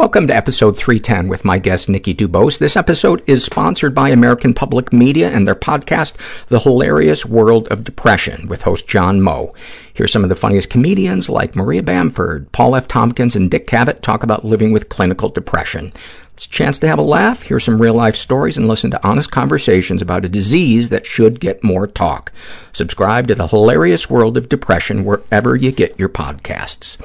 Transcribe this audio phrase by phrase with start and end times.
[0.00, 2.58] Welcome to episode 310 with my guest, Nikki Dubose.
[2.58, 6.14] This episode is sponsored by American Public Media and their podcast,
[6.46, 9.52] The Hilarious World of Depression, with host John Moe.
[9.92, 12.88] Here's some of the funniest comedians like Maria Bamford, Paul F.
[12.88, 15.92] Tompkins, and Dick Cavett talk about living with clinical depression.
[16.32, 19.30] It's a chance to have a laugh, hear some real-life stories, and listen to honest
[19.30, 22.32] conversations about a disease that should get more talk.
[22.72, 26.96] Subscribe to The Hilarious World of Depression wherever you get your podcasts.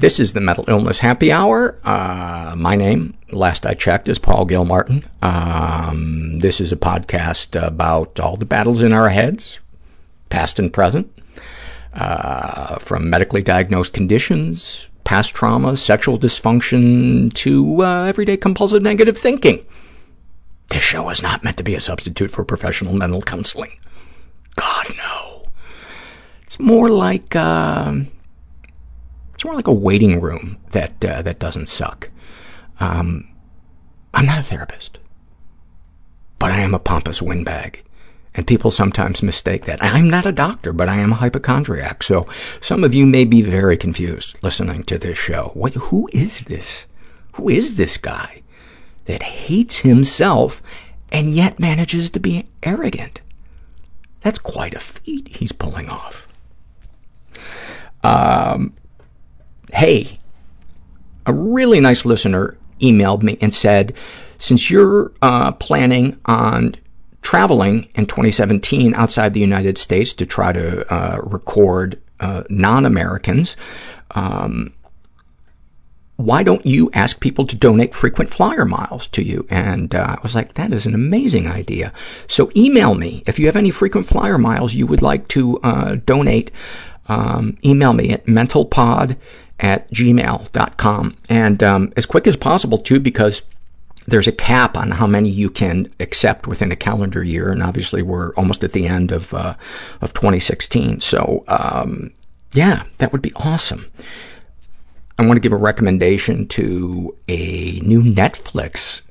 [0.00, 1.78] This is the Mental Illness Happy Hour.
[1.84, 5.04] Uh, my name, last I checked, is Paul Gilmartin.
[5.20, 9.58] Um, this is a podcast about all the battles in our heads,
[10.30, 11.12] past and present,
[11.92, 19.66] uh, from medically diagnosed conditions, past trauma, sexual dysfunction, to uh, everyday compulsive negative thinking.
[20.68, 23.78] This show is not meant to be a substitute for professional mental counseling.
[24.56, 25.44] God, no.
[26.40, 27.36] It's more like...
[27.36, 28.04] Uh,
[29.40, 32.10] it's more like a waiting room that uh, that doesn't suck.
[32.78, 33.26] Um,
[34.12, 34.98] I'm not a therapist,
[36.38, 37.82] but I am a pompous windbag,
[38.34, 39.82] and people sometimes mistake that.
[39.82, 42.02] I'm not a doctor, but I am a hypochondriac.
[42.02, 42.28] So
[42.60, 45.52] some of you may be very confused listening to this show.
[45.54, 45.72] What?
[45.72, 46.86] Who is this?
[47.36, 48.42] Who is this guy
[49.06, 50.62] that hates himself
[51.10, 53.22] and yet manages to be arrogant?
[54.20, 56.28] That's quite a feat he's pulling off.
[58.02, 58.74] Um,
[59.74, 60.18] hey,
[61.26, 63.94] a really nice listener emailed me and said,
[64.38, 66.74] since you're uh, planning on
[67.22, 73.56] traveling in 2017 outside the United States to try to uh, record uh, non-Americans,
[74.12, 74.72] um,
[76.16, 79.46] why don't you ask people to donate frequent flyer miles to you?
[79.48, 81.92] And uh, I was like, that is an amazing idea.
[82.26, 85.96] So email me if you have any frequent flyer miles you would like to uh,
[86.04, 86.50] donate.
[87.08, 89.16] Um, email me at mentalpod
[89.60, 91.16] at gmail.com.
[91.28, 93.42] And um, as quick as possible, too, because
[94.06, 98.02] there's a cap on how many you can accept within a calendar year, and obviously
[98.02, 99.54] we're almost at the end of uh,
[100.00, 101.00] of 2016.
[101.00, 102.10] So, um,
[102.52, 103.90] yeah, that would be awesome.
[105.18, 109.02] I want to give a recommendation to a new Netflix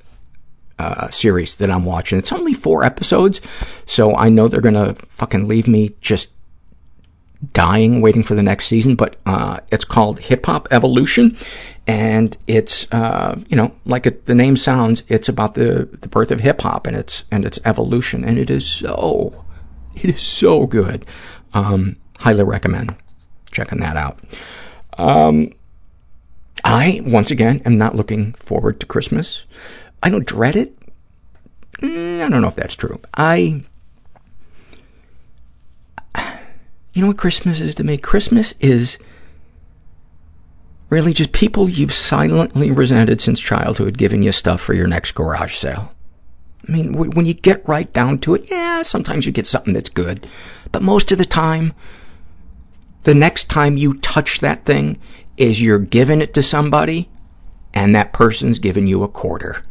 [0.79, 2.17] uh, series that I'm watching.
[2.17, 3.41] It's only four episodes,
[3.85, 6.31] so I know they're to fucking leave me just
[7.53, 11.37] dying waiting for the next season, but uh, it's called Hip Hop Evolution,
[11.87, 16.31] and it's uh, you know like it, the name sounds, it's about the the birth
[16.31, 19.45] of hip hop and its and its evolution, and it is so
[19.95, 21.05] it is so good.
[21.53, 22.95] Um, highly recommend
[23.51, 24.19] checking that out.
[24.97, 25.53] Um,
[26.63, 29.45] I once again am not looking forward to Christmas.
[30.03, 30.77] I don't dread it.
[31.79, 32.99] Mm, I don't know if that's true.
[33.15, 33.63] I
[36.93, 37.97] You know what Christmas is to me?
[37.97, 38.97] Christmas is
[40.89, 45.55] really just people you've silently resented since childhood giving you stuff for your next garage
[45.55, 45.93] sale.
[46.67, 49.89] I mean, when you get right down to it, yeah, sometimes you get something that's
[49.89, 50.27] good.
[50.71, 51.73] But most of the time,
[53.03, 54.99] the next time you touch that thing
[55.37, 57.09] is you're giving it to somebody
[57.73, 59.63] and that person's giving you a quarter.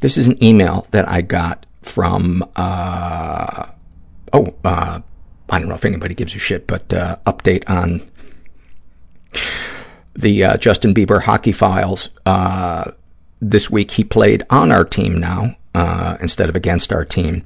[0.00, 3.66] This is an email that I got from, uh,
[4.32, 5.00] oh, uh,
[5.50, 8.08] I don't know if anybody gives a shit, but uh, update on
[10.14, 12.10] the uh, Justin Bieber hockey files.
[12.26, 12.90] Uh,
[13.40, 17.44] this week he played on our team now uh, instead of against our team.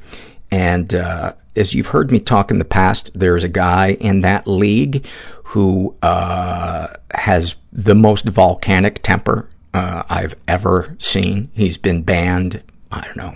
[0.50, 4.46] And uh, as you've heard me talk in the past, there's a guy in that
[4.46, 5.06] league
[5.44, 11.50] who uh, has the most volcanic temper uh, I've ever seen.
[11.54, 13.34] He's been banned, I don't know,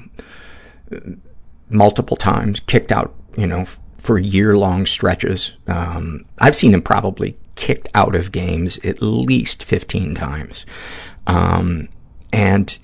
[1.68, 3.64] multiple times, kicked out, you know,
[3.98, 5.56] for year-long stretches.
[5.66, 10.64] Um, I've seen him probably kicked out of games at least 15 times.
[11.26, 11.88] Um,
[12.32, 12.78] and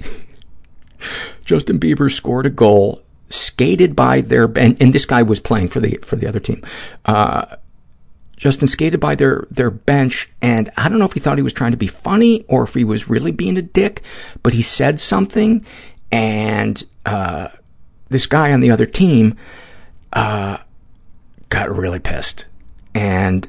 [1.45, 5.81] Justin Bieber scored a goal, skated by their, and, and this guy was playing for
[5.81, 6.65] the, for the other team.
[7.05, 7.57] Uh,
[8.37, 11.53] Justin skated by their, their bench, and I don't know if he thought he was
[11.53, 14.03] trying to be funny or if he was really being a dick,
[14.43, 15.65] but he said something,
[16.11, 17.49] and, uh,
[18.13, 19.37] this guy on the other team
[20.13, 20.59] uh,
[21.49, 22.47] got really pissed.
[22.95, 23.49] And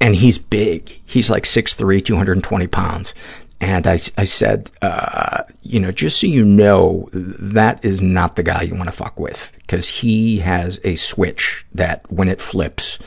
[0.00, 1.00] and he's big.
[1.06, 3.14] He's like 6'3", 220 pounds.
[3.60, 8.42] And I, I said, uh, you know, just so you know, that is not the
[8.42, 12.98] guy you want to fuck with because he has a switch that when it flips,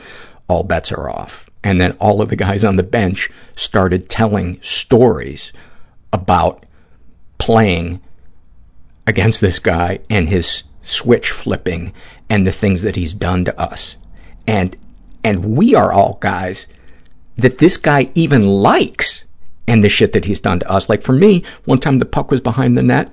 [0.48, 1.48] all bets are off.
[1.62, 5.52] And then all of the guys on the bench started telling stories
[6.12, 6.66] about
[7.38, 8.00] playing
[9.06, 11.92] against this guy and his switch flipping
[12.28, 13.96] and the things that he's done to us.
[14.46, 14.76] And,
[15.22, 16.66] and we are all guys
[17.36, 19.24] that this guy even likes
[19.66, 20.88] and the shit that he's done to us.
[20.88, 23.12] Like for me, one time the puck was behind the net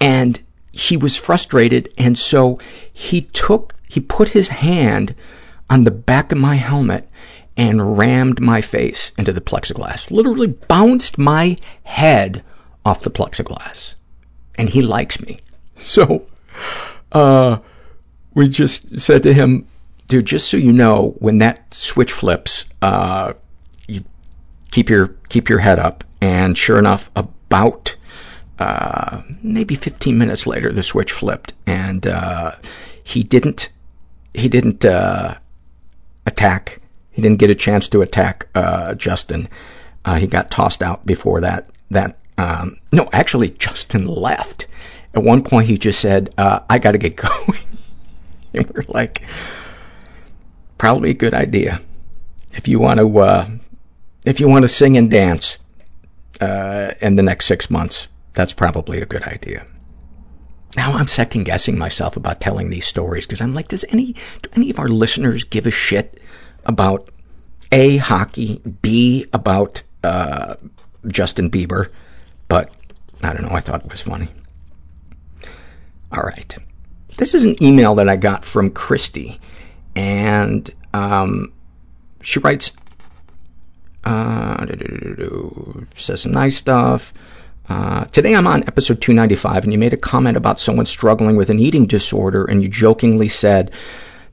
[0.00, 0.40] and
[0.72, 2.58] he was frustrated and so
[2.92, 5.14] he took, he put his hand
[5.68, 7.08] on the back of my helmet
[7.56, 10.10] and rammed my face into the plexiglass.
[10.10, 12.42] Literally bounced my head
[12.84, 13.94] off the plexiglass.
[14.54, 15.40] And he likes me.
[15.84, 16.26] So,
[17.12, 17.58] uh,
[18.34, 19.66] we just said to him,
[20.08, 23.32] dude, just so you know, when that switch flips, uh,
[23.86, 24.04] you
[24.70, 26.04] keep your, keep your head up.
[26.20, 27.96] And sure enough, about,
[28.58, 32.52] uh, maybe 15 minutes later, the switch flipped and, uh,
[33.02, 33.70] he didn't,
[34.34, 35.36] he didn't, uh,
[36.26, 36.80] attack.
[37.10, 39.48] He didn't get a chance to attack, uh, Justin.
[40.04, 44.66] Uh, he got tossed out before that, that, um, no, actually Justin left.
[45.14, 47.60] At one point he just said, uh, I gotta get going.
[48.54, 49.22] and we're like,
[50.78, 51.80] probably a good idea.
[52.52, 53.48] If you want to, uh,
[54.24, 55.58] if you want to sing and dance,
[56.42, 59.64] uh, in the next six months, that's probably a good idea.
[60.76, 64.50] Now I'm second guessing myself about telling these stories because I'm like, does any, do
[64.56, 66.20] any of our listeners give a shit
[66.64, 67.10] about
[67.70, 70.56] A, hockey, B, about, uh,
[71.06, 71.90] Justin Bieber?
[72.48, 72.72] But
[73.22, 74.28] I don't know, I thought it was funny.
[76.12, 76.54] All right.
[77.16, 79.40] This is an email that I got from Christy,
[79.94, 81.52] and um,
[82.22, 82.72] she writes,
[84.04, 84.66] uh,
[85.96, 87.12] says some nice stuff.
[87.68, 91.48] Uh, today I'm on episode 295, and you made a comment about someone struggling with
[91.48, 93.70] an eating disorder, and you jokingly said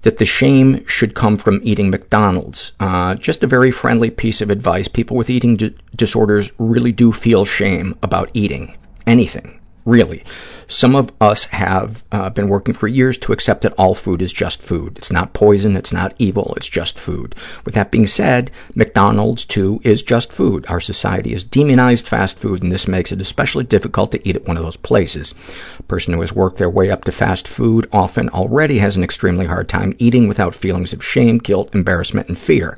[0.01, 2.71] that the shame should come from eating McDonald's.
[2.79, 4.87] Uh, just a very friendly piece of advice.
[4.87, 10.23] People with eating di- disorders really do feel shame about eating anything, really.
[10.69, 14.31] Some of us have uh, been working for years to accept that all food is
[14.31, 15.00] just food.
[15.00, 17.33] It's not poison, it's not evil, it's just food.
[17.66, 20.68] With that being said, McDonald's, too, is just food.
[20.68, 24.48] Our society has demonized fast food, and this makes it especially difficult to eat at
[24.48, 25.33] one of those places.
[25.80, 29.04] A person who has worked their way up to fast food often already has an
[29.04, 32.77] extremely hard time eating without feelings of shame, guilt, embarrassment, and fear.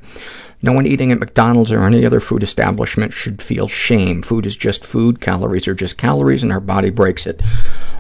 [0.62, 4.22] No one eating at McDonald's or any other food establishment should feel shame.
[4.22, 7.42] Food is just food, calories are just calories, and our body breaks it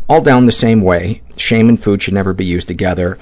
[0.07, 1.21] all down the same way.
[1.37, 3.17] Shame and food should never be used together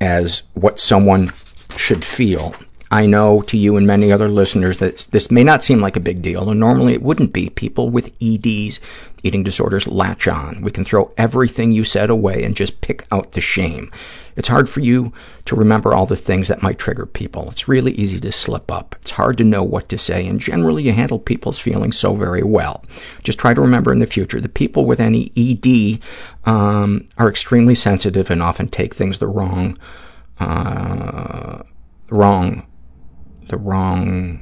[0.00, 1.32] as what someone
[1.76, 2.54] should feel.
[2.90, 6.00] I know to you and many other listeners that this may not seem like a
[6.00, 7.50] big deal, and normally it wouldn't be.
[7.50, 8.78] People with EDs,
[9.24, 10.60] eating disorders, latch on.
[10.60, 13.90] We can throw everything you said away and just pick out the shame.
[14.36, 15.12] It's hard for you
[15.46, 17.50] to remember all the things that might trigger people.
[17.50, 18.96] It's really easy to slip up.
[19.00, 22.42] It's hard to know what to say, and generally you handle people's feelings so very
[22.42, 22.84] well.
[23.22, 26.00] Just try to remember in the future that people with any ED
[26.48, 29.78] um, are extremely sensitive and often take things the wrong,
[30.40, 31.62] uh,
[32.10, 32.66] wrong,
[33.48, 34.40] the wrong,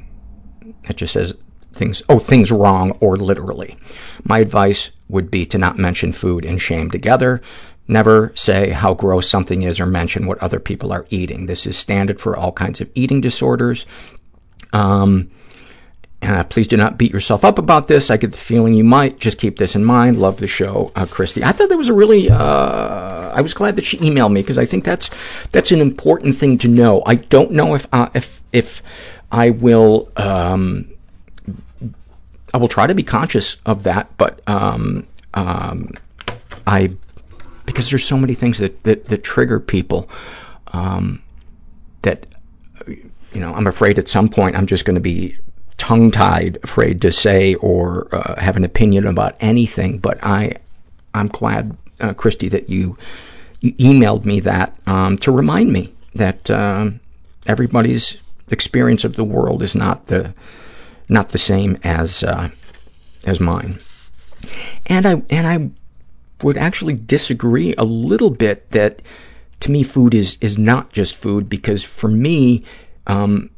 [0.85, 1.35] it just says
[1.73, 3.77] things, oh, things wrong or literally.
[4.23, 7.41] My advice would be to not mention food and shame together.
[7.87, 11.45] Never say how gross something is or mention what other people are eating.
[11.45, 13.85] This is standard for all kinds of eating disorders.
[14.71, 15.31] Um,
[16.21, 18.09] uh, please do not beat yourself up about this.
[18.09, 19.19] I get the feeling you might.
[19.19, 20.17] Just keep this in mind.
[20.17, 21.43] Love the show, uh, Christy.
[21.43, 24.57] I thought that was a really, uh, I was glad that she emailed me because
[24.57, 25.09] I think that's,
[25.51, 27.03] that's an important thing to know.
[27.05, 28.81] I don't know if, uh, if, if
[29.31, 30.92] I will, um,
[32.53, 35.91] I will try to be conscious of that, but, um, um,
[36.67, 36.95] I
[37.65, 40.09] because there's so many things that, that, that trigger people
[40.67, 41.21] um,
[42.01, 42.25] that,
[42.87, 45.37] you know, I'm afraid at some point I'm just going to be
[45.77, 49.97] tongue-tied, afraid to say or uh, have an opinion about anything.
[49.97, 50.57] But I,
[51.13, 52.97] I'm glad, uh, Christy, that you,
[53.61, 56.99] you emailed me that um, to remind me that um,
[57.47, 58.17] everybody's
[58.51, 60.33] experience of the world is not the
[61.09, 62.49] not the same as uh,
[63.25, 63.79] as mine.
[64.85, 65.69] And I and I
[66.43, 69.01] would actually disagree a little bit that
[69.61, 72.63] to me food is is not just food because for me
[73.07, 73.49] um,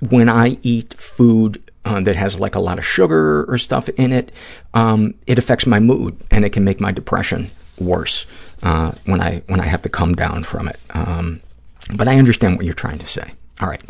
[0.00, 4.12] when I eat food uh, that has like a lot of sugar or stuff in
[4.12, 4.32] it,
[4.74, 8.26] um, it affects my mood and it can make my depression worse
[8.62, 10.78] uh, when I when I have to come down from it.
[10.90, 11.40] Um,
[11.94, 13.32] but I understand what you're trying to say.
[13.60, 13.82] All right,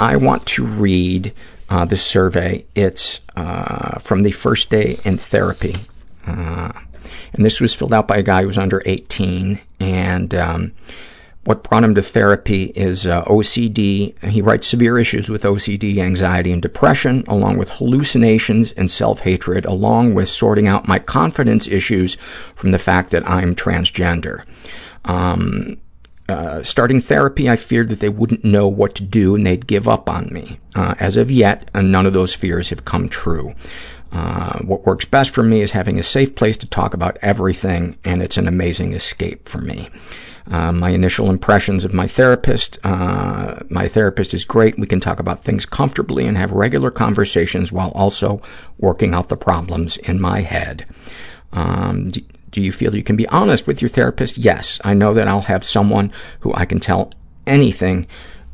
[0.00, 1.32] I want to read
[1.70, 2.64] uh, this survey.
[2.74, 5.74] It's uh, from the first day in therapy.
[6.26, 6.72] Uh,
[7.32, 9.60] and this was filled out by a guy who was under 18.
[9.80, 10.72] And um,
[11.44, 14.18] what brought him to therapy is uh, OCD.
[14.24, 20.14] He writes severe issues with OCD, anxiety, and depression, along with hallucinations and self-hatred, along
[20.14, 22.16] with sorting out my confidence issues
[22.54, 24.44] from the fact that I'm transgender.
[25.04, 25.78] Um,
[26.28, 29.88] uh, starting therapy, I feared that they wouldn't know what to do and they'd give
[29.88, 30.58] up on me.
[30.74, 33.54] Uh, as of yet, uh, none of those fears have come true.
[34.12, 37.96] Uh, what works best for me is having a safe place to talk about everything,
[38.04, 39.88] and it's an amazing escape for me.
[40.50, 44.78] Uh, my initial impressions of my therapist, my therapist is great.
[44.78, 48.40] We can talk about things comfortably and have regular conversations while also
[48.78, 50.86] working out the problems in my head.
[51.52, 52.10] Um,
[52.50, 54.38] do, you feel you can be honest with your therapist?
[54.38, 54.80] Yes.
[54.84, 57.12] I know that I'll have someone who I can tell
[57.46, 58.06] anything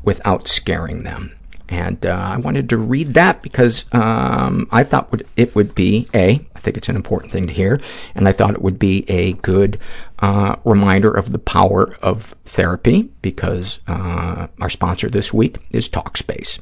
[0.03, 1.31] without scaring them.
[1.67, 6.45] And uh, I wanted to read that because um, I thought it would be, A,
[6.55, 7.81] I think it's an important thing to hear,
[8.13, 9.79] and I thought it would be a good
[10.19, 16.59] uh, reminder of the power of therapy because uh, our sponsor this week is TalkSpace.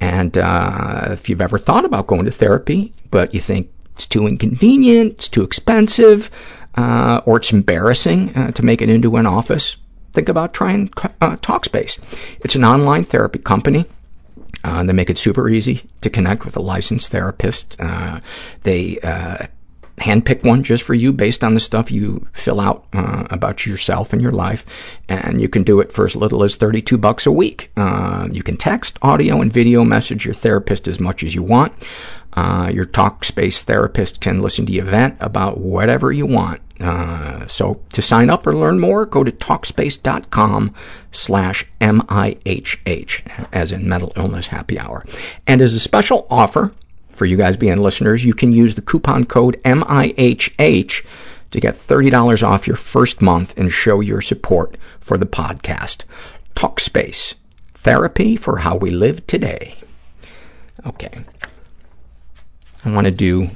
[0.00, 4.26] And uh, if you've ever thought about going to therapy, but you think it's too
[4.26, 6.30] inconvenient, it's too expensive,
[6.78, 9.76] uh, or it's embarrassing uh, to make it into an office,
[10.12, 11.98] think about trying uh, TalkSpace.
[12.40, 13.84] It's an online therapy company
[14.64, 17.76] uh, they make it super easy to connect with a licensed therapist.
[17.78, 18.20] Uh,
[18.62, 19.46] they uh,
[19.98, 24.12] handpick one just for you based on the stuff you fill out uh, about yourself
[24.12, 24.66] and your life,
[25.08, 27.70] and you can do it for as little as 32 bucks a week.
[27.76, 31.72] Uh, you can text, audio, and video message your therapist as much as you want.
[32.34, 36.60] Uh, your Talkspace therapist can listen to you vent about whatever you want.
[36.80, 40.72] Uh, so to sign up or learn more, go to Talkspace.com
[41.10, 45.04] slash M-I-H-H, as in Mental Illness Happy Hour.
[45.46, 46.72] And as a special offer
[47.10, 51.04] for you guys being listeners, you can use the coupon code M-I-H-H
[51.50, 56.04] to get $30 off your first month and show your support for the podcast.
[56.54, 57.34] Talkspace,
[57.74, 59.76] therapy for how we live today.
[60.86, 61.24] Okay.
[62.84, 63.50] I want to do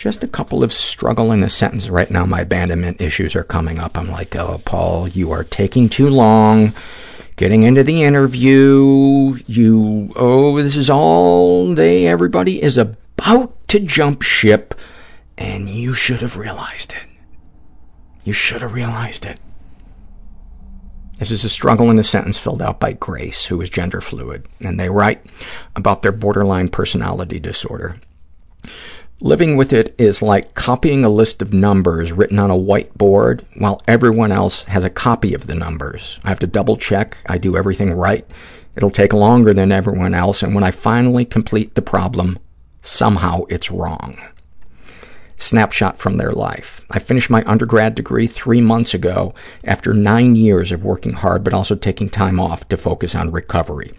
[0.00, 1.90] just a couple of struggle in a sentence.
[1.90, 3.98] Right now, my abandonment issues are coming up.
[3.98, 6.72] I'm like, oh, Paul, you are taking too long
[7.36, 9.36] getting into the interview.
[9.46, 14.74] You, oh, this is all they, everybody is about to jump ship,
[15.36, 17.06] and you should have realized it.
[18.24, 19.38] You should have realized it.
[21.18, 24.48] This is a struggle in a sentence filled out by Grace, who is gender fluid,
[24.60, 25.26] and they write
[25.76, 27.96] about their borderline personality disorder.
[29.22, 33.82] Living with it is like copying a list of numbers written on a whiteboard while
[33.86, 36.18] everyone else has a copy of the numbers.
[36.24, 38.26] I have to double check I do everything right.
[38.76, 42.38] It'll take longer than everyone else, and when I finally complete the problem,
[42.80, 44.18] somehow it's wrong.
[45.36, 46.80] Snapshot from their life.
[46.90, 49.34] I finished my undergrad degree three months ago
[49.64, 53.92] after nine years of working hard but also taking time off to focus on recovery.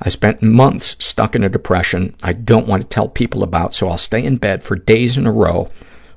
[0.00, 3.88] I spent months stuck in a depression I don't want to tell people about, so
[3.88, 5.70] I'll stay in bed for days in a row,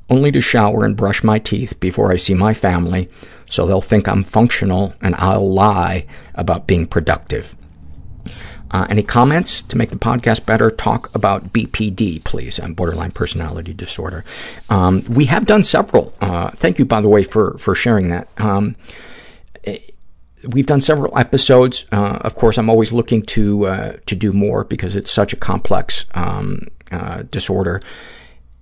[0.09, 3.09] only to shower and brush my teeth before I see my family,
[3.49, 6.05] so they'll think I'm functional and I'll lie
[6.35, 7.55] about being productive.
[8.71, 10.69] Uh, any comments to make the podcast better?
[10.69, 14.23] Talk about BPD, please, um, borderline personality disorder.
[14.69, 16.13] Um, we have done several.
[16.21, 18.27] Uh, thank you, by the way, for for sharing that.
[18.37, 18.75] Um,
[20.47, 21.85] we've done several episodes.
[21.91, 25.35] Uh, of course, I'm always looking to uh, to do more because it's such a
[25.35, 27.81] complex um, uh, disorder.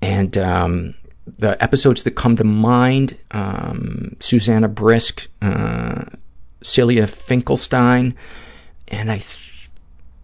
[0.01, 6.05] And um, the episodes that come to mind: um, Susanna Brisk, uh,
[6.62, 8.15] Celia Finkelstein,
[8.88, 9.69] and I th-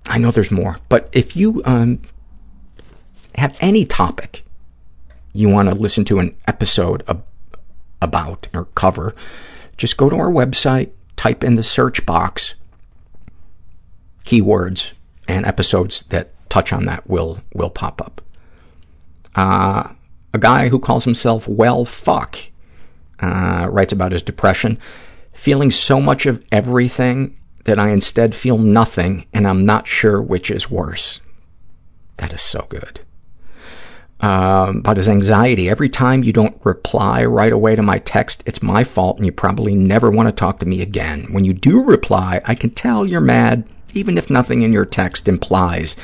[0.07, 0.77] I know there's more.
[0.89, 2.01] But if you um,
[3.35, 4.43] have any topic
[5.33, 7.25] you want to listen to an episode ab-
[8.01, 9.15] about or cover,
[9.77, 10.91] just go to our website
[11.23, 12.55] type in the search box
[14.25, 14.91] keywords
[15.25, 18.21] and episodes that touch on that will will pop up.
[19.33, 19.93] Uh,
[20.33, 22.37] a guy who calls himself Well Fuck
[23.21, 24.77] uh, writes about his depression,
[25.31, 30.51] feeling so much of everything that I instead feel nothing, and I'm not sure which
[30.51, 31.21] is worse.
[32.17, 32.99] That is so good
[34.23, 35.69] um, about his anxiety.
[35.69, 39.33] Every time you don't reply right away to my text, it's my fault and you
[39.33, 41.27] probably never want to talk to me again.
[41.31, 45.27] When you do reply, I can tell you're mad, even if nothing in your text
[45.27, 45.97] implies,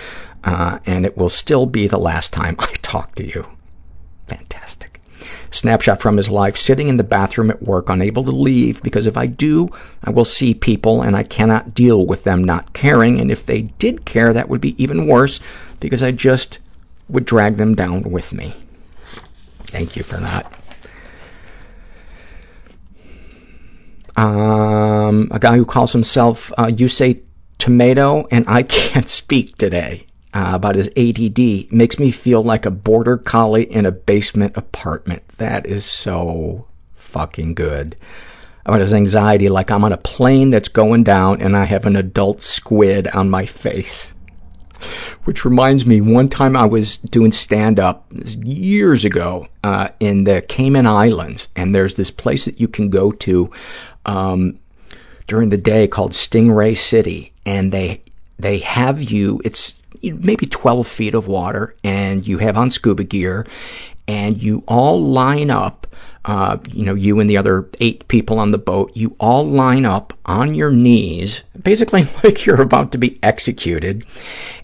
[0.44, 3.46] uh, and it will still be the last time I talk to you.
[4.28, 5.02] Fantastic.
[5.52, 9.16] Snapshot from his life, sitting in the bathroom at work, unable to leave, because if
[9.16, 9.70] I do,
[10.04, 13.62] I will see people and I cannot deal with them not caring, and if they
[13.62, 15.40] did care, that would be even worse,
[15.80, 16.60] because I just
[17.10, 18.54] would drag them down with me.
[19.68, 20.52] Thank you for that.
[24.16, 27.22] Um, a guy who calls himself, uh, you say
[27.58, 32.72] tomato and I can't speak today, uh, about his ADD makes me feel like a
[32.72, 35.24] border collie in a basement apartment.
[35.38, 37.96] That is so fucking good.
[38.66, 41.96] about his anxiety like I'm on a plane that's going down and I have an
[41.96, 44.14] adult squid on my face.
[45.26, 48.06] Which reminds me, one time I was doing stand-up
[48.44, 53.12] years ago uh, in the Cayman Islands, and there's this place that you can go
[53.12, 53.52] to
[54.06, 54.60] um,
[55.28, 58.02] during the day called Stingray City, and they
[58.40, 63.46] they have you, it's maybe 12 feet of water, and you have on scuba gear,
[64.08, 65.86] and you all line up,
[66.26, 69.86] uh, you know, you and the other eight people on the boat, you all line
[69.86, 74.06] up on your knees, basically like you're about to be executed,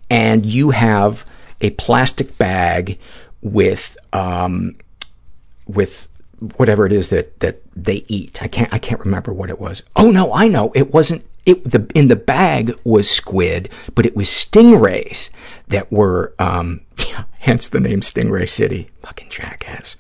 [0.10, 1.26] and you have
[1.62, 3.00] a plastic bag
[3.42, 4.76] with, um,
[5.68, 6.08] with
[6.58, 8.42] whatever it is that, that they eat.
[8.44, 9.82] I can't, I can't remember what it was.
[9.96, 10.72] Oh no, I know.
[10.76, 15.30] It wasn't, it, the, in the bag was squid, but it was stingrays
[15.68, 16.82] that were, um,
[17.40, 18.90] hence the name Stingray City.
[19.04, 19.96] Fucking jackass.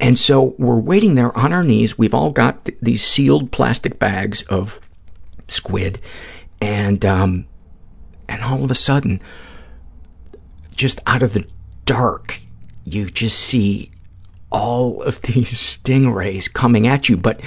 [0.00, 1.98] And so we're waiting there on our knees.
[1.98, 4.80] We've all got th- these sealed plastic bags of
[5.48, 6.00] squid.
[6.60, 7.46] And, um,
[8.28, 9.20] and all of a sudden,
[10.74, 11.46] just out of the
[11.84, 12.40] dark,
[12.84, 13.90] you just see
[14.50, 17.16] all of these stingrays coming at you.
[17.16, 17.40] But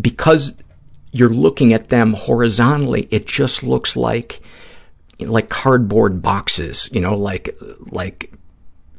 [0.00, 0.54] because
[1.12, 4.40] you're looking at them horizontally, it just looks like
[5.20, 7.54] like cardboard boxes, you know, like
[7.90, 8.32] like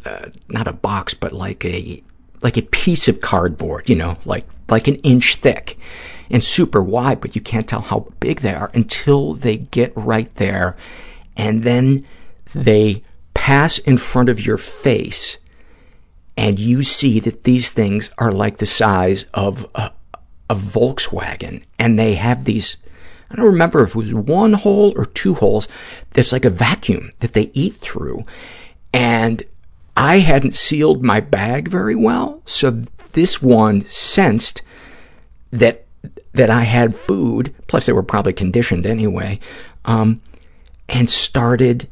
[0.06, 2.02] uh, not a box, but like a
[2.44, 5.78] like a piece of cardboard, you know, like like an inch thick
[6.30, 10.34] and super wide, but you can't tell how big they are until they get right
[10.36, 10.76] there,
[11.36, 12.06] and then
[12.54, 15.38] they pass in front of your face,
[16.38, 19.92] and you see that these things are like the size of a,
[20.50, 22.78] a Volkswagen, and they have these,
[23.30, 25.68] I don't remember if it was one hole or two holes,
[26.12, 28.24] that's like a vacuum that they eat through.
[28.94, 29.44] And
[29.96, 34.62] I hadn't sealed my bag very well, so this one sensed
[35.52, 35.86] that
[36.34, 39.40] that I had food, plus they were probably conditioned anyway,
[39.86, 40.20] um,
[40.90, 41.88] and started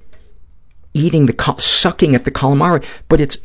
[0.93, 2.83] eating the, sucking at the calamari.
[3.07, 3.37] But it's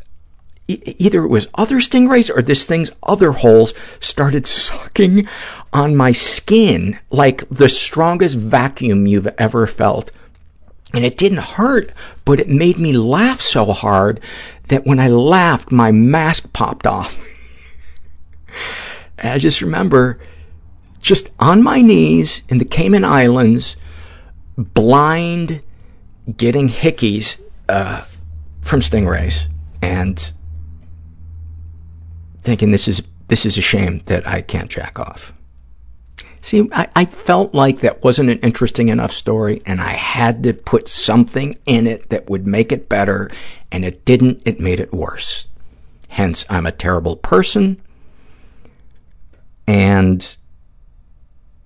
[0.67, 5.27] either it was other stingrays or this thing's other holes started sucking
[5.71, 10.11] on my skin like the strongest vacuum you've ever felt.
[10.93, 11.91] And it didn't hurt,
[12.27, 14.19] but it made me laugh so hard
[14.67, 17.15] that when I laughed, my mask popped off.
[19.17, 20.19] I just remember
[21.01, 23.77] just on my knees in the Cayman Islands,
[24.57, 25.61] blind,
[26.35, 28.03] getting hickeys uh,
[28.59, 29.47] from stingrays.
[29.81, 30.33] And
[32.41, 35.31] thinking this is this is a shame that I can't jack off.
[36.41, 40.53] See, I, I felt like that wasn't an interesting enough story, and I had to
[40.53, 43.29] put something in it that would make it better,
[43.71, 44.41] and it didn't.
[44.45, 45.47] It made it worse.
[46.09, 47.81] Hence, I'm a terrible person,
[49.67, 50.37] and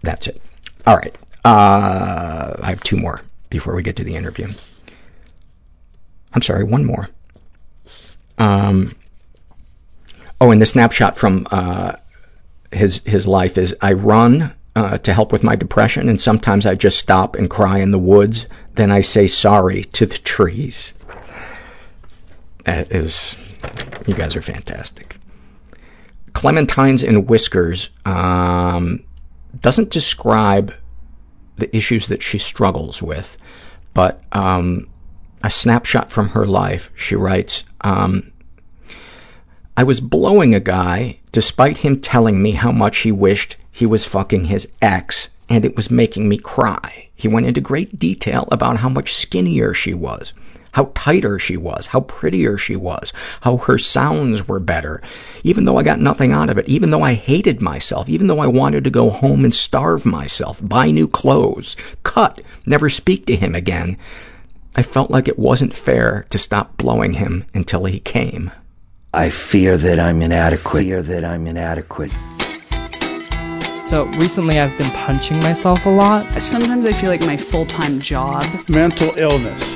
[0.02, 0.42] that's it.
[0.88, 1.16] All right.
[1.46, 4.48] Uh, I have two more before we get to the interview.
[6.34, 7.10] I'm sorry, one more.
[8.38, 8.96] Um,
[10.42, 11.94] Oh, and the snapshot from uh,
[12.72, 16.98] his his life is: I run to help with my depression, and sometimes I just
[16.98, 18.46] stop and cry in the woods.
[18.76, 20.94] Then I say sorry to the trees.
[22.66, 23.36] That is,
[24.08, 25.18] you guys are fantastic.
[26.32, 29.04] Clementines and Whiskers um,
[29.60, 30.74] doesn't describe
[31.58, 33.38] the issues that she struggles with,
[33.94, 34.90] but um,
[35.44, 36.92] a snapshot from her life.
[36.96, 38.32] She writes, um,
[39.76, 44.06] I was blowing a guy despite him telling me how much he wished he was
[44.06, 47.10] fucking his ex, and it was making me cry.
[47.16, 50.34] He went into great detail about how much skinnier she was,
[50.74, 55.02] how tighter she was, how prettier she was, how her sounds were better,
[55.44, 58.40] even though I got nothing out of it, even though I hated myself, even though
[58.40, 63.36] I wanted to go home and starve myself, buy new clothes, cut, never speak to
[63.36, 63.98] him again.
[64.76, 68.52] I felt like it wasn't fair to stop blowing him until he came.
[69.14, 70.84] I fear that I'm inadequate.
[70.86, 72.12] Fear that I'm inadequate.
[73.92, 76.42] So recently I've been punching myself a lot.
[76.42, 79.76] Sometimes I feel like my full time job mental illness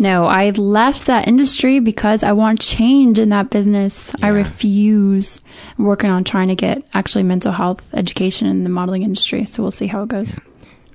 [0.00, 4.14] No, I left that industry because I want change in that business.
[4.22, 5.40] I refuse.
[5.76, 9.44] I'm working on trying to get actually mental health education in the modeling industry.
[9.46, 10.38] So we'll see how it goes.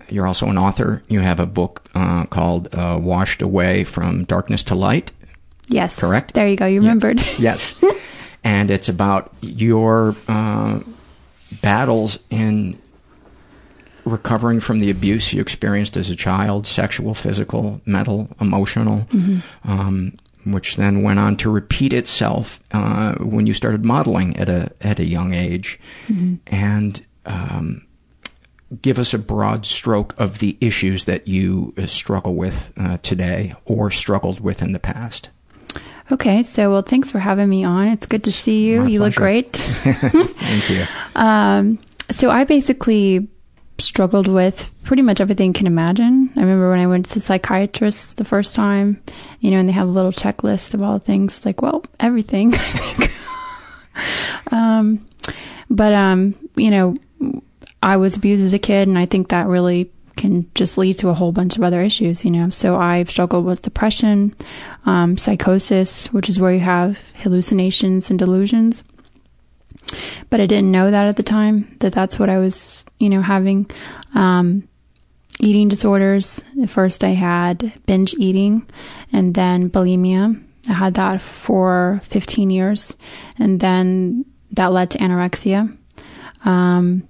[0.10, 1.04] You're also an author.
[1.10, 5.12] You have a book uh, called uh, Washed Away from Darkness to Light.
[5.68, 6.00] Yes.
[6.00, 6.34] Correct?
[6.34, 6.66] There you go.
[6.66, 7.20] You remembered.
[7.40, 7.76] Yes.
[8.44, 10.80] and it's about your uh,
[11.62, 12.80] battles in
[14.06, 19.08] recovering from the abuse you experienced as a child sexual, physical, mental, emotional.
[19.64, 24.70] Um, which then went on to repeat itself uh, when you started modeling at a
[24.82, 25.80] at a young age,
[26.48, 27.86] and um,
[28.82, 33.56] give us a broad stroke of the issues that you uh, struggle with uh, today
[33.66, 35.30] or struggled with in the past.
[36.12, 36.44] Okay.
[36.44, 37.88] So, well, thanks for having me on.
[37.88, 38.82] It's good to see you.
[38.82, 39.56] My you look great.
[39.84, 40.86] Thank you.
[41.16, 41.78] Um,
[42.10, 43.28] so I basically
[43.80, 46.32] struggled with pretty much everything you can imagine.
[46.36, 49.02] I remember when I went to the psychiatrist the first time,
[49.40, 52.54] you know, and they have a little checklist of all the things like, well, everything,
[54.52, 55.06] um,
[55.70, 56.98] but, um, you know,
[57.82, 61.10] I was abused as a kid and I think that really can just lead to
[61.10, 62.50] a whole bunch of other issues, you know.
[62.50, 64.36] So I've struggled with depression,
[64.86, 68.84] um, psychosis, which is where you have hallucinations and delusions
[70.30, 73.22] but I didn't know that at the time that that's what I was, you know,
[73.22, 73.70] having.
[74.16, 74.68] Um,
[75.40, 76.44] eating disorders.
[76.68, 78.70] First, I had binge eating,
[79.12, 80.42] and then bulimia.
[80.70, 82.96] I had that for 15 years,
[83.38, 85.76] and then that led to anorexia.
[86.46, 87.08] Um,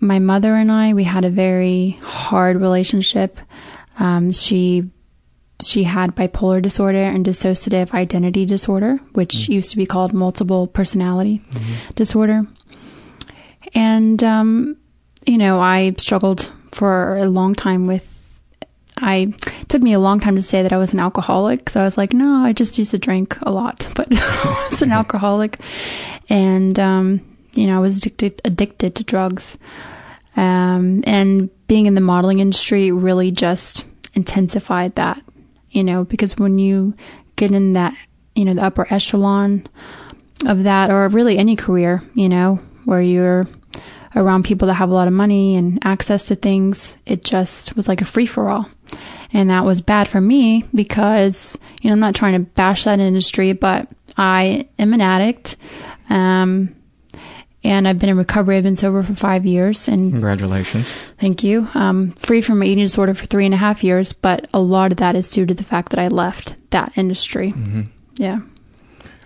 [0.00, 3.38] my mother and I, we had a very hard relationship.
[3.98, 4.90] Um, she
[5.64, 11.42] she had bipolar disorder and dissociative identity disorder, which used to be called multiple personality
[11.94, 12.46] disorder.
[13.74, 14.76] And, um,
[15.24, 18.08] you know, I struggled for a long time with.
[18.98, 21.70] I it took me a long time to say that I was an alcoholic.
[21.70, 24.82] So I was like, no, I just used to drink a lot, but I was
[24.82, 25.58] an alcoholic,
[26.28, 27.20] and um,
[27.54, 29.56] you know, I was addicted addicted to drugs.
[30.34, 35.22] Um, and being in the modeling industry really just intensified that,
[35.72, 36.94] you know, because when you
[37.36, 37.94] get in that,
[38.34, 39.66] you know, the upper echelon
[40.46, 43.48] of that, or really any career, you know, where you're
[44.14, 47.88] around people that have a lot of money and access to things, it just was
[47.88, 48.68] like a free for all.
[49.32, 53.00] And that was bad for me because, you know, I'm not trying to bash that
[53.00, 55.56] industry, but I am an addict.
[56.10, 56.74] Um,
[57.64, 58.56] and I've been in recovery.
[58.56, 60.92] I've been sober for five years and Congratulations.
[61.18, 61.68] Thank you.
[61.74, 64.90] Um, free from my eating disorder for three and a half years, but a lot
[64.92, 67.54] of that is due to the fact that I left that industry.
[68.16, 68.40] Yeah.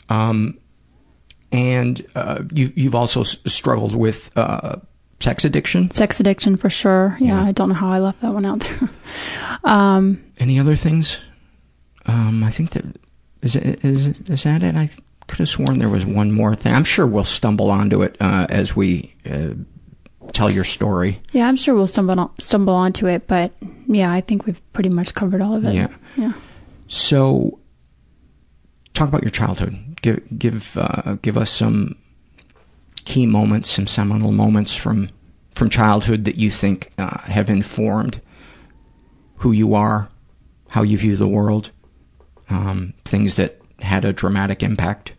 [0.08, 0.58] Um,
[1.52, 4.76] and uh, you, you've also s- struggled with uh,
[5.20, 5.90] sex addiction.
[5.90, 7.16] Sex addiction for sure.
[7.20, 7.44] Yeah, Yeah.
[7.48, 8.90] I don't know how I left that one out there.
[9.64, 11.20] um, Any other things?
[12.06, 12.84] Um, I think that
[13.42, 14.74] is it, is is that it?
[14.76, 14.88] I
[15.28, 16.72] could have sworn there was one more thing.
[16.74, 19.54] I'm sure we'll stumble onto it uh, as we uh,
[20.32, 21.20] tell your story.
[21.32, 23.52] yeah, I'm sure we'll stumble on, stumble onto it, but
[23.86, 25.74] yeah, I think we've pretty much covered all of it.
[25.74, 25.88] Yeah.
[26.16, 26.32] Yeah.
[26.88, 27.58] So,
[28.94, 30.00] talk about your childhood.
[30.02, 31.96] Give give uh, give us some
[33.04, 35.10] key moments, some seminal moments from
[35.54, 38.20] from childhood that you think uh, have informed
[39.36, 40.08] who you are,
[40.68, 41.72] how you view the world,
[42.50, 45.14] um, things that had a dramatic impact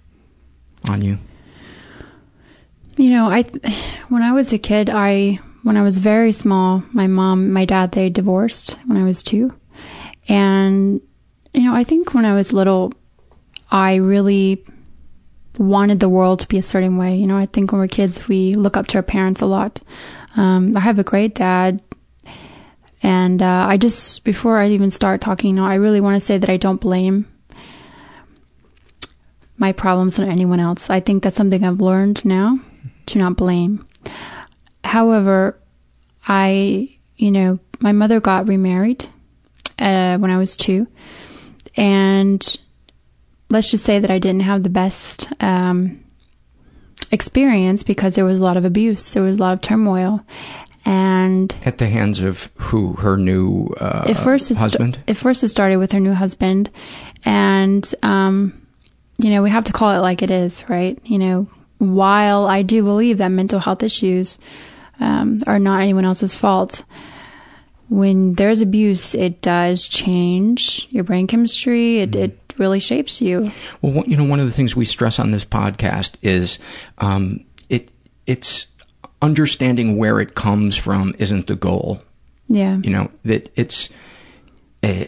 [0.90, 1.18] on you.
[2.96, 3.44] You know, I
[4.10, 7.92] when I was a kid, I when I was very small, my mom, my dad,
[7.92, 9.54] they divorced when I was 2.
[10.30, 11.02] And
[11.54, 12.94] you know, I think when I was little,
[13.70, 14.64] I really
[15.58, 17.18] wanted the world to be a certain way.
[17.18, 19.82] You know, I think when we're kids, we look up to our parents a lot.
[20.36, 21.82] Um, I have a great dad.
[23.04, 26.26] And uh, I just, before I even start talking, you know, I really want to
[26.26, 27.28] say that I don't blame
[29.58, 30.90] my problems on anyone else.
[30.90, 32.60] I think that's something I've learned now
[33.08, 33.86] to not blame.
[34.84, 35.58] However,
[36.28, 39.06] I, you know, my mother got remarried
[39.80, 40.88] uh, when I was two,
[41.76, 42.58] and
[43.50, 46.04] let's just say that I didn't have the best um,
[47.12, 50.22] experience because there was a lot of abuse, there was a lot of turmoil,
[50.86, 52.94] and At the hands of who?
[52.94, 55.00] Her new uh, at first husband?
[55.08, 56.70] at first it started with her new husband,
[57.26, 58.67] and um,
[59.18, 61.00] you know, we have to call it like it is, right?
[61.04, 61.48] You know,
[61.80, 64.40] while I do believe that mental health issues
[65.00, 66.84] um, are not anyone else's fault,
[67.90, 72.00] when there's abuse, it does change your brain chemistry.
[72.00, 73.52] It, it really shapes you.
[73.82, 76.60] Well, you know, one of the things we stress on this podcast is
[76.98, 77.90] um, it
[78.26, 78.68] it's
[79.22, 82.02] understanding where it comes from isn't the goal.
[82.48, 82.78] Yeah.
[82.78, 83.90] You know that it's
[84.84, 85.06] uh,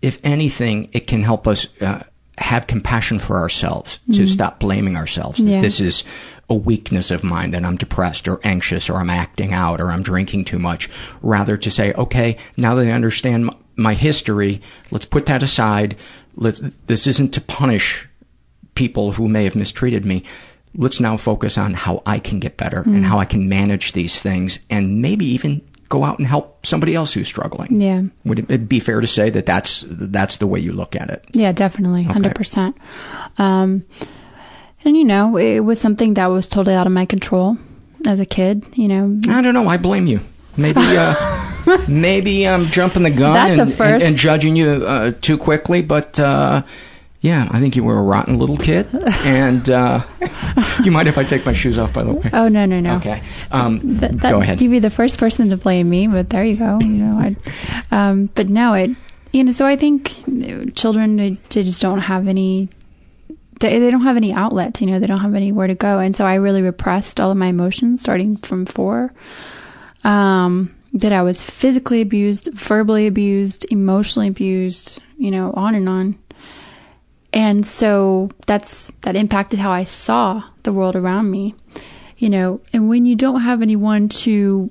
[0.00, 2.02] if anything, it can help us uh,
[2.38, 4.28] have compassion for ourselves to Mhm.
[4.28, 5.38] stop blaming ourselves.
[5.44, 5.60] That Yeah.
[5.60, 6.02] this is
[6.50, 10.02] a weakness of mine that I'm depressed or anxious or I'm acting out or I'm
[10.02, 10.90] drinking too much.
[11.22, 15.96] Rather to say, okay, now that I understand my history, let's put that aside.
[16.36, 16.60] Let's.
[16.86, 18.06] This isn't to punish
[18.74, 20.24] people who may have mistreated me.
[20.76, 22.96] Let's now focus on how I can get better Mm.
[22.96, 25.60] and how I can manage these things and maybe even
[25.94, 27.80] go out and help somebody else who's struggling.
[27.80, 28.02] Yeah.
[28.24, 31.24] Would it- be fair to say that that's that's the way you look at it?
[31.32, 32.12] Yeah, definitely, Okay.
[32.12, 32.76] hundred percent.
[33.38, 33.84] Um,
[34.84, 37.56] and you know, it was something that was totally out of my control
[38.06, 38.64] as a kid.
[38.74, 39.68] You know, I don't know.
[39.68, 40.20] I blame you.
[40.56, 41.14] Maybe uh,
[41.88, 46.62] maybe I'm jumping the gun and, and, and judging you uh, too quickly, but uh,
[47.24, 48.86] yeah, I think you were a rotten little kid.
[49.24, 50.04] And uh,
[50.84, 51.94] you mind if I take my shoes off?
[51.94, 52.28] By the way.
[52.34, 52.96] Oh no, no, no.
[52.96, 53.22] Okay.
[53.50, 54.60] Um, Th- that, go ahead.
[54.60, 56.78] You'd be the first person to blame me, but there you go.
[56.80, 57.36] You know, I,
[57.90, 58.90] um, but no, it.
[59.32, 60.12] You know, so I think
[60.76, 62.68] children they, they just don't have any.
[63.60, 64.78] They, they don't have any outlet.
[64.82, 67.38] You know, they don't have anywhere to go, and so I really repressed all of
[67.38, 69.14] my emotions starting from four.
[70.04, 75.00] Um, that I was physically abused, verbally abused, emotionally abused.
[75.16, 76.18] You know, on and on.
[77.34, 81.54] And so that's that impacted how I saw the world around me.
[82.16, 84.70] You know, and when you don't have anyone to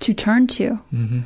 [0.00, 1.24] to turn to, Mhm.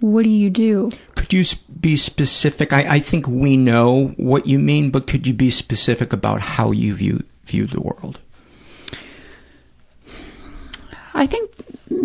[0.00, 0.90] what do you do?
[1.16, 1.42] Could you
[1.80, 2.72] be specific?
[2.72, 6.70] I, I think we know what you mean, but could you be specific about how
[6.70, 8.20] you view view the world?
[11.14, 11.50] I think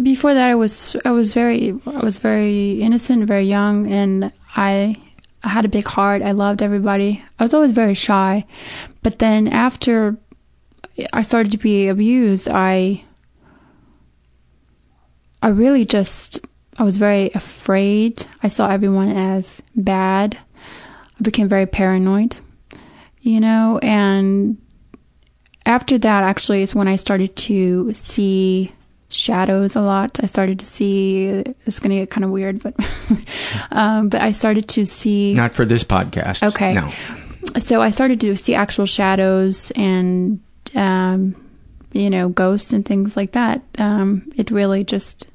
[0.03, 4.95] before that I was I was very I was very innocent, very young, and I
[5.43, 6.21] I had a big heart.
[6.21, 7.23] I loved everybody.
[7.39, 8.45] I was always very shy,
[9.03, 10.17] but then after
[11.13, 13.03] I started to be abused, I
[15.41, 16.45] I really just
[16.77, 18.25] I was very afraid.
[18.43, 20.37] I saw everyone as bad.
[21.19, 22.37] I became very paranoid,
[23.21, 24.57] you know, and
[25.65, 28.73] after that actually is when I started to see
[29.09, 30.19] shadows a lot.
[30.21, 31.25] I started to see
[31.65, 32.75] it's going to get kind of weird, but
[33.71, 36.47] um, but I started to see Not for this podcast.
[36.47, 36.73] Okay.
[36.73, 36.91] No.
[37.59, 40.39] so I started to see actual shadows and
[40.75, 41.35] um,
[41.91, 43.61] you know ghosts and things like that.
[43.77, 45.27] Um, it really just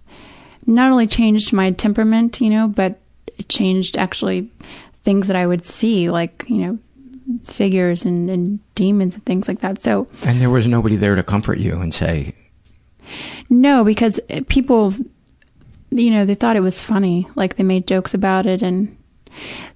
[0.67, 3.01] not only changed my temperament, you know, but
[3.39, 4.51] it changed actually
[5.03, 6.79] things that I would see, like you know
[7.47, 9.83] figures and, and demons and things like that.
[9.83, 12.35] So And there was nobody there to comfort you and say,
[13.49, 14.95] no, because people,
[15.91, 18.97] you know, they thought it was funny, like they made jokes about it, and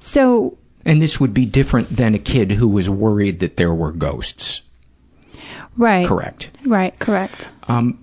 [0.00, 3.92] so and this would be different than a kid who was worried that there were
[3.92, 4.62] ghosts.
[5.76, 6.50] right, Correct.
[6.64, 7.48] right, correct.
[7.68, 8.02] Um,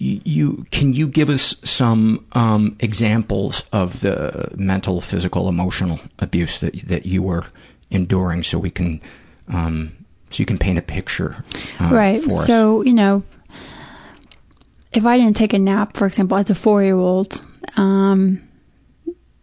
[0.00, 6.80] you, can you give us some um, examples of the mental, physical, emotional abuse that
[6.86, 7.44] that you were
[7.90, 9.00] enduring, so we can
[9.48, 9.92] um,
[10.30, 11.44] so you can paint a picture,
[11.80, 12.22] uh, right.
[12.22, 12.46] For us.
[12.46, 13.24] So you know,
[14.92, 17.40] if I didn't take a nap, for example, as a four-year-old,
[17.76, 18.42] um,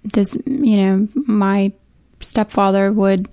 [0.03, 1.71] this, you know, my
[2.19, 3.27] stepfather would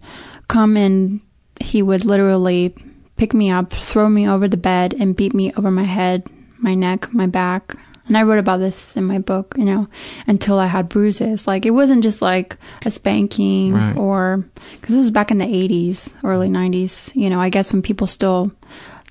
[0.49, 1.21] come and
[1.61, 2.75] he would literally
[3.17, 6.27] pick me up, throw me over the bed, and beat me over my head,
[6.59, 7.77] my neck, my back.
[8.09, 9.87] And I wrote about this in my book, you know,
[10.27, 11.47] until I had bruises.
[11.47, 13.97] Like, it wasn't just like a spanking Right.
[13.97, 14.45] or,
[14.75, 18.09] because this was back in the 80s, early 90s, you know, I guess when people
[18.09, 18.51] still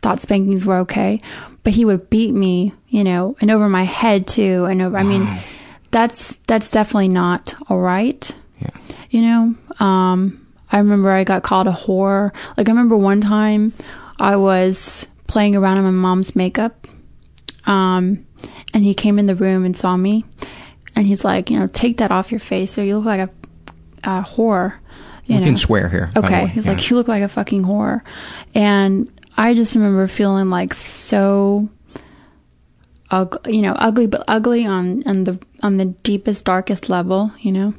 [0.02, 1.22] thought spankings were okay.
[1.64, 4.66] But he would beat me, you know, and over my head too.
[4.66, 5.28] And over, I mean,
[5.92, 8.34] that's, that's definitely not all right.
[8.60, 8.70] Yeah.
[9.12, 12.34] You know, um, I remember I got called a whore.
[12.58, 13.74] Like, I remember one time
[14.20, 16.88] I was playing around in my mom's makeup.
[17.66, 18.26] Um,
[18.74, 20.26] and he came in the room and saw me.
[20.96, 23.30] And he's like, you know, take that off your face or you look like a,
[24.04, 24.74] a whore.
[25.26, 25.46] You we know?
[25.48, 26.12] can swear here.
[26.16, 26.48] Okay.
[26.48, 26.74] He's Yeah.
[26.74, 28.02] like, you look like a fucking whore.
[28.56, 29.12] And
[29.42, 31.68] I just remember feeling like so,
[33.10, 37.52] ug- you know, ugly, but ugly on, on the, on the deepest, darkest level, you
[37.52, 37.74] know?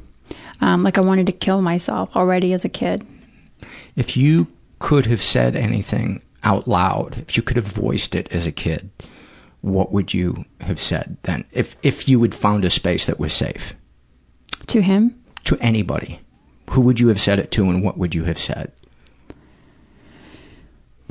[0.60, 3.06] Um, like I wanted to kill myself already as a kid.
[3.96, 4.48] If you
[4.78, 8.90] could have said anything out loud, if you could have voiced it as a kid,
[9.60, 11.44] what would you have said then?
[11.52, 13.74] If if you had found a space that was safe
[14.66, 15.22] To him?
[15.44, 16.20] to anybody,
[16.70, 18.72] who would you have said it to, and what would you have said?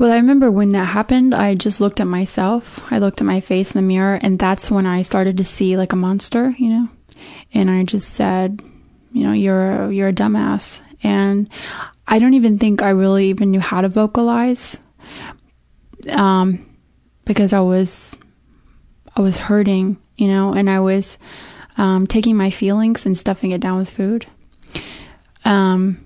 [0.02, 2.82] Well, I remember when that happened, I just looked at myself.
[2.90, 5.78] I looked at my face in the mirror, and that's when I started to see
[5.78, 6.90] like a monster, you know.
[7.54, 8.64] And I just said,
[9.14, 10.82] you know, you're you're a dumbass.
[11.04, 11.48] And
[12.08, 14.80] I don't even think I really even knew how to vocalize,
[16.10, 16.66] um,
[17.24, 18.18] because I was
[19.16, 21.20] I was hurting, you know, and I was
[21.78, 24.26] um, taking my feelings and stuffing it down with food.
[25.46, 26.04] Um,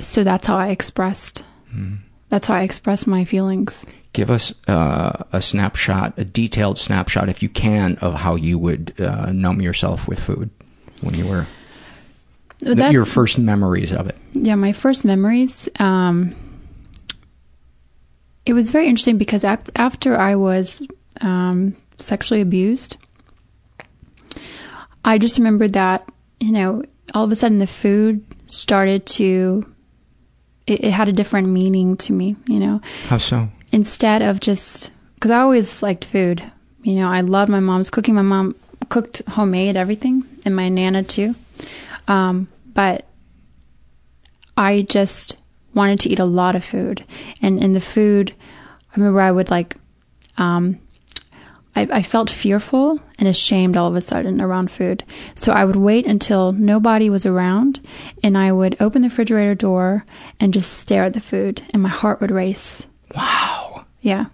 [0.00, 1.44] so that's how I expressed.
[1.70, 1.98] Hmm.
[2.32, 3.84] That's how I express my feelings.
[4.14, 8.98] Give us uh, a snapshot, a detailed snapshot, if you can, of how you would
[8.98, 10.48] uh, numb yourself with food
[11.02, 11.46] when you were
[12.62, 14.16] Well, th- your first memories of it.
[14.32, 15.68] Yeah, my first memories.
[15.78, 16.34] Um,
[18.46, 20.82] it was very interesting because after I was
[21.20, 22.96] um, sexually abused,
[25.04, 29.66] I just remembered that you know all of a sudden the food started to.
[30.66, 32.80] It, it had a different meaning to me, you know.
[33.04, 33.48] How so?
[33.72, 36.42] Instead of just because I always liked food,
[36.82, 38.14] you know, I loved my mom's cooking.
[38.14, 38.54] My mom
[38.88, 41.34] cooked homemade everything, and my nana too.
[42.08, 43.06] Um, but
[44.56, 45.36] I just
[45.74, 47.04] wanted to eat a lot of food,
[47.40, 48.34] and in the food,
[48.92, 49.76] I remember I would like,
[50.36, 50.78] um,
[51.74, 55.04] I, I felt fearful and ashamed all of a sudden around food.
[55.34, 57.80] So I would wait until nobody was around,
[58.22, 60.04] and I would open the refrigerator door
[60.38, 62.82] and just stare at the food, and my heart would race.
[63.14, 63.84] Wow.
[64.00, 64.26] Yeah,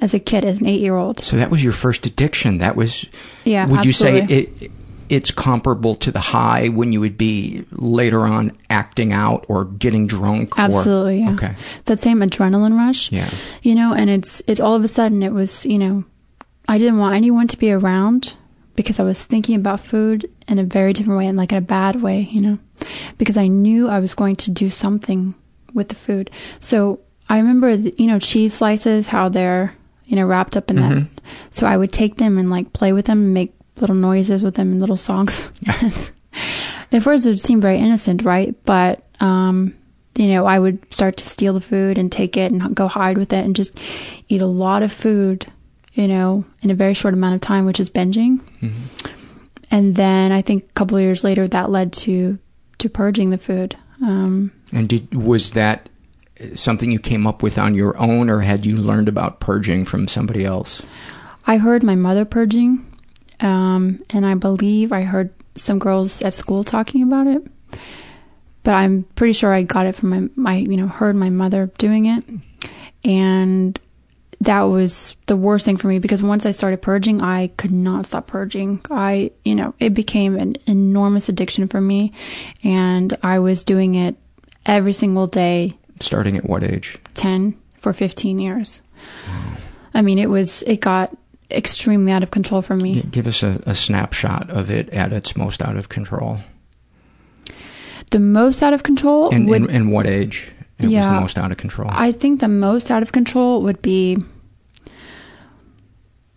[0.00, 1.22] as a kid, as an eight-year-old.
[1.22, 2.58] So that was your first addiction.
[2.58, 3.06] That was.
[3.44, 4.66] Yeah, Would you say absolutely.
[4.66, 4.72] it?
[5.10, 10.06] It's comparable to the high when you would be later on acting out or getting
[10.06, 10.56] drunk.
[10.58, 11.20] or- Absolutely.
[11.20, 11.32] yeah.
[11.34, 11.54] Okay.
[11.84, 13.12] That same adrenaline rush.
[13.12, 13.28] Yeah.
[13.60, 16.04] You know, and it's it's all of a sudden it was, you know,
[16.68, 18.34] I didn't want anyone to be around
[18.76, 21.62] because I was thinking about food in a very different way and like in a
[21.62, 22.58] bad way, you know.
[23.18, 25.34] Because I knew I was going to do something
[25.74, 26.30] with the food.
[26.58, 29.74] So I remember, the, you know, cheese slices, how they're,
[30.06, 30.88] you know, wrapped up in Mhm.
[31.14, 31.20] that.
[31.50, 34.54] So I would take them and like play with them and make little noises with
[34.54, 35.50] them and little songs.
[36.92, 38.54] At first, it seemed very innocent, right?
[38.64, 39.74] But, um,
[40.16, 43.16] you know, I would start to steal the food and take it and go hide
[43.16, 43.78] with it and just
[44.28, 45.46] eat a lot of food,
[45.94, 48.40] you know, in a very short amount of time, which is binging.
[49.70, 52.38] And then I think a couple of years later, that led to
[52.78, 53.76] to purging the food.
[54.02, 55.88] Um, And did was that
[56.54, 60.08] something you came up with on your own, or had you learned about purging from
[60.08, 60.82] somebody else?
[61.46, 62.84] I heard my mother purging,
[63.40, 67.46] um, and I believe I heard some girls at school talking about it.
[68.64, 71.70] But I'm pretty sure I got it from my, my you know, heard my mother
[71.78, 72.24] doing it.
[73.04, 73.78] And
[74.42, 78.06] that was the worst thing for me because once I started purging, I could not
[78.06, 78.80] stop purging.
[78.90, 82.12] I, you know, it became an enormous addiction for me.
[82.64, 84.16] And I was doing it
[84.66, 86.98] every single day, Starting at what age?
[87.14, 88.82] 10 for 15 years.
[89.94, 91.16] I mean, it was, it got
[91.48, 93.02] extremely out of control for me.
[93.02, 96.38] Give us a, a snapshot of it at its most out of control.
[98.10, 100.52] The most out of control And would, in, in what age
[100.84, 101.20] it was the Yeah.
[101.20, 101.88] most out of control?
[101.92, 104.16] I think the most out of control would be.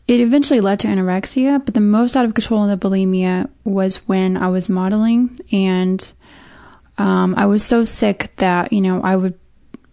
[0.08, 4.08] It eventually led to anorexia, but the most out of control in the bulimia was
[4.08, 6.12] when I was modeling, and
[7.00, 9.34] um, I was so sick that you know I would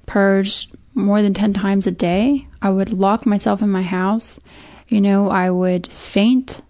[0.04, 2.46] purge more than ten times a day.
[2.60, 4.38] I would lock myself in my house.
[4.88, 6.60] You know, I would faint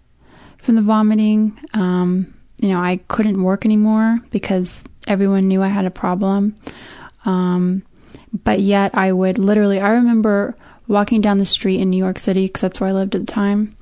[0.59, 1.59] from the vomiting.
[1.73, 6.55] Um, you know, I couldn't work anymore because everyone knew I had a problem.
[7.25, 7.83] Um,
[8.43, 10.55] but yet I would literally, I remember
[10.87, 13.31] walking down the street in New York City because that's where I lived at the
[13.31, 13.75] time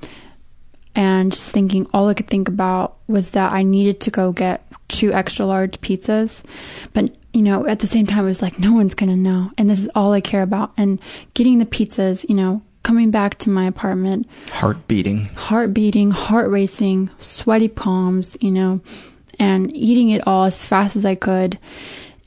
[0.94, 4.64] and just thinking all I could think about was that I needed to go get
[4.88, 6.42] two extra large pizzas.
[6.92, 9.50] But, you know, at the same time, it was like, no one's going to know.
[9.56, 10.72] And this is all I care about.
[10.76, 11.00] And
[11.34, 15.26] getting the pizzas, you know, coming back to my apartment, Heart beating.
[15.34, 18.80] heart beating, heart racing, sweaty palms, you know,
[19.38, 21.58] and eating it all as fast as I could.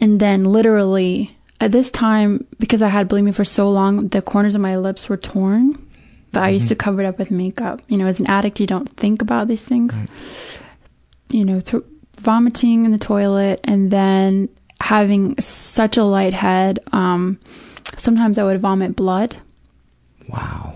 [0.02, 4.56] And then literally at this time, because I had bulimia for so long, the corners
[4.56, 5.82] of my lips were torn.
[6.32, 7.82] But I used to cover it up with makeup.
[7.88, 9.94] You know, as an addict, you don't think about these things.
[11.30, 11.84] You know, th-
[12.20, 14.50] vomiting in the toilet and then
[14.82, 16.80] having such a light head.
[16.92, 17.40] Um,
[17.98, 19.38] sometimes I would vomit blood.
[20.28, 20.76] Wow.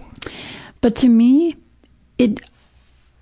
[0.82, 1.58] But to me,
[2.18, 2.40] it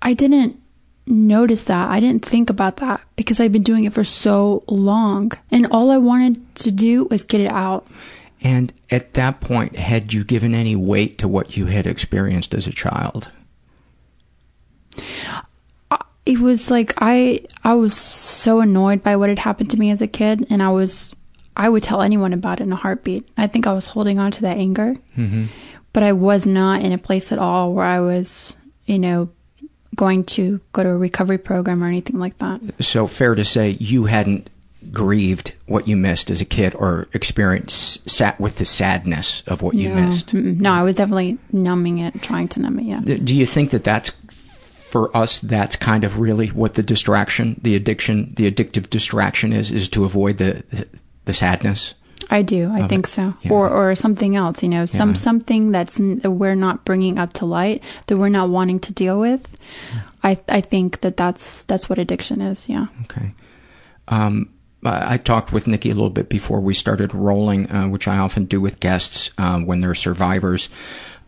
[0.00, 0.60] I didn't
[1.08, 1.90] notice that.
[1.90, 5.32] I didn't think about that because I've been doing it for so long.
[5.50, 7.86] And all I wanted to do was get it out.
[8.40, 12.66] And at that point, had you given any weight to what you had experienced as
[12.66, 13.30] a child?
[16.26, 20.02] It was like I I was so annoyed by what had happened to me as
[20.02, 21.14] a kid and I was
[21.56, 23.26] I would tell anyone about it in a heartbeat.
[23.36, 25.46] I think I was holding on to that anger, Mm-hmm.
[25.94, 29.30] but I was not in a place at all where I was, you know,
[29.98, 32.60] going to go to a recovery program or anything like that.
[32.80, 34.48] So fair to say you hadn't
[34.92, 39.74] grieved what you missed as a kid or experienced sat with the sadness of what
[39.74, 40.32] you no, missed.
[40.32, 42.84] no, I was definitely numbing it, trying to numb it.
[42.84, 43.00] Yeah.
[43.00, 44.12] Do you think that that's
[44.88, 45.40] for us?
[45.40, 50.04] That's kind of really what the distraction, the addiction, the addictive distraction is, is to
[50.04, 50.62] avoid the,
[51.24, 51.94] the sadness.
[52.30, 52.70] I do.
[52.70, 53.10] I think it.
[53.10, 53.34] so.
[53.42, 53.52] Yeah.
[53.52, 55.14] Or or something else, you know, some Yeah.
[55.14, 58.92] something that's n- that we're not bringing up to light, that we're not wanting to
[58.92, 59.48] deal with.
[60.22, 62.68] I I think that that's that's what addiction is.
[62.68, 62.86] Yeah.
[63.04, 63.32] Okay.
[64.08, 64.50] Um,
[64.84, 68.18] I I talked with Nikki a little bit before we started rolling, uh, which I
[68.18, 70.68] often do with guests um, when they're survivors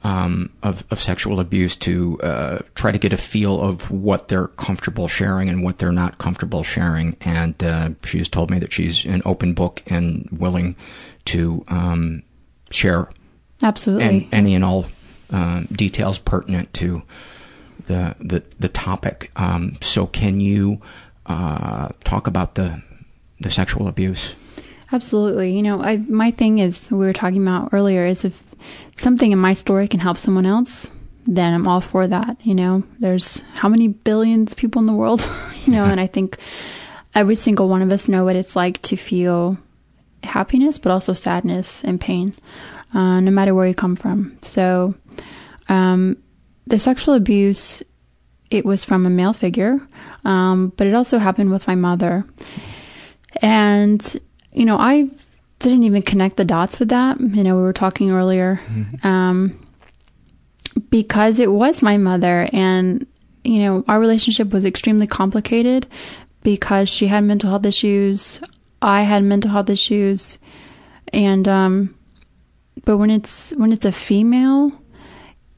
[0.02, 4.48] um, of, of sexual abuse to uh, try to get a feel of what they're
[4.48, 7.16] comfortable sharing and what they're not comfortable sharing.
[7.20, 10.74] And uh, she has told me that she's an open book and willing
[11.26, 12.22] to um,
[12.70, 13.08] share
[13.62, 14.04] Absolutely.
[14.04, 14.86] and any and all
[15.30, 17.02] um, details pertinent to
[17.86, 19.30] the the, the topic.
[19.36, 20.80] Um, so, can you
[21.26, 22.82] uh, talk about the
[23.38, 24.34] the sexual abuse?
[24.92, 25.52] Absolutely.
[25.54, 28.42] You know, I my thing is we were talking about earlier is if
[28.96, 30.88] something in my story can help someone else,
[31.26, 32.38] then I'm all for that.
[32.44, 35.28] You know, there's how many billions of people in the world,
[35.64, 36.38] you know, and I think
[37.14, 39.58] every single one of us know what it's like to feel
[40.22, 42.34] happiness, but also sadness and pain,
[42.94, 44.38] uh, no matter where you come from.
[44.42, 44.94] So,
[45.68, 46.16] um,
[46.66, 47.82] the sexual abuse,
[48.50, 49.80] it was from a male figure,
[50.24, 52.24] um, but it also happened with my mother.
[53.42, 54.20] And,
[54.52, 55.08] you know, I
[55.60, 57.20] didn't even connect the dots with that.
[57.20, 58.60] You know, we were talking earlier.
[59.02, 59.66] Um,
[60.88, 63.06] because it was my mother and,
[63.44, 65.86] you know, our relationship was extremely complicated
[66.42, 68.40] because she had mental health issues.
[68.82, 70.38] I had mental health issues.
[71.12, 71.94] And, um,
[72.84, 74.72] but when it's, when it's a female,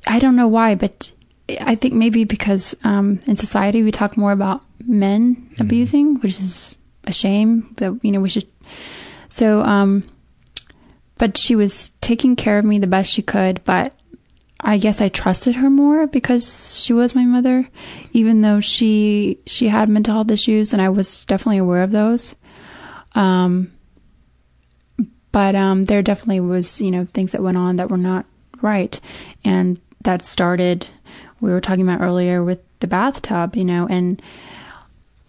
[0.06, 1.12] I don't know why, but
[1.60, 6.76] I think maybe because, um, in society we talk more about men abusing, which is
[7.04, 8.46] a shame, that you know, we should.
[9.32, 10.04] So, um,
[11.16, 13.94] but she was taking care of me the best she could, but
[14.60, 17.66] I guess I trusted her more because she was my mother,
[18.12, 22.34] even though she, she had mental health issues and I was definitely aware of those.
[23.14, 23.72] Um,
[25.32, 28.26] but, um, there definitely was, you know, things that went on that were not
[28.60, 29.00] right.
[29.46, 30.88] And that started,
[31.40, 34.20] we were talking about earlier with the bathtub, you know, and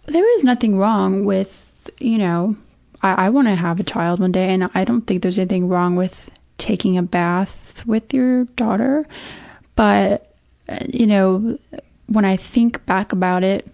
[0.04, 2.56] there is nothing wrong with, you know,
[3.04, 5.68] I, I want to have a child one day, and I don't think there's anything
[5.68, 9.06] wrong with taking a bath with your daughter.
[9.76, 10.34] But,
[10.68, 11.58] uh, you know,
[12.06, 13.70] when I think back about it,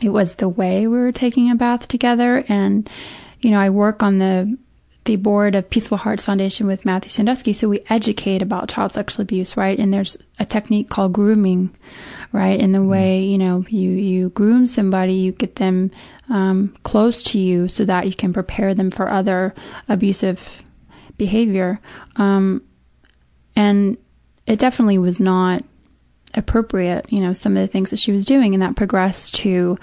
[0.00, 2.44] it was the way we were taking a bath together.
[2.48, 2.88] And,
[3.40, 4.56] you know, I work on the
[5.06, 9.22] the board of Peaceful Hearts Foundation with Matthew Sandusky, so we educate about child sexual
[9.22, 9.78] abuse, right?
[9.78, 11.70] And there's a technique called grooming,
[12.36, 12.60] right?
[12.60, 15.90] In the way you know you you groom somebody, you get them
[16.28, 19.54] um, close to you so that you can prepare them for other
[19.88, 20.62] abusive
[21.16, 21.80] behavior.
[22.16, 22.62] Um,
[23.56, 23.96] and
[24.46, 25.64] it definitely was not
[26.34, 29.78] appropriate, you know, some of the things that she was doing, and that progressed to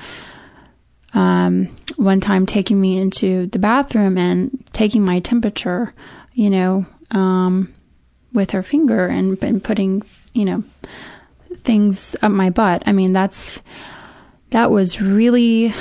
[1.16, 5.92] um, one time taking me into the bathroom and taking my temperature,
[6.34, 7.74] you know, um,
[8.32, 10.64] with her finger and, and putting, you know,
[11.64, 12.84] things up my butt.
[12.86, 13.62] I mean, that's
[14.54, 15.74] that was really.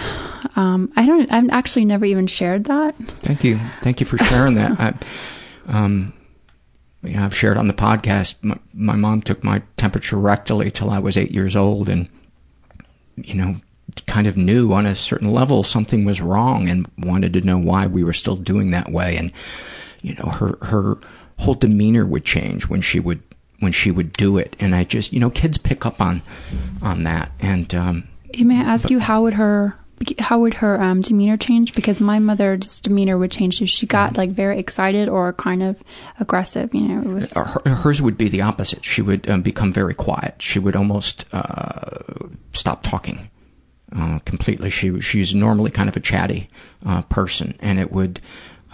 [0.57, 1.33] Um, I don't.
[1.33, 2.97] I've actually never even shared that.
[3.21, 3.61] Thank you.
[3.83, 4.81] Thank you for sharing that.
[4.81, 4.95] I,
[5.69, 6.13] um,
[7.03, 8.35] know, I've shared on the podcast.
[8.43, 12.09] My, my mom took my temperature rectally till I was eight years old, and
[13.17, 13.57] you know,
[14.07, 17.87] kind of knew on a certain level something was wrong, and wanted to know why
[17.87, 19.17] we were still doing that way.
[19.17, 19.33] And
[20.01, 20.99] you know, her her
[21.39, 23.23] whole demeanor would change when she would
[23.63, 26.23] when she would do it, and I just you know, kids pick up on
[26.83, 28.09] on that, and um,
[28.39, 29.77] May I ask you how would her
[30.19, 31.75] how would her um, demeanor change?
[31.75, 35.81] Because my mother's demeanor would change if she got like very excited or kind of
[36.19, 36.75] aggressive.
[36.75, 38.85] You know, it was her, hers would be the opposite.
[38.85, 40.43] She would um, become very quiet.
[40.43, 41.99] She would almost uh,
[42.53, 43.31] stop talking
[43.95, 44.71] uh, completely.
[44.71, 46.51] She she's normally kind of a chatty
[46.85, 48.21] uh, person, and it would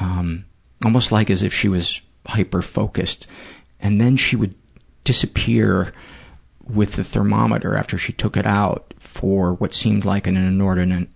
[0.01, 0.47] um,
[0.83, 3.27] almost like as if she was hyper focused,
[3.81, 4.55] and then she would
[5.09, 5.91] disappear
[6.69, 11.09] with the thermometer after she took it out for what seemed like an inordinate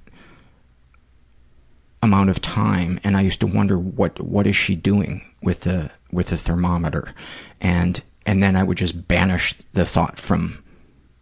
[2.03, 5.91] amount of time and I used to wonder what what is she doing with the
[6.11, 7.13] with the thermometer
[7.61, 10.65] and and then I would just banish the thought from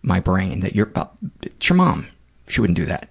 [0.03, 1.07] my brain that you're uh,
[1.43, 2.07] it's your mom
[2.47, 3.09] she wouldn't do that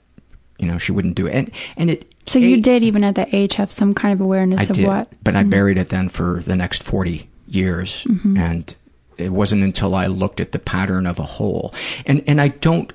[0.58, 3.34] you know she wouldn't do it and and it So you did, even at that
[3.34, 5.12] age, have some kind of awareness I of did, what.
[5.24, 5.50] but I Mhm.
[5.50, 8.04] buried it then for the next 40 years.
[8.08, 8.38] Mhm.
[8.38, 8.76] And
[9.22, 11.74] it wasn't until I looked at the pattern of a whole.
[12.06, 12.92] And, and I don't,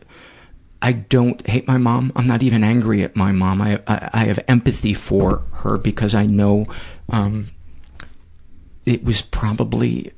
[0.82, 2.12] I don't hate my mom.
[2.16, 3.60] I'm not even angry at my mom.
[3.62, 6.66] I, I, I have empathy for her because I know,
[7.08, 7.46] um,
[8.86, 10.12] it was probably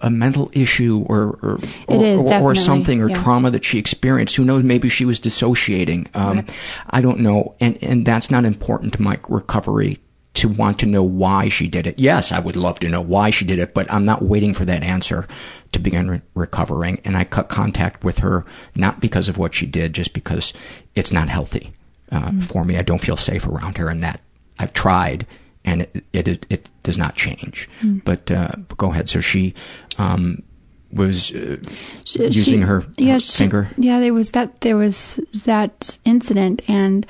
[0.00, 1.58] a- mental issue or or,
[1.88, 3.20] It or, is, or, or something or yeah.
[3.22, 4.36] trauma that she experienced.
[4.36, 4.62] Who knows?
[4.62, 6.08] Maybe she was dissociating.
[6.14, 6.50] Um, Right.
[6.90, 9.98] I don't know, and and that's not important to my recovery
[10.38, 11.98] to want to know why she did it.
[11.98, 14.64] Yes, I would love to know why she did it, but I'm not waiting for
[14.64, 15.26] that answer
[15.72, 17.00] to begin re- recovering.
[17.04, 20.52] And I cut contact with her not because of what she did, just because
[20.94, 21.72] it's not healthy
[22.10, 22.42] uh, Mm.
[22.42, 22.76] for me.
[22.78, 24.20] I don't feel safe around her, and that
[24.58, 25.26] I've tried,
[25.64, 25.82] and
[26.12, 27.68] it it, it, does not change.
[27.82, 28.02] Mm.
[28.04, 29.08] But uh, go ahead.
[29.08, 29.52] So she
[29.98, 30.42] um,
[30.90, 31.56] was uh,
[32.04, 33.68] She- using she- her, yeah, her she- finger.
[33.76, 34.60] Yeah, there was that.
[34.62, 37.04] There was that incident, and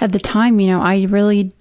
[0.00, 1.52] at the time, you know, I really,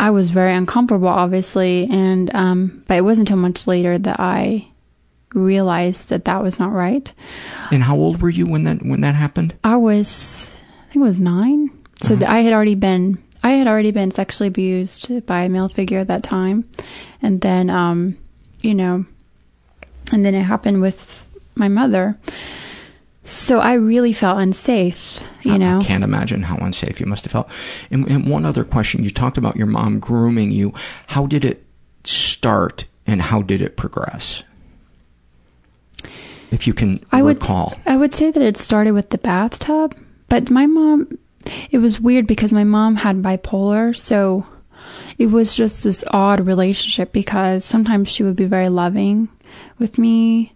[0.00, 4.68] I was very uncomfortable, obviously, and um, but it wasn't until much later that I
[5.32, 7.12] realized that that was not right.
[7.70, 9.54] And how old were you when that when that happened?
[9.62, 11.70] I was, I think, it was nine.
[12.02, 15.68] So th- I had already been, I had already been sexually abused by a male
[15.68, 16.68] figure at that time,
[17.22, 18.18] and then, um,
[18.60, 19.06] you know,
[20.12, 22.18] and then it happened with my mother.
[23.24, 25.80] So I really felt unsafe, you I- know.
[25.80, 27.48] I can't imagine how unsafe you must have felt.
[27.90, 30.74] And, and one other question: you talked about your mom grooming you.
[31.08, 31.64] How did it
[32.04, 34.42] start, and how did it progress?
[36.50, 37.74] If you can I would recall.
[37.86, 39.96] I would say that it started with the bathtub,
[40.28, 41.18] but my mom
[41.70, 44.46] it was weird because my mom had bipolar, so
[45.18, 49.28] it was just this odd relationship because sometimes she would be very loving
[49.78, 50.52] with me,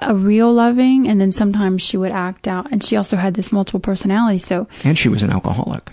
[0.00, 3.52] a real loving, and then sometimes she would act out and she also had this
[3.52, 5.90] multiple personality, so And she was an alcoholic.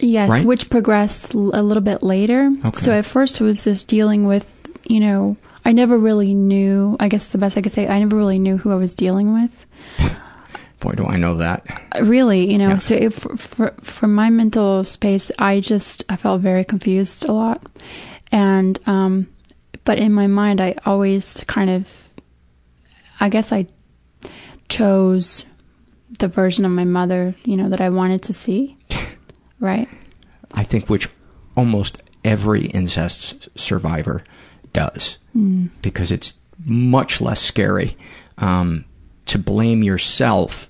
[0.00, 0.44] Yes, Right?
[0.44, 2.50] which progressed l- a little bit later.
[2.66, 2.80] Okay.
[2.80, 7.08] So at first it was just dealing with, you know, I never really knew, I
[7.08, 9.66] guess the best I could say, I never really knew who I was dealing with.
[10.80, 11.64] Boy, do I know that.
[12.02, 12.78] Really, you know, Yeah.
[12.78, 17.64] so if, for, for my mental space, I just, I felt very confused a lot.
[18.30, 19.28] And, um,
[19.84, 21.90] but in my mind, I always kind of,
[23.24, 23.66] I guess I
[24.68, 25.44] chose
[26.18, 28.76] the version of my mother, you know, that I wanted to see.
[29.60, 29.88] Right.
[30.52, 31.08] I think which
[31.56, 34.22] almost every incest survivor
[34.74, 35.70] does, Mm.
[35.80, 36.34] because it's
[36.66, 37.96] much less scary
[38.36, 38.84] um,
[39.26, 40.68] to blame yourself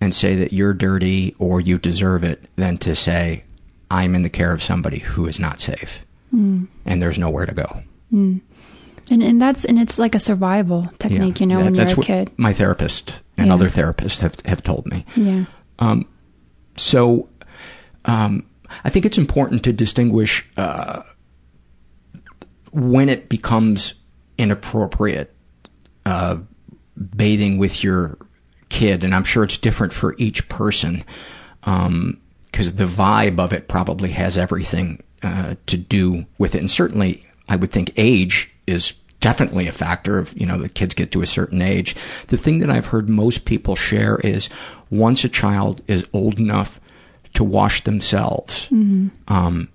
[0.00, 3.44] and say that you're dirty or you deserve it than to say
[3.88, 6.66] I'm in the care of somebody who is not safe Mm.
[6.84, 7.82] and there's nowhere to go.
[8.12, 8.40] Mm.
[9.10, 11.94] And and that's and it's like a survival technique, you know, That- when you're a
[11.94, 12.30] what kid.
[12.36, 13.54] my therapist and Yeah.
[13.54, 15.04] other therapists have have told me.
[15.14, 15.44] Yeah.
[15.78, 16.06] Um,
[16.76, 17.28] so,
[18.04, 18.44] um,
[18.84, 21.02] I think it's important to distinguish uh,
[22.72, 23.94] when it becomes
[24.38, 25.34] inappropriate
[26.04, 26.38] uh,
[27.16, 28.18] bathing with your
[28.68, 31.04] kid, and I'm sure it's different for each person
[31.62, 37.22] because the vibe of it probably has everything uh, to do with it, and certainly
[37.48, 41.22] I would think age is definitely a factor of you know the kids get to
[41.22, 41.96] a certain age
[42.28, 44.48] the thing that i've heard most people share is
[44.90, 46.78] once a child is old enough
[47.34, 49.10] to wash themselves Mhm.
[49.28, 49.68] um,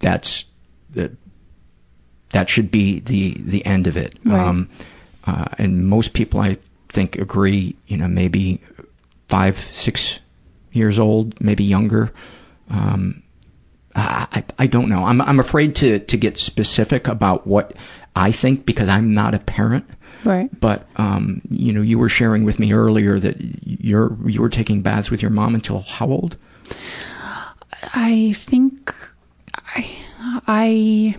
[0.00, 0.44] that's
[0.90, 1.12] that
[2.30, 4.40] that should be the the end of it Right.
[4.40, 4.68] um,
[5.26, 6.56] uh, and most people i
[6.88, 8.60] think agree you know maybe
[9.28, 10.20] five six
[10.72, 12.12] years old maybe younger
[12.70, 13.22] um,
[13.96, 15.04] I, I don't know.
[15.04, 17.74] I'm I'm afraid to to get specific about what
[18.14, 19.84] I think because I'm not a parent.
[20.24, 20.48] Right.
[20.60, 24.82] But um, you know, you were sharing with me earlier that you're you were taking
[24.82, 26.36] baths with your mom until how old?
[27.94, 28.94] I think
[29.74, 29.86] I
[30.46, 31.16] I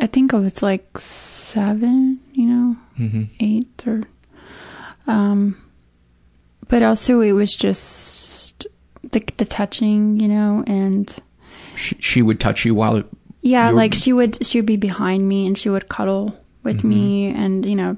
[0.00, 3.28] I think of it's like seven, you know, Mhm.
[3.40, 4.02] eight or
[5.06, 5.56] um
[6.68, 8.66] but also it was just
[9.02, 11.14] the the touching, you know, and
[11.78, 13.02] She, she would touch you while
[13.40, 16.36] yeah, you were- like she would she would be behind me and she would cuddle
[16.64, 16.88] with Mm-hmm.
[16.88, 17.96] me and you know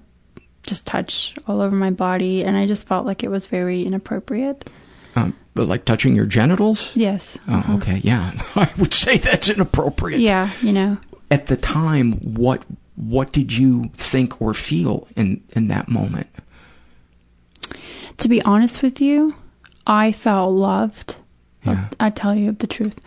[0.64, 4.68] just touch all over my body and I just felt like it was very inappropriate.
[5.16, 6.94] um, but like touching your genitals.
[6.94, 7.38] Yes.
[7.48, 7.74] Oh, uh-huh.
[7.76, 8.00] okay.
[8.04, 10.20] Yeah, I would say that's inappropriate.
[10.20, 10.98] Yeah, you know.
[11.30, 12.62] At the time, what
[12.96, 16.28] what did you think or feel in in that moment?
[18.18, 19.34] To be honest with you,
[19.86, 21.16] I felt loved.
[21.64, 21.88] Yeah.
[21.98, 22.98] I tell you the truth,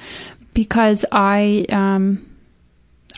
[0.54, 2.26] because I um,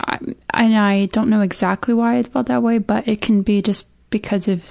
[0.02, 0.20] I
[0.54, 3.88] and I don't know exactly why I felt that way, but it can be just
[4.10, 4.64] because of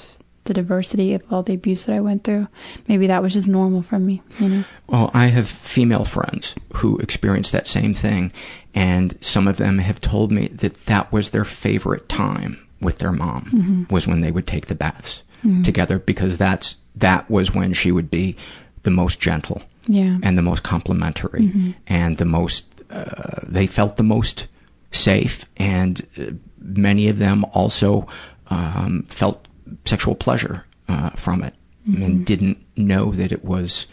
[0.45, 2.47] the diversity of all the abuse that I went through.
[2.87, 4.65] Maybe that was just normal for me, you know.
[4.87, 8.31] Well, I have female friends who experienced that same thing,
[8.75, 13.12] and some of them have told me that that was their favorite time with their
[13.12, 13.91] mom Mhm.
[13.93, 15.65] was when they would take the baths Mhm.
[15.65, 18.37] together because that's that was when she would be
[18.83, 20.18] the most gentle Yeah.
[20.22, 21.74] and the most complimentary Mhm.
[21.87, 24.49] and the most uh, they felt the most
[24.93, 28.07] safe and uh, many of them also
[28.49, 29.47] um, felt
[29.85, 31.55] sexual pleasure uh, from it
[31.89, 32.05] Mhm.
[32.05, 33.87] and didn't know that it was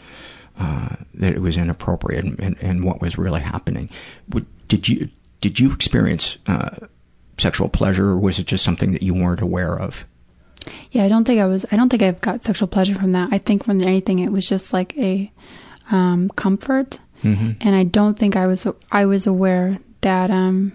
[0.58, 3.88] uh, that it was inappropriate and, and, and what was really happening.
[4.30, 5.08] Would, did you
[5.40, 6.76] did you experience uh,
[7.38, 10.06] sexual pleasure, or was it just something that you weren't aware of?
[10.92, 11.64] Yeah, I don't think I was.
[11.72, 13.30] I don't think I've got sexual pleasure from that.
[13.32, 15.32] I think from anything, it was just like a
[15.92, 17.56] um, comfort, Mhm.
[17.60, 18.66] and I don't think I was.
[18.90, 20.72] I was aware that um,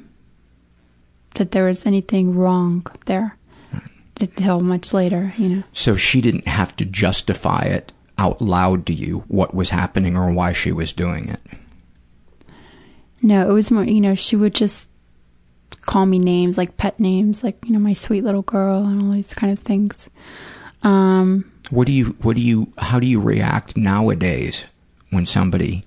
[1.35, 3.35] that there was anything wrong there
[4.21, 5.33] until much later.
[5.37, 5.63] You know.
[5.73, 10.31] So she didn't have to justify it out loud to you what was happening or
[10.31, 11.41] why she was doing it.
[13.21, 13.83] No, it was more.
[13.83, 14.87] You know, she would just
[15.85, 19.11] call me names like pet names, like you know, my sweet little girl, and all
[19.11, 20.09] these kind of things.
[20.83, 24.63] Um, What do you what do you how do you react nowadays
[25.09, 25.83] when somebody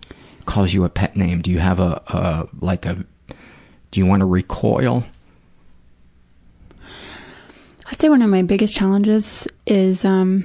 [0.46, 1.42] calls you a pet name?
[1.42, 3.04] Do you have a, a like a
[3.90, 5.04] do you want to recoil?
[7.86, 10.44] I'd say one of my biggest challenges is um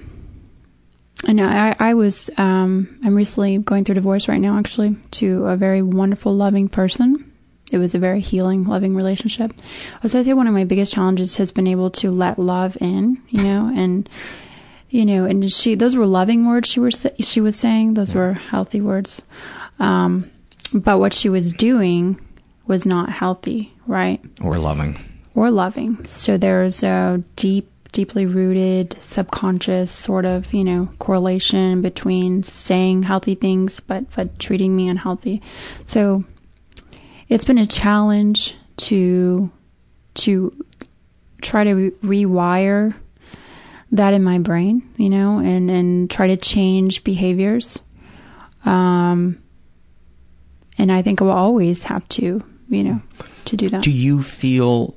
[1.28, 5.46] I know I, I was um I'm recently going through divorce right now actually to
[5.46, 7.32] a very wonderful loving person.
[7.72, 9.52] It was a very healing, loving relationship.
[10.06, 13.22] So I'd say one of my biggest challenges has been able to let love in,
[13.30, 14.08] you know, and
[14.90, 18.34] you know, and she those were loving words she was she was saying, those were
[18.34, 19.22] healthy words.
[19.80, 20.30] Um
[20.74, 22.20] but what she was doing
[22.68, 24.20] was not healthy, right?
[24.42, 24.98] Or loving.
[25.36, 26.04] or loving.
[26.06, 33.36] So there's a deep, deeply rooted subconscious sort of, you know, correlation between saying healthy
[33.36, 35.42] things but but treating me unhealthy.
[35.86, 36.24] So
[37.30, 39.50] it's been a challenge to
[40.16, 40.66] to
[41.42, 42.96] try to re- rewire
[43.96, 47.80] that in my brain, you know, and and try to change behaviors.
[48.64, 49.38] Um
[50.78, 53.02] and I think I will always have to, you know,
[53.46, 53.84] to do that.
[53.84, 54.96] Do you feel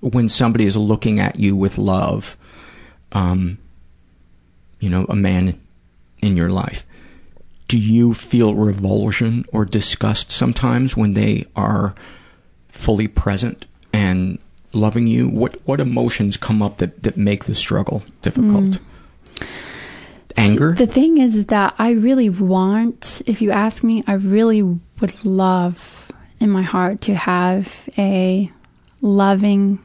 [0.00, 2.36] when somebody is looking at you with love,
[3.12, 3.58] um,
[4.78, 5.60] you know, a man
[6.20, 6.86] in your life,
[7.66, 11.94] do you feel revulsion or disgust sometimes when they are
[12.68, 14.38] fully present and
[14.72, 15.28] loving you?
[15.28, 18.64] What what emotions come up that, that make the struggle difficult?
[18.64, 18.80] Mm.
[20.36, 20.72] Anger?
[20.72, 26.12] The thing is that I really want, if you ask me, I really would love
[26.38, 28.50] in my heart to have a
[29.00, 29.80] loving,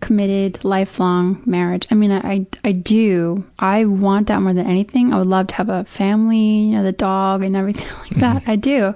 [0.00, 1.86] committed, lifelong marriage.
[1.90, 3.44] I mean, I, I, I do.
[3.58, 5.12] I want that more than anything.
[5.12, 8.20] I would love to have a family, you know, the dog and everything like mm-hmm.
[8.20, 8.42] that.
[8.46, 8.94] I do.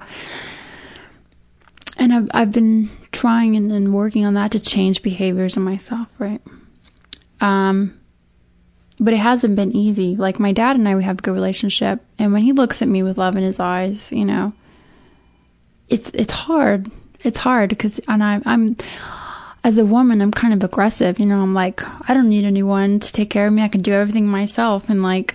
[1.98, 2.88] And I've, I've been
[3.18, 6.40] trying and, working on that to change behaviors in myself, right?
[7.40, 7.98] Um,
[9.00, 10.14] but it hasn't been easy.
[10.14, 12.88] Like my dad and I, we have a good relationship, and when he looks at
[12.88, 14.52] me with love in his eyes, you know,
[15.88, 16.90] it's it's hard.
[17.24, 18.76] It's hard because, and I, I'm
[19.64, 21.18] as a woman, I'm kind of aggressive.
[21.18, 23.62] You know, I'm like, I don't need anyone to take care of me.
[23.62, 25.34] I can do everything myself, and like,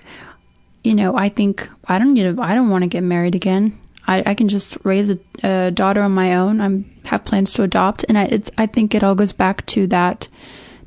[0.82, 2.38] you know, I think I don't need.
[2.38, 3.78] I don't want to get married again.
[4.06, 6.60] I, I can just raise a, a daughter on my own.
[6.60, 9.86] I'm have plans to adopt, and I, it's, I think it all goes back to
[9.88, 10.28] that,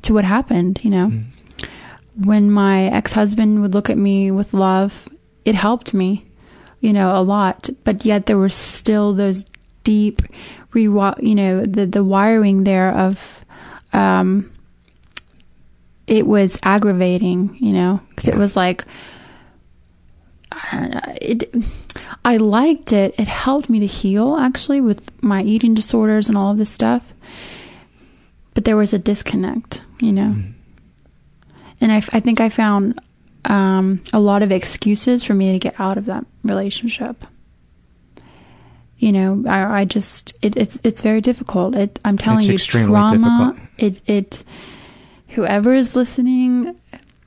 [0.02, 0.80] to what happened.
[0.82, 1.12] You know
[2.24, 5.08] when my ex-husband would look at me with love,
[5.44, 6.26] it helped me,
[6.80, 7.70] you know, a lot.
[7.84, 9.44] But yet there were still those
[9.84, 10.22] deep,
[10.72, 13.44] rewi- you know, the the wiring there of,
[13.92, 14.50] um,
[16.06, 18.88] it was aggravating, you know, because it was like, I
[21.20, 21.54] it.
[22.24, 23.14] I liked it.
[23.18, 27.12] It helped me to heal actually with my eating disorders and all of this stuff.
[28.54, 30.34] But there was a disconnect, you know
[31.80, 33.00] and I, I think I found
[33.44, 37.24] um, a lot of excuses for me to get out of that relationship.
[38.98, 41.76] You know, I, I just it, it's it's very difficult.
[41.76, 43.54] It, I'm telling It's you, extremely trauma.
[43.54, 43.68] difficult.
[43.78, 44.44] It it
[45.28, 46.77] whoever is listening,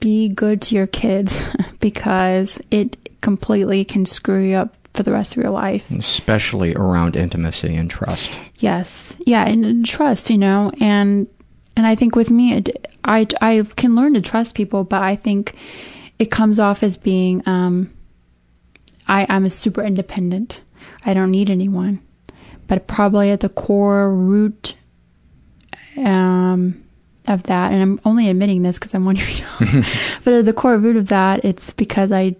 [0.01, 1.41] be good to your kids
[1.79, 5.89] because it completely can screw you up for the rest of your life.
[5.91, 8.37] Especially around intimacy and trust.
[8.59, 9.15] Yes.
[9.25, 11.27] Yeah, and, and trust, you know, and
[11.77, 15.15] and I think with me, it, I I can learn to trust people, but I
[15.15, 15.55] think
[16.19, 17.91] it comes off as being um,
[19.07, 20.61] I I'm a super independent.
[21.05, 22.01] I don't need anyone,
[22.67, 24.75] but probably at the core root,
[25.97, 26.83] um,
[27.27, 29.85] of that, and I'm only admitting this because I'm one year old.
[30.23, 32.35] but at the core root of that, it's because I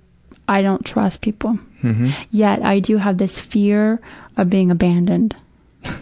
[0.48, 1.60] I don't trust people.
[1.84, 2.10] Mm-hmm.
[2.32, 4.00] Yet I do have this fear
[4.38, 5.36] of being abandoned.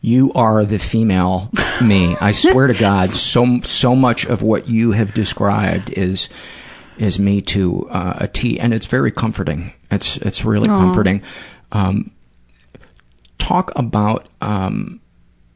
[0.00, 1.48] You are the female
[1.80, 2.16] me.
[2.20, 6.28] I swear to God, so so much of what you have described is
[6.98, 9.72] is me to uh, a T, and it's very comforting.
[9.88, 10.76] It's it's really Aw.
[10.78, 11.22] comforting.
[11.70, 12.10] Um,
[13.38, 14.99] talk about um,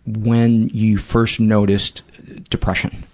[0.07, 2.03] when you first noticed
[2.51, 3.05] depression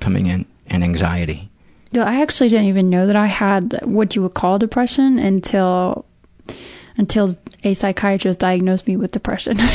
[0.00, 1.50] coming in and anxiety.
[1.94, 6.06] I actually didn't even know that I had what you would call depression until
[6.96, 7.34] until
[7.64, 9.58] a psychiatrist diagnosed me with depression.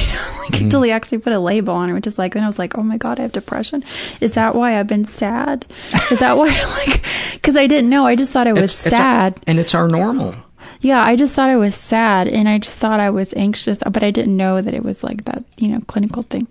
[0.46, 0.66] Like mm-hmm.
[0.66, 2.78] until he actually put a label on it, which is like then I was like,
[2.78, 3.84] oh my god, I have depression.
[4.22, 5.66] Is that why I've been sad?
[6.12, 6.50] Is that why
[6.86, 7.04] like
[7.34, 8.06] because I didn't know.
[8.06, 9.40] I just thought I was It's- it's our- sad.
[9.48, 10.36] and it's our normal.
[10.82, 14.04] Yeah, I just thought I was sad and I just thought I was anxious, but
[14.04, 16.48] I didn't know that it was like that, you know, clinical thing.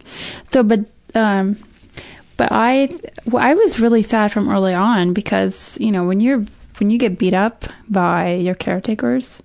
[0.51, 0.81] So, but,
[1.15, 1.57] um,
[2.37, 2.97] but I,
[3.27, 6.45] well, I was really sad from early on because, you know, when you're,
[6.79, 9.41] when you get beat up by your caretakers,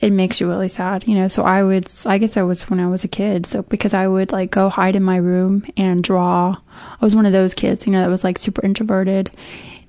[0.00, 1.28] it makes you really sad, you know.
[1.28, 3.46] So I would, I guess I was when I was a kid.
[3.46, 6.56] So because I would like go hide in my room and draw.
[6.70, 9.30] I was one of those kids, you know, that was like super introverted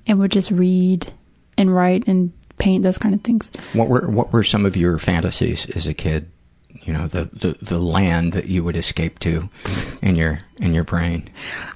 [0.06, 1.12] and would just read
[1.56, 3.50] and write and paint those kind of things.
[3.72, 6.30] What were what were some of your fantasies as a kid?
[6.82, 9.50] You know, the, the, the land that you would escape to
[10.00, 11.28] in your in your brain.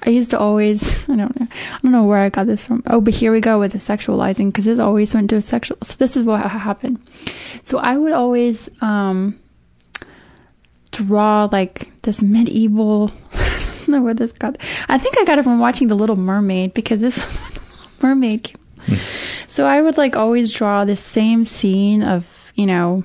[0.03, 2.81] I used to always, I don't know, I don't know where I got this from.
[2.87, 5.77] Oh, but here we go with the sexualizing because this always went to a sexual.
[5.83, 6.99] So this is what happened.
[7.63, 9.39] So I would always um,
[10.91, 13.11] draw like this medieval.
[13.33, 14.57] I don't know where this got.
[14.87, 17.59] I think I got it from watching The Little Mermaid because this was when The
[17.59, 18.64] Little Mermaid came.
[19.47, 23.03] So I would like always draw the same scene of you know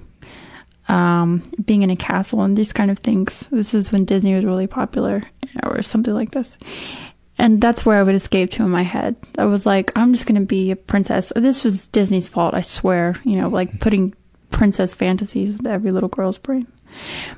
[0.88, 3.46] um, being in a castle and these kind of things.
[3.50, 5.22] This is when Disney was really popular,
[5.62, 6.58] or something like this.
[7.38, 9.16] And that's where I would escape to in my head.
[9.38, 11.32] I was like, I'm just going to be a princess.
[11.34, 13.16] This was Disney's fault, I swear.
[13.24, 14.14] You know, like putting
[14.50, 16.66] princess fantasies into every little girl's brain.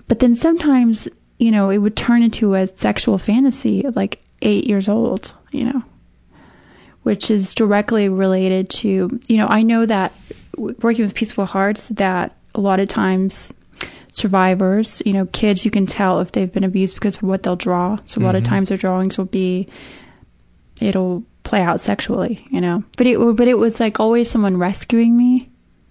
[0.09, 4.67] But then sometimes, you know, it would turn into a sexual fantasy at like eight
[4.67, 5.83] years old, you know,
[7.03, 10.13] which is directly related to, you know, I know that
[10.57, 13.53] working with Peaceful Hearts, that a lot of times
[14.13, 17.57] survivors, you know, kids, you can tell if they've been abused because of what they'll
[17.57, 17.99] draw.
[18.07, 18.49] So a lot of Mhm.
[18.49, 19.67] times their drawings will be,
[20.81, 22.85] it'll play out sexually, you know.
[22.97, 25.49] But it, but it was like always someone rescuing me,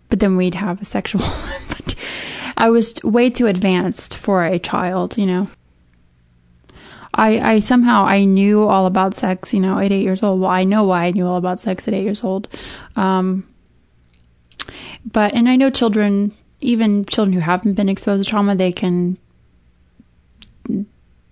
[0.09, 1.23] but then we'd have a sexual.
[2.57, 5.47] I was way too advanced for a child, you know.
[7.13, 10.39] I, I somehow I knew all about sex, you know, at eight years old.
[10.39, 12.47] Well, I know why I knew all about sex at eight years old.
[12.95, 13.45] Um,
[15.11, 16.31] but and I know children,
[16.61, 19.17] even children who haven't been exposed to trauma, they can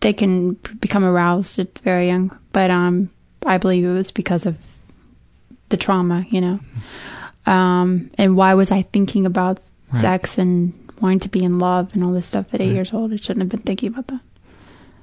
[0.02, 2.38] they can become aroused at very young.
[2.52, 3.10] But um,
[3.46, 4.58] I believe it was because of
[5.70, 6.60] the trauma, you know.
[7.46, 9.60] Um, and why was I thinking about
[9.92, 10.02] Right.
[10.02, 10.72] sex and
[11.02, 12.76] wanting to be in love and all this stuff at eight Right.
[12.76, 13.12] years old?
[13.12, 14.20] I shouldn't have been thinking about that.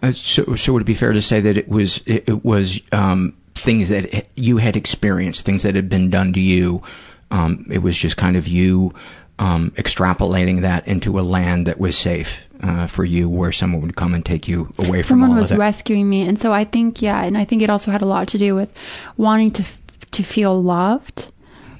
[0.03, 2.81] Uh, so, so would it be fair to say that it was it, it was
[2.93, 6.83] um, things that you had experienced, things that had been done to you?
[7.31, 8.95] Um, it was just kind of you
[9.39, 13.97] um, extrapolating that into a land that was safe uh, for you, where someone would
[13.97, 17.23] come and take you away from Someone was rescuing me, and so I think yeah,
[17.23, 18.73] and I think it also had a lot to do with
[19.17, 19.79] wanting to f-
[20.13, 21.31] to feel loved.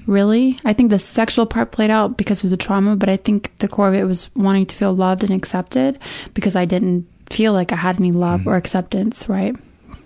[0.05, 3.51] Really, I think the sexual part played out because of the trauma, but I think
[3.57, 5.99] the core of it was wanting to feel loved and accepted
[6.33, 8.49] because I didn't feel like I had any love mm-hmm.
[8.49, 9.27] or acceptance.
[9.29, 9.55] Right?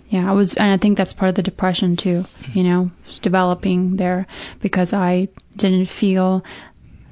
[0.09, 2.23] Yeah, I was, and I think that's part of the depression too.
[2.23, 2.57] Mm-hmm.
[2.57, 2.91] You know,
[3.21, 4.27] developing there
[4.59, 6.43] because I didn't feel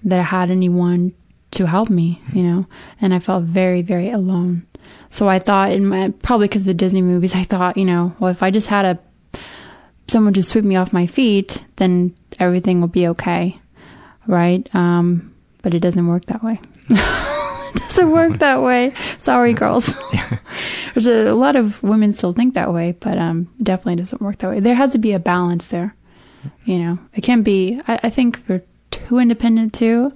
[0.04, 1.14] that I had anyone
[1.52, 2.38] to help me, mm-hmm.
[2.38, 2.66] you know,
[3.02, 4.66] and I felt very, very alone.
[5.12, 8.16] So I thought, in my probably because of the Disney movies, I thought, you know,
[8.20, 9.00] well, if I just had a
[10.08, 13.60] someone to sweep me off my feet, then everything will be okay,
[14.28, 14.68] right?
[14.74, 16.60] Um, but it doesn't work that way.
[17.76, 18.94] it doesn't work that way.
[19.20, 19.94] Sorry, girls.
[20.94, 24.38] There's a, a lot of women still think that way, but um, definitely doesn't work
[24.40, 24.60] that way.
[24.60, 25.96] There has to be a balance there.
[26.66, 27.82] You know, it can be.
[27.88, 30.14] I, I think if you're too independent too,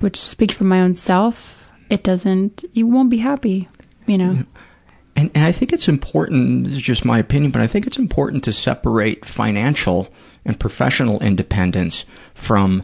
[0.00, 2.64] which speaks for my own self, it doesn't.
[2.72, 3.68] You won't be happy.
[4.06, 4.44] You know.
[5.16, 7.98] And, and I think it's important, this is just my opinion, but I think it's
[7.98, 10.12] important to separate financial
[10.44, 12.04] and professional independence
[12.34, 12.82] from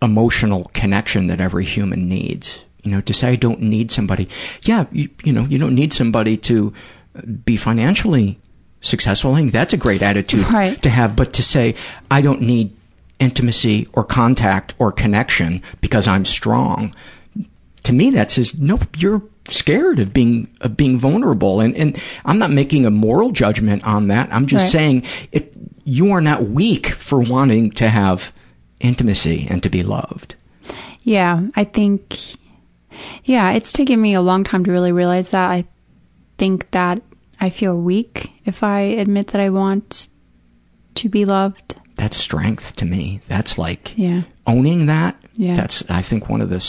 [0.00, 2.64] emotional connection that every human needs.
[2.84, 4.28] You know, to say I don't need somebody.
[4.62, 6.72] Yeah, you, you know, you don't need somebody to
[7.44, 8.38] be financially
[8.80, 9.34] successful.
[9.34, 10.80] I think that's a great attitude Right.
[10.82, 11.74] to have, but to say
[12.10, 12.76] I don't need
[13.18, 16.94] intimacy or contact or connection because I'm strong.
[17.84, 22.38] To me, that says, nope, you're scared of being of being vulnerable and and I'm
[22.38, 24.32] not making a moral judgment on that.
[24.32, 24.72] I'm just Right.
[24.72, 25.52] saying it
[25.84, 28.32] you are not weak for wanting to have
[28.80, 30.34] intimacy and to be loved.
[31.02, 32.16] Yeah, I think,
[33.24, 35.50] yeah, it's taken me a long time to really realize that.
[35.50, 35.64] I
[36.38, 37.02] think that
[37.40, 40.08] I feel weak if I admit that I want
[40.96, 41.76] to be loved.
[41.96, 43.20] That's strength to me.
[43.28, 44.22] That's like Yeah.
[44.46, 45.16] owning that.
[45.34, 45.54] Yeah.
[45.56, 46.60] That's I think one of the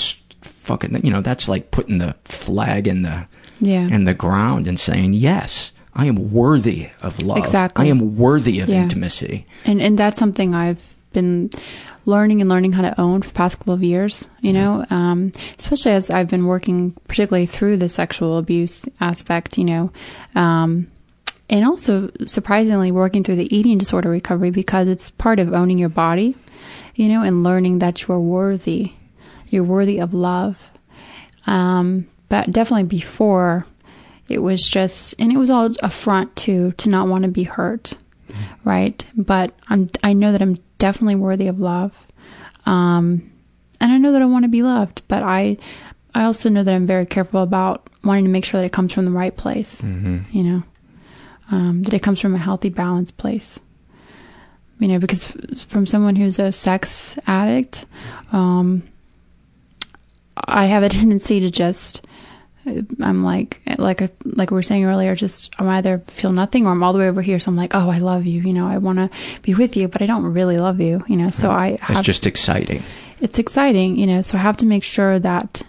[0.42, 3.26] fucking you know that's like putting the flag in the
[3.60, 3.88] Yeah.
[3.88, 5.72] in the ground and saying yes.
[5.98, 7.38] I am worthy of love.
[7.38, 7.86] Exactly.
[7.86, 8.84] I am worthy of Yeah.
[8.84, 9.46] intimacy.
[9.66, 11.50] And and that's something I've been
[12.06, 15.32] learning and learning how to own for the past couple of years, you know, um,
[15.58, 19.92] especially as I've been working particularly through the sexual abuse aspect, you know,
[20.36, 20.88] um,
[21.50, 25.90] and also surprisingly working through the eating disorder recovery because it's part of owning your
[25.90, 26.36] body,
[26.96, 28.94] you know, and learning that you're worthy.
[29.50, 30.72] You're worthy of love.
[31.48, 33.66] Um, but definitely before
[34.28, 37.44] it was just, and it was all a front to, to not want to be
[37.44, 37.94] hurt.
[38.64, 39.06] Right.
[39.16, 42.08] But I'm, I know that I'm definitely worthy of love.
[42.66, 43.32] Um,
[43.80, 45.58] and I know that I want to be loved, but I,
[46.14, 48.94] I also know that I'm very careful about wanting to make sure that it comes
[48.94, 49.82] from the right place.
[50.32, 50.64] You know,
[51.52, 53.60] um, that it comes from a healthy, balanced place.
[54.80, 57.86] You know, because f- from someone who's a sex addict,
[58.32, 58.84] um,
[60.38, 62.06] I have a tendency to just,
[63.02, 66.82] I'm like, like, like we were saying earlier, just I'm either feel nothing or I'm
[66.84, 67.38] all the way over here.
[67.40, 68.42] So I'm like, oh, I love you.
[68.42, 69.10] You know, I want to
[69.42, 71.04] be with you, but I don't really love you.
[71.08, 72.84] You know, so I have, It's just exciting.
[73.22, 75.62] it's exciting, you know, so I have to make sure that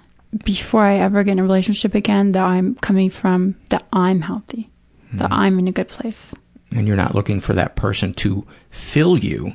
[0.44, 4.68] before I ever get in a relationship again, that I'm coming from, that I'm healthy,
[5.14, 6.34] that I'm in a good place.
[6.72, 9.55] And you're not looking for that person to fill you.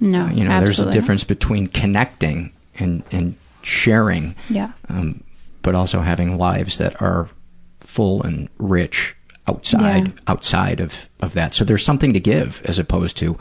[0.00, 4.72] No, you know, there's a difference between connecting and and sharing, Yeah.
[4.88, 5.22] um,
[5.62, 7.28] but also having lives that are
[7.80, 9.14] full and rich
[9.48, 10.12] outside Yeah.
[10.28, 11.54] outside of of that.
[11.54, 13.36] So there's something to give as opposed to,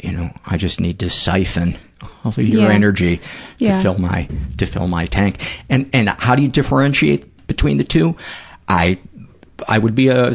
[0.00, 1.76] you know, I just need to siphon
[2.24, 2.74] all of your Yeah.
[2.74, 3.16] energy
[3.58, 3.82] to Yeah.
[3.82, 5.38] fill my to fill my tank.
[5.68, 8.16] And and how do you differentiate between the two?
[8.68, 8.98] I
[9.68, 10.32] I would be a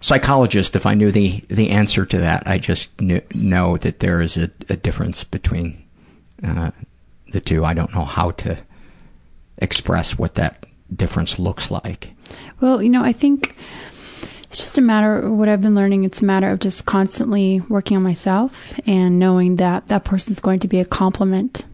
[0.00, 2.44] psychologist if I knew the the answer to that.
[2.46, 5.82] I just knew, know that there is a, a difference between
[6.46, 6.70] uh,
[7.32, 7.64] the two.
[7.64, 8.56] I don't know how to
[9.58, 10.64] express what that
[10.94, 12.12] difference looks like.
[12.60, 13.54] Well, you know, I think
[14.44, 16.04] it's just a matter of what I've been learning.
[16.04, 20.60] It's a matter of just constantly working on myself and knowing that that person's going
[20.60, 21.64] to be a compliment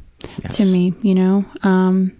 [0.50, 1.44] to me, you know?
[1.62, 2.12] Um,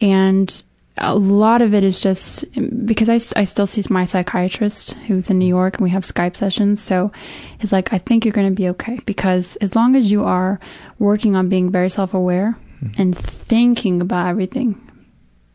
[0.00, 0.62] and
[0.96, 2.44] a lot of it is just
[2.86, 6.36] because I, I still see my psychiatrist who's in New York and we have Skype
[6.36, 6.82] sessions.
[6.82, 7.12] So
[7.60, 10.58] it's like, I think you're going to be okay because as long as you are
[10.98, 12.56] working on being very self aware
[12.96, 14.80] and thinking about everything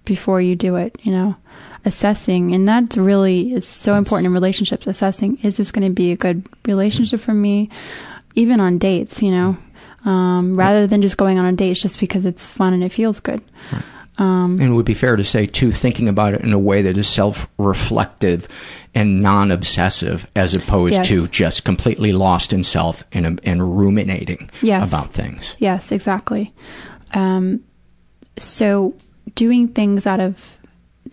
[0.06, 1.36] before you do it, you know,
[1.86, 2.54] assessing.
[2.54, 6.18] And that really is so important in relationships assessing is this going to be a
[6.18, 7.70] good relationship for me,
[8.36, 9.58] even on dates, you know,
[10.06, 13.20] um, rather than just going on a date just because it's fun and it feels
[13.20, 13.42] good.
[14.20, 16.84] Um, And it would be fair to say, too, thinking about it in a way
[16.84, 18.48] that is self reflective
[18.94, 21.08] and non obsessive as opposed Yes.
[21.08, 24.88] to just completely lost in self and, and ruminating Yes.
[24.88, 25.56] about things.
[25.58, 26.54] Yes, exactly.
[27.16, 27.62] Um,
[28.38, 28.94] so
[29.36, 30.58] doing things out of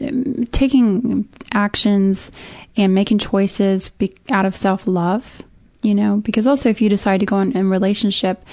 [0.00, 2.30] um, taking actions
[2.76, 5.42] and making choices be, out of self love,
[5.82, 8.44] you know, because also if you decide to go in a relationship,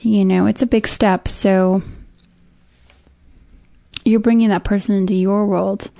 [0.00, 1.28] you know, it's a big step.
[1.28, 1.82] So
[4.04, 5.90] you're bringing that person into your world,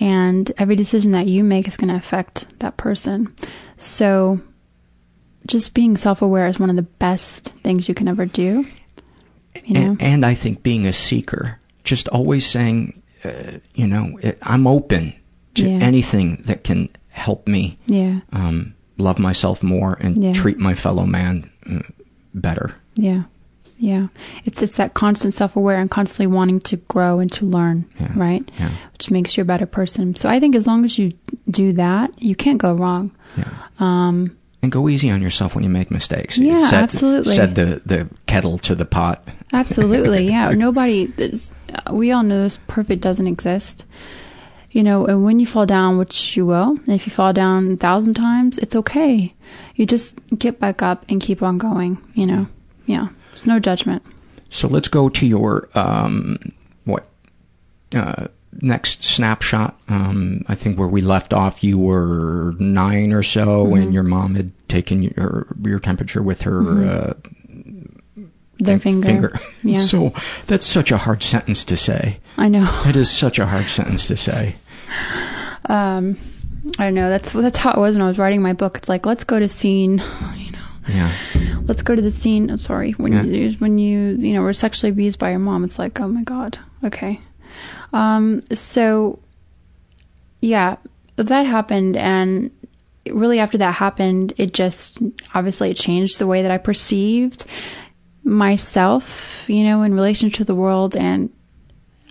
[0.00, 3.32] and every decision that you make is going to affect that person.
[3.76, 4.40] So
[5.46, 8.66] just being self aware is one of the best things you can ever do.
[9.64, 9.80] You know?
[9.80, 14.66] And, and I think being a seeker, just always saying, uh, you know, it, I'm
[14.66, 15.12] open
[15.54, 15.78] to Yeah.
[15.78, 18.20] anything that can help me Yeah.
[18.32, 20.32] um, love myself more and Yeah.
[20.32, 21.80] treat my fellow man uh,
[22.34, 22.74] better.
[22.96, 23.24] Yeah.
[23.78, 24.06] Yeah.
[24.44, 28.48] It's it's that constant self aware and constantly wanting to grow and to learn, right?
[28.58, 28.70] Yeah.
[28.92, 30.14] Which makes you a better person.
[30.14, 31.12] So I think as long as you
[31.50, 33.10] do that, you can't go wrong.
[33.36, 33.50] Yeah.
[33.80, 36.38] Um And go easy on yourself when you make mistakes.
[36.38, 37.36] Yeah, absolutely.
[37.36, 39.28] Set the, the kettle to the pot.
[39.52, 40.52] Absolutely, yeah.
[40.52, 41.12] Nobody,
[41.92, 43.84] we all know this perfect doesn't exist.
[44.70, 47.76] You know, and when you fall down, which you will, if you fall down a
[47.76, 49.34] thousand times, it's okay.
[49.74, 52.46] You just get back up and keep on going, you know?
[52.86, 53.08] Yeah.
[53.32, 54.02] it's no judgment.
[54.48, 56.38] So let's go to your um,
[56.84, 57.06] what
[57.94, 58.28] uh,
[58.62, 59.78] next snapshot.
[59.88, 63.82] Um, I think where we left off, you were nine or so, Mhm.
[63.82, 66.88] and your mom had taken your your temperature with her Mhm.
[66.88, 67.14] uh,
[68.58, 69.38] Their finger.
[69.64, 69.78] Yeah.
[69.78, 70.12] So
[70.46, 72.20] that's such a hard sentence to say.
[72.38, 72.64] I know.
[72.84, 74.54] That is such a hard sentence to say.
[75.66, 76.16] Um,
[76.78, 77.08] I don't know.
[77.10, 78.76] That's that's how it was when I was writing my book.
[78.78, 80.02] It's like let's go to scene.
[80.36, 80.58] You know.
[80.86, 81.10] Yeah.
[81.66, 82.50] Let's go to the scene.
[82.50, 83.22] I'm sorry when Yeah.
[83.22, 85.64] you when you you know were sexually abused by your mom.
[85.64, 86.58] It's like oh my god.
[86.84, 87.20] Okay.
[87.94, 88.42] Um.
[88.54, 89.20] So.
[90.40, 90.76] Yeah,
[91.16, 92.50] that happened, and
[93.06, 94.98] really after that happened, it just
[95.34, 97.46] obviously it changed the way that I perceived
[98.24, 99.44] myself.
[99.48, 101.30] You know, in relation to the world, and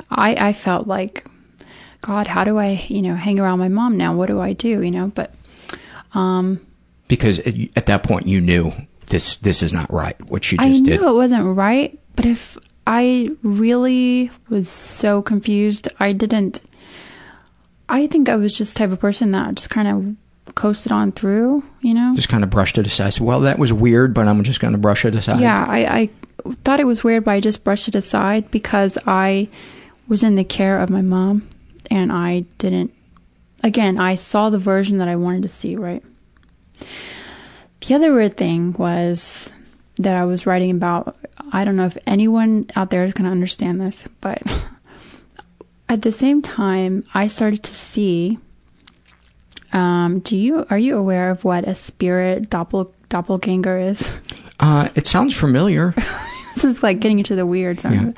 [0.09, 1.27] I I felt like,
[2.01, 4.15] God, how do I you know hang around my mom now?
[4.15, 4.81] What do I do?
[4.81, 5.35] You know, but
[6.15, 6.59] um.
[7.07, 8.71] Because at at that point you knew
[9.09, 10.15] this this is not right.
[10.31, 11.05] What she I just knew did.
[11.05, 16.61] it wasn't right, but if I really was so confused, I didn't.
[17.87, 21.11] I think I was just the type of person that just kind of coasted on
[21.11, 22.13] through, you know?
[22.15, 23.19] Just kind of brushed it aside.
[23.19, 25.39] Well, that was weird, but I'm just going to brush it aside.
[25.39, 26.09] Yeah, I, I
[26.63, 29.47] thought it was weird, but I just brushed it aside because I
[30.07, 31.47] was in the care of my mom
[31.89, 32.93] and I didn't.
[33.63, 36.03] Again, I saw the version that I wanted to see, right?
[37.87, 39.52] The other weird thing was
[39.97, 41.15] that I was writing about.
[41.51, 44.41] I don't know if anyone out there is going to understand this, but
[45.89, 48.39] at the same time, I started to see.
[49.71, 54.07] Um, do you are you aware of what a spirit doppel doppelganger is?
[54.59, 55.93] Uh, it sounds familiar.
[56.55, 58.15] this is like getting into the weird side of it.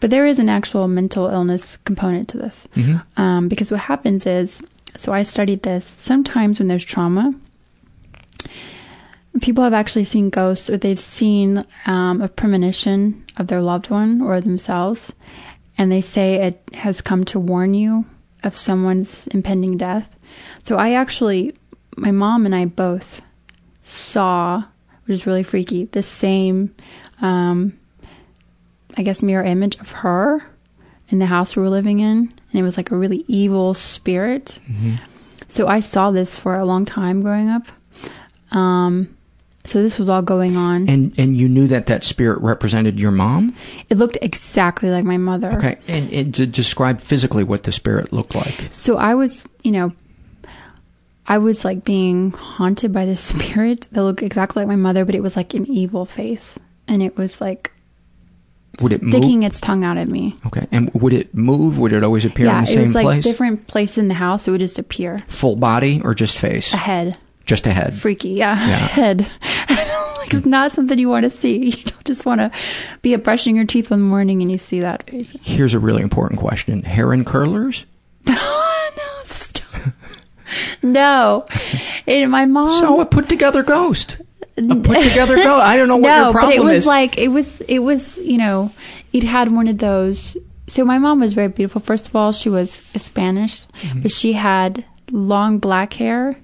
[0.00, 2.68] But there is an actual mental illness component to this.
[2.76, 3.02] Mhm.
[3.16, 4.62] Um, because what happens is,
[4.96, 5.84] so I studied this.
[5.84, 7.34] Sometimes when there's trauma,
[9.40, 14.20] people have actually seen ghosts or they've seen um, a premonition of their loved one
[14.22, 15.12] or themselves,
[15.76, 18.04] and they say it has come to warn you
[18.42, 20.16] of someone's impending death.
[20.64, 21.54] So I actually,
[21.96, 23.22] my mom and I both
[23.82, 24.64] saw,
[25.04, 26.74] which is really freaky, the same,
[27.20, 27.78] um,
[28.96, 30.46] I guess, mirror image of her
[31.08, 34.60] in the house we were living in, and it was like a really evil spirit.
[35.48, 37.66] So I saw this for a long time growing up.
[38.50, 39.13] Um,
[39.66, 40.88] so this was all going on.
[40.88, 43.54] And and you knew that that spirit represented your mom.
[43.88, 45.52] It looked exactly like my mother.
[45.52, 48.68] Okay, and, and to describe physically what the spirit looked like.
[48.70, 49.92] So I was, you know,
[51.26, 55.14] I was like being haunted by this spirit that looked exactly like my mother, but
[55.14, 57.72] it was like an evil face, and it was like
[58.82, 59.12] Would it move?
[59.12, 60.36] sticking its tongue out at me.
[60.46, 61.78] Okay, and would it move?
[61.78, 62.84] Would it always appear yeah, in the same place?
[62.84, 63.24] it was like place?
[63.24, 64.46] different places in the house.
[64.46, 65.20] It would just appear.
[65.28, 66.74] Full body or just face?
[66.74, 67.18] A head.
[67.46, 67.94] Just a head.
[67.94, 68.54] Freaky, yeah.
[68.68, 68.78] Yeah.
[68.88, 69.18] Head.
[69.70, 71.58] like, it's not something you want to see.
[71.64, 72.50] You don't just want to
[73.02, 75.08] be brushing your teeth one morning and you see that.
[75.10, 77.84] Here's a really important question: hair and curlers?
[78.26, 78.60] No.
[79.24, 79.92] Stop.
[80.82, 81.46] no.
[82.06, 82.78] And my mom.
[82.78, 84.18] So a put together ghost.
[84.56, 85.64] A put together ghost.
[85.64, 86.86] I don't know what no, your but it was is.
[86.86, 88.70] like it was it was you know
[89.12, 90.36] it had one of those.
[90.66, 91.80] So my mom was very beautiful.
[91.80, 94.00] First of all, she was Spanish, Mm-hmm.
[94.02, 96.36] but she had long black hair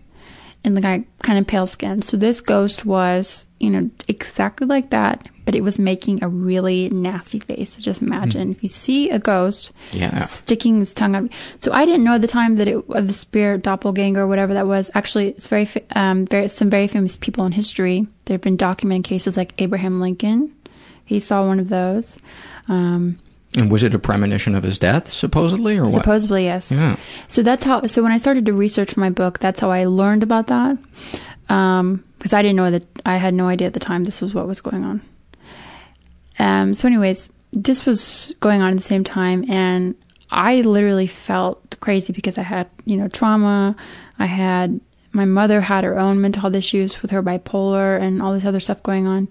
[0.65, 2.03] and the guy kind of pale skin.
[2.03, 6.89] So this ghost was you know exactly like that, but it was making a really
[6.91, 7.75] nasty face.
[7.75, 9.73] So just imagine if you see a ghost.
[9.93, 10.21] Yeah.
[10.23, 11.31] sticking its tongue out.
[11.59, 14.55] So I didn't know at the time that it of the spirit doppelganger or whatever
[14.55, 14.91] that was.
[14.95, 18.07] Actually, it's very um very some very famous people in history.
[18.25, 20.55] There have been documented cases like Abraham Lincoln.
[21.05, 22.19] He saw one of those.
[22.69, 23.19] Um,
[23.59, 25.95] and was it a premonition of his death, supposedly, or what?
[25.95, 26.71] supposedly, yes.
[26.71, 26.97] Yeah.
[27.27, 27.87] So that's how.
[27.87, 30.79] So when I started to research my book, that's how I learned about that.
[31.49, 34.35] Um, because I didn't know that I had no idea at the time this was
[34.35, 35.03] what was going on.
[36.39, 36.75] Um.
[36.75, 39.97] So, anyways, this was going on at the same time, and
[40.31, 43.75] I literally felt crazy because I had, you know, trauma.
[44.19, 44.81] I had
[45.13, 48.61] my mother had her own mental health issues with her bipolar and all this other
[48.61, 49.29] stuff going on,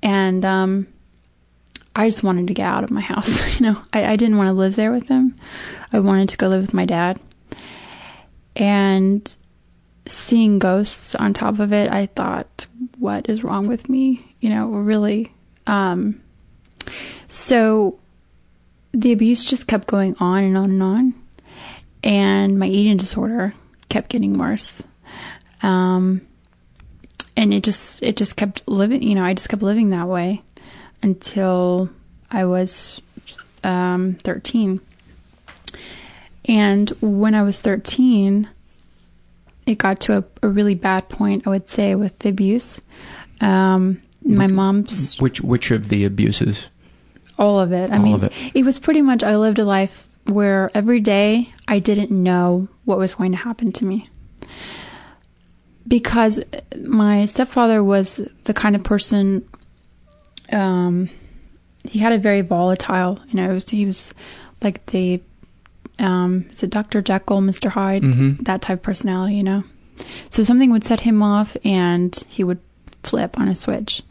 [0.00, 0.86] and um,
[1.96, 3.40] I just wanted to get out of my house.
[3.56, 5.34] You know, I, I didn't want to live there with them.
[5.94, 7.18] I wanted to go live with my dad.
[8.54, 9.34] And
[10.06, 12.66] seeing ghosts on top of it, I thought,
[12.98, 14.36] what is wrong with me?
[14.40, 15.32] You know, really.
[15.66, 16.20] Um,
[17.28, 17.98] so
[18.92, 21.14] the abuse just kept going on and on and on.
[22.04, 23.54] And my eating disorder
[23.88, 24.82] kept getting worse.
[25.62, 26.20] Um,
[27.36, 30.42] and it just it just kept living you know i just kept living that way
[31.02, 31.88] until
[32.30, 33.00] i was
[33.64, 34.80] um 13
[36.46, 38.48] and when i was 13
[39.66, 42.80] it got to a, a really bad point i would say with the abuse
[43.40, 46.68] um my mom's Which which of the abuses?
[47.38, 47.90] all of it.
[47.92, 48.32] I All mean, of it.
[48.54, 52.96] it was pretty much I lived a life where every day I didn't know what
[52.98, 54.08] was going to happen to me.
[55.86, 56.40] Because
[56.82, 59.46] my stepfather was the kind of person
[60.52, 61.08] um,
[61.84, 64.12] he had a very volatile, you know, was, he was
[64.62, 65.20] like the,
[65.98, 67.00] um, is it Dr.
[67.02, 67.70] Jekyll, Mr.
[67.70, 68.44] Hyde, Mhm.
[68.44, 69.64] that type of personality, you know?
[70.30, 72.58] So something would set him off and he would
[73.02, 74.02] flip on a switch.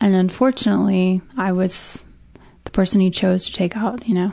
[0.00, 2.04] And unfortunately, I was
[2.64, 4.32] the person he chose to take out, you know?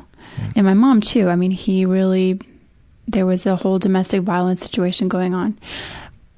[0.56, 1.30] And my mom, too.
[1.30, 2.40] I mean, he really,
[3.08, 5.58] there was a whole domestic violence situation going on.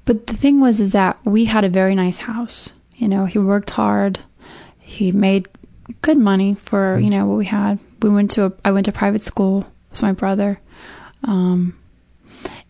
[0.04, 2.70] But the thing was, is that we had a very nice house.
[2.96, 4.20] You know, he worked hard.
[4.86, 5.48] He made
[6.02, 7.78] good money for, you know, what we had.
[8.02, 10.60] We went to a, I went to private school with my brother.
[11.24, 11.76] Um,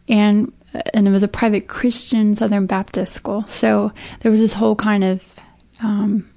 [0.09, 0.53] and,
[0.93, 3.45] and it was a private Christian Southern Baptist school.
[3.49, 5.25] So there was this whole kind of,
[5.83, 6.29] um,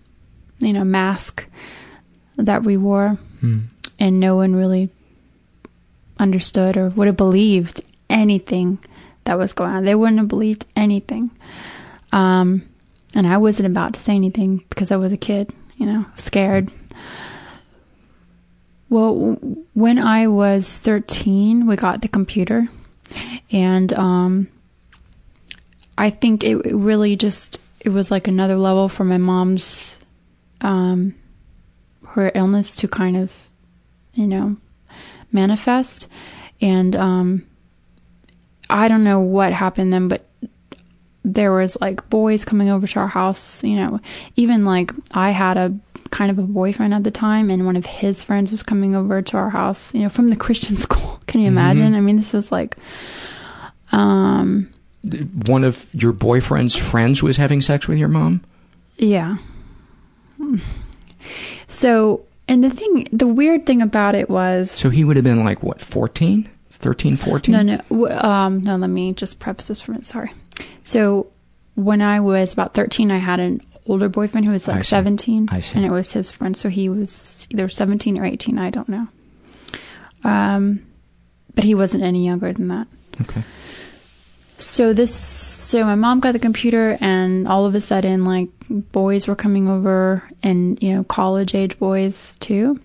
[0.60, 1.46] you know, mask
[2.38, 3.60] that we wore Hmm.
[4.00, 4.90] and no one really
[6.18, 8.80] understood or would have believed anything
[9.26, 9.86] that was going on.
[9.86, 11.30] They wouldn't have believed anything.
[12.12, 12.64] Um,
[13.14, 16.72] and I wasn't about to say anything because I was a kid, you know, scared.
[18.90, 19.38] Well,
[19.74, 22.68] when I was 13, we got the computer.
[23.52, 24.48] And um,
[25.98, 30.00] I think it, it really just, it was like another level for my mom's,
[30.62, 31.16] um,
[32.08, 33.34] her illness to kind of,
[34.14, 34.58] you know,
[35.32, 36.08] manifest.
[36.62, 37.46] And um,
[38.70, 40.27] I don't know what happened then, but
[41.34, 43.64] there was like boys coming over to our house.
[43.64, 44.00] You know,
[44.36, 45.78] even like I had a
[46.10, 49.22] kind of a boyfriend at the time, and one of his friends was coming over
[49.22, 49.94] to our house.
[49.94, 51.22] You know, from the Christian school.
[51.28, 51.94] Can you imagine?
[51.94, 52.78] I mean, this was like,
[53.92, 54.72] um,
[55.48, 58.44] One of your boyfriend's friends was having sex with your mom?
[58.96, 59.38] Yeah.
[61.68, 64.72] So, and the thing, the weird thing about it was.
[64.72, 66.50] So he would have been like, what, 14?
[66.78, 67.54] 13, 14?
[67.54, 68.76] No, no, um, no.
[68.76, 70.06] Let me just preface this for a minute.
[70.06, 70.32] Sorry.
[70.84, 71.28] So,
[71.76, 74.90] when I was about thirteen, I had an older boyfriend who was like see.
[74.90, 75.78] seventeen, I see.
[75.78, 76.56] and it was his friend.
[76.58, 78.58] So he was either seventeen or eighteen.
[78.58, 79.08] I don't know.
[80.24, 80.86] Um,
[81.56, 82.88] but he wasn't any younger than that.
[83.22, 83.44] Okay.
[84.60, 89.28] So this, so my mom got the computer, and all of a sudden, like boys
[89.28, 92.80] were coming over, and you know, college age boys too.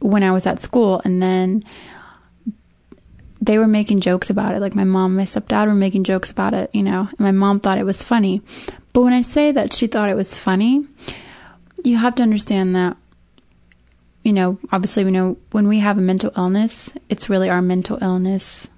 [0.00, 1.64] When I was at school, and then
[3.44, 4.60] they were making jokes about it.
[4.60, 7.30] Like my mom and my stepdad were making jokes about it, you know, and my
[7.30, 8.40] mom thought it was funny.
[8.92, 10.86] But when I say that she thought it was funny,
[11.82, 12.96] you have to understand that,
[14.22, 17.98] you know, obviously we know when we have a mental illness, it's really our mental
[18.00, 18.70] illness.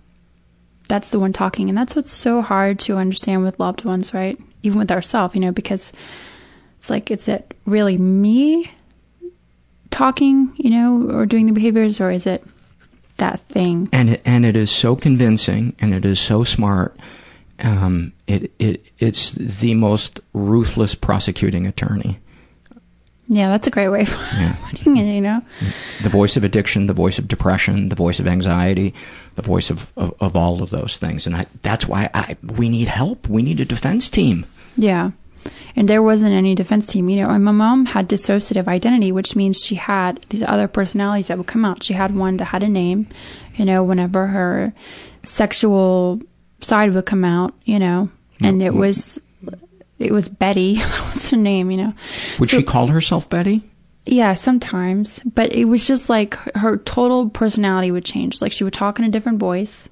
[0.89, 1.69] That's the one talking.
[1.69, 4.39] And that's what's so hard to understand with loved ones, right?
[4.63, 5.93] Even with ourselves, you know, because
[6.79, 8.73] it's like, is it really me
[9.91, 12.43] talking, you know, or doing the behaviors, or is it
[13.17, 13.89] that thing?
[13.93, 16.97] and it, and it is so convincing and it is so smart.
[17.59, 22.19] Um, it it it's the most ruthless prosecuting attorney.
[23.29, 24.55] Yeah, that's a great way of Yeah.
[24.71, 25.41] putting it, you know?
[26.03, 28.95] The voice of addiction, the voice of depression, the voice of anxiety,
[29.35, 31.27] the voice of, of, of all of those things.
[31.27, 33.29] And I, that's why I, we need help.
[33.29, 34.47] We need a defense team.
[34.77, 35.11] Yeah.
[35.77, 37.09] And there wasn't any defense team.
[37.09, 41.29] You know, and my mom had dissociative identity, which means she had these other personalities
[41.29, 41.83] that would come out.
[41.83, 43.09] She had one that had a name,
[43.57, 44.73] you know, whenever her
[45.23, 46.21] sexual
[46.61, 48.09] side would come out, you know,
[48.41, 49.19] and it was,
[49.99, 50.75] it was Betty.
[50.77, 51.93] that was her name, you know.
[52.39, 53.63] Would So- she call herself Betty?
[54.09, 55.19] Yeah, sometimes.
[55.25, 58.41] But it was just like her total personality would change.
[58.41, 59.89] Like she would talk in a different voice.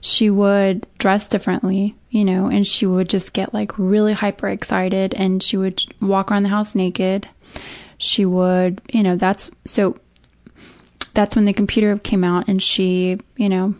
[0.00, 5.14] She would dress differently, you know, and she would just get like really hyper excited
[5.14, 7.28] and she would walk around the house naked.
[7.98, 9.96] She would, you know, that's so
[11.14, 13.74] that's when the computer came out and she, you know,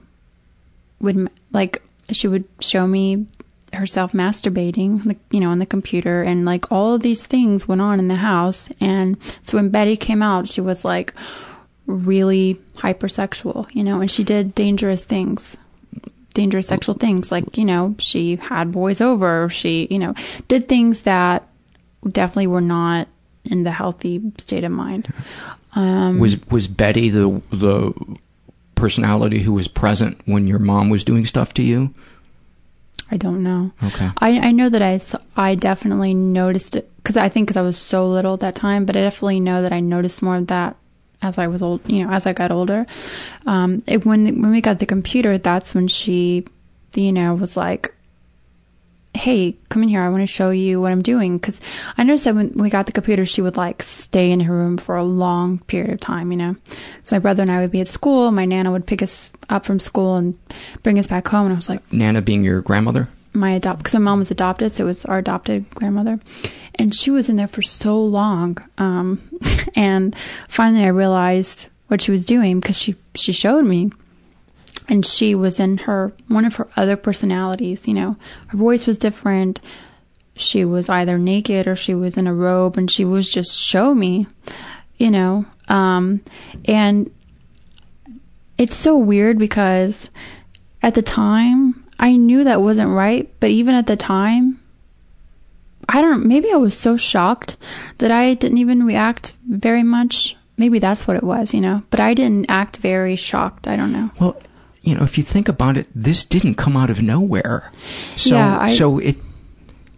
[1.00, 3.26] would like she would show me
[3.72, 7.80] herself masturbating, like, you know, on the computer, and like all of these things went
[7.80, 8.68] on in the house.
[8.80, 11.14] And so when Betty came out, she was like
[11.86, 15.56] really hypersexual, you know, and she did dangerous things,
[16.38, 17.32] dangerous sexual things.
[17.32, 20.14] Like, you know, she had boys over, she, you know,
[20.46, 21.48] did things that
[22.08, 23.08] definitely were not
[23.44, 25.12] in the healthy state of mind.
[25.74, 27.92] Um, was was Betty the the
[28.76, 31.92] personality who was present when your mom was doing stuff to you?
[33.10, 33.72] I don't know.
[33.82, 34.10] Okay.
[34.18, 35.00] I, I know that I,
[35.34, 38.84] I definitely noticed it because I think because I was so little at that time,
[38.84, 40.76] but I definitely know that I noticed more of that
[41.22, 42.86] as I was old, you know, as I got older.
[43.46, 46.46] Um, it, when when we got the computer, that's when she,
[46.94, 47.94] you know, was like,
[49.14, 50.02] "Hey, come in here.
[50.02, 51.60] I want to show you what I'm doing." Because
[51.96, 54.78] I noticed that when we got the computer, she would like stay in her room
[54.78, 56.56] for a long period of time, you know.
[57.02, 58.30] So my brother and I would be at school.
[58.30, 60.38] My nana would pick us up from school and
[60.82, 63.08] bring us back home, and I was like Nana being your grandmother?
[63.32, 66.20] My adopt because my mom was adopted, so it was our adopted grandmother.
[66.76, 68.58] and she was in there for so long.
[68.78, 69.20] Um,
[69.74, 70.14] and
[70.48, 73.90] finally, I realized what she was doing because she she showed me,
[74.88, 77.86] and she was in her one of her other personalities.
[77.88, 78.16] You know,
[78.48, 79.60] her voice was different.
[80.36, 83.94] She was either naked or she was in a robe, and she was just show
[83.94, 84.26] me.
[84.96, 86.22] You know, um,
[86.64, 87.10] and
[88.56, 90.10] it's so weird because
[90.82, 94.60] at the time I knew that wasn't right, but even at the time,
[95.88, 97.56] I don't maybe I was so shocked
[97.98, 100.36] that I didn't even react very much.
[100.56, 101.82] Maybe that's what it was, you know.
[101.90, 103.66] But I didn't act very shocked.
[103.68, 104.10] I don't know.
[104.20, 104.36] Well,
[104.82, 107.70] you know, if you think about it, this didn't come out of nowhere.
[108.16, 109.16] So Yeah, I- so it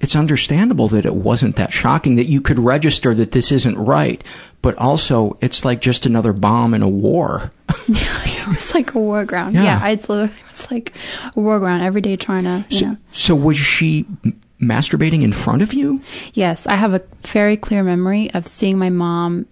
[0.00, 4.24] it's understandable that it wasn't that shocking that you could register that this isn't right,
[4.62, 7.52] but also it's like just another bomb in a war.
[7.88, 9.54] it was like a war ground.
[9.54, 9.64] Yeah.
[9.64, 10.94] Yeah, it's literally it was like
[11.36, 12.96] a war ground every day trying to, you know.
[13.12, 16.00] So was she m- masturbating in front of you?
[16.32, 19.46] Yes, I have a very clear memory of seeing my mom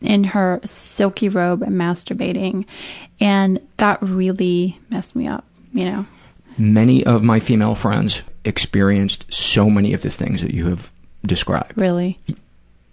[0.00, 2.64] in her silky robe and masturbating,
[3.20, 5.44] and that really messed me up.
[5.72, 6.06] You know.
[6.58, 10.90] Many of my female friends experienced so many of the things that you have
[11.24, 11.76] described.
[11.76, 12.18] Really?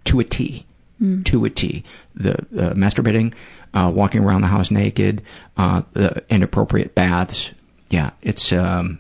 [0.06, 0.66] To a T.
[1.02, 1.26] Mm.
[1.26, 1.84] To a T.
[2.16, 3.34] The uh, masturbating,
[3.74, 5.22] uh, walking around the house naked,
[5.58, 7.54] uh, the inappropriate baths.
[7.90, 9.00] Yeah, it's um,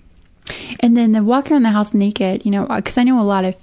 [0.79, 3.45] And then the walking around the house naked, you know, because I know a lot
[3.45, 3.55] of,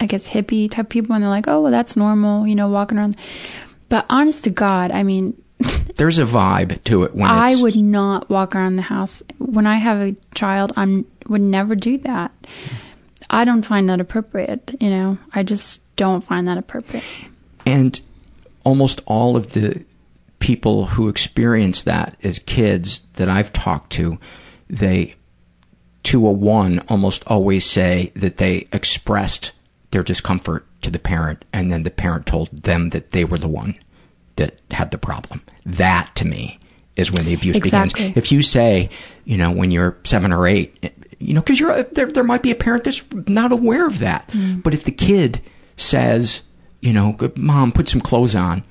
[0.00, 2.98] I guess, hippie type people, and they're like, oh, well, that's normal, you know, walking
[2.98, 3.16] around.
[3.88, 5.40] But honest to God, I mean,
[5.96, 9.22] there's a vibe to it when I would not walk around the house.
[9.38, 12.32] When I have a child, I would never do that.
[13.30, 17.04] I don't find that appropriate, you know, I just don't find that appropriate.
[17.64, 18.00] And
[18.64, 19.84] almost all of the
[20.38, 24.18] people who experience that as kids that I've talked to,
[24.68, 25.14] they,
[26.04, 29.52] to a one, almost always say that they expressed
[29.90, 33.48] their discomfort to the parent, and then the parent told them that they were the
[33.48, 33.76] one
[34.36, 35.42] that had the problem.
[35.64, 36.58] That, to me,
[36.96, 38.08] is when the abuse Exactly.
[38.08, 38.16] begins.
[38.16, 38.90] If you say,
[39.24, 42.50] you know, when you're seven or eight, you know, because you're there, there might be
[42.50, 44.28] a parent that's not aware of that.
[44.28, 44.62] Mm.
[44.62, 45.40] But if the kid
[45.76, 46.42] says,
[46.80, 48.62] you know, mom, put some clothes on,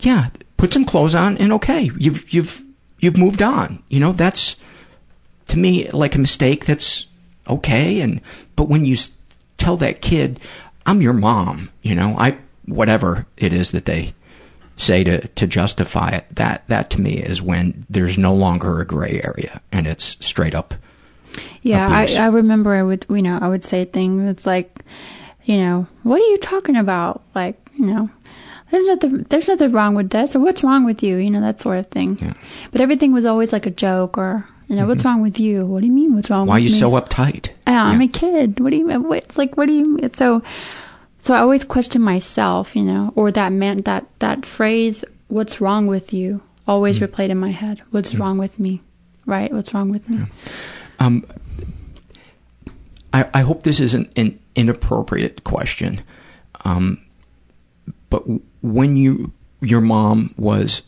[0.00, 2.62] yeah, put some clothes on, and okay, you've you've
[2.98, 3.82] you've moved on.
[3.88, 4.56] You know, that's
[5.48, 6.64] to me like a mistake.
[6.64, 7.06] That's
[7.48, 8.00] okay.
[8.00, 8.20] And
[8.56, 8.96] but when you
[9.56, 10.40] tell that kid,
[10.86, 14.14] I'm your mom, you know, I whatever it is that they
[14.76, 18.86] say to to justify it, that that to me is when there's no longer a
[18.86, 20.74] gray area and it's straight up.
[21.62, 22.16] Yeah, I, abuse.
[22.18, 24.80] I remember I would, you know, I would say things that's like,
[25.44, 27.22] you know, what are you talking about?
[27.34, 28.10] Like, you know,
[28.70, 31.16] there's nothing, there's nothing wrong with this, or what's wrong with you?
[31.16, 32.34] You know, that sort of thing.
[32.70, 35.66] But everything was always like a joke, or you know, what's wrong with you?
[35.66, 36.14] What do you mean?
[36.14, 36.42] What's wrong?
[36.42, 36.48] Mm-hmm.
[36.48, 36.78] Why are you me?
[36.78, 37.50] so uptight?
[37.66, 38.60] Yeah, I'm a kid.
[38.60, 39.12] What do you mean?
[39.12, 40.14] It's like, what do you mean?
[40.14, 40.42] So,
[41.22, 45.86] so I always question myself, you know, or that meant that, that phrase, what's wrong
[45.86, 47.06] with you, always Mm.
[47.06, 47.80] replayed in my head.
[47.92, 48.82] What's wrong with me?
[49.24, 49.52] Right?
[49.52, 50.26] What's wrong with me?
[50.98, 51.24] Um,
[53.12, 56.02] I, I hope this isn't an inappropriate question,
[56.64, 56.98] um,
[58.10, 58.24] but
[58.62, 60.82] when you your mom was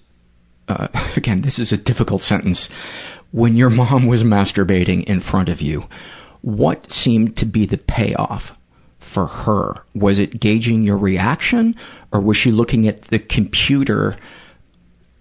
[0.68, 2.68] uh, again, this is a difficult sentence.
[3.30, 5.86] When your mom was masturbating in front of you,
[6.42, 8.56] what seemed to be the payoff
[9.04, 9.84] for her?
[9.94, 11.76] Was it gauging your reaction,
[12.12, 14.16] or was she looking at the computer,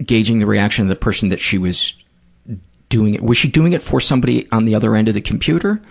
[0.03, 1.95] gauging the reaction of the person that she was
[2.89, 3.21] doing it?
[3.21, 5.81] Was she doing it for somebody on the other end of the computer,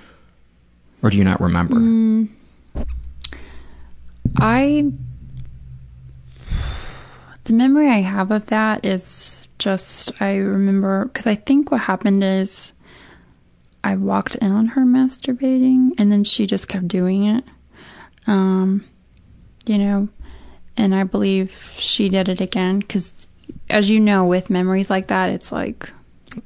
[1.02, 1.77] or do you not remember?
[1.77, 2.28] Mm,
[4.36, 4.93] I
[7.44, 12.23] the memory I have of that is just I remember because I think what happened
[12.24, 12.73] is
[13.85, 17.44] I walked in on her masturbating and then she just kept doing it.
[18.27, 18.85] Um,
[19.66, 20.09] you know,
[20.77, 23.27] and I believe she did it again because,
[23.69, 25.89] as you know, with memories like that, it's like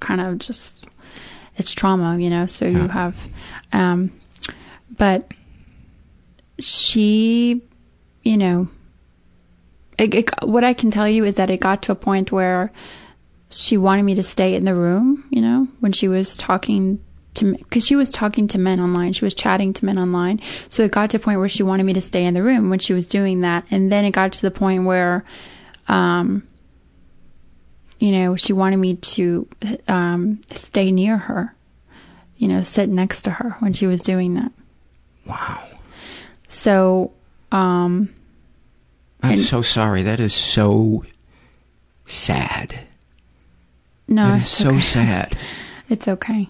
[0.01, 0.86] kind of just
[1.57, 2.47] it's trauma, you know.
[2.47, 3.16] So you have,
[3.73, 4.12] um,
[4.97, 5.31] but
[6.59, 7.62] she,
[8.23, 8.69] you know,
[9.98, 12.73] it, it, what I can tell you is that it got to a point where
[13.48, 17.01] she wanted me to stay in the room, you know, when she was talking
[17.37, 19.13] to because she was talking to men online.
[19.13, 20.41] She was chatting to men online.
[20.69, 22.69] So it got to a point where she wanted me to stay in the room
[22.71, 23.65] when she was doing that.
[23.71, 25.25] And then it got to the point where,
[25.89, 26.47] um,
[27.99, 29.49] you know, she wanted me to
[29.89, 31.55] um, stay near her,
[32.37, 34.53] you know, sit next to her when she was doing that.
[35.25, 35.63] Wow.
[36.49, 37.13] So,
[37.53, 38.11] um,
[39.23, 40.03] I'm and- so sorry.
[40.03, 41.05] That is so
[42.07, 42.81] sad.
[44.09, 44.81] no, That it's so okay.
[44.81, 45.39] sad.
[45.89, 46.49] It's okay.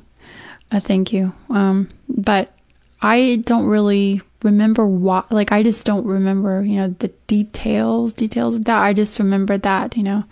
[0.70, 1.32] Uh, thank you.
[1.50, 2.52] Um, but
[3.00, 5.24] I don't really remember why.
[5.30, 8.82] like I just don't remember, you know, the details, details of that.
[8.82, 10.24] I just remember that, you know.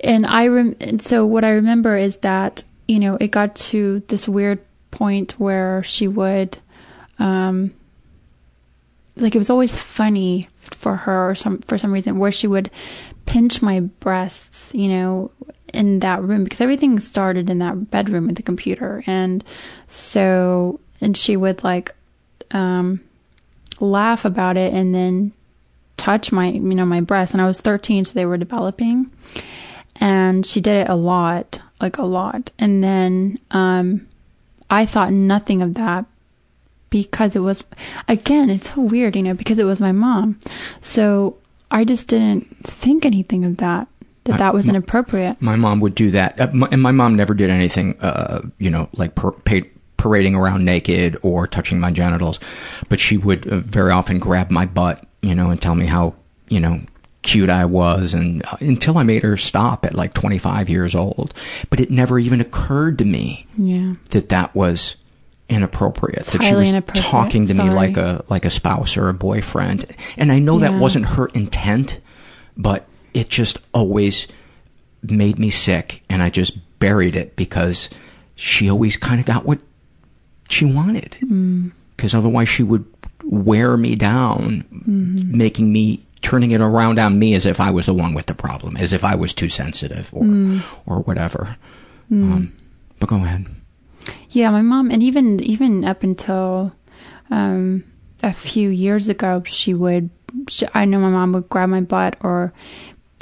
[0.00, 4.00] And I rem- and so what I remember is that, you know, it got to
[4.08, 6.58] this weird point where she would
[7.20, 7.72] um
[9.16, 12.70] like it was always funny for her or some for some reason where she would
[13.26, 15.30] pinch my breasts, you know,
[15.74, 19.02] in that room because everything started in that bedroom with the computer.
[19.06, 19.44] And
[19.86, 21.94] so and she would like
[22.50, 23.00] um
[23.78, 25.32] laugh about it and then
[25.96, 27.34] touch my you know my breasts.
[27.34, 29.10] And I was 13 so they were developing.
[29.96, 32.50] And she did it a lot like a lot.
[32.58, 34.06] And then um
[34.68, 36.04] I thought nothing of that
[36.90, 37.62] because it was
[38.08, 40.38] again it's so weird you know because it was my mom.
[40.80, 41.36] So
[41.70, 43.86] I just didn't think anything of that
[44.30, 45.40] that that was inappropriate.
[45.40, 48.70] My mom would do that, uh, my, and my mom never did anything, uh, you
[48.70, 49.60] know, like pa-
[49.96, 52.40] parading around naked or touching my genitals,
[52.88, 56.14] but she would uh, very often grab my butt, you know, and tell me how,
[56.48, 56.80] you know,
[57.22, 61.34] cute I was, and uh, until I made her stop at like 25 years old.
[61.68, 63.92] But it never even occurred to me yeah.
[64.10, 64.96] that that was
[65.48, 66.26] inappropriate.
[66.26, 69.84] that she was talking to me like a like a spouse or a boyfriend,
[70.16, 72.00] and I know that wasn't her intent,
[72.56, 74.26] but it just always
[75.02, 77.88] made me sick, and I just buried it because
[78.36, 79.58] she always kind of got what
[80.48, 81.16] she wanted.
[81.22, 81.72] Mm.
[81.96, 82.84] Because otherwise, she would
[83.24, 85.30] wear me down, Mhm.
[85.32, 88.34] making me turning it around on me as if I was the one with the
[88.34, 90.62] problem, as if I was too sensitive or Mm.
[90.86, 91.56] or whatever.
[92.10, 92.32] Mm.
[92.32, 92.52] Um,
[92.98, 93.46] but go ahead.
[94.30, 96.72] Yeah, my mom, and even even up until
[97.30, 97.84] um,
[98.22, 100.10] a few years ago, she would.
[100.48, 102.52] She, I know my mom would grab my butt or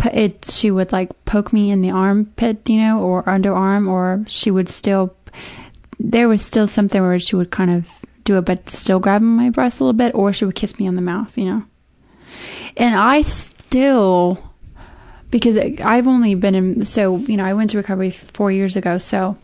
[0.07, 0.47] it.
[0.51, 4.69] She would like poke me in the armpit, you know, or underarm, or she would
[4.69, 5.15] still.
[6.01, 7.89] There was still something where she would kind of
[8.25, 10.87] do it, but still grab my breast a little bit, or she would kiss me
[10.87, 11.65] on the mouth, you know.
[12.77, 14.49] And I still
[15.31, 18.99] because I've only been in, so, you know, I went to recovery four years ago,
[18.99, 19.37] so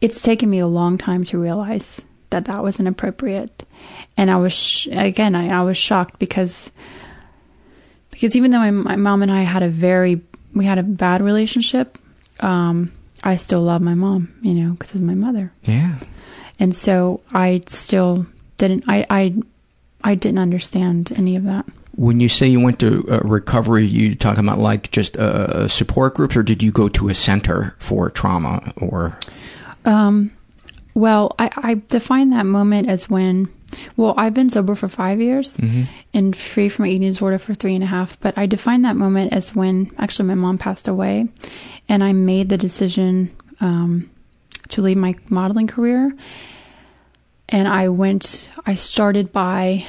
[0.00, 3.64] it's taken me a long time to realize that that was inappropriate.
[4.16, 6.72] And I was, sh- again, I, I was shocked because,
[8.18, 10.20] because even though my, my mom and I had a very,
[10.52, 11.98] we had a bad relationship,
[12.40, 12.90] um,
[13.22, 15.52] I still love my mom, you know, because it's my mother.
[15.62, 16.00] Yeah.
[16.58, 18.26] And so I still
[18.56, 19.34] didn't, I, I,
[20.02, 21.64] I didn't understand any of that.
[21.92, 26.16] When you say you went to uh, recovery, you talking about like just uh, support
[26.16, 28.72] groups, or did you go to a center for trauma?
[28.78, 29.16] Or
[29.84, 30.32] Um,
[30.98, 33.48] well, I, I define that moment as when,
[33.96, 35.86] well, I've been sober for five years Mhm.
[36.12, 39.32] and free from eating disorder for three and a half, but I define that moment
[39.32, 41.28] as when actually my mom passed away
[41.88, 43.30] and I made the decision
[43.60, 44.08] um,
[44.68, 46.12] to leave my modeling career.
[47.48, 49.86] And I went, I started by,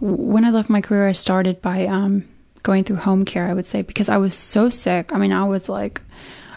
[0.00, 2.24] when I left my career, I started by um,
[2.62, 5.10] going through home care, I would say, because I was so sick.
[5.12, 6.00] I mean, I was like,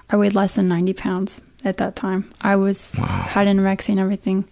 [0.09, 2.31] I weighed less than 90 pounds at that time.
[2.39, 4.45] I was, had anorexia and everything.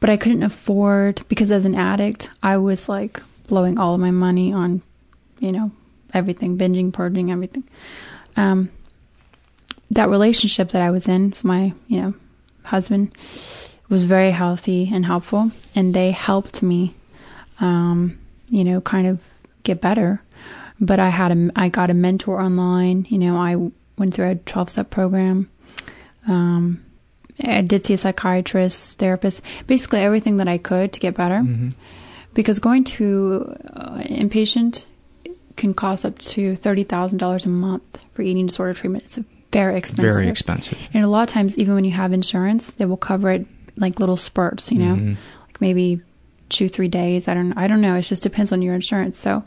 [0.00, 4.10] But I couldn't afford, because as an addict, I was like blowing all of my
[4.10, 4.80] money on,
[5.40, 5.70] you know,
[6.14, 7.64] everything, binging, purging, everything.
[8.36, 8.70] Um,
[9.90, 12.14] that relationship that I was in, with my, you know,
[12.62, 13.14] husband,
[13.90, 16.94] was very healthy and helpful, and they helped me,
[17.58, 18.18] um,
[18.48, 19.26] you know, kind of
[19.64, 20.22] get better.
[20.80, 23.06] But I had a, I got a mentor online.
[23.10, 23.56] You know, I
[23.98, 25.50] went through a twelve step program.
[26.28, 26.84] Um,
[27.42, 31.42] I did see a psychiatrist, therapist, basically everything that I could to get better.
[32.34, 34.84] Because going to uh, inpatient
[35.56, 37.82] can cost up to thirty thousand dollars a month
[38.14, 39.04] for eating disorder treatment.
[39.04, 39.18] It's
[39.52, 40.04] very expensive.
[40.14, 40.78] Very expensive.
[40.94, 43.98] And a lot of times, even when you have insurance, they will cover it like
[43.98, 44.70] little spurts.
[44.70, 45.16] You know, Mhm.
[45.48, 46.00] like maybe
[46.50, 47.26] two, three days.
[47.26, 47.52] I don't.
[47.54, 47.96] I don't know.
[47.96, 49.18] It just depends on your insurance.
[49.18, 49.42] So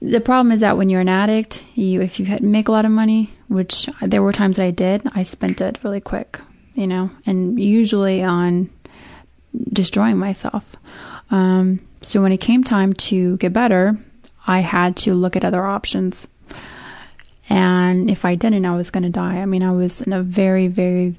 [0.00, 2.92] the problem is that when you're an addict, you if you make a lot of
[2.92, 6.40] money, which there were times that I did, I spent it really quick.
[6.74, 8.68] You know, and usually on
[9.72, 10.64] destroying myself.
[11.30, 13.96] Um, so when it came time to get better,
[14.46, 16.26] I had to look at other options.
[17.48, 19.36] And if I didn't, I was going to die.
[19.36, 21.14] I mean, I was in a very, very,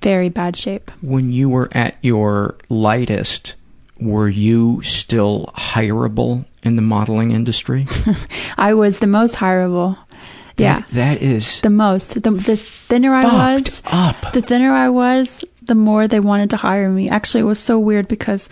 [0.00, 0.90] very bad shape.
[1.00, 3.54] when you were at your lightest,
[4.00, 7.86] were you still hireable in the modeling industry?
[8.58, 9.96] I was the most hireable.
[10.56, 10.80] Yeah.
[10.80, 12.14] That- that is the most.
[12.22, 14.32] The, the thinner I was, up.
[14.32, 17.08] the thinner I was, the more they wanted to hire me.
[17.08, 18.48] Actually, it was so weird because,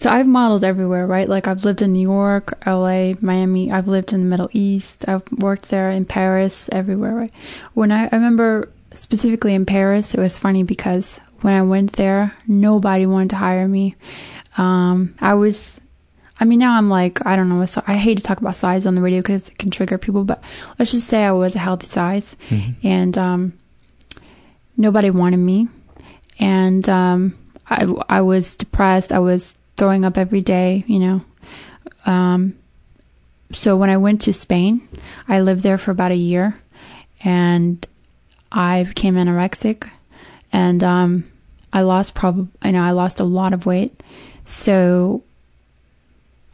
[0.00, 1.28] so I've modeled everywhere, right?
[1.28, 3.70] Like I've lived in New York, LA, Miami.
[3.72, 5.04] I've lived in the Middle East.
[5.08, 7.32] I've worked there in Paris, everywhere, right?
[7.74, 12.34] When I, I remember specifically in Paris, it was funny because when I went there,
[12.46, 13.94] nobody wanted to hire me.
[14.56, 15.80] Um, I was,
[16.40, 17.64] I mean, now I'm like, I don't know.
[17.66, 20.24] si- I hate to talk about size on the radio because it can trigger people,
[20.24, 20.42] but
[20.78, 22.36] let's just say I was a healthy size
[22.82, 23.52] and um,
[24.76, 25.68] nobody wanted me.
[26.38, 27.36] And um,
[27.68, 29.12] I, I was depressed.
[29.12, 31.20] I was throwing up every day, you know.
[32.06, 32.56] Um,
[33.52, 34.86] so when I went to Spain,
[35.26, 36.58] I lived there for about a year
[37.24, 37.84] and
[38.52, 39.90] I became anorexic
[40.52, 41.24] and um,
[41.72, 44.02] I lost probably, I know I lost a lot of weight.
[44.44, 45.22] So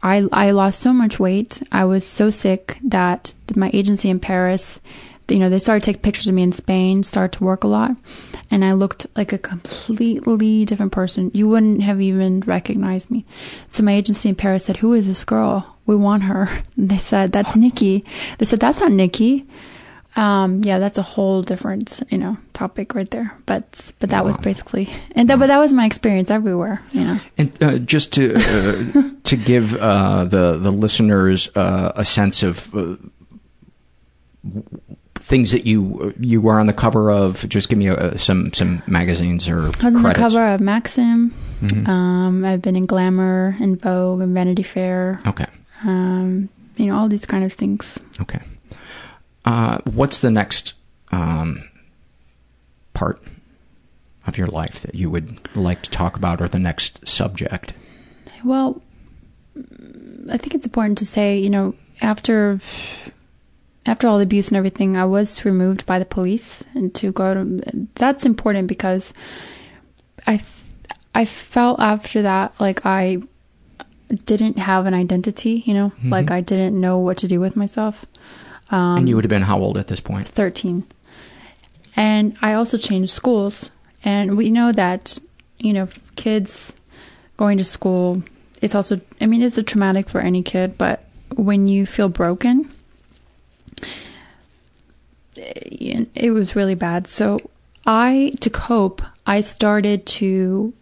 [0.05, 1.63] I I lost so much weight.
[1.71, 4.79] I was so sick that my agency in Paris,
[5.27, 7.67] you know, they started to take pictures of me in Spain, started to work a
[7.67, 7.91] lot,
[8.51, 11.31] and I looked like a completely different person.
[11.33, 13.25] You wouldn't have even recognized me.
[13.69, 15.75] So my agency in Paris said, "Who is this girl?
[15.87, 18.05] We want her." And they said, "That's Nikki."
[18.37, 19.47] They said, "That's not Nikki."
[20.15, 23.33] Um, yeah, that's a whole different, you know, topic right there.
[23.45, 27.19] But but that was basically, and that, but that was my experience everywhere, you know.
[27.37, 32.73] And uh, just to uh, to give uh, the the listeners uh, a sense of
[32.73, 32.95] uh,
[35.15, 38.81] things that you you were on the cover of, just give me uh some some
[38.87, 41.33] magazines or I was on the cover of Maxim.
[41.61, 41.87] Mhm.
[41.87, 45.19] Um, I've been in Glamour and Vogue and Vanity Fair.
[45.25, 45.47] Okay.
[45.83, 47.97] Um, you know, all these kind of things.
[48.21, 48.39] Okay.
[49.45, 50.73] Uh, what's the next
[51.11, 51.63] um,
[52.93, 53.21] part
[54.27, 57.73] of your life that you would like to talk about, or the next subject?
[58.43, 58.81] Well,
[60.29, 62.59] I think it's important to say, you know, after
[63.85, 67.33] after all the abuse and everything, I was removed by the police and to go
[67.35, 67.87] to.
[67.95, 69.13] That's important because
[70.25, 70.41] I
[71.13, 73.21] I felt after that like I
[74.25, 76.11] didn't have an identity, you know, Mhm.
[76.11, 78.05] like I didn't know what to do with myself.
[78.69, 80.27] Um, and you would have been how old at this point?
[80.27, 80.83] 13.
[81.95, 83.71] And I also changed schools.
[84.03, 85.17] And we know that,
[85.59, 86.75] you know, kids
[87.37, 88.23] going to school,
[88.61, 91.03] it's also, I mean, it's a traumatic for any kid, but
[91.35, 92.71] when you feel broken,
[95.35, 97.07] it it was really bad.
[97.07, 97.37] So
[97.85, 100.73] I, to cope, I started to,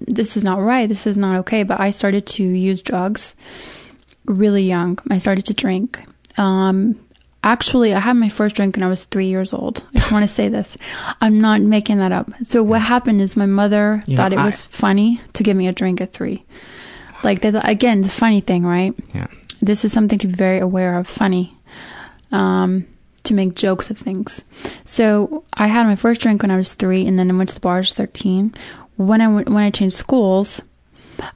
[0.00, 3.34] this is not right, this is not okay, but I started to use drugs
[4.26, 4.98] really young.
[5.10, 6.00] I started to drink.
[6.36, 6.98] Um,
[7.44, 9.84] actually, I had my first drink when I was three years old.
[9.94, 10.76] I just want to say this.
[11.20, 12.30] I'm not making that up.
[12.44, 15.56] So what happened is my mother You know, thought it I- was funny to give
[15.56, 16.44] me a drink at three.
[17.22, 18.94] Like again, the funny thing, right?
[19.14, 19.26] Yeah.
[19.60, 21.06] This is something to be very aware of.
[21.06, 21.54] Funny.
[22.32, 22.86] Um,
[23.24, 24.42] to make jokes of things.
[24.86, 27.54] So I had my first drink when I was three, and then I went to
[27.54, 27.76] the bar.
[27.76, 28.54] I was thirteen.
[28.96, 30.62] When I when I changed schools,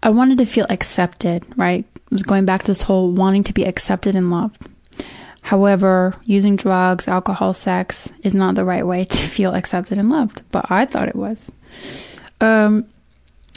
[0.02, 1.44] I wanted to feel accepted.
[1.56, 4.66] Right, I was going back to this whole wanting to be accepted and loved.
[5.44, 10.40] However, using drugs, alcohol, sex is not the right way to feel accepted and loved,
[10.50, 11.52] but I thought it was.
[12.40, 12.86] Um,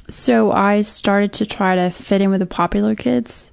[0.09, 3.49] so I started to try to fit in with the popular kids,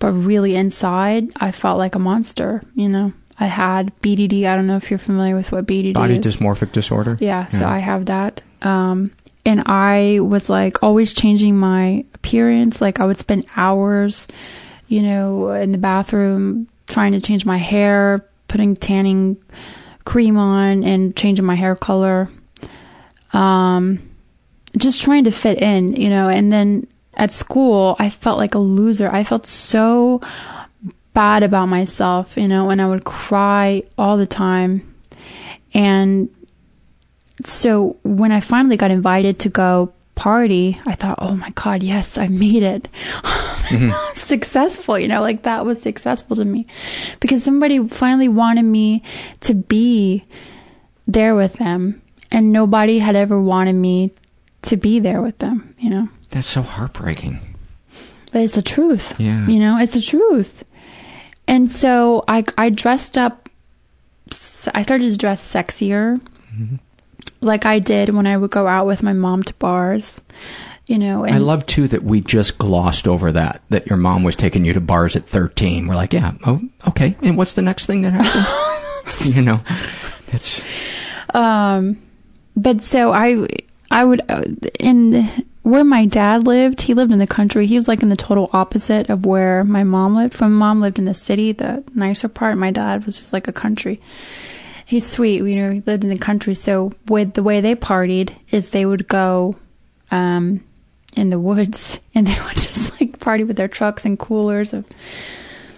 [0.00, 2.62] but really inside, I felt like a monster.
[2.74, 4.44] You know, I had BDD.
[4.44, 5.94] I don't know if you're familiar with what BDD is.
[5.94, 6.20] Body is.
[6.20, 7.16] dysmorphic disorder.
[7.20, 8.42] Yeah, so I have that.
[8.60, 9.12] Um,
[9.46, 12.82] and I was like always changing my appearance.
[12.82, 14.28] Like I would spend hours,
[14.88, 19.36] you know, in the bathroom trying to change my hair, putting tanning
[20.04, 22.28] cream on and changing my hair color.
[23.32, 24.10] Um,
[24.76, 28.58] just trying to fit in, you know, and then at school, I felt like a
[28.58, 29.10] loser.
[29.10, 30.20] I felt so
[31.14, 34.94] bad about myself, you know, and I would cry all the time.
[35.74, 36.28] And
[37.44, 42.18] so when I finally got invited to go party, I thought, oh my God, yes,
[42.18, 42.88] I made it.
[43.22, 43.22] I'm
[43.78, 44.14] mm-hmm.
[44.14, 46.66] successful, you know, like that was successful to me
[47.20, 49.04] because somebody finally wanted me
[49.40, 50.24] to be
[51.06, 54.10] there with them and nobody had ever wanted me
[54.62, 56.08] to be there with them, you know.
[56.30, 57.38] That's so heartbreaking.
[58.32, 59.18] But it's the truth.
[59.20, 59.46] Yeah.
[59.46, 60.64] You know, it's the truth.
[61.46, 63.48] And so I I dressed up
[64.74, 66.20] I started to dress sexier.
[66.54, 66.76] Mm-hmm.
[67.40, 70.20] Like I did when I would go out with my mom to bars.
[70.86, 74.22] You know, and I love too that we just glossed over that that your mom
[74.22, 75.86] was taking you to bars at 13.
[75.86, 77.14] We're like, yeah, oh, okay.
[77.20, 79.34] And what's the next thing that happened?
[79.36, 79.60] you know,
[80.28, 80.64] it's
[81.34, 82.00] um
[82.56, 83.46] but so I
[83.90, 84.44] I would uh,
[84.80, 85.28] in
[85.62, 87.66] where my dad lived, he lived in the country.
[87.66, 90.40] He was like in the total opposite of where my mom lived.
[90.40, 92.56] My mom lived in the city, the nicer part.
[92.56, 94.00] My dad was just like a country.
[94.88, 95.70] He's sweet, you know.
[95.70, 99.54] He lived in the country, so with the way they partied is they would go
[100.10, 100.64] um,
[101.14, 104.72] in the woods and they would just like party with their trucks and coolers.
[104.72, 104.86] Of,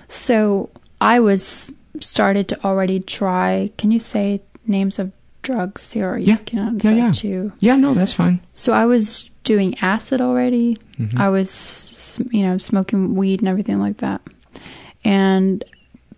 [0.08, 0.70] so
[1.00, 3.72] I was started to already try.
[3.78, 5.10] Can you say names of
[5.42, 6.12] drugs here?
[6.12, 6.38] Or you Yeah.
[6.52, 7.50] Yeah, yeah.
[7.58, 8.38] Yeah, no, that's fine.
[8.54, 10.78] so I was doing acid already.
[11.00, 11.18] Mhm.
[11.18, 14.20] I was, you know, smoking weed and everything like that.
[15.02, 15.64] And,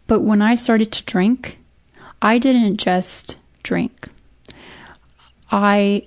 [0.08, 1.56] but when I started to drink,
[2.22, 4.08] I didn't just drink.
[5.50, 6.06] I,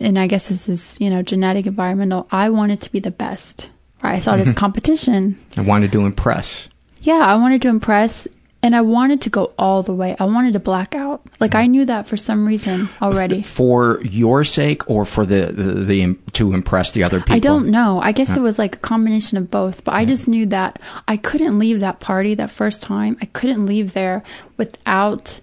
[0.00, 2.26] and I guess this is, you know, genetic, environmental.
[2.30, 3.70] I wanted to be the best.
[4.02, 4.16] Right?
[4.16, 4.56] I saw it as Mhm.
[4.64, 5.38] competition.
[5.56, 6.68] I wanted to impress.
[7.02, 8.26] Yeah, I wanted to impress
[8.64, 10.14] and I wanted to go all the way.
[10.20, 11.20] I wanted to black out.
[11.40, 13.42] Like I knew that for some reason already.
[13.42, 17.34] For your sake or for the, the, the to impress the other people?
[17.34, 18.00] I don't know.
[18.00, 18.36] I guess Huh.
[18.38, 21.80] it was like a combination of both, but I just knew that I couldn't leave
[21.80, 23.16] that party that first time.
[23.20, 24.22] I couldn't leave there
[24.56, 25.40] without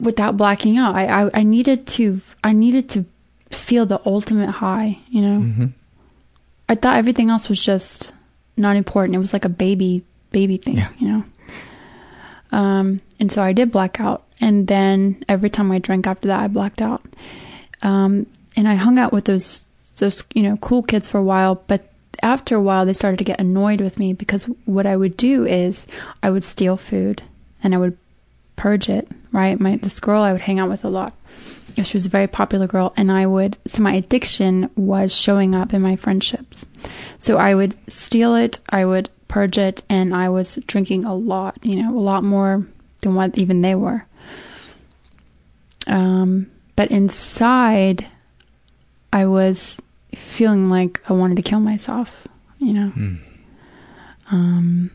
[0.00, 0.94] without blacking out.
[0.94, 3.04] I I, I needed to I needed to
[3.50, 5.40] feel the ultimate high, you know.
[5.40, 5.72] Mhm.
[6.68, 8.12] I thought everything else was just
[8.56, 9.14] not important.
[9.14, 11.24] It was like a baby baby thing, you know.
[12.50, 16.40] Um, and so I did black out, and then every time I drank after that,
[16.40, 17.02] I blacked out.
[17.82, 18.26] Um,
[18.56, 19.66] and I hung out with those
[19.98, 21.92] those you know cool kids for a while, but
[22.22, 25.44] after a while, they started to get annoyed with me because what I would do
[25.44, 25.86] is
[26.22, 27.22] I would steal food
[27.62, 27.96] and I would
[28.56, 29.08] purge it.
[29.30, 31.14] Right, my this girl I would hang out with a lot.
[31.82, 33.56] She was a very popular girl, and I would.
[33.66, 36.64] So my addiction was showing up in my friendships.
[37.18, 41.58] So I would steal it, I would purge it, and I was drinking a lot.
[41.62, 42.66] You know, a lot more
[43.00, 44.04] than what even they were.
[45.86, 48.06] Um, but inside,
[49.12, 49.80] I was
[50.14, 52.26] feeling like I wanted to kill myself.
[52.58, 52.92] You know.
[54.30, 54.90] Um,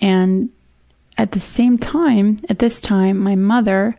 [0.00, 0.50] and
[1.16, 3.96] at the same time, at this time, my mother,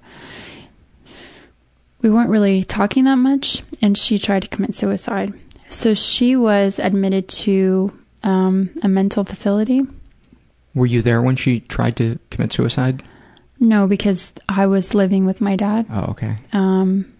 [2.01, 5.33] we weren't really talking that much, and she tried to commit suicide.
[5.69, 7.91] So she was admitted to
[8.23, 9.81] um, a mental facility.
[10.75, 13.03] Were you there when she tried to commit suicide?
[13.59, 15.87] No, because I was living with my dad.
[15.91, 16.35] Oh, okay.
[16.53, 17.11] Um,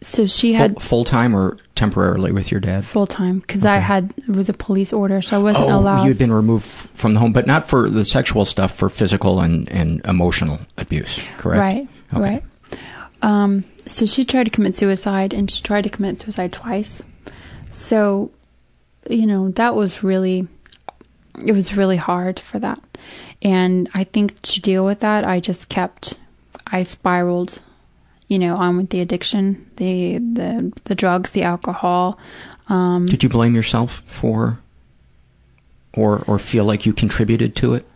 [0.00, 2.84] so she had full time or temporarily with your dad?
[2.84, 6.02] full time because I had it was a police order, so I wasn't oh, allowed.
[6.02, 9.40] you had been removed from the home, but not for the sexual stuff, for physical
[9.40, 11.60] and, and emotional abuse, correct?
[11.60, 12.20] Right, Okay.
[12.20, 12.44] right.
[13.22, 17.02] Um, so she tried to commit suicide, and she tried to commit suicide twice.
[17.70, 18.30] So,
[19.08, 20.46] you know, that was really,
[21.44, 22.80] it was really hard for that.
[23.42, 26.14] And I think to deal with that, I just kept,
[26.66, 27.60] I spiraled,
[28.28, 32.18] you know, on with the addiction, the the the drugs, the alcohol.
[32.68, 34.60] Um, Did you blame yourself for,
[35.94, 37.86] or or feel like you contributed to it?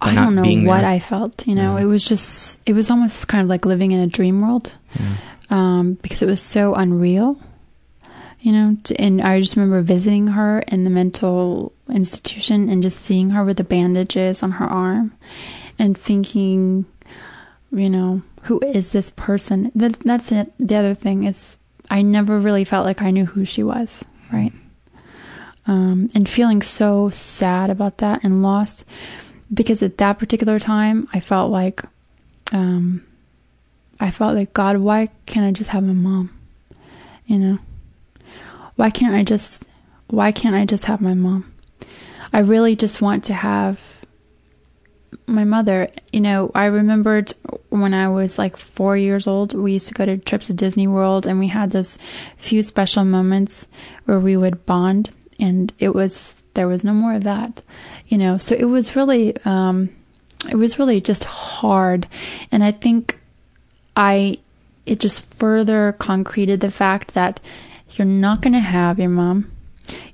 [0.00, 0.90] I don't know what there?
[0.90, 1.46] I felt.
[1.46, 4.40] You know, it was just, it was almost kind of like living in a dream
[4.40, 4.76] world
[5.50, 7.36] um, because it was so unreal.
[8.40, 13.30] You know, and I just remember visiting her in the mental institution and just seeing
[13.30, 15.12] her with the bandages on her arm
[15.78, 16.86] and thinking,
[17.72, 19.72] you know, who is this person?
[19.74, 20.52] That, that's it.
[20.58, 21.56] The other thing is,
[21.90, 24.52] I never really felt like I knew who she was, right?
[25.66, 28.84] Um, and feeling so sad about that and lost
[29.52, 31.82] because at that particular time I felt like
[32.52, 33.04] um
[34.00, 36.30] I felt like God why can't I just have my mom
[37.26, 37.58] you know
[38.78, 39.66] why can't I just
[40.06, 41.52] why can't I just have my mom?
[42.32, 43.80] I really just want to have
[45.26, 45.88] my mother.
[46.12, 47.34] You know I remembered
[47.70, 50.86] when I was like 4 years old we used to go to trips to Disney
[50.86, 51.98] World and we had those
[52.36, 53.66] few special moments
[54.04, 55.10] where we would bond
[55.40, 57.60] and it was there was no more of that
[58.06, 58.38] you know?
[58.38, 59.90] So it was really um
[60.48, 62.06] it was really just hard
[62.52, 63.18] and i think
[63.96, 64.38] i
[64.86, 67.40] it just further concreted the fact that
[67.98, 69.50] you're not going to have your mom.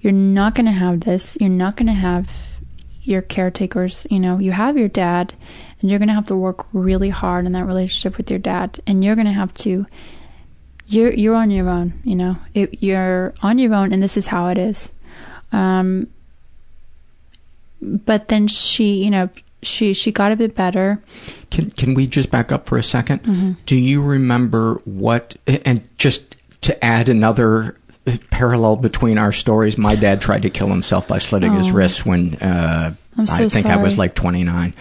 [0.01, 1.37] You're not going to have this.
[1.41, 2.31] You're not going to have
[3.03, 4.39] your caretakers you know.
[4.39, 5.35] You have your dad
[5.81, 8.81] and you're going to have to work really hard in that relationship with your dad
[8.87, 9.87] and you're going to have to
[10.87, 12.37] you're you're on your own you know.
[12.55, 14.91] It, you're on your own and this is how it is.
[15.53, 16.09] Um
[17.83, 19.29] but then she you know
[19.63, 21.03] she she got a bit better.
[21.51, 23.57] Can can we just back up for a 2nd Mhm.
[23.67, 25.37] Do you remember what?
[25.47, 26.34] And just
[26.65, 27.77] to add another
[28.31, 32.35] parallel between our stories, my dad tried to kill himself by slitting his wrists when
[32.37, 34.75] uh, so I think I was like 29,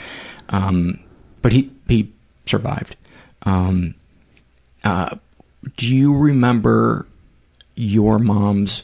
[0.50, 1.00] um,
[1.42, 2.12] but he he
[2.46, 2.96] survived.
[3.44, 3.96] Um,
[4.84, 5.18] uh,
[5.78, 7.08] do you remember
[7.76, 8.84] your mom's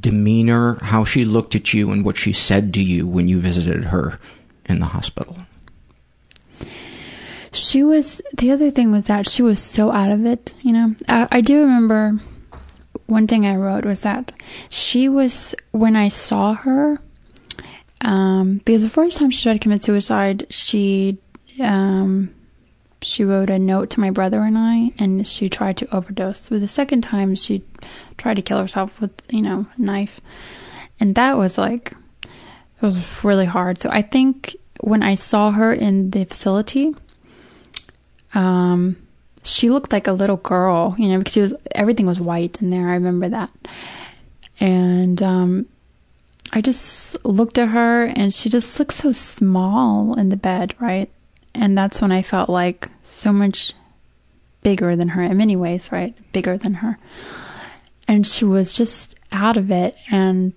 [0.00, 3.86] demeanor, how she looked at you, and what she said to you when you visited
[3.86, 4.18] her
[4.66, 5.36] in the hospital?
[7.54, 10.94] She was the other thing was that she was so out of it you know
[11.08, 12.18] I, I do remember
[13.06, 14.32] one thing i wrote was that
[14.68, 16.98] she was when i saw her
[18.00, 21.18] um because the first time she tried to commit suicide she
[21.60, 22.34] um
[23.04, 26.50] she wrote a note to my brother and I, and she tried to overdose.
[26.50, 27.62] With the second time, she
[28.16, 30.20] tried to kill herself with, you know, a knife.
[30.98, 33.78] And that was like, it was really hard.
[33.78, 36.94] So I think when I saw her in the facility,
[38.34, 38.96] um,
[39.42, 42.70] she looked like a little girl, you know, because she was everything was white in
[42.70, 42.88] there.
[42.88, 43.50] I remember that,
[44.58, 45.66] and um,
[46.52, 51.10] I just looked at her, and she just looked so small in the bed, right?
[51.54, 53.74] And that's when I felt like so much
[54.62, 56.14] bigger than her in many ways, right?
[56.32, 56.98] Bigger than her,
[58.08, 60.54] and she was just out of it, and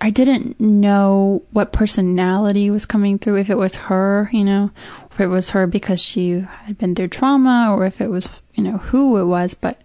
[0.00, 4.70] I didn't know what personality was coming through, if it was her, you know,
[5.10, 8.62] if it was her because she had been through trauma or if it was, you
[8.62, 9.54] know, who it was.
[9.54, 9.80] But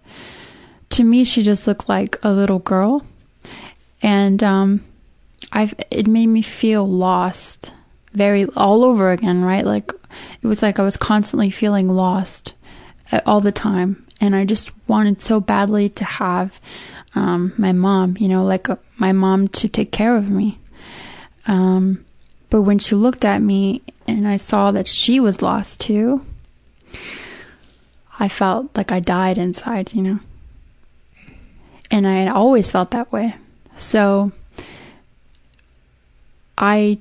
[0.90, 3.04] to me, she just looked like a little girl.
[4.02, 4.84] And, um,
[5.52, 7.72] I've, it made me feel lost
[8.12, 9.64] very all over again, right?
[9.64, 9.92] Like
[10.42, 12.54] it was like I was constantly feeling lost
[13.12, 14.06] uh, all the time.
[14.20, 16.58] And I just wanted so badly to have
[17.14, 20.58] um, my mom, you know, like uh, my mom to take care of me.
[21.46, 22.04] Um,
[22.50, 26.24] but when she looked at me and I saw that she was lost too,
[28.18, 30.18] I felt like I died inside, you know.
[31.90, 33.34] And I had always felt that way.
[33.76, 34.32] So
[36.56, 36.98] I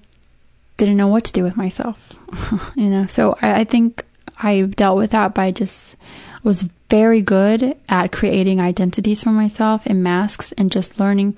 [0.77, 1.97] didn't know what to do with myself,
[2.75, 3.05] you know.
[3.05, 4.03] So I, I think
[4.37, 5.95] I dealt with that by just
[6.43, 6.63] was
[6.93, 11.35] very good at creating identities for myself and masks and just learning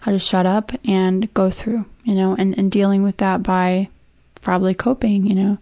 [0.00, 3.88] how to shut up and go through, you know, and, and dealing with that by
[4.40, 5.58] probably coping, you know.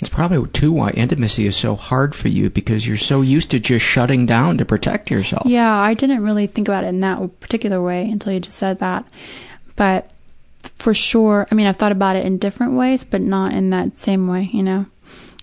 [0.00, 3.60] It's probably too why intimacy is so hard for you because you're so used to
[3.60, 5.46] just shutting down to protect yourself.
[5.46, 8.80] Yeah, I didn't really think about it in that particular way until you just said
[8.80, 9.06] that.
[9.76, 10.10] But
[10.74, 13.94] for sure, I mean, I've thought about it in different ways, but not in that
[13.94, 14.86] same way, you know.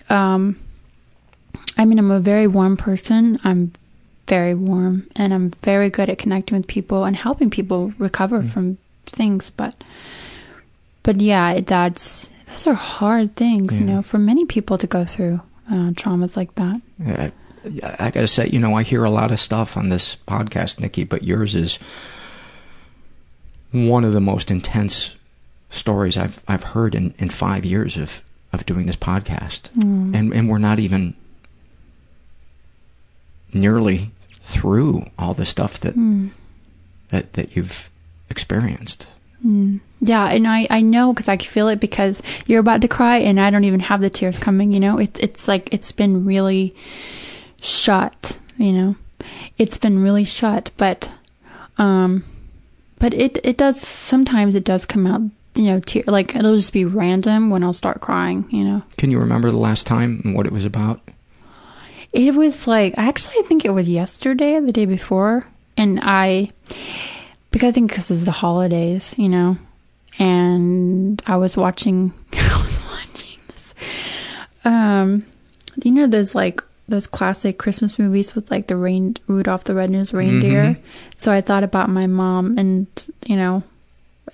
[0.10, 0.60] Um,
[1.78, 3.40] I mean, I'm a very warm person.
[3.44, 3.72] I'm
[4.28, 8.50] very warm and I'm very good at connecting with people and helping people recover mm.
[8.50, 9.50] from things.
[9.50, 9.76] But,
[11.04, 13.80] but yeah, that's, those are hard things, yeah.
[13.80, 16.82] you know, for many people to go through uh, traumas like that.
[17.00, 17.32] Yeah,
[17.84, 20.80] I, I gotta say, you know, I hear a lot of stuff on this podcast,
[20.80, 21.80] Nikki, but yours is
[23.72, 25.16] one of the most intense
[25.70, 28.22] stories I've I've heard in, in five years of,
[28.52, 29.70] of doing this podcast.
[29.78, 30.16] Mm.
[30.16, 31.16] And and we're not even
[33.54, 34.12] nearly
[34.42, 36.32] through all the stuff that mm.
[37.10, 37.90] that that you've
[38.30, 39.08] experienced.
[39.46, 39.80] Mm.
[40.02, 43.40] Yeah, and I I know because I feel it because you're about to cry and
[43.40, 44.72] I don't even have the tears coming.
[44.72, 46.76] You know, it's it's like it's been really
[47.62, 48.38] shut.
[48.58, 48.96] You know,
[49.58, 51.10] it's been really shut, but
[51.78, 52.24] um,
[53.00, 55.22] but it it does sometimes it does come out.
[55.56, 58.46] You know, tear like it'll just be random when I'll start crying.
[58.50, 58.84] You know.
[58.98, 61.02] Can you remember the last time and what it was about?
[62.14, 65.46] It was like actually I think it was yesterday, the day before,
[65.78, 66.52] and I
[67.52, 69.58] because I think because it's the holidays, you know,
[70.20, 73.74] and I was watching I was watching this
[74.66, 75.26] um
[75.84, 80.14] you know those like those classic Christmas movies with like the rain Rudolph the Red-Nosed
[80.14, 80.64] Reindeer.
[80.64, 80.82] Mm-hmm.
[81.18, 82.88] So I thought about my mom and
[83.26, 83.64] you know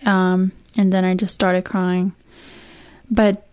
[0.06, 2.14] um and then I just started crying.
[3.10, 3.48] But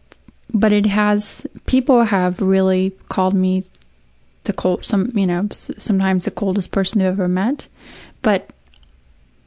[0.53, 3.65] but it has people have really called me
[4.45, 7.69] the cold, some, you know, sometimes the coldest person they've ever met.
[8.23, 8.51] But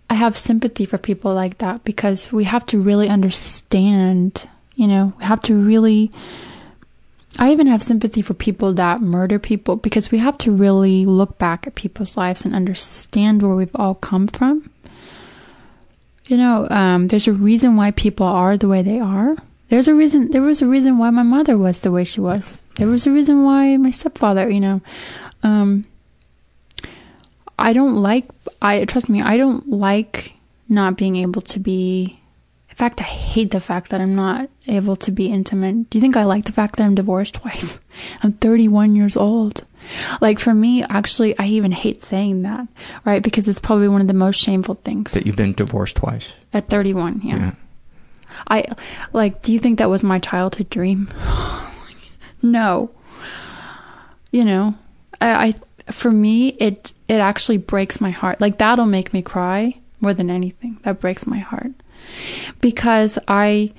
[0.10, 5.14] I have sympathy for people like that because we have to really understand, you know,
[5.18, 6.12] we have to really.
[7.40, 11.38] I even have sympathy for people that murder people because we have to really look
[11.38, 14.72] back at people's lives and understand where we've all come from.
[16.28, 19.36] You know, um, there's a reason why people are the way they are.
[19.70, 20.32] There's a reason.
[20.32, 22.60] There was a reason why my mother was the way she was.
[22.78, 24.50] There was a reason why my stepfather.
[24.50, 24.82] You know,
[25.44, 25.86] um,
[27.58, 28.26] I don't like.
[28.62, 29.22] I trust me.
[29.22, 30.34] I don't like
[30.70, 32.20] not being able to be.
[32.70, 35.90] In fact, I hate the fact that I'm not able to be intimate.
[35.90, 37.80] Do you think I like the fact that I'm divorced twice?
[38.22, 39.66] I'm 31 years old.
[40.22, 42.68] Like for me, actually, I even hate saying that,
[43.04, 43.24] right?
[43.24, 45.14] Because it's probably one of the most shameful things.
[45.14, 46.34] That you've been divorced twice.
[46.54, 47.38] At 31, yeah.
[47.38, 47.52] yeah.
[48.48, 48.66] I
[49.14, 49.42] like.
[49.42, 51.10] Do you think that was my childhood dream?
[52.42, 52.92] no.
[54.32, 54.76] You know,
[55.22, 58.42] I, I for me it it actually breaks my heart.
[58.42, 60.80] Like that'll make me cry more than anything.
[60.84, 61.72] That breaks my heart
[62.62, 63.74] because I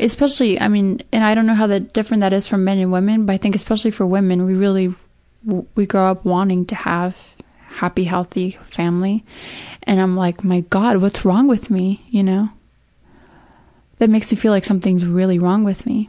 [0.00, 2.90] especially i mean and i don't know how that different that is for men and
[2.90, 4.94] women but i think especially for women we really
[5.74, 7.18] we grow up wanting to have
[7.68, 9.22] happy healthy family
[9.82, 12.48] and i'm like my god what's wrong with me you know
[14.00, 16.08] that makes me feel like something's really wrong with me.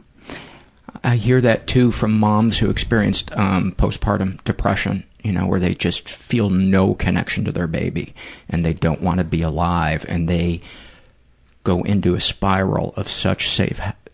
[1.04, 5.74] I hear that too from moms who experienced um, postpartum depression, you know, where they
[5.74, 8.14] just feel no connection to their baby
[8.48, 10.60] and they don't want to be alive and they
[11.64, 13.60] go into a spiral of such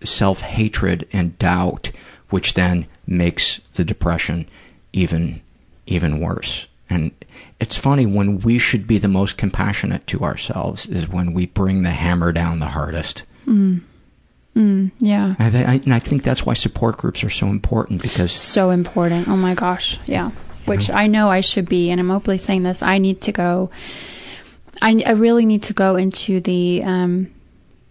[0.02, 1.90] self hatred and doubt,
[2.30, 4.46] which then makes the depression
[4.92, 5.40] even
[5.86, 6.66] even worse.
[6.90, 7.10] And
[7.60, 11.82] it's funny when we should be the most compassionate to ourselves is when we bring
[11.82, 13.24] the hammer down the hardest.
[13.46, 13.82] Mm.
[14.58, 15.36] Mm, yeah.
[15.38, 19.28] And I, and I think that's why support groups are so important because so important.
[19.28, 20.32] Oh my gosh, yeah.
[20.64, 22.82] Which I know I should be, and I'm openly saying this.
[22.82, 23.70] I need to go.
[24.82, 27.32] I, I really need to go into the um,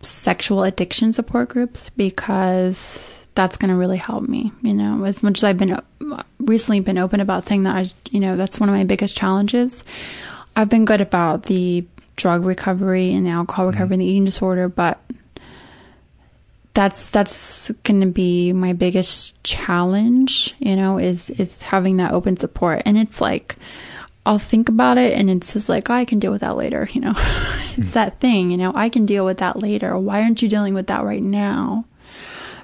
[0.02, 4.52] sexual addiction support groups because that's going to really help me.
[4.62, 5.82] You know, as much as I've been
[6.40, 9.84] recently been open about saying that, I, you know, that's one of my biggest challenges.
[10.56, 11.86] I've been good about the
[12.16, 15.00] drug recovery and the alcohol recovery and the eating disorder, but
[16.78, 20.54] that's that's going to be my biggest challenge.
[20.60, 23.56] You know, is is having that open support, and it's like.
[24.26, 26.90] I'll think about it and it's just like, oh, I can deal with that later,
[26.92, 27.14] you know.
[27.78, 29.98] it's that thing, you know, I can deal with that later.
[29.98, 31.86] Why aren't you dealing with that right now?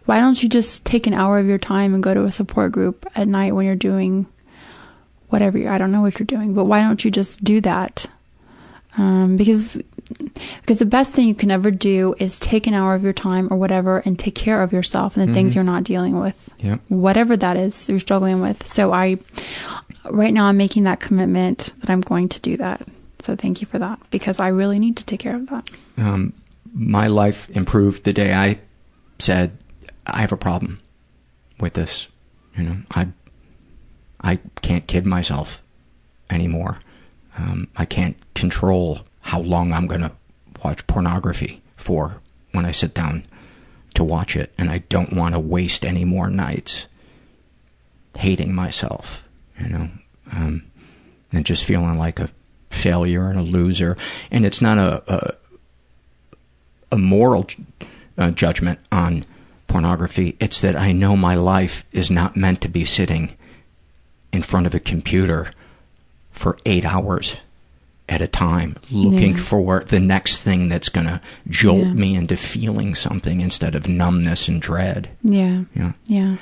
[0.05, 2.71] why don't you just take an hour of your time and go to a support
[2.71, 4.27] group at night when you're doing
[5.29, 8.05] whatever I don't know what you're doing, but why don't you just do that?
[8.97, 9.81] Um, because
[10.61, 13.47] because the best thing you can ever do is take an hour of your time
[13.51, 15.33] or whatever and take care of yourself and the mm-hmm.
[15.33, 16.79] things you're not dealing with, yep.
[16.89, 18.67] whatever that is you're struggling with.
[18.67, 19.17] So I,
[20.09, 22.87] right now, I'm making that commitment that I'm going to do that.
[23.19, 25.69] So thank you for that because I really need to take care of that.
[25.97, 26.33] Um,
[26.73, 28.59] my life improved the day I
[29.19, 29.57] said
[30.05, 30.79] I have a problem
[31.59, 32.07] with this.
[32.57, 33.07] You know, I
[34.21, 35.61] I can't kid myself
[36.29, 36.79] anymore.
[37.37, 40.11] Um, I can't control how long I'm going to
[40.63, 42.21] watch pornography for
[42.51, 43.25] when I sit down
[43.95, 46.87] to watch it, and I don't want to waste any more nights
[48.17, 49.23] hating myself.
[49.59, 49.89] You know,
[50.31, 50.63] um,
[51.31, 52.29] and just feeling like a
[52.69, 53.97] failure and a loser.
[54.29, 55.35] And it's not a a,
[56.91, 57.47] a moral
[58.17, 59.25] uh, judgment on
[59.67, 60.35] pornography.
[60.39, 63.37] It's that I know my life is not meant to be sitting
[64.31, 65.51] in front of a computer
[66.31, 67.37] for eight hours
[68.09, 69.41] at a time looking yeah.
[69.41, 71.93] for the next thing that's going to jolt yeah.
[71.93, 75.09] me into feeling something instead of numbness and dread.
[75.23, 75.63] Yeah.
[75.73, 75.93] Yeah.
[76.05, 76.35] Yeah.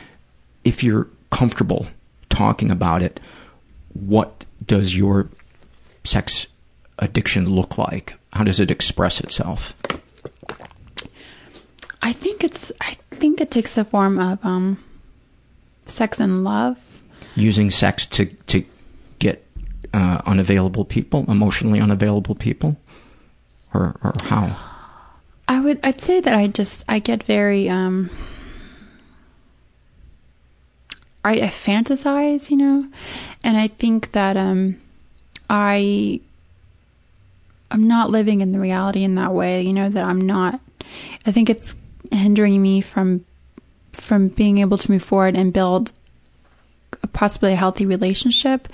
[0.63, 1.87] If you're comfortable
[2.29, 3.19] talking about it,
[3.93, 5.29] what does your
[6.03, 6.47] sex
[6.99, 8.15] addiction look like?
[8.33, 9.75] How does it express itself?
[12.01, 14.83] I think it's I think it takes the form of um,
[15.85, 16.77] sex and love.
[17.35, 18.65] Using sex to to
[19.93, 22.77] uh, unavailable people, emotionally unavailable people,
[23.73, 24.55] or or how?
[25.47, 28.09] I would I'd say that I just I get very um
[31.23, 32.87] I, I fantasize, you know,
[33.43, 34.77] and I think that um
[35.49, 36.21] I
[37.69, 40.59] I'm not living in the reality in that way, you know, that I'm not
[41.25, 41.75] I think it's
[42.11, 43.25] hindering me from
[43.91, 45.91] from being able to move forward and build
[47.13, 48.67] possibly a healthy relationship.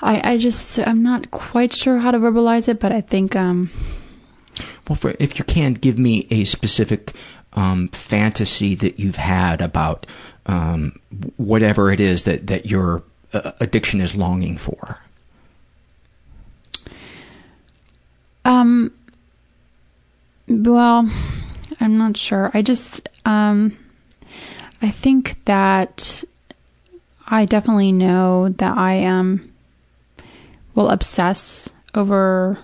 [0.00, 3.70] I, I just I'm not quite sure how to verbalize it, but I think um
[4.88, 7.12] well for, if you can't give me a specific
[7.54, 10.06] um, fantasy that you've had about
[10.44, 11.00] um,
[11.38, 13.02] whatever it is that that your
[13.32, 14.98] uh, addiction is longing for.
[18.44, 18.92] Um
[20.48, 21.08] well
[21.80, 22.50] I'm not sure.
[22.54, 23.76] I just, um,
[24.80, 26.24] I think that
[27.26, 29.52] I definitely know that I um,
[30.76, 32.58] will obsess over.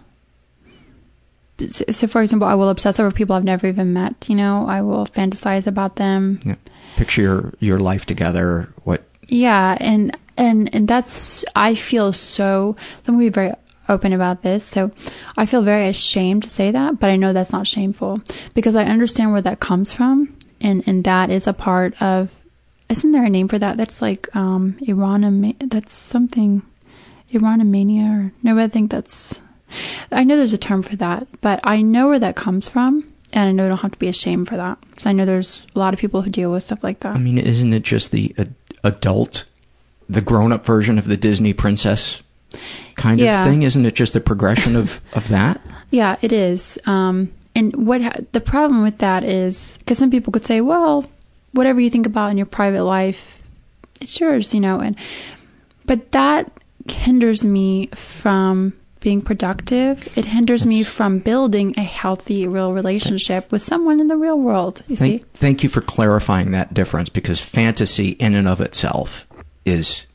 [1.90, 4.28] So, for example, I will obsess over people I've never even met.
[4.28, 6.38] You know, I will fantasize about them.
[6.44, 6.54] Yeah.
[6.96, 8.72] Picture your, your life together.
[8.84, 9.02] What?
[9.26, 12.76] Yeah, and and and that's I feel so.
[13.08, 13.52] Let me be very
[13.88, 14.64] open about this.
[14.64, 14.92] So
[15.36, 18.20] I feel very ashamed to say that, but I know that's not shameful
[18.54, 20.36] because I understand where that comes from.
[20.60, 22.30] And, and that is a part of,
[22.88, 23.76] isn't there a name for that?
[23.76, 26.62] That's like, um, Iran, that's something,
[27.32, 29.40] Iranomania or, no, I think that's,
[30.10, 33.08] I know there's a term for that, but I know where that comes from.
[33.34, 34.76] And I know I don't have to be ashamed for that.
[34.98, 37.16] So I know there's a lot of people who deal with stuff like that.
[37.16, 38.54] I mean, isn't it just the ad-
[38.84, 39.46] adult,
[40.06, 42.22] the grown up version of the Disney princess
[42.96, 43.42] kind yeah.
[43.42, 43.62] of thing?
[43.62, 45.60] Isn't it just the progression of, of that?
[45.90, 46.78] Yeah, it is.
[46.86, 51.04] Um, and what ha- the problem with that is because some people could say, well,
[51.52, 53.38] whatever you think about in your private life,
[54.00, 54.80] it's yours, you know.
[54.80, 54.96] And
[55.84, 56.50] but that
[56.90, 60.16] hinders me from being productive.
[60.16, 64.82] It hinders me from building a healthy, real relationship with someone in the real world.
[64.86, 65.18] You see?
[65.18, 69.26] Thank, thank you for clarifying that difference because fantasy in and of itself
[69.64, 70.06] is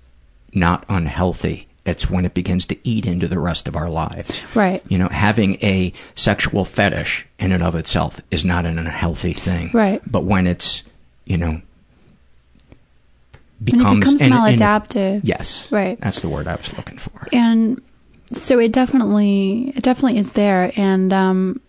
[0.54, 1.68] not unhealthy.
[1.86, 4.42] It's when it begins to eat into the rest of our lives.
[4.56, 4.84] Right.
[4.90, 9.72] You know, having a sexual fetish in and of itself is not an unhealthy thing.
[9.74, 10.02] Right.
[10.10, 10.84] But when it's,
[11.26, 11.62] you know,
[13.60, 15.22] When it becomes and- and- maladaptive.
[15.24, 15.72] yes.
[15.72, 16.00] Right.
[16.00, 17.28] That's the word I was looking for.
[17.34, 17.82] and
[18.34, 21.62] so it definitely it definitely is there and um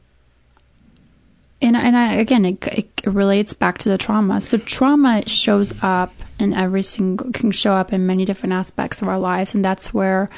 [1.62, 6.12] and and I again it, it relates back to the trauma so trauma shows up
[6.40, 9.94] in every single can show up in many different aspects of our lives and that's
[9.94, 10.30] where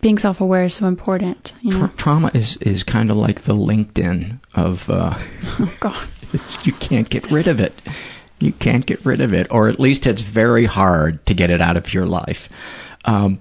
[0.00, 3.54] being self-aware is so important you know Tra- trauma is, is kind of like the
[3.54, 5.14] LinkedIn of, uh,
[5.60, 7.72] oh god it's, you can't get rid of it.
[8.40, 11.60] You can't get rid of it, or at least it's very hard to get it
[11.60, 12.48] out of your life.
[13.04, 13.40] Um,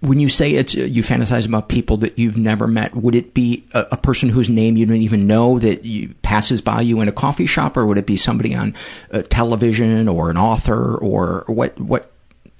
[0.00, 3.64] when you say it's you fantasize about people that you've never met, would it be
[3.72, 7.08] a, a person whose name you don't even know that you, passes by you in
[7.08, 8.74] a coffee shop, or would it be somebody on
[9.10, 11.78] uh, television or an author, or what?
[11.80, 12.10] What?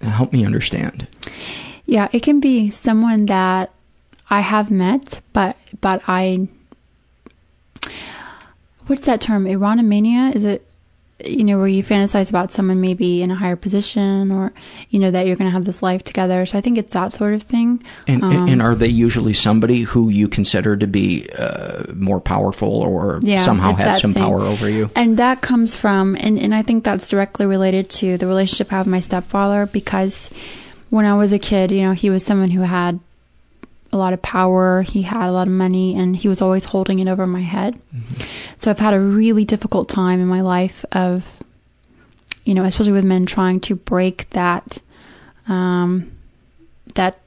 [0.00, 1.06] Help me understand.
[1.86, 3.70] Yeah, it can be someone that
[4.30, 6.48] I have met, but but I.
[8.86, 9.44] What's that term?
[9.46, 10.34] Eronomania?
[10.34, 10.66] Is it,
[11.24, 14.52] you know, where you fantasize about someone maybe in a higher position, or
[14.90, 16.44] you know that you're going to have this life together?
[16.44, 17.82] So I think it's that sort of thing.
[18.06, 22.68] And, Um, and are they usually somebody who you consider to be uh, more powerful
[22.82, 24.22] or Yeah, somehow has some thing.
[24.22, 24.90] power over you?
[24.96, 28.76] And that comes from, and, and I think that's directly related to the relationship I
[28.76, 30.30] have with my stepfather because
[30.90, 33.00] when I was a kid, you know, he was someone who had
[33.94, 36.98] a lot of power, he had a lot of money, and he was always holding
[36.98, 37.80] it over my head.
[38.56, 41.42] So I've had a really difficult time in my life of,
[42.44, 44.82] you know, especially with men trying to break that,
[45.48, 46.10] um,
[46.94, 47.20] that,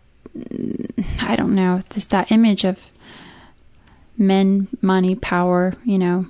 [1.21, 2.79] I don't know, just that image of
[4.17, 6.25] men, money, power, you know,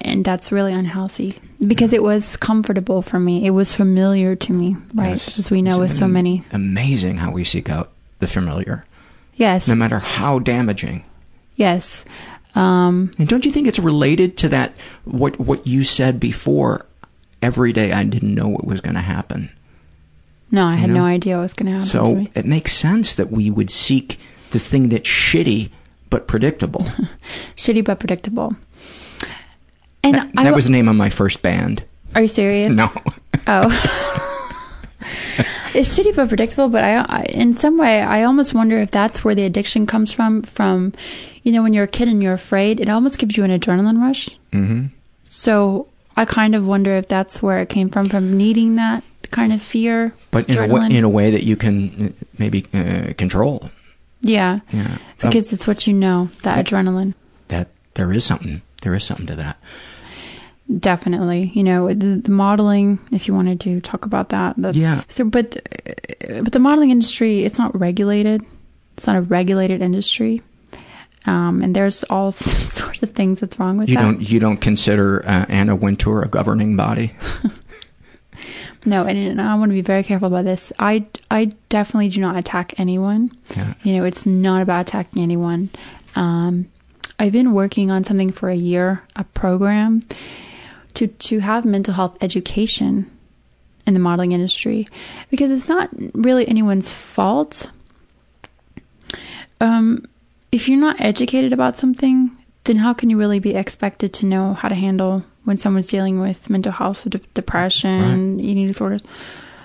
[0.00, 3.46] and that's really unhealthy because it was comfortable for me.
[3.46, 5.10] It was familiar to me, right?
[5.10, 5.38] Yes.
[5.38, 6.44] As we know Isn't with so many.
[6.52, 8.84] Amazing how we seek out the familiar,
[9.36, 9.66] Yes.
[9.68, 11.04] no matter how damaging.
[11.56, 12.04] Yes.
[12.54, 14.74] Um, And don't you think it's related to that
[15.04, 16.86] what what you said before?
[17.42, 19.50] Every day I didn't know what was going to happen.
[20.50, 21.00] no, I had You know?
[21.00, 22.30] no idea what was going to happen to So me.
[22.34, 24.18] it makes sense that we would seek
[24.50, 25.70] the thing that's shitty
[26.10, 26.80] but predictable.
[27.56, 28.54] Shitty but predictable.
[30.04, 31.82] And that I that was the name of my first band.
[32.14, 32.72] Are you serious?
[32.74, 32.90] No.
[33.46, 34.20] Oh.
[35.74, 39.24] it's shitty but predictable, but I, I, in some way, I almost wonder if that's
[39.24, 40.42] where the addiction comes from.
[40.42, 40.92] From,
[41.42, 44.00] you know, when you're a kid and you're afraid, it almost gives you an adrenaline
[44.00, 44.28] rush.
[44.52, 44.86] hmm
[45.24, 49.52] So I kind of wonder if that's where it came from, from needing that kind
[49.52, 50.14] of fear.
[50.30, 53.70] But in a, way, in a way that you can uh, maybe uh, control.
[54.20, 54.98] yeah, Yeah.
[55.20, 57.14] because it's what you know, that adrenaline.
[57.48, 58.62] that there is something.
[58.82, 59.56] There is something to that.
[60.80, 62.98] Definitely, you know the, the modeling.
[63.12, 65.00] If you wanted to talk about that, that's, Yeah.
[65.08, 68.42] So, but uh, but the modeling industry, it's not regulated.
[68.96, 70.40] It's not a regulated industry,
[71.26, 74.02] um, and there's all sorts of things that's wrong with You that.
[74.02, 77.12] don't you don't consider uh, Anna Wintour a governing body?
[78.86, 80.70] No, and, and I want to be very careful about this.
[80.78, 83.30] I I definitely do not attack anyone.
[83.56, 83.74] Yeah.
[83.82, 85.70] You know, it's not about attacking anyone.
[86.16, 86.66] Um,
[87.18, 90.02] I've been working on something for a year, a program
[90.94, 93.10] to to have mental health education
[93.86, 94.88] in the modeling industry
[95.30, 97.70] because it's not really anyone's fault.
[99.60, 100.06] Um,
[100.50, 102.30] if you're not educated about something,
[102.64, 106.20] then how can you really be expected to know how to handle when someone's dealing
[106.20, 109.02] with mental health, de- depression, eating disorders?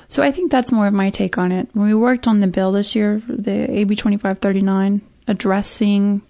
[0.09, 1.69] So I think that's more of my take on it.
[1.73, 6.21] When we worked on the bill this year, the AB 2539, addressing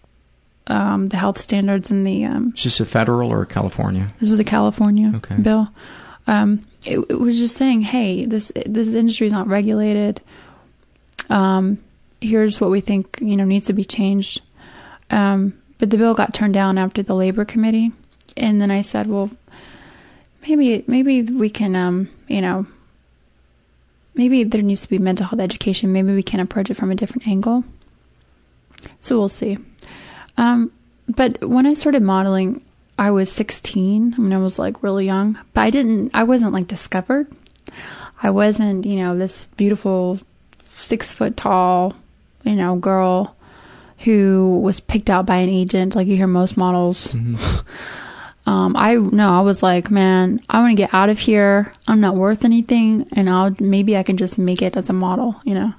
[0.69, 4.13] um, the health standards in the um, Is this a federal or California?
[4.19, 5.35] this was a California Okay.
[5.35, 5.67] bill.
[6.27, 10.21] Um, it, it was just saying, hey, this this industry is not regulated.
[11.29, 11.79] Um,
[12.21, 14.41] here's what we think you know needs to be changed.
[15.09, 17.91] Um, but the bill got turned down after the labor committee,
[18.37, 19.31] and then I said, well,
[20.47, 22.65] maybe maybe we can um, you know
[24.15, 25.91] maybe there needs to be mental health education.
[25.93, 27.63] Maybe we can approach it from a different angle.
[28.99, 29.57] So we'll see.
[30.39, 30.71] Um,
[31.09, 32.63] but when I started modeling,
[32.97, 34.15] I was 16.
[34.15, 37.27] I mean, I was like really young, but I didn't, I wasn't like discovered.
[38.23, 40.19] I wasn't, you know, this beautiful
[40.63, 41.93] six foot tall,
[42.43, 43.35] you know, girl
[43.99, 47.13] who was picked out by an agent, like you hear most models.
[48.45, 51.73] um, I no, I was like, man, I want to get out of here.
[51.87, 55.35] I'm not worth anything, and I'll maybe I can just make it as a model,
[55.43, 55.73] you know.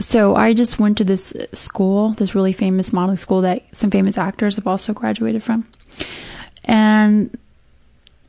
[0.00, 4.18] So I just went to this school, this really famous modeling school that some famous
[4.18, 5.66] actors have also graduated from.
[6.64, 7.36] And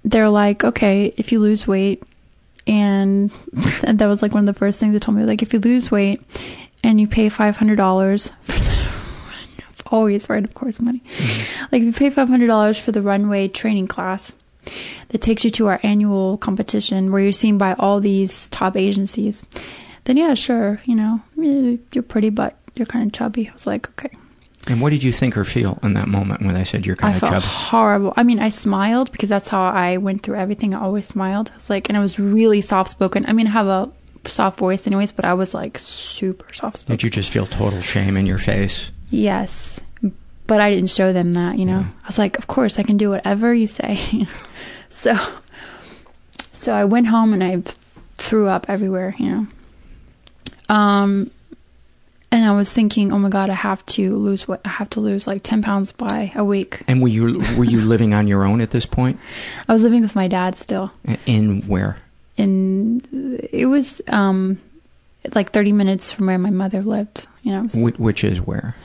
[0.03, 2.03] they're like, okay, if you lose weight,
[2.68, 3.31] and,
[3.84, 5.60] and that was like one of the first things they told me, like, if you
[5.60, 6.22] lose weight
[6.84, 11.02] and you pay $500 for the always right, of course, money.
[11.18, 11.64] Mm-hmm.
[11.72, 14.34] Like, if you pay $500 for the runway training class,
[15.10, 19.45] that takes you to our annual competition where you're seen by all these top agencies,
[20.05, 21.21] then yeah, sure, you know,
[21.91, 23.49] you're pretty, but you're kind of chubby.
[23.49, 24.15] I was like, okay.
[24.67, 27.13] And what did you think or feel in that moment when they said you're kind
[27.13, 27.45] I of felt chubby?
[27.45, 28.13] horrible.
[28.15, 30.73] I mean, I smiled because that's how I went through everything.
[30.73, 31.51] I always smiled.
[31.51, 33.25] I was like, and I was really soft spoken.
[33.27, 33.91] I mean, I have a
[34.25, 36.95] soft voice anyways, but I was like super soft spoken.
[36.95, 38.89] Did you just feel total shame in your face?
[39.09, 39.81] Yes.
[40.47, 41.85] But I didn't show them that, you know.
[42.03, 44.27] I was like, of course, I can do whatever you say.
[44.89, 45.15] so
[46.53, 47.63] so I went home and I
[48.15, 49.47] threw up everywhere, you know.
[50.69, 51.30] Um
[52.31, 54.99] and I was thinking, "Oh my god, I have to lose what I have to
[54.99, 58.44] lose like 10 pounds by a week." And were you were you living on your
[58.44, 59.19] own at this point?
[59.69, 60.91] I was living with my dad still.
[61.27, 61.98] In where?
[62.38, 63.02] In
[63.53, 64.60] it was um
[65.35, 67.64] like 30 minutes from where my mother lived, you know.
[67.64, 68.76] Was- Wh- which is where?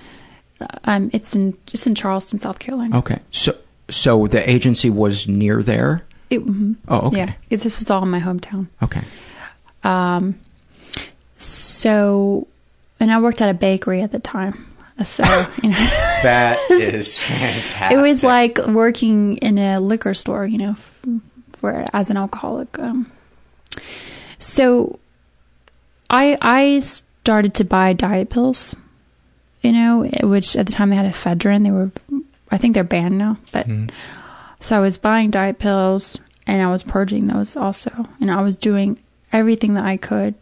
[0.85, 2.99] um it's in just in Charleston, South Carolina.
[2.99, 3.19] Okay.
[3.31, 3.57] So
[3.89, 6.05] so the agency was near there?
[6.29, 6.77] It, mhm.
[6.89, 7.17] Oh, okay.
[7.17, 8.67] Yeah, it, this was all in my hometown.
[8.83, 9.03] Okay.
[9.85, 10.35] Um,
[11.39, 12.47] so,
[13.01, 14.67] and I worked at a bakery at the time.
[15.05, 15.23] So,
[15.63, 15.77] you know,
[16.25, 17.97] That is fantastic.
[17.97, 20.77] it was like working in a liquor store, you know,
[21.53, 22.77] for as an alcoholic.
[22.79, 23.11] Um,
[24.41, 24.99] so,
[26.11, 28.75] I I started to buy diet pills,
[29.63, 31.63] you know, which at the time they had ephedrine.
[31.63, 31.93] They were,
[32.51, 33.67] I think they're banned now, but
[34.61, 38.57] so I was buying diet pills and I was purging those also, and I was
[38.57, 38.99] doing
[39.33, 40.35] everything that I could,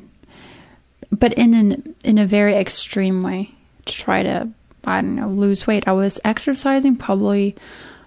[1.18, 3.50] but in an in a very extreme way
[3.84, 4.48] to try to
[4.84, 5.88] I don't know lose weight.
[5.88, 7.56] I was exercising probably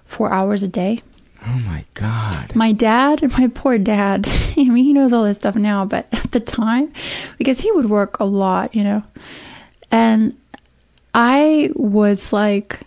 [0.05, 1.01] four hours a day.
[1.45, 2.55] Oh my god.
[2.55, 4.27] My dad, my poor dad,
[4.57, 6.91] I mean, he knows all this stuff now, but at the time,
[7.37, 9.03] because he would work a lot, you know,
[9.91, 10.37] and
[11.13, 12.81] I was like,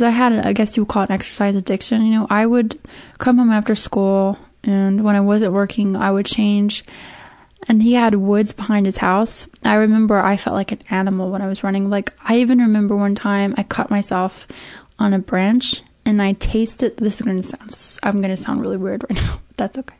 [0.00, 2.78] I had, I guess you would call it an exercise addiction, you know, I would
[3.18, 6.84] come home after school, and when I wasn't working, I would change.
[7.66, 9.46] And he had woods behind his house.
[9.64, 11.88] I remember I felt like an animal when I was running.
[11.88, 14.46] Like, I even remember one time I cut myself
[14.98, 16.96] on a branch and I tasted.
[16.98, 17.98] This is going to sound.
[18.02, 19.40] I'm going to sound really weird right now.
[19.48, 19.96] But that's okay.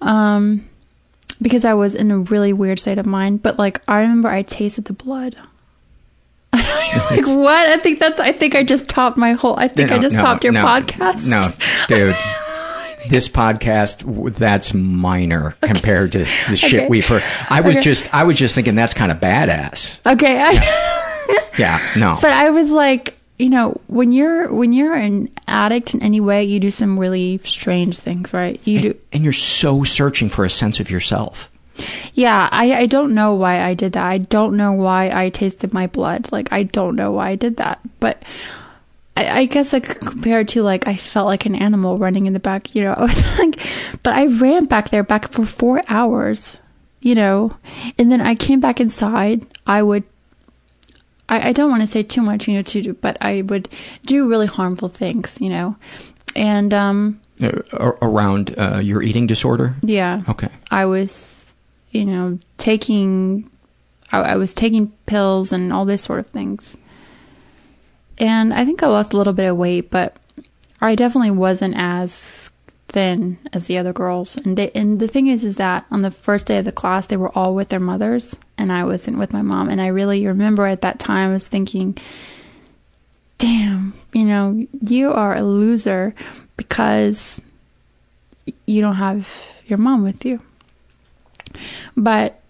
[0.00, 0.68] Um,
[1.40, 3.42] because I was in a really weird state of mind.
[3.42, 5.36] But like, I remember I tasted the blood.
[6.52, 7.68] like what?
[7.68, 8.18] I think that's.
[8.18, 9.58] I think I just topped my whole.
[9.58, 11.26] I think I just no, topped your no, podcast.
[11.26, 11.42] No,
[11.88, 12.16] dude.
[13.08, 16.24] This podcast that's minor compared to the
[16.56, 16.88] shit Okay.
[16.88, 17.22] we've heard.
[17.48, 17.82] I was Okay.
[17.84, 20.00] just, I was just thinking that's kind of badass.
[20.06, 20.40] Okay.
[20.40, 22.18] I, Yeah, no.
[22.22, 26.44] But I was like, you know, when you're when you're an addict in any way,
[26.44, 28.60] you do some really strange things, right?
[28.64, 28.94] You do.
[29.12, 31.50] and you're so searching for a sense of yourself.
[32.14, 34.04] Yeah, I I don't know why I did that.
[34.06, 36.30] I don't know why I tasted my blood.
[36.32, 37.80] Like I don't know why I did that.
[38.00, 38.22] But
[39.18, 42.40] I, I guess like compared to like I felt like an animal running in the
[42.40, 42.94] back, you know.
[43.38, 43.58] Like,
[44.02, 46.58] but I ran back there back for four hours,
[47.00, 47.56] you know,
[47.98, 49.46] and then I came back inside.
[49.66, 50.04] I would.
[51.28, 53.68] I, I don't want to say too much, you know, to do, but I would
[54.06, 55.76] do really harmful things, you know,
[56.34, 57.60] and um, Uh,
[58.02, 59.74] around uh, your eating disorder?
[59.82, 60.22] yeah.
[60.28, 60.48] Okay.
[60.70, 61.52] I was,
[61.90, 63.50] you know, taking,
[64.10, 66.76] I, I was taking pills and all this sort of things.
[68.18, 70.16] And I think I lost a little bit of weight, but
[70.80, 72.50] I definitely wasn't as
[72.88, 74.36] thin as the other girls.
[74.36, 77.06] And they, and the thing is, is that on the first day of the class,
[77.06, 79.68] they were all with their mothers, and I wasn't with my mom.
[79.68, 81.96] And I really remember at that time, I was thinking,
[83.38, 86.14] damn, you know, you are a loser
[86.56, 87.40] because
[88.66, 89.28] you don't have
[89.66, 90.40] your mom with you.
[91.96, 92.40] But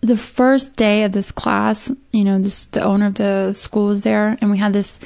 [0.00, 4.02] the first day of this class, you know, this the owner of the school was
[4.02, 4.98] there, and we had this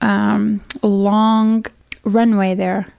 [0.00, 1.64] um, long
[2.04, 2.92] runway there.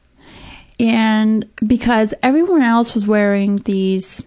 [0.80, 4.26] And because everyone else was wearing these,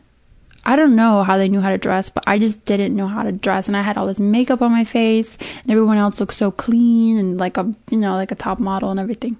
[0.66, 3.22] I don't know how they knew how to dress, but I just didn't know how
[3.22, 6.34] to dress, and I had all this makeup on my face, and everyone else looked
[6.34, 9.38] so clean and like a, you know, like a top model and everything.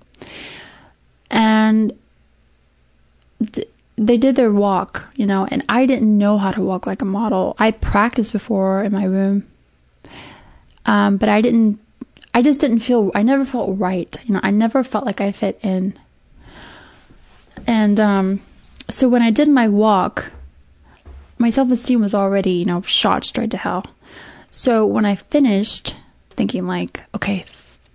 [1.30, 1.92] And
[3.52, 7.02] th- they did their walk, you know, and I didn't know how to walk like
[7.02, 7.54] a model.
[7.58, 9.46] I practiced before in my room,
[10.86, 11.78] um, but I didn't.
[12.34, 13.10] I just didn't feel.
[13.14, 14.16] I never felt right.
[14.24, 15.98] You know, I never felt like I fit in.
[17.66, 18.40] And um,
[18.88, 20.32] so when I did my walk,
[21.38, 23.84] my self esteem was already, you know, shot straight to hell.
[24.50, 25.96] So when I finished,
[26.30, 27.44] thinking like, okay,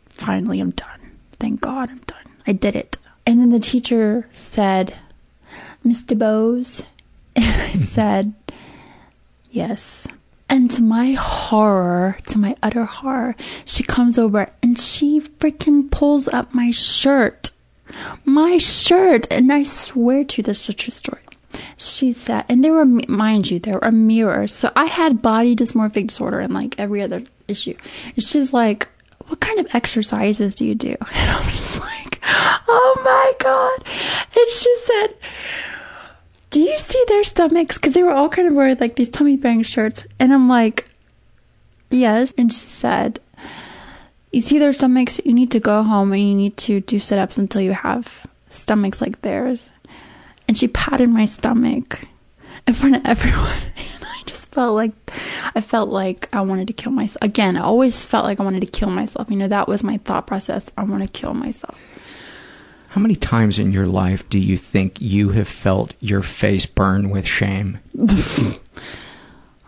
[0.10, 1.12] finally I'm done.
[1.40, 2.18] Thank God I'm done.
[2.46, 2.98] I did it.
[3.26, 4.98] And then the teacher said,
[5.88, 6.86] Miss DuBose,
[7.38, 7.80] I mm-hmm.
[7.80, 8.34] said,
[9.50, 10.06] yes.
[10.50, 16.28] And to my horror, to my utter horror, she comes over and she freaking pulls
[16.28, 17.52] up my shirt.
[18.26, 19.28] My shirt.
[19.32, 21.22] And I swear to you, this is a true story.
[21.78, 24.54] She said, and there were, mind you, there were mirrors.
[24.54, 27.78] So I had body dysmorphic disorder and like every other issue.
[28.14, 28.90] And she's like,
[29.28, 30.98] what kind of exercises do you do?
[31.14, 33.88] And I'm just like, oh my God.
[34.36, 35.08] And she said,
[36.50, 37.78] do you see their stomachs?
[37.78, 40.06] Because they were all kind of wearing like these tummy bang shirts.
[40.20, 40.90] And I'm like,
[41.90, 42.34] yes.
[42.38, 43.20] And she said,
[44.32, 45.20] you see their stomachs?
[45.24, 48.28] You need to go home and you need to do sit ups until you have
[48.50, 49.70] stomachs like theirs.
[50.48, 52.02] And she patted my stomach
[52.66, 53.58] in front of everyone.
[53.78, 54.92] And I just felt like,
[55.56, 57.18] I felt like I wanted to kill myself.
[57.22, 59.30] Again, I always felt like I wanted to kill myself.
[59.30, 60.72] You know, that was my thought process.
[60.78, 61.76] I want to kill myself.
[62.90, 67.10] How many times in your life do you think you have felt your face burn
[67.10, 67.80] with shame?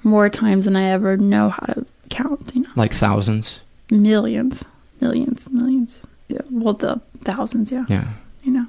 [0.03, 2.69] More times than I ever know how to count, you know.
[2.75, 3.61] Like thousands?
[3.91, 4.63] Millions.
[5.01, 5.99] Millions, millions.
[6.27, 6.41] Yeah.
[6.49, 7.85] Well, the thousands, yeah.
[7.89, 8.07] Yeah.
[8.43, 8.65] You know.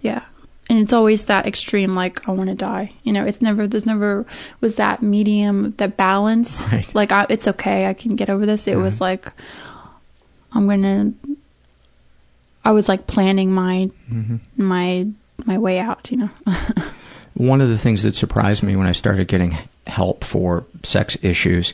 [0.00, 0.24] Yeah.
[0.68, 2.92] And it's always that extreme, like I want to die.
[3.02, 4.24] You know, it's never there's never
[4.60, 6.62] was that medium, that balance.
[6.72, 6.92] Right.
[6.94, 8.66] Like I, it's okay, I can get over this.
[8.66, 9.04] It was mm-hmm.
[9.04, 9.32] like
[10.52, 11.12] I'm gonna.
[12.64, 14.40] I was like planning my Mhm.
[14.56, 15.06] my
[15.44, 16.10] my way out.
[16.10, 16.30] You know.
[17.34, 19.56] One of the things that surprised me when I started getting
[19.86, 21.72] help for sex issues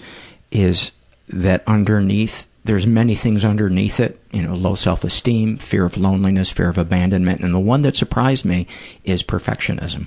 [0.51, 0.93] is
[1.29, 6.69] that underneath there's many things underneath it, you know, low self-esteem, fear of loneliness, fear
[6.69, 8.67] of abandonment, and the one that surprised me
[9.05, 10.07] is perfectionism.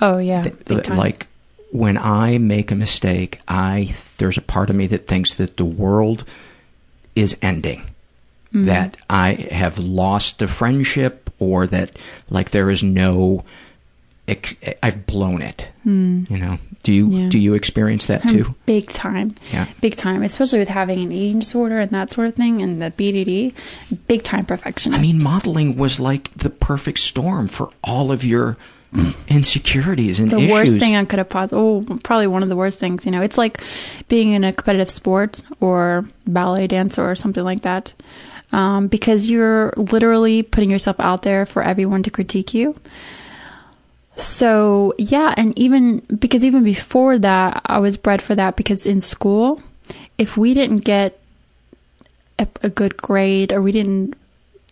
[0.00, 0.88] oh yeah, Th-.
[0.88, 1.28] Like
[1.72, 5.64] when I make a mistake, I there's a part of me that thinks that the
[5.64, 6.24] world
[7.16, 7.82] is ending.
[8.54, 8.66] Mhm.
[8.66, 11.96] That I have lost the friendship or that
[12.30, 13.44] like there is no
[14.26, 15.68] ex- I've blown it.
[15.82, 16.24] Hmm.
[16.30, 16.58] You know.
[16.82, 17.28] Do you Yeah.
[17.28, 18.54] do you experience that too?
[18.64, 19.32] Big time.
[19.52, 19.66] Yeah.
[19.82, 20.22] Big time.
[20.22, 23.52] Especially with having an eating disorder and that sort of thing and the BDD.
[24.06, 24.98] Big time perfectionist.
[24.98, 28.56] I mean, modeling was like the perfect storm for all of your
[29.28, 30.50] insecurities and the issues.
[30.50, 33.20] worst thing I could have possibly, oh, probably one of the worst things, you know.
[33.20, 33.60] It's like
[34.08, 37.92] being in a competitive sport or ballet dancer or something like that.
[38.50, 42.76] Um, because you're literally putting yourself out there for everyone to critique you.
[44.16, 49.00] So, yeah, and even because even before that, I was bred for that because in
[49.00, 49.62] school,
[50.16, 51.20] if we didn't get
[52.38, 54.16] a, a good grade or we didn't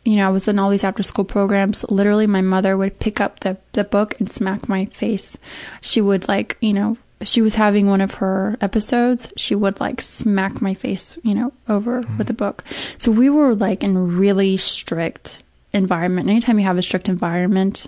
[0.07, 1.85] you know, I was in all these after school programs.
[1.91, 5.37] Literally, my mother would pick up the, the book and smack my face.
[5.81, 10.01] She would, like, you know, she was having one of her episodes, she would, like,
[10.01, 12.19] smack my face, you know, over mm-hmm.
[12.19, 12.65] with a book.
[12.99, 16.29] So we were, like, in really strict environment.
[16.29, 17.87] Anytime you have a strict environment,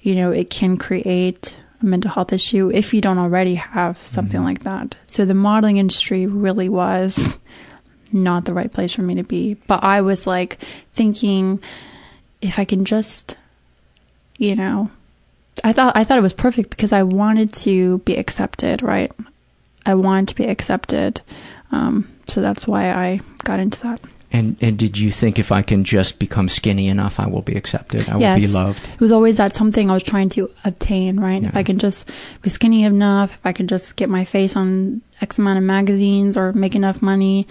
[0.00, 4.38] you know, it can create a mental health issue if you don't already have something
[4.38, 4.46] mm-hmm.
[4.46, 4.96] like that.
[5.06, 7.38] So the modeling industry really was
[8.12, 9.54] not the right place for me to be.
[9.54, 10.58] But I was like
[10.94, 11.60] thinking
[12.40, 13.36] if I can just
[14.38, 14.90] you know
[15.64, 19.12] I thought I thought it was perfect because I wanted to be accepted, right?
[19.84, 21.20] I wanted to be accepted.
[21.72, 24.00] Um, so that's why I got into that.
[24.32, 27.56] And and did you think if I can just become skinny enough, I will be
[27.56, 28.08] accepted?
[28.08, 28.88] I will be loved.
[28.92, 31.42] It was always that something I was trying to obtain, right?
[31.42, 32.10] If I can just
[32.42, 36.36] be skinny enough, if I can just get my face on X amount of magazines
[36.36, 37.46] or make enough money,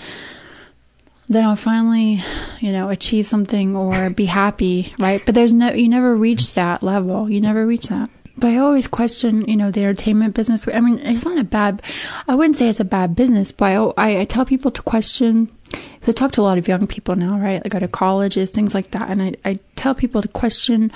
[1.28, 2.24] then I'll finally,
[2.60, 5.22] you know, achieve something or be happy, right?
[5.26, 7.30] But there's no, you never reach that level.
[7.30, 8.10] You never reach that.
[8.38, 10.68] But I always question, you know, the entertainment business.
[10.68, 11.82] I mean, it's not a bad,
[12.28, 16.10] I wouldn't say it's a bad business, but I, I, tell people to question, because
[16.10, 17.62] I talk to a lot of young people now, right?
[17.64, 19.10] I go to colleges, things like that.
[19.10, 20.92] And I, I tell people to question,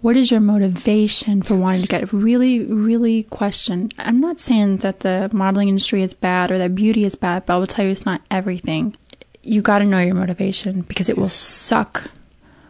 [0.00, 3.92] what is your motivation for wanting to get really, really question?
[3.98, 7.54] I'm not saying that the modeling industry is bad or that beauty is bad, but
[7.54, 8.96] I will tell you it's not everything.
[9.42, 12.10] You got to know your motivation because it will suck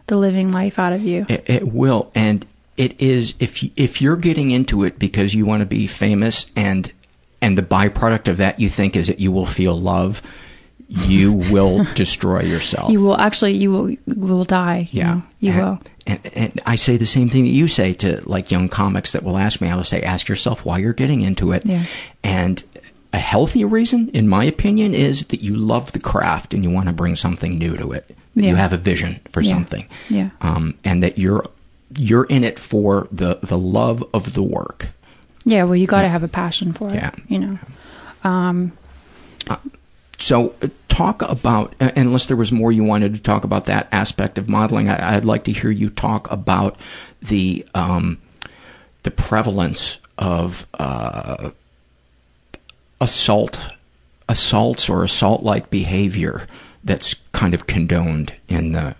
[0.07, 1.25] the living life out of you.
[1.29, 2.45] It, it will, and
[2.77, 6.47] it is if you, if you're getting into it because you want to be famous,
[6.55, 6.91] and
[7.41, 10.21] and the byproduct of that you think is that you will feel love,
[10.87, 12.91] you will destroy yourself.
[12.91, 14.89] You will actually, you will, you will die.
[14.91, 15.23] you Yeah, know.
[15.39, 15.79] you and, will.
[16.07, 19.23] And, and I say the same thing that you say to like young comics that
[19.23, 19.69] will ask me.
[19.69, 21.65] I will say, ask yourself why you're getting into it.
[21.65, 21.85] Yeah.
[22.23, 22.63] And
[23.13, 26.87] a healthy reason, in my opinion, is that you love the craft and you want
[26.87, 28.15] to bring something new to it.
[28.35, 28.49] Yeah.
[28.49, 29.51] You have a vision for Yeah.
[29.51, 29.85] something.
[30.09, 30.29] Yeah.
[30.41, 31.45] Um, and that you're
[31.97, 34.89] you're in it for the the love of the work.
[35.43, 36.95] Yeah, well, you got to have a passion for it.
[36.95, 37.11] Yeah.
[37.27, 37.59] You know.
[38.23, 38.71] Um,
[40.19, 43.87] So, uh, talk about, uh, unless there was more you wanted to talk about that
[43.91, 46.77] aspect of modeling, I, I'd like to hear you talk about
[47.23, 48.19] the um,
[49.01, 51.49] the prevalence of uh,
[53.01, 53.73] assault,
[54.29, 56.47] assaults or assault-like behavior
[56.83, 58.95] that's kind of condoned in the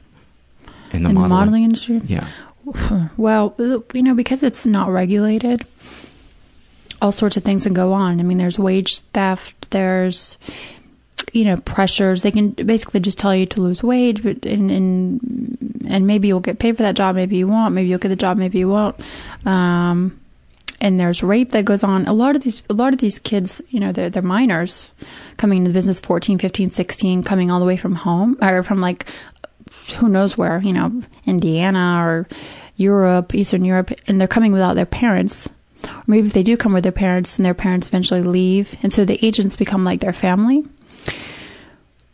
[0.91, 1.21] in the in modeling.
[1.23, 2.01] the modeling industry.
[2.05, 2.27] Yeah.
[3.17, 5.65] Well, you know, because it's not regulated,
[7.01, 8.19] all sorts of things can go on.
[8.19, 10.37] I mean, there's wage theft, there's,
[11.33, 12.21] you know, pressures.
[12.21, 16.39] They can basically just tell you to lose weight, but and and, and maybe you'll
[16.39, 17.73] get paid for that job, maybe you won't.
[17.73, 18.95] Maybe you'll get the job, maybe you won't.
[19.45, 20.20] Um,
[20.81, 22.07] and there's rape that goes on.
[22.07, 24.93] A lot of these, a lot of these kids, you know, they're they're minors
[25.37, 28.81] coming into the business 14, 15, 16, coming all the way from home or from
[28.81, 29.05] like
[29.97, 32.27] who knows where, you know, Indiana or
[32.75, 35.47] Europe, Eastern Europe, and they're coming without their parents.
[35.87, 38.91] Or maybe if they do come with their parents and their parents eventually leave, and
[38.91, 40.65] so the agents become like their family.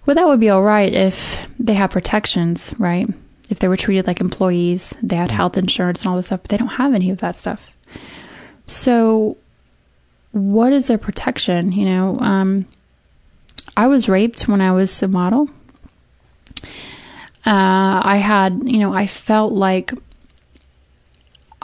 [0.06, 3.07] Well, that would be all right if they have protections, right?
[3.49, 5.34] If they were treated like employees, they had mm.
[5.34, 7.72] health insurance and all this stuff, but they don't have any of that stuff.
[8.68, 9.38] So,
[10.31, 11.72] what is their protection?
[11.72, 12.65] You know, um,
[13.76, 15.49] I was raped when I was a model.
[17.45, 19.94] Uh, I had, you know, I felt like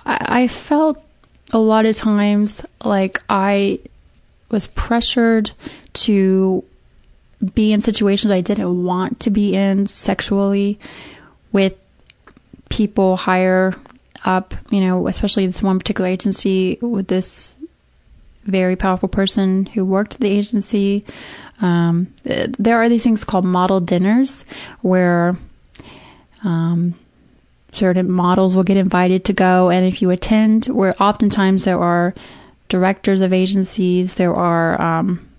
[0.06, 1.04] I, I felt
[1.52, 3.80] a lot of times like I
[4.50, 5.52] was pressured
[5.94, 6.64] to
[7.54, 10.80] be in situations I didn't want to be in sexually
[11.52, 11.76] with
[12.70, 13.74] people higher
[14.26, 17.58] up, you know, especially this one particular agency with this
[18.46, 21.06] very powerful person who worked at the agency.
[21.62, 24.46] Um, there are these things called model dinners
[24.82, 25.38] where
[26.44, 26.94] um,
[27.72, 32.14] certain models will get invited to go, and if you attend, where oftentimes there are
[32.70, 35.30] directors of agencies, there are um,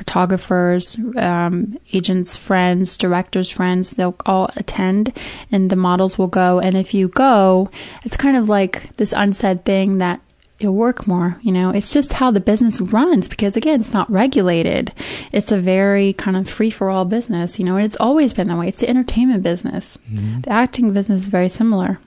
[0.00, 3.90] photographers, um, agents' friends, directors' friends.
[3.90, 5.12] They'll all attend,
[5.52, 6.58] and the models will go.
[6.58, 7.70] And if you go,
[8.02, 10.22] it's kind of like this unsaid thing that
[10.58, 11.38] you'll work more.
[11.42, 14.90] You know, it's just how the business runs because again, it's not regulated.
[15.32, 17.58] It's a very kind of free for all business.
[17.58, 18.68] You know, and it's always been that way.
[18.68, 19.98] It's the entertainment business.
[20.44, 21.98] The acting business is very similar,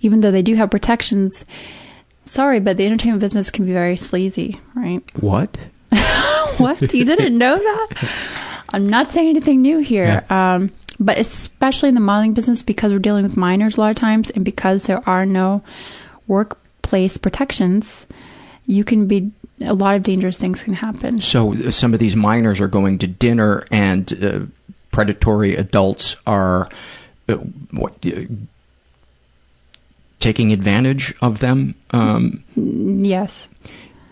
[0.00, 1.44] even though they do have protections.
[2.24, 5.02] Sorry, but the entertainment business can be very sleazy, right?
[5.20, 5.58] What?
[6.60, 6.92] what?
[6.92, 8.10] You didn't know that?
[8.70, 10.24] I'm not saying anything new here.
[10.30, 13.96] Um, but especially in the modeling business, because we're dealing with minors a lot of
[13.96, 15.62] times, and because there are no
[16.26, 18.06] workplace protections,
[18.66, 19.30] you can be
[19.60, 21.20] a lot of dangerous things can happen.
[21.20, 24.40] So some of these minors are going to dinner, and uh,
[24.90, 26.68] predatory adults are
[27.28, 28.22] uh, what uh,
[30.18, 31.74] taking advantage of them.
[31.90, 33.48] Um, Yes.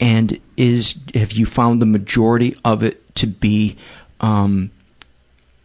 [0.01, 3.77] And is have you found the majority of it to be
[4.21, 4.71] um,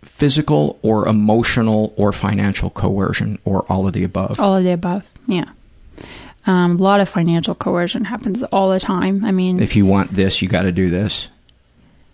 [0.04, 4.40] physical or emotional or financial coercion or all of the above?
[4.40, 5.06] All of the above.
[5.28, 5.46] Yeah.
[6.48, 9.24] Um, a lot of financial coercion happens all the time.
[9.26, 11.30] I mean, If you want this, you got to do this.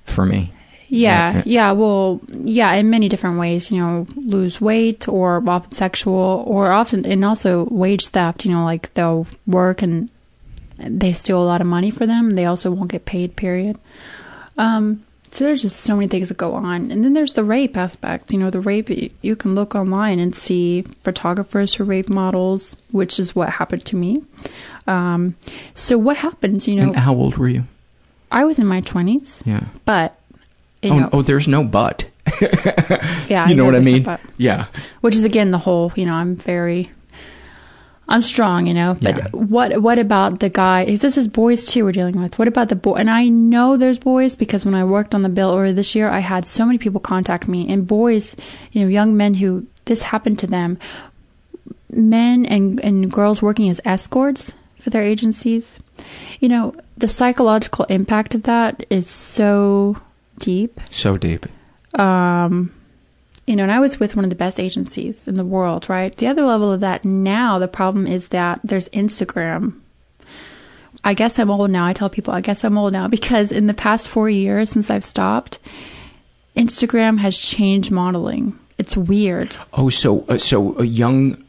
[0.05, 0.51] For me,
[0.87, 1.43] Yeah, Yeah.
[1.45, 6.71] yeah, well, yeah, in many different ways, you know, lose weight or often sexual or
[6.71, 10.09] often, and also wage theft, you know, like they'll work and
[10.77, 12.31] they steal a lot of money for them.
[12.31, 13.77] They also won't get paid, period.
[14.57, 16.91] Um, so there's just so many things that go on.
[16.91, 18.31] And then there's the rape aspect.
[18.31, 18.89] You know, the rape,
[19.21, 23.95] you can look online and see photographers who rape models, which is what happened to
[23.97, 24.23] me.
[24.87, 25.35] Um,
[25.73, 27.65] so what happens, you know, and how old were you?
[28.31, 29.65] I was in my 20s, Yeah.
[29.85, 30.19] but,
[30.81, 32.07] you oh, know, oh, there's no but.
[33.27, 34.03] Yeah, you know, what I mean.
[34.03, 34.19] but.
[34.37, 34.67] Yeah.
[35.01, 36.91] Which is again the whole, you know, I'm very,
[38.07, 38.97] I'm strong, you know.
[39.01, 39.27] But Yeah.
[39.31, 40.83] what what about the guy?
[40.83, 42.37] Is this his boys too we're dealing with?
[42.37, 42.93] What about the boy?
[42.95, 46.09] And I know there's boys because when I worked on the bill earlier this year,
[46.09, 48.35] I had so many people contact me and boys,
[48.71, 50.77] you know, young men who this happened to them,
[51.91, 55.79] men and and girls working as escorts for their agencies.
[56.39, 59.97] You know, the psychological impact of that is so
[60.37, 61.45] deep So deep.
[61.97, 62.71] um,
[63.47, 66.15] you know, and I was with one of the best agencies in the world, right?
[66.15, 69.79] The other level of that now, the problem is that there's Instagram.
[71.03, 71.85] I guess I'm old now.
[71.85, 74.89] I tell people, I guess I'm old now because in the past four years since
[74.89, 75.59] I've stopped,
[76.55, 78.57] Instagram has changed modeling.
[78.77, 79.55] It's weird.
[79.73, 81.41] Oh, so uh, so a young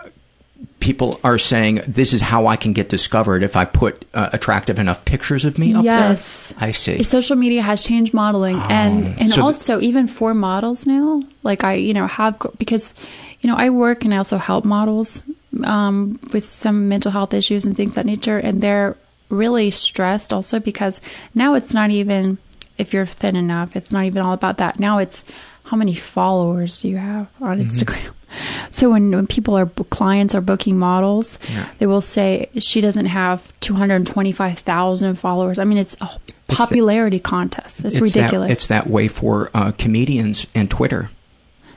[0.86, 4.78] people are saying this is how I can get discovered if I put uh, attractive
[4.78, 6.52] enough pictures of me up Yes.
[6.52, 6.68] there.
[6.68, 7.02] I see.
[7.02, 9.26] Social media has changed modeling, and and Oh.
[9.26, 11.22] So th- also even for models now.
[11.42, 12.94] Like I, you know, have because,
[13.40, 15.24] you know, I work and I also help models
[15.64, 18.96] um, with some mental health issues and things of that nature, and they're
[19.28, 21.00] really stressed also because
[21.34, 22.38] now it's not even
[22.78, 24.78] if you're thin enough, it's not even all about that.
[24.78, 25.24] Now it's
[25.64, 27.64] how many followers do you have on Mhm.
[27.66, 28.12] Instagram?
[28.70, 31.68] So when, when people are clients are booking models, Yeah.
[31.78, 35.58] they will say she doesn't have 225,000 followers.
[35.58, 36.08] I mean, it's a
[36.48, 37.84] the- popularity contest.
[37.84, 38.50] It's, that- ridiculous.
[38.52, 41.10] it's that way for uh, comedians and Twitter.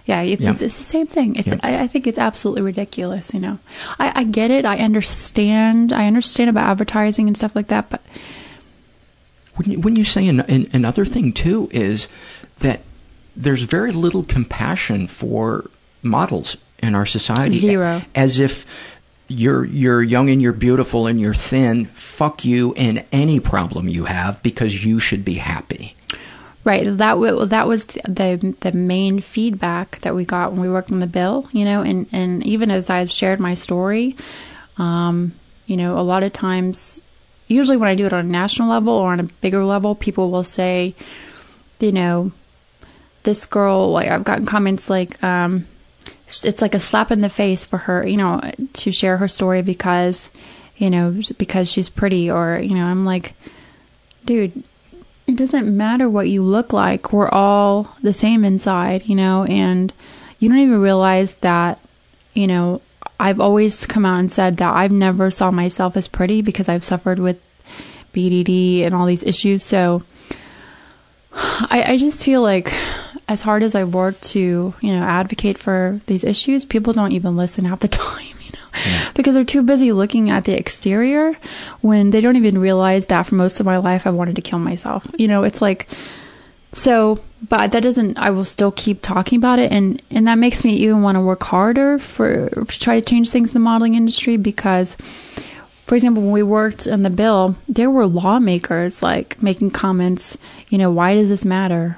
[0.06, 0.50] Yeah, it's, Yeah.
[0.52, 1.36] It's, it's the same thing.
[1.36, 1.60] It's Yeah.
[1.62, 3.32] I, I think it's absolutely ridiculous.
[3.34, 3.60] You know,
[4.00, 4.66] I, I get it.
[4.66, 5.94] I understand.
[5.94, 7.90] I understand about advertising and stuff like that.
[7.92, 8.02] But
[9.58, 12.08] Wouldn't you, wouldn't you say an, an, another thing too is
[12.60, 12.82] that
[13.36, 15.70] there's very little compassion for
[16.02, 17.58] models in our society.
[17.60, 18.02] Zero.
[18.16, 18.66] As if
[19.28, 21.86] you're you're young and you're beautiful and you're thin.
[21.88, 25.96] Fuck you and any problem you have because you should be happy.
[26.64, 30.92] right, that w- that was the the main feedback that we got when we worked
[30.92, 31.48] on the bill.
[31.52, 34.16] You know, and and even as I've shared my story,
[34.78, 35.34] um,
[35.68, 37.02] you know, a lot of times,
[37.48, 40.32] usually when I do it on a national level or on a bigger level, people
[40.32, 40.96] will say,
[41.80, 42.32] you know,
[43.24, 45.68] this girl like I've gotten comments like um
[46.44, 48.40] it's like a slap in the face for her, you know,
[48.74, 50.30] to share her story because
[50.78, 53.34] you know, because she's pretty or you know, I'm like
[54.26, 54.64] dude,
[55.28, 57.12] it doesn't matter what you look like.
[57.12, 59.92] We're all the same inside, you know, and
[60.40, 61.80] you don't even realize that,
[62.34, 62.82] you know,
[63.20, 66.84] I've always come out and said that I've never saw myself as pretty because I've
[66.84, 67.42] suffered with
[68.14, 69.64] BDD and all these issues.
[69.64, 70.04] So
[71.34, 72.74] I, I just feel like
[73.30, 77.38] as hard as I work to, you know, advocate for these issues, people don't even
[77.38, 81.38] listen half the time, you know, because they're too busy looking at the exterior
[81.82, 84.58] when they don't even realize that for most of my life I wanted to kill
[84.58, 85.06] myself.
[85.16, 85.88] You know, it's like,
[86.74, 89.72] so, but that doesn't, I will still keep talking about it.
[89.72, 93.30] And, and that makes me even want to work harder for, to try to change
[93.30, 94.96] things in the modeling industry because,
[95.86, 100.36] for example, when we worked on the bill, there were lawmakers like making comments,
[100.70, 101.98] you know, why does this matter?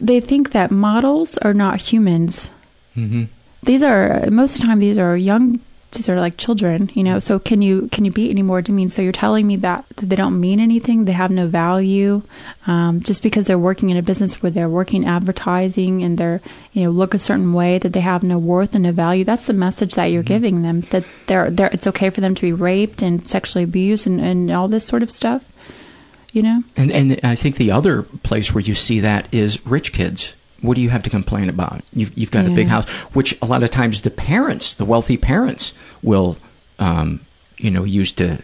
[0.00, 2.50] They think that models are not humans.
[2.96, 3.24] Mm-hmm.
[3.62, 5.60] These are most of the time these are young
[5.96, 7.18] these are like children, you know.
[7.18, 8.88] So can you can you be any more demean?
[8.88, 12.22] So you're telling me that, that they don't mean anything, they have no value,
[12.66, 16.40] um, just because they're working in a business where they're working advertising and they're
[16.72, 19.24] you know look a certain way that they have no worth and no value.
[19.24, 22.42] That's the message that you're giving them that they're they're it's okay for them to
[22.42, 25.44] be raped and sexually abused and, and all this sort of stuff.
[26.36, 26.62] You know.
[26.76, 30.34] And and I think the other place where you see that is rich kids.
[30.60, 31.82] What do you have to complain about?
[31.94, 35.16] You've you've got a big house, which a lot of times the parents, the wealthy
[35.16, 35.72] parents,
[36.02, 36.36] will,
[36.78, 37.20] um,
[37.56, 38.42] you know, use to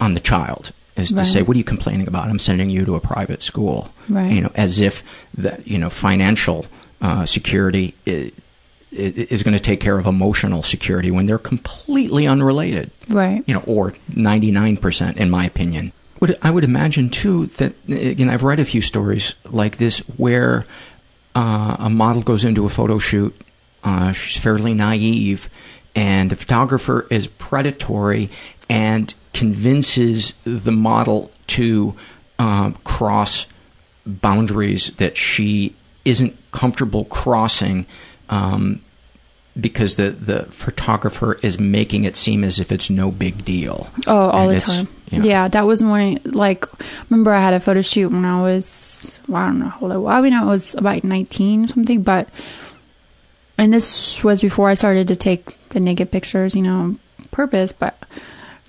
[0.00, 2.28] on the child is to say, "What are you complaining about?
[2.28, 4.32] I'm sending you to a private school." Right.
[4.32, 6.66] You know, as if the you know financial
[7.00, 8.32] uh, security is,
[8.90, 13.42] is going to take care of emotional security when they're completely unrelated Right.
[13.46, 15.92] you know, or 99% in my opinion.
[16.22, 20.66] Would, I would imagine too that, again, I've read a few stories like this where
[21.34, 23.34] uh, a model goes into a photo shoot,
[23.82, 25.50] uh, she's fairly naive,
[25.96, 28.30] and the photographer is predatory
[28.70, 31.96] and convinces the model to
[32.38, 33.46] um, cross
[34.06, 35.74] boundaries that she
[36.04, 37.84] isn't comfortable crossing
[38.28, 38.80] um,
[39.60, 43.88] because the, the photographer is making it seem as if it's no big deal.
[44.06, 44.88] Oh, all And the time.
[45.12, 45.22] Yeah.
[45.22, 45.48] Yeah.
[45.48, 46.66] that was when, like,
[47.10, 49.92] remember I had a photo shoot when I was, well, I don't know how old
[49.92, 50.12] I was.
[50.12, 52.28] I mean, I was about 19 or something, but,
[53.58, 56.96] and this was before I started to take the naked pictures, you know,
[57.30, 57.96] purpose, but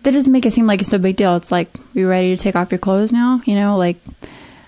[0.04, 1.36] that doesn't make it seem like it's no big deal.
[1.38, 3.42] It's like, you ready to take off your clothes now?
[3.46, 3.98] You know, like,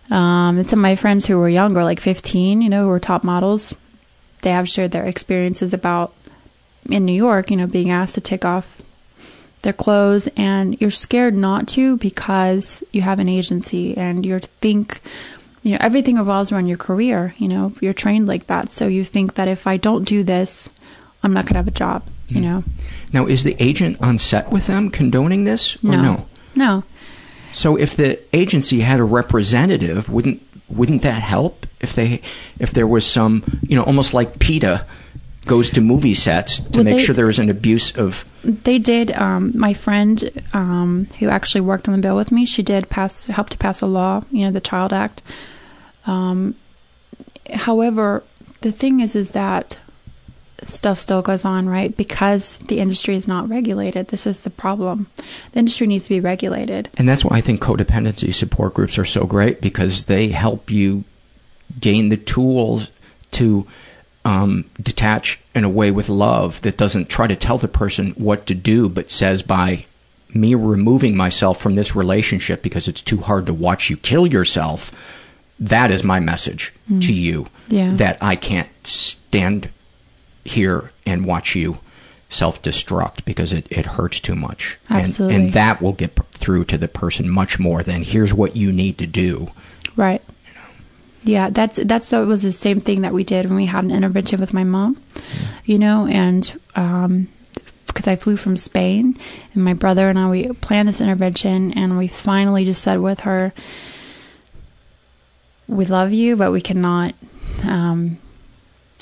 [0.09, 2.99] um, and some of my friends who were younger, like 15, you know, who were
[2.99, 3.75] top models,
[4.43, 6.13] they have shared their experiences about
[6.89, 8.81] in New York, you know, being asked to take off
[9.65, 15.01] their clothes and you're scared not to because you have an agency and you think
[15.63, 19.03] you know everything revolves around your career you know you're trained like that so you
[19.03, 20.69] think that if i don't do this
[21.23, 22.43] i'm not going to have a job you hmm.
[22.43, 22.63] know
[23.11, 26.01] Now, is the agent on set with them condoning this or No.
[26.01, 26.25] no?
[26.55, 26.83] no
[27.53, 31.65] So, if the agency had a representative, wouldn't wouldn't that help?
[31.79, 32.21] If they
[32.59, 34.85] if there was some, you know, almost like PETA
[35.45, 38.25] goes to movie sets to Well, make they- sure there isn't abuse of.
[38.43, 42.63] they did um my friend um who actually worked on the bill with me she
[42.63, 45.21] did pass help to pass a law you know the child act.
[46.05, 46.55] Um
[47.53, 48.23] however
[48.61, 49.79] the thing is is that
[50.63, 51.95] stuff still goes on right?
[51.95, 55.07] Because the industry is not regulated this is the problem.
[55.51, 56.89] The industry needs to be regulated.
[56.97, 61.03] And that's why I think codependency support groups are so great because they help you
[61.79, 62.91] gain the tools
[63.31, 63.67] to
[64.25, 68.45] um, detach in a way with love that doesn't try to tell the person what
[68.47, 69.85] to do, but says by
[70.33, 74.91] me removing myself from this relationship because it's too hard to watch you kill yourself,
[75.59, 77.01] that is my message Mm.
[77.05, 77.47] to you.
[77.69, 77.93] Yeah.
[77.95, 79.69] That I can't stand
[80.43, 81.77] here and watch you
[82.29, 84.77] self destruct because it, it hurts too much.
[84.89, 85.35] And- Absolutely.
[85.35, 88.97] And, that will get through to the person much more than here's what you need
[88.97, 89.47] to do.
[89.95, 90.21] Right.
[91.25, 93.89] Yeah, that's that's that was the same thing that we did when we had an
[93.89, 95.01] intervention with my mom,
[95.65, 97.29] you know, and um,
[97.87, 99.17] because I flew from Spain,
[99.55, 103.21] and my brother and I we planned this intervention, and we finally just said with
[103.21, 103.53] her,
[105.67, 107.15] "We love you, but we cannot.
[107.63, 108.19] Um,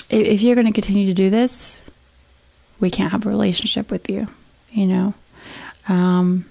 [0.09, 1.81] if you're going to continue to do this,
[2.79, 4.29] we can't have a relationship with you,
[4.71, 5.13] you know."
[5.89, 6.45] Um,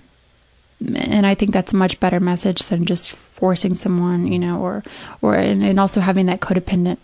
[0.96, 4.82] and I think that's a much better message than just forcing someone, you know, or
[5.20, 6.98] or and, and also having that codependent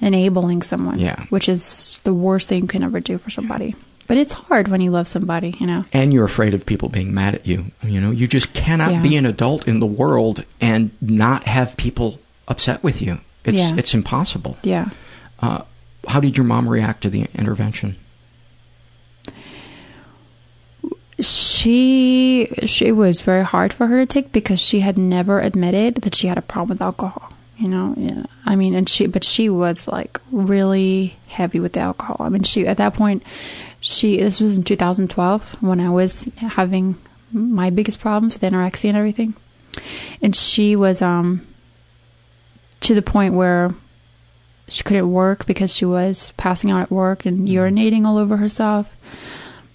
[0.00, 1.24] enabling someone, Yeah.
[1.30, 3.74] which is the worst thing you can ever do for somebody.
[4.06, 5.84] But it's hard when you love somebody, you know.
[5.92, 7.66] And you're afraid of people being mad at you.
[7.82, 9.02] You know, you just cannot Yeah.
[9.02, 13.18] be an adult in the world and not have people upset with you.
[13.44, 13.74] It's Yeah.
[13.76, 14.58] it's impossible.
[14.62, 14.90] Yeah.
[15.40, 15.62] Uh,
[16.06, 17.96] how did your mom react to the intervention?
[21.18, 25.96] She, she it was very hard for her to take because she had never admitted
[25.96, 27.32] that she had a problem with alcohol.
[27.56, 28.24] You know, yeah.
[28.44, 32.18] I mean, and she, but she was like really heavy with the alcohol.
[32.20, 33.22] I mean, she at that point,
[33.80, 36.96] she this was in 2012 when I was having
[37.32, 39.34] my biggest problems with anorexia and everything,
[40.20, 41.46] and she was um
[42.80, 43.74] to the point where
[44.68, 48.94] she couldn't work because she was passing out at work and urinating all over herself.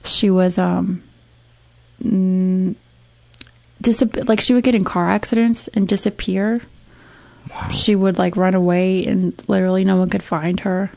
[0.03, 1.03] She was um
[2.03, 2.75] mm,
[3.81, 6.61] disap- like she would get in car accidents and disappear.
[7.69, 10.91] She would like run away and literally no one could find her.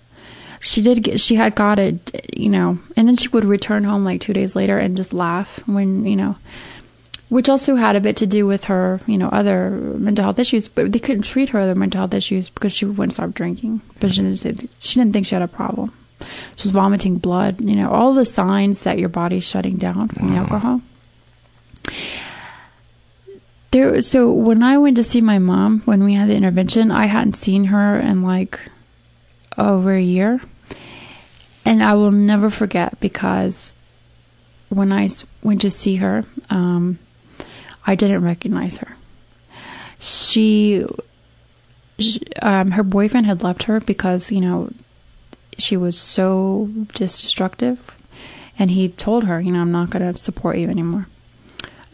[0.60, 4.05] She did get she had got it, you know, and then she would return home
[4.05, 6.36] like 2 days later and just laugh when, you know,
[7.28, 10.68] which also had a bit to do with her, you know, other mental health issues,
[10.68, 13.81] but they couldn't treat her other mental health issues because she wouldn't stop drinking.
[14.01, 15.93] But she didn't, she didn't think she had a problem.
[16.56, 20.31] She was vomiting blood, you know, all the signs that your body's shutting down from
[20.31, 20.81] the alcohol.
[23.70, 27.06] There, so when I went to see my mom when we had the intervention, I
[27.06, 28.61] hadn't seen her in like
[29.59, 30.40] over a year,
[31.65, 33.74] and I will never forget because
[34.69, 35.09] when I
[35.43, 36.98] went to see her, um,
[37.85, 38.97] I didn't recognize her.
[39.98, 40.85] She,
[41.98, 44.70] sh um, her boyfriend had left her because you know
[45.59, 47.82] she was so just destructive,
[48.59, 51.09] and he told her, you know, I'm not going to support you anymore.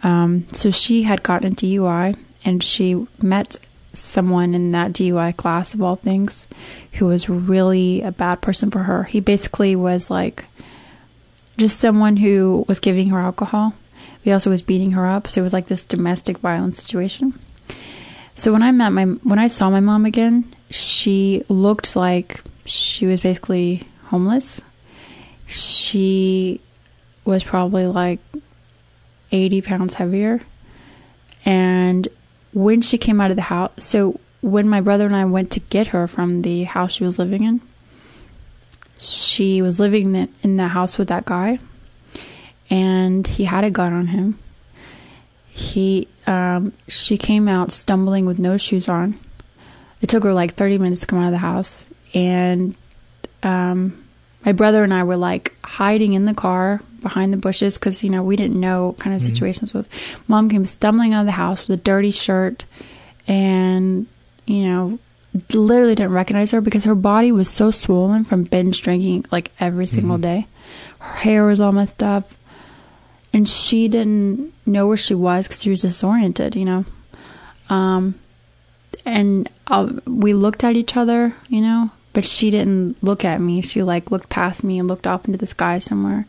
[0.02, 3.56] Um, so she had gotten a DUI, and she met
[3.92, 6.46] someone in that DUI class of all things,
[6.94, 9.04] who was really a bad person for her.
[9.04, 10.46] He basically was like
[11.56, 13.74] just someone who was giving her alcohol.
[14.22, 17.38] He also was beating her up, so it was like this domestic violence situation.
[18.34, 23.06] So when I met my when I saw my mom again, she looked like she
[23.06, 24.62] was basically homeless.
[25.46, 26.60] She
[27.24, 28.20] was probably like
[29.32, 30.40] 80 pounds heavier.
[31.44, 32.08] And
[32.52, 35.60] when she came out of the house, so when my brother and I went to
[35.60, 37.60] get her from the house she was living in,
[38.98, 41.58] she was living in- the house with that guy,
[42.68, 44.38] and he had a gun on him.
[45.48, 49.18] He, um, she came out stumbling with no shoes on.
[50.00, 52.74] It took her like 30 minutes to come out of the house, and
[53.42, 54.04] um,
[54.44, 58.10] my brother and I were like hiding in the car behind the bushes because you
[58.10, 59.26] know we didn't know what kind of Mhm.
[59.26, 59.88] situations was.
[60.28, 62.64] Mom came stumbling out of the house with a dirty shirt,
[63.26, 64.06] and
[64.46, 64.98] you know
[65.54, 69.86] literally didn't recognize her because her body was so swollen from binge drinking like every
[69.86, 70.22] single Mhm.
[70.22, 70.46] day.
[70.98, 72.32] Her hair was all messed up,
[73.32, 76.56] and she didn't know where she was because she was disoriented.
[76.56, 76.84] You know,
[77.68, 78.14] um,
[79.06, 83.60] and uh, we looked at each other, you know, but she didn't look at me.
[83.62, 86.26] She like looked past me and looked off into the sky somewhere.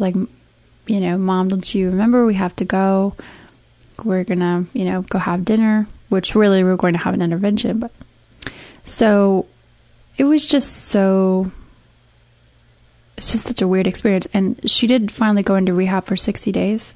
[0.00, 0.14] Like,
[0.86, 3.14] you know, mom, don't you remember we have to go?
[4.02, 7.22] We're gonna, you know, go have dinner, which really we we're going to have an
[7.22, 7.92] intervention, but
[8.84, 9.46] so
[10.16, 11.50] it was just so
[13.20, 14.26] it's just such a weird experience.
[14.32, 16.94] And she did finally go into rehab for 60 days.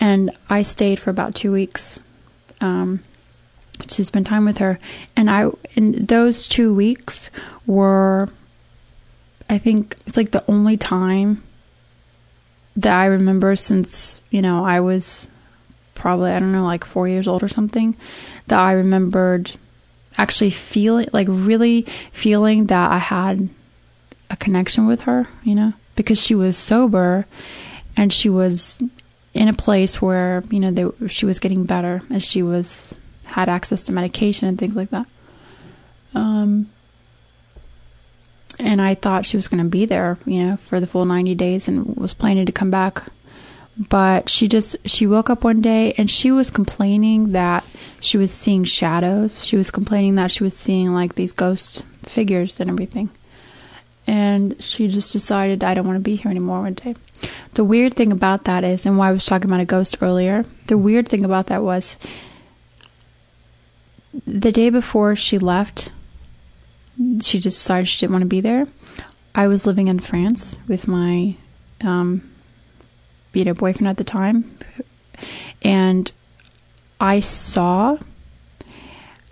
[0.00, 2.00] And I stayed for about two weeks
[2.60, 3.04] um,
[3.78, 4.80] to spend time with her.
[5.16, 7.30] And I, in those two weeks
[7.64, 8.28] were,
[9.48, 11.44] I think it's like the only time
[12.80, 15.28] that I remember since, you know, I was
[15.94, 17.96] probably, I don't know, like four years old or something,
[18.48, 19.52] that I remembered
[20.16, 21.82] actually feeling, like really
[22.12, 23.48] feeling that I had
[24.30, 27.26] a connection with her, you know, because she was sober
[27.96, 28.78] and she was
[29.34, 33.48] in a place where you know they, she was getting better as she was had
[33.48, 35.06] access to medication and things like that.
[36.14, 36.70] Um,
[38.60, 41.34] and I thought she was going to be there, you know, for the full 90
[41.34, 43.04] days and was planning to come back.
[43.76, 47.64] But she just, she woke up one day and she was complaining that
[48.00, 49.44] she was seeing shadows.
[49.44, 53.10] She was complaining that she was seeing like these ghost figures and everything.
[54.06, 56.94] And she just decided, I don't want to be here anymore one day.
[57.54, 60.44] The weird thing about that is, and why I was talking about a ghost earlier,
[60.66, 61.96] the weird thing about that was
[64.26, 65.92] the day before she left,
[67.20, 68.66] she just decided she didn't want to be there.
[69.34, 71.36] I was living in France with my,
[71.82, 72.30] um,
[73.32, 74.58] you know, boyfriend at the time,
[75.62, 76.10] and
[77.00, 77.98] I saw.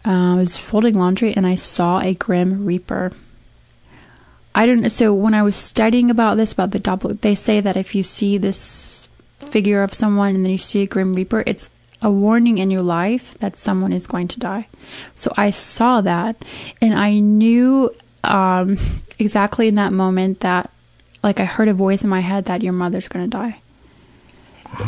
[0.04, 3.12] Uh, I was folding laundry and I saw a grim reaper.
[4.54, 4.88] I don't.
[4.90, 8.02] So when I was studying about this, about the double, they say that if you
[8.02, 9.08] see this
[9.38, 11.68] figure of someone and then you see a grim reaper, it's
[12.00, 14.68] a warning in your life that someone is going to die.
[15.14, 16.36] So I saw that
[16.80, 17.90] and I knew
[18.24, 18.78] um,
[19.18, 20.70] exactly in that moment that,
[21.22, 23.60] like, I heard a voice in my head that your mother's going to die.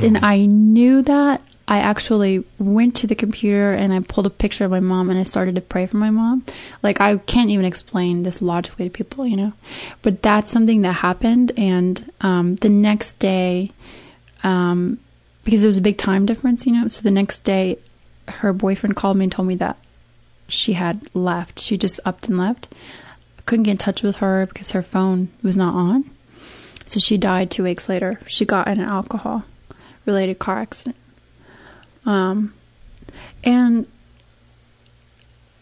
[0.02, 1.42] And I knew that.
[1.66, 5.16] I actually went to the computer and I pulled a picture of my mom and
[5.16, 6.44] I started to pray for my mom.
[6.82, 9.52] Like, I can't even explain this logically to people, you know?
[10.02, 11.52] But that's something that happened.
[11.56, 13.70] And um, the next day,
[14.42, 14.98] um,
[15.44, 16.88] because there was a big time difference, you know.
[16.88, 17.78] So the next day,
[18.28, 19.76] her boyfriend called me and told me that
[20.48, 21.60] she had left.
[21.60, 22.68] She just upped and left.
[23.38, 26.10] I couldn't get in touch with her because her phone was not on.
[26.86, 28.20] So she died two weeks later.
[28.26, 29.44] She got in an alcohol
[30.06, 30.96] related car accident.
[32.04, 32.54] Um,
[33.44, 33.86] and,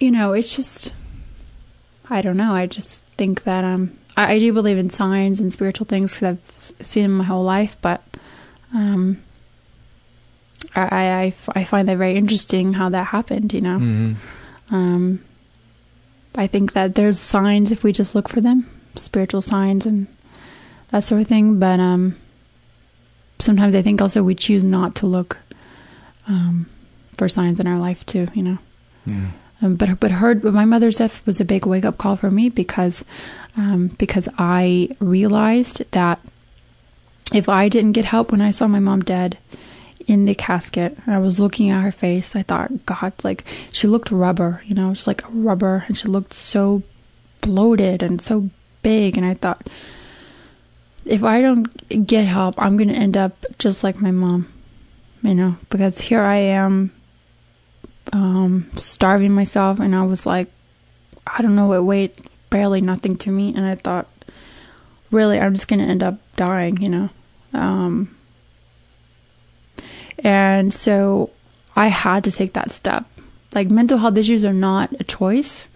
[0.01, 0.93] you know, it's just,
[2.09, 2.55] I don't know.
[2.55, 6.39] I just think that, um, I, I do believe in signs and spiritual things because
[6.79, 8.03] I've seen them my whole life, but,
[8.73, 9.23] um,
[10.75, 13.79] I, I, I find that very interesting how that happened, you know.
[13.79, 14.75] Mm-hmm.
[14.75, 15.25] Um,
[16.35, 20.07] I think that there's signs if we just look for them, spiritual signs and
[20.91, 21.59] that sort of thing.
[21.59, 22.17] But um,
[23.39, 25.39] sometimes I think also we choose not to look
[26.27, 26.69] um,
[27.17, 28.59] for signs in our life too, you know.
[29.07, 29.31] Yeah.
[29.61, 32.31] Um, but but her but my mother's death was a big wake up call for
[32.31, 33.05] me because
[33.57, 36.21] um, because I realized that
[37.33, 39.37] if I didn't get help when I saw my mom dead
[40.09, 43.87] in the casket and I was looking at her face, I thought, God, like she
[43.87, 46.83] looked rubber, you know, just like rubber, and she looked so
[47.43, 48.49] bloated and so
[48.83, 49.69] big, and I thought,
[51.05, 54.51] if I don't get help, I'm gonna end up just like my mom,
[55.23, 56.91] you know, because here I am,
[58.15, 60.49] um, starving myself, and I was like,
[61.27, 64.09] I don't know what weight, barely nothing to me, and I thought,
[65.11, 67.11] really, I'm just gonna end up dying, you know.
[67.53, 68.15] Um,
[70.19, 71.31] and so
[71.77, 73.05] I had to take that step.
[73.55, 75.69] Like mental health issues are not a choice,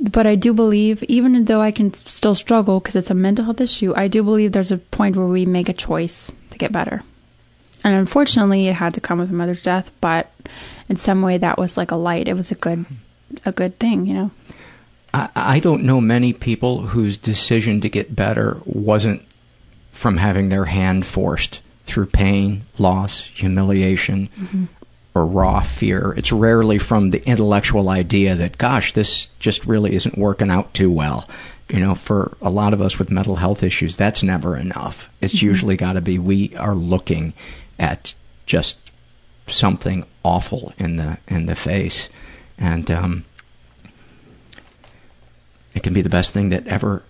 [0.00, 3.60] but I do believe, even though I can still struggle because it's a mental health
[3.60, 7.02] issue, I do believe there's a point where we make a choice to get better.
[7.84, 10.30] And unfortunately, it had to come with my mother's death, but
[10.88, 12.28] in some way, that was like a light.
[12.28, 12.84] It was a good,
[13.44, 14.30] a good thing, you know.
[15.14, 19.22] I, I don't know many people whose decision to get better wasn't
[19.90, 24.64] from having their hand forced through pain, loss, humiliation, Mm-hmm.
[25.14, 26.14] or raw fear.
[26.16, 30.90] It's rarely from the intellectual idea that, gosh, this just really isn't working out too
[30.90, 31.28] well.
[31.68, 35.08] You know, for a lot of us with mental health issues, that's never enough.
[35.20, 35.42] It's Mhm.
[35.42, 37.32] usually got to be we are looking
[37.78, 38.14] at
[38.46, 38.78] just
[39.46, 42.08] something awful in the in the face,
[42.58, 43.24] and um,
[45.74, 47.02] it can be the best thing that ever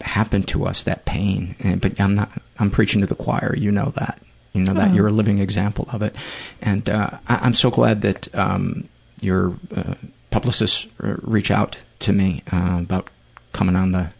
[0.00, 0.82] happened to us.
[0.84, 2.30] That pain, and, but I'm not.
[2.58, 3.54] I'm preaching to the choir.
[3.56, 4.20] You know that.
[4.52, 4.94] You know that Oh.
[4.94, 6.14] you're a living example of it,
[6.62, 8.88] and uh, I, I'm so glad that um,
[9.20, 9.94] your uh,
[10.30, 13.10] publicists uh, reach out to me uh, about
[13.52, 14.10] coming on the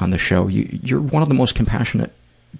[0.00, 0.46] on the show.
[0.46, 2.12] You, you're one of the most compassionate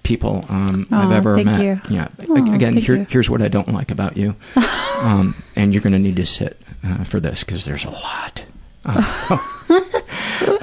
[0.03, 1.61] people um, I've ever thank met.
[1.61, 1.81] you.
[1.89, 2.09] Yeah.
[2.55, 3.05] Again, here, you.
[3.09, 4.35] here's what I don't like about you,
[4.97, 8.43] um, and you're going to need to sit uh, for this because there's a lot.
[8.83, 9.37] Uh,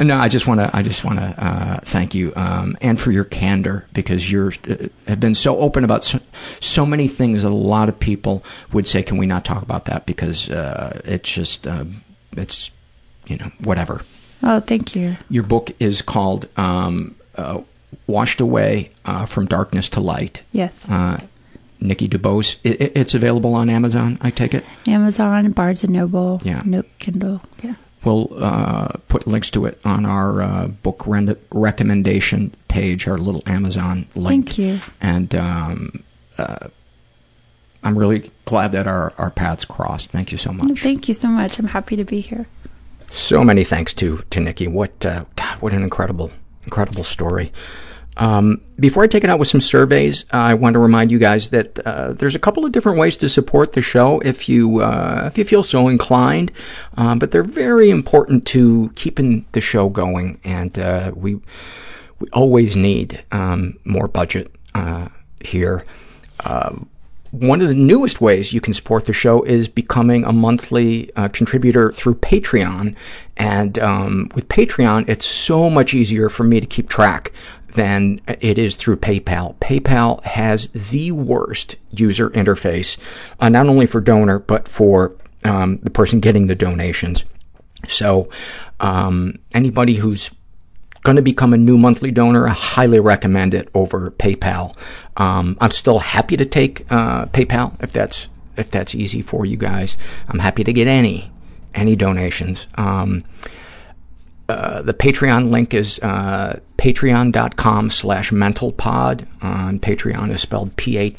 [0.00, 0.70] no, I just want to.
[0.76, 4.88] I just want to uh, thank you, um, and for your candor because you're uh,
[5.06, 6.20] have been so open about so,
[6.60, 9.86] so many things that a lot of people would say, "Can we not talk about
[9.86, 11.84] that?" Because uh, it's just uh,
[12.36, 12.70] it's
[13.26, 14.02] you know whatever.
[14.42, 15.16] Oh, thank you.
[15.28, 17.60] Your book is called um, uh,
[18.06, 20.84] "Washed Away uh, from Darkness to Light." Yes.
[20.88, 21.20] Uh,
[21.82, 22.56] Nikki DuBose.
[22.64, 24.18] It, it- it's available on Amazon.
[24.20, 24.64] I take it.
[24.86, 26.60] Amazon, Barnes and Noble, Yeah.
[26.66, 27.40] Nook, Kindle.
[27.62, 27.74] Yeah.
[28.04, 33.42] We'll uh, put links to it on our uh, book rend- recommendation page, our little
[33.46, 34.46] Amazon link.
[34.46, 34.80] Thank you.
[35.02, 36.02] And um,
[36.38, 36.68] uh,
[37.82, 40.10] I'm really glad that our, our paths crossed.
[40.10, 40.80] Thank you so much.
[40.80, 41.58] Thank you so much.
[41.58, 42.46] I'm happy to be here.
[43.08, 44.68] So many thanks to to Nikki.
[44.68, 46.30] What uh, God, what an incredible
[46.64, 47.52] incredible story.
[48.20, 51.18] Um, before I take it out with some surveys, uh, I want to remind you
[51.18, 54.82] guys that uh, there's a couple of different ways to support the show if you
[54.82, 56.52] uh, if you feel so inclined.
[56.98, 61.36] Um, but they're very important to keeping the show going, and uh, we
[62.18, 65.08] we always need um, more budget uh,
[65.40, 65.84] here.
[67.32, 71.92] One of the newest ways you can support the show is becoming a monthly contributor
[71.92, 72.96] through Patreon.
[73.36, 77.30] And um, with Patreon, it's so much easier for me to keep track
[77.74, 79.56] than it is through PayPal.
[79.56, 82.96] PayPal has the worst user interface,
[83.40, 85.12] uh, not only for donor, but for
[85.44, 87.24] um, the person getting the donations.
[87.88, 88.28] So
[88.78, 90.30] um, anybody who's
[91.02, 94.76] going to become a new monthly donor, I highly recommend it over PayPal.
[95.16, 99.56] Um, I'm still happy to take uh, PayPal if that's if that's easy for you
[99.56, 99.96] guys.
[100.28, 101.30] I'm happy to get any
[101.74, 102.66] any donations.
[102.74, 103.24] Um,
[104.48, 109.26] uh, the Patreon link is uh, patreon.com slash mentalpod.
[109.42, 111.14] Um, Patreon is spelled P-A-T-R-E-O-N.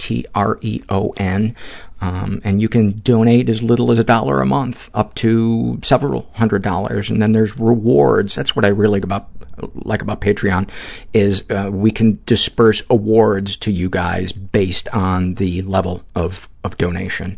[2.04, 6.28] Um, and you can donate as little as a dollar a month up to several
[6.34, 7.12] hundred dollars.
[7.12, 8.34] And then there's rewards.
[8.34, 9.30] That's what I really about,
[9.76, 10.68] like about Patreon
[11.14, 16.76] is uh, we can disperse awards to you guys based on the level of, of
[16.80, 17.38] donation.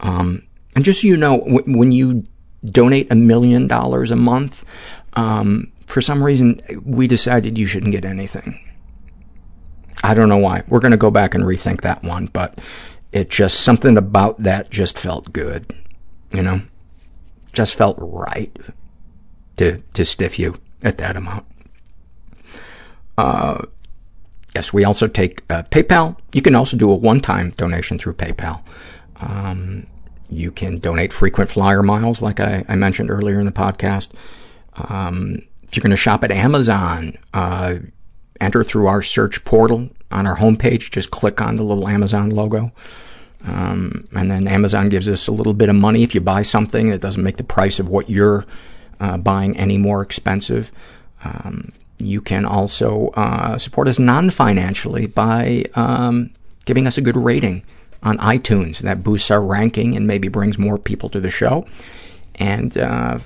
[0.00, 0.42] Um,
[0.76, 2.24] and just so you know, w- when you
[2.66, 4.62] donate a million dollars a month,
[5.14, 8.58] um, for some reason, we decided you shouldn't get anything.
[10.04, 10.64] I don't know why.
[10.68, 12.58] We're going to go back and rethink that one, but
[13.12, 15.72] it just, something about that just felt good,
[16.32, 16.62] you know?
[17.52, 18.56] Just felt right
[19.58, 21.46] to, to stiff you at that amount.
[23.16, 23.66] Uh,
[24.54, 26.16] yes, we also take uh, PayPal.
[26.32, 28.62] You can also do a one-time donation through PayPal.
[29.16, 29.86] Um,
[30.30, 34.10] you can donate frequent flyer miles, like I, I mentioned earlier in the podcast.
[34.74, 35.42] Um,
[35.72, 37.76] if you're going to shop at Amazon, uh,
[38.42, 40.90] enter through our search portal on our homepage.
[40.90, 42.72] Just click on the little Amazon logo.
[43.46, 46.90] Um, and then Amazon gives us a little bit of money if you buy something
[46.90, 48.44] that doesn't make the price of what you're
[49.00, 50.70] uh, buying any more expensive.
[51.24, 56.32] Um, you can also uh, support us non-financially by um,
[56.66, 57.62] giving us a good rating
[58.02, 58.80] on iTunes.
[58.80, 61.66] That boosts our ranking and maybe brings more people to the show.
[62.34, 63.20] And uh,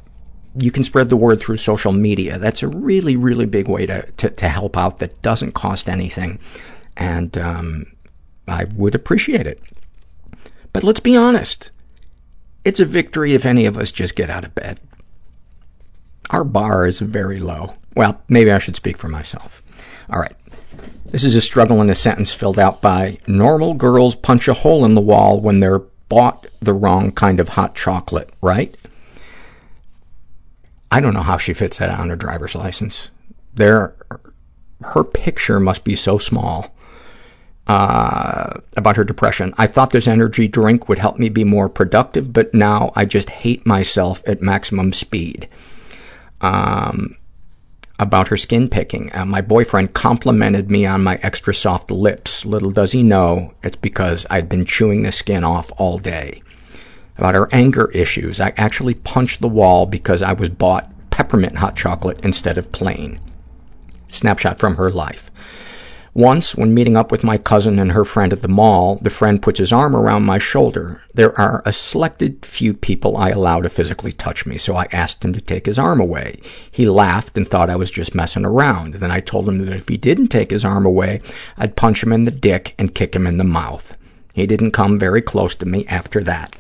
[0.59, 2.39] you can spread the word through social media.
[2.39, 6.39] That's a really, really big way to, to, to help out that doesn't cost anything.
[6.97, 7.87] And um,
[8.49, 9.63] I would appreciate it.
[10.73, 11.71] But let's be honest.
[12.65, 14.81] It's a victory if any of us just get out of bed.
[16.31, 17.75] Our bar is very low.
[17.95, 19.63] Well, maybe I should speak for myself.
[20.11, 20.35] All right.
[21.07, 24.85] This is a struggle in a sentence filled out by normal girls punch a hole
[24.85, 28.77] in the wall when they're bought the wrong kind of hot chocolate, right?
[30.91, 33.11] I don't know how she fits that on her driver's license.
[33.55, 33.95] There,
[34.83, 36.75] her picture must be so small
[37.67, 39.53] uh, about her depression.
[39.59, 43.31] I thought this energy drink would help me be more productive, but now I just
[43.31, 45.49] hate myself at maximum speed.
[46.41, 47.17] Um,
[47.99, 49.11] about her skin picking.
[49.15, 52.45] Uh, my boyfriend complimented me on my extra soft lips.
[52.45, 56.43] Little does he know, it's because I'd been chewing the skin off all day.
[57.19, 61.77] About her anger issues, I actually punched the wall because I was bought peppermint hot
[61.77, 63.21] chocolate instead of plain.
[64.09, 65.31] Snapshot from her life.
[66.17, 69.43] Once, when meeting up with my cousin and her friend at the mall, the friend
[69.43, 71.03] puts his arm around my shoulder.
[71.13, 75.23] There are a selected few people I allow to physically touch me, so I asked
[75.23, 76.41] him to take his arm away.
[76.71, 78.95] He laughed and thought I was just messing around.
[78.95, 81.21] Then I told him that if he didn't take his arm away,
[81.59, 83.95] I'd punch him in the dick and kick him in the mouth.
[84.33, 86.57] He didn't come very close to me after that.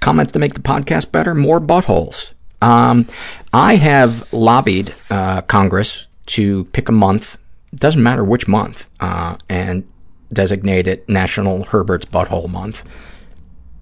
[0.00, 1.34] Comment to make the podcast better?
[1.34, 2.32] More buttholes.
[2.62, 3.06] Um,
[3.52, 7.36] I have lobbied uh, Congress to pick a month
[7.74, 9.86] doesn't matter which month, uh, and
[10.32, 12.84] designate it National Herbert's Butthole Month.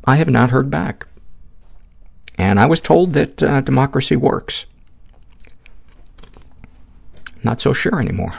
[0.04, 1.06] I have not heard back.
[2.36, 4.66] And I was told that uh, democracy works.
[7.42, 8.34] Not so sure anymore.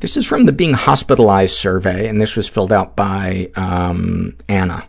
[0.00, 4.86] This is from the Being Hospitalized survey, and this was filled out by um, Anna.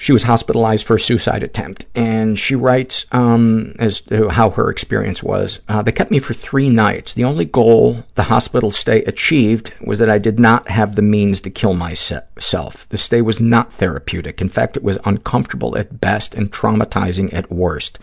[0.00, 4.70] She was hospitalized for a suicide attempt, and she writes um, as to how her
[4.70, 5.58] experience was.
[5.68, 7.12] Uh, they kept me for three nights.
[7.12, 11.40] The only goal the hospital stay achieved was that I did not have the means
[11.40, 12.88] to kill myself.
[12.88, 14.40] The stay was not therapeutic.
[14.40, 17.98] In fact, it was uncomfortable at best and traumatizing at worst.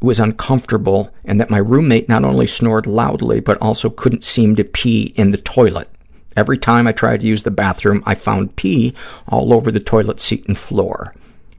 [0.00, 4.54] It was uncomfortable and that my roommate not only snored loudly, but also couldn't seem
[4.56, 5.88] to pee in the toilet.
[6.36, 8.94] Every time I tried to use the bathroom, I found pee
[9.26, 11.14] all over the toilet seat and floor.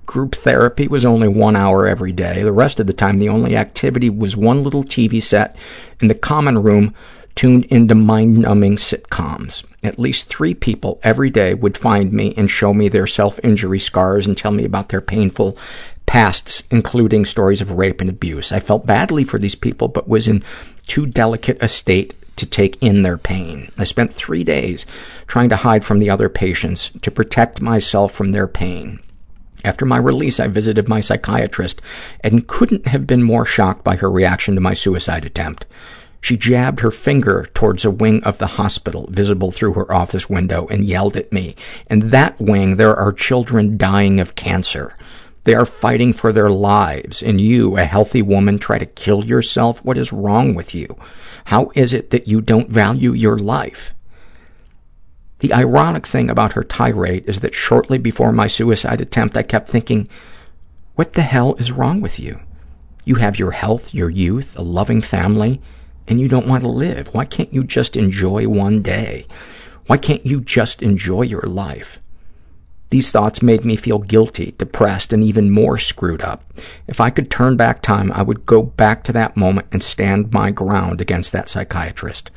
[0.05, 2.43] Group therapy was only one hour every day.
[2.43, 5.55] The rest of the time, the only activity was one little TV set
[6.01, 6.93] in the common room
[7.35, 9.63] tuned into mind-numbing sitcoms.
[9.81, 14.27] At least three people every day would find me and show me their self-injury scars
[14.27, 15.57] and tell me about their painful
[16.05, 18.51] pasts, including stories of rape and abuse.
[18.51, 20.43] I felt badly for these people, but was in
[20.85, 23.71] too delicate a state to take in their pain.
[23.77, 24.85] I spent three days
[25.27, 28.99] trying to hide from the other patients to protect myself from their pain.
[29.63, 31.81] After my release, I visited my psychiatrist
[32.21, 35.65] and couldn't have been more shocked by her reaction to my suicide attempt.
[36.19, 40.67] She jabbed her finger towards a wing of the hospital visible through her office window
[40.67, 41.55] and yelled at me,
[41.89, 44.95] in that wing there are children dying of cancer.
[45.43, 49.83] They are fighting for their lives, and you, a healthy woman, try to kill yourself?
[49.83, 50.87] What is wrong with you?
[51.45, 53.93] How is it that you don't value your life?
[55.43, 59.67] The ironic thing about her tirade is that shortly before my suicide attempt, I kept
[59.67, 60.07] thinking,
[60.95, 62.39] what the hell is wrong with you?
[63.03, 65.59] You have your health, your youth, a loving family,
[66.07, 67.13] and you don't want to live.
[67.13, 69.27] Why can't you just enjoy one day?
[69.85, 71.99] Why can't you just enjoy your life?
[72.89, 76.45] These thoughts made me feel guilty, depressed, and even more screwed up.
[76.87, 80.31] If I could turn back time, I would go back to that moment and stand
[80.31, 82.31] my ground against that psychiatrist.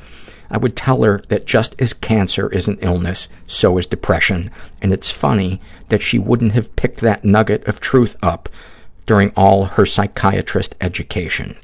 [0.51, 4.51] I would tell her that just as cancer is an illness, so is depression,
[4.81, 8.49] and it's funny that she wouldn't have picked that nugget of truth up
[9.07, 11.57] during all her psychiatrist education.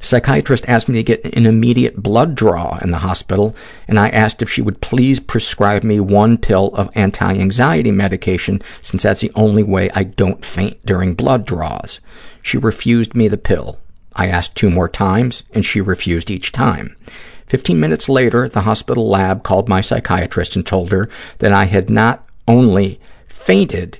[0.00, 3.54] Psychiatrist asked me to get an immediate blood draw in the hospital,
[3.86, 9.04] and I asked if she would please prescribe me one pill of anti-anxiety medication since
[9.04, 12.00] that's the only way I don't faint during blood draws.
[12.42, 13.78] She refused me the pill.
[14.14, 16.96] I asked two more times, and she refused each time.
[17.52, 21.90] Fifteen minutes later, the hospital lab called my psychiatrist and told her that I had
[21.90, 23.98] not only fainted,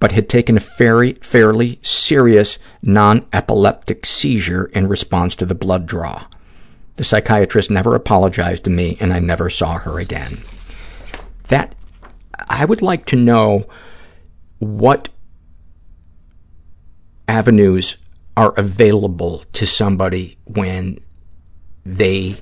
[0.00, 6.24] but had taken a very, fairly serious non-epileptic seizure in response to the blood draw.
[6.96, 10.38] The psychiatrist never apologized to me, and I never saw her again.
[11.48, 11.74] That,
[12.48, 13.68] I would like to know
[14.58, 15.10] what
[17.28, 17.98] avenues
[18.38, 20.98] are available to somebody when
[21.84, 22.40] they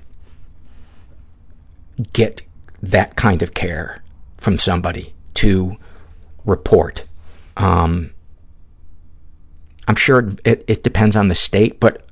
[2.13, 2.43] get
[2.83, 4.03] that kind of care
[4.37, 5.77] from somebody to
[6.45, 7.05] report
[7.57, 8.11] um,
[9.87, 12.07] I'm sure it, it depends on the state, but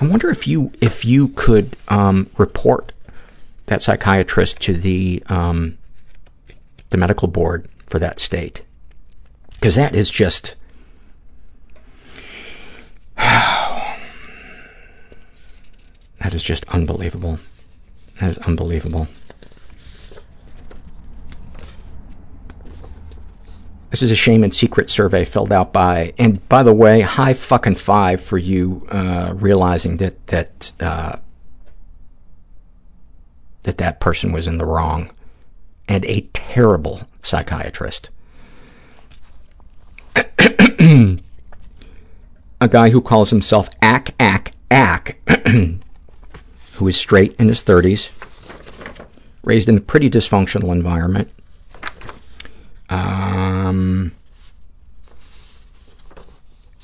[0.00, 2.92] I wonder if you if you could um, report
[3.66, 5.78] that psychiatrist to the um,
[6.90, 8.62] the medical board for that state,
[9.52, 10.56] because that is just
[13.16, 13.98] that
[16.32, 17.38] is just unbelievable.
[18.22, 19.08] That is unbelievable.
[23.90, 27.32] This is a shame and secret survey filled out by, and by the way, high
[27.32, 31.16] fucking five for you uh, realizing that that uh,
[33.64, 35.10] that that person was in the wrong,
[35.88, 38.10] and a terrible psychiatrist.
[40.14, 41.18] a
[42.70, 45.18] guy who calls himself Ack Ack Ack,
[46.82, 48.10] who is straight in his thirties,
[49.44, 51.30] raised in a pretty dysfunctional environment
[52.92, 54.12] um,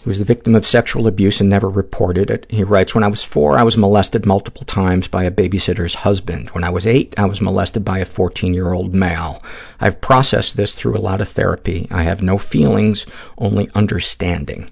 [0.02, 2.46] he was the victim of sexual abuse and never reported it.
[2.48, 6.48] He writes, when I was four, I was molested multiple times by a babysitter's husband.
[6.50, 9.42] When I was eight, I was molested by a 14-year-old male.
[9.80, 11.86] I've processed this through a lot of therapy.
[11.90, 13.04] I have no feelings,
[13.36, 14.70] only understanding.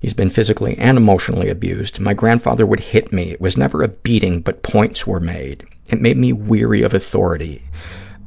[0.00, 2.00] He's been physically and emotionally abused.
[2.00, 3.32] My grandfather would hit me.
[3.32, 5.66] It was never a beating, but points were made.
[5.88, 7.62] It made me weary of authority.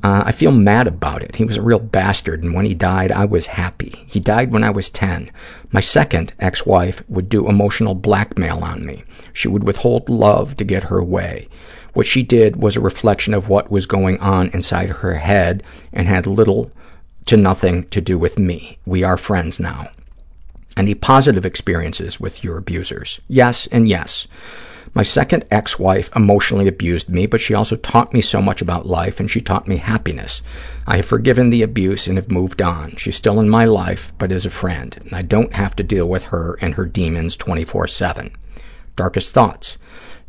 [0.01, 1.35] Uh, I feel mad about it.
[1.35, 4.05] He was a real bastard, and when he died, I was happy.
[4.07, 5.29] He died when I was 10.
[5.71, 9.03] My second ex-wife would do emotional blackmail on me.
[9.33, 11.49] She would withhold love to get her way.
[11.93, 16.07] What she did was a reflection of what was going on inside her head and
[16.07, 16.71] had little
[17.25, 18.79] to nothing to do with me.
[18.85, 19.89] We are friends now.
[20.79, 23.19] Any positive experiences with your abusers?
[23.27, 24.27] Yes and yes.
[24.93, 29.19] My second ex-wife emotionally abused me, but she also taught me so much about life,
[29.19, 30.41] and she taught me happiness.
[30.87, 32.95] I have forgiven the abuse and have moved on.
[32.95, 36.07] She's still in my life, but is a friend, and I don't have to deal
[36.07, 38.31] with her and her demons 24-7.
[38.95, 39.77] Darkest thoughts.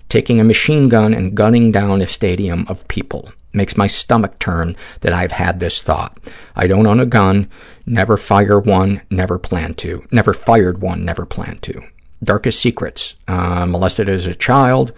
[0.08, 3.32] Taking a machine gun and gunning down a stadium of people.
[3.52, 6.18] Makes my stomach turn that I've had this thought.
[6.56, 7.48] I don't own a gun,
[7.90, 10.06] never fire one, never plan to.
[10.10, 11.82] Never fired one, never plan to
[12.22, 13.14] darkest secrets.
[13.28, 14.92] Uh, molested as a child,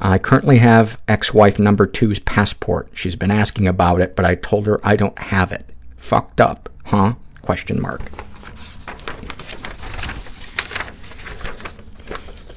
[0.00, 2.90] I currently have ex-wife number two's passport.
[2.92, 5.68] She's been asking about it, but I told her I don't have it.
[5.96, 7.14] Fucked up, huh?
[7.42, 8.02] Question mark.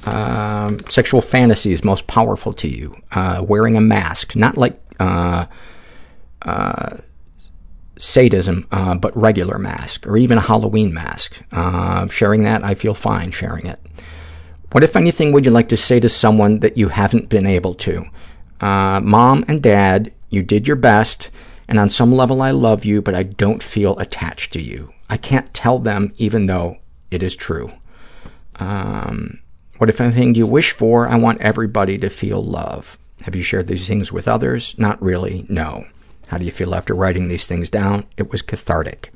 [0.04, 2.96] Um, sexual fantasies most powerful to you.
[3.12, 5.46] Uh, wearing a mask, not like uh,
[6.42, 6.96] uh,
[7.98, 11.42] sadism, uh, but regular mask, or even a Halloween mask.
[11.52, 13.80] Uh, sharing that, I feel fine sharing it.
[14.72, 17.74] What, if anything, would you like to say to someone that you haven't been able
[17.74, 18.04] to?
[18.60, 21.30] Uh, Mom and Dad, you did your best,
[21.68, 24.92] and on some level I love you, but I don't feel attached to you.
[25.10, 26.78] I can't tell them, even though
[27.10, 27.70] it is true.
[28.56, 29.40] Um,
[29.78, 31.08] what, if anything, do you wish for?
[31.08, 32.98] I want everybody to feel love.
[33.22, 34.74] Have you shared these things with others?
[34.78, 35.86] Not really, no.
[36.32, 38.06] How do you feel after writing these things down?
[38.16, 39.12] It was cathartic.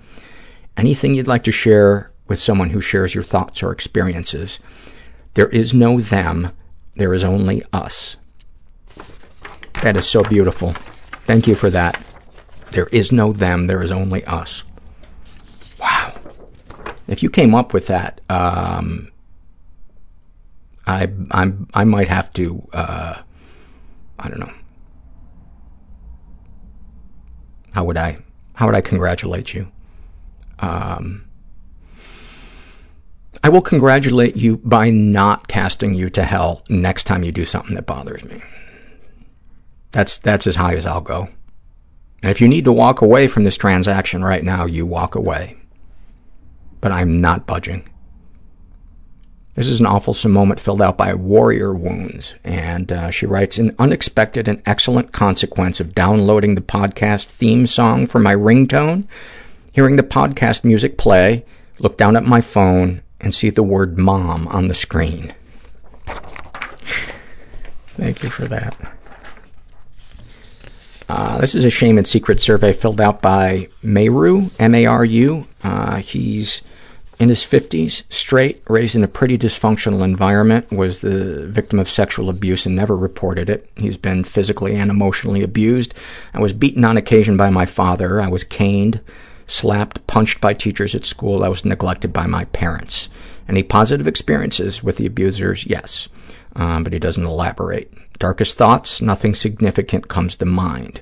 [0.76, 4.60] Anything you'd like to share with someone who shares your thoughts or experiences?
[5.32, 6.52] There is no them,
[6.96, 8.18] there is only us.
[9.82, 10.72] That is so beautiful.
[11.24, 11.98] Thank you for that.
[12.72, 14.62] There is no them, there is only us.
[15.80, 16.12] Wow.
[17.08, 19.10] If you came up with that, um,
[20.86, 23.22] I, I'm, I might have to, uh,
[24.18, 24.52] I don't know.
[27.76, 28.16] How would I,
[28.54, 29.70] how would I congratulate you?
[30.60, 31.28] Um,
[33.44, 37.74] I will congratulate you by not casting you to hell next time you do something
[37.74, 38.42] that bothers me.
[39.90, 41.28] That's, that's as high as I'll go.
[42.22, 45.58] And if you need to walk away from this transaction right now, you walk away.
[46.80, 47.86] But I'm not budging.
[49.56, 53.74] This is an awful moment filled out by Warrior Wounds, and uh, she writes, an
[53.78, 59.08] unexpected and excellent consequence of downloading the podcast theme song for my ringtone,
[59.72, 61.42] hearing the podcast music play,
[61.78, 65.32] look down at my phone, and see the word mom on the screen.
[67.94, 68.76] Thank you for that.
[71.08, 75.46] Uh, this is a shame and secret survey filled out by Maru, M-A-R-U.
[75.64, 76.60] Uh, he's
[77.18, 82.28] in his 50s, straight, raised in a pretty dysfunctional environment, was the victim of sexual
[82.28, 83.68] abuse and never reported it.
[83.76, 85.94] He's been physically and emotionally abused.
[86.34, 88.20] I was beaten on occasion by my father.
[88.20, 89.00] I was caned,
[89.46, 91.42] slapped, punched by teachers at school.
[91.42, 93.08] I was neglected by my parents.
[93.48, 95.66] Any positive experiences with the abusers?
[95.66, 96.08] Yes.
[96.54, 97.92] Um, but he doesn't elaborate.
[98.18, 99.00] Darkest thoughts?
[99.00, 101.00] Nothing significant comes to mind.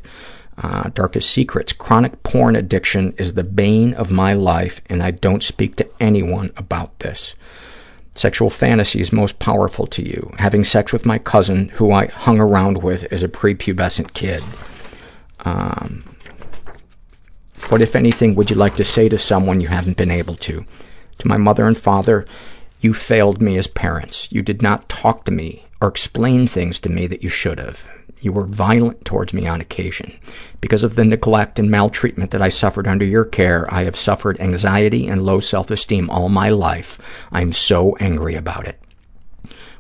[0.57, 1.73] Uh, darkest secrets.
[1.73, 6.53] Chronic porn addiction is the bane of my life, and I don't speak to anyone
[6.57, 7.35] about this.
[8.15, 10.33] Sexual fantasies most powerful to you.
[10.39, 14.45] Having sex with my cousin, who I hung around with as a prepubescent kid.
[15.41, 16.05] Um,
[17.69, 20.65] what, if anything, would you like to say to someone you haven't been able to?
[21.19, 22.27] To my mother and father,
[22.81, 24.31] you failed me as parents.
[24.31, 27.89] You did not talk to me or explain things to me that you should have.
[28.25, 30.19] You were violent towards me on occasion.
[30.63, 34.41] Because of the neglect and maltreatment that I suffered under your care, I have suffered
[34.41, 36.99] anxiety and low self-esteem all my life.
[37.31, 38.81] I am so angry about it.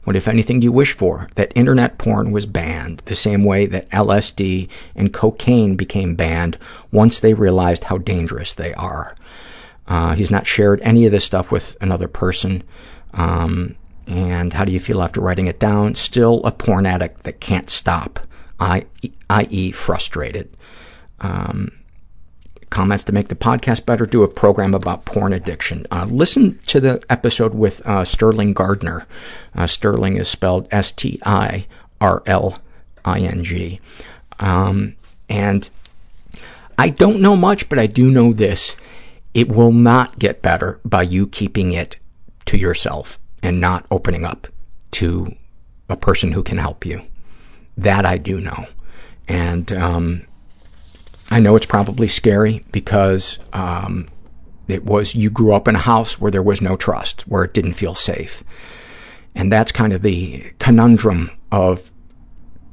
[0.04, 1.30] What, if anything, do you wish for?
[1.36, 6.58] That internet porn was banned, the same way that LSD and cocaine became banned
[6.92, 9.16] once they realized how dangerous they are.
[9.88, 12.62] Uh, he's not shared any of this stuff with another person.
[13.14, 15.94] Um, and how do you feel after writing it down?
[15.94, 18.20] Still a porn addict that can't stop,
[18.60, 19.72] i.e.
[19.72, 20.56] frustrated.
[21.20, 21.70] Um,
[22.70, 25.86] comments to make the podcast better, do a program about porn addiction.
[25.90, 29.06] Uh, listen to the episode with uh, Stirling Gardner.
[29.54, 31.70] Uh, Sterling is spelled S-T-I-R-L-I-N-G.
[34.40, 34.96] Um,
[35.28, 35.70] and
[36.76, 38.74] I don't know much, but I do know this.
[39.32, 41.96] It will not get better by you keeping it
[42.46, 44.48] to yourself and not opening up
[44.92, 45.34] to
[45.88, 47.02] a person who can help you.
[47.76, 48.66] That I do know.
[49.26, 50.26] And um,
[51.30, 54.08] I know it's probably scary because um,
[54.68, 57.54] it was, you grew up in a house where there was no trust, where it
[57.54, 58.44] didn't feel safe.
[59.34, 61.90] And that's kind of the conundrum of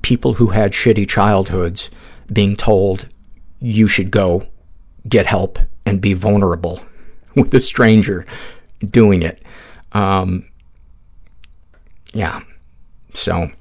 [0.01, 1.89] people who had shitty childhoods
[2.31, 3.07] being told
[3.59, 4.47] you should go
[5.07, 6.81] get help and be vulnerable
[7.35, 8.25] with a stranger
[8.85, 9.43] doing it.
[9.93, 10.47] Um,
[12.13, 12.41] yeah.
[13.13, 13.51] So,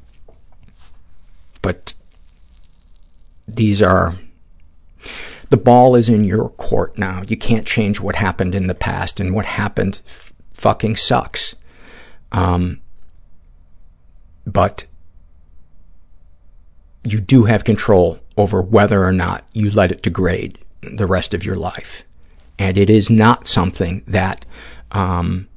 [1.63, 1.95] but
[3.47, 4.19] these are,
[5.51, 7.23] the ball is in your court now.
[7.27, 11.55] You can't change what happened in the past, and what happened f- fucking sucks.
[12.33, 12.81] Um,
[14.47, 14.85] but
[17.03, 21.45] you do have control over whether or not you let it degrade the rest of
[21.45, 22.05] your life.
[22.59, 24.45] And it is not something that,
[24.93, 25.49] um,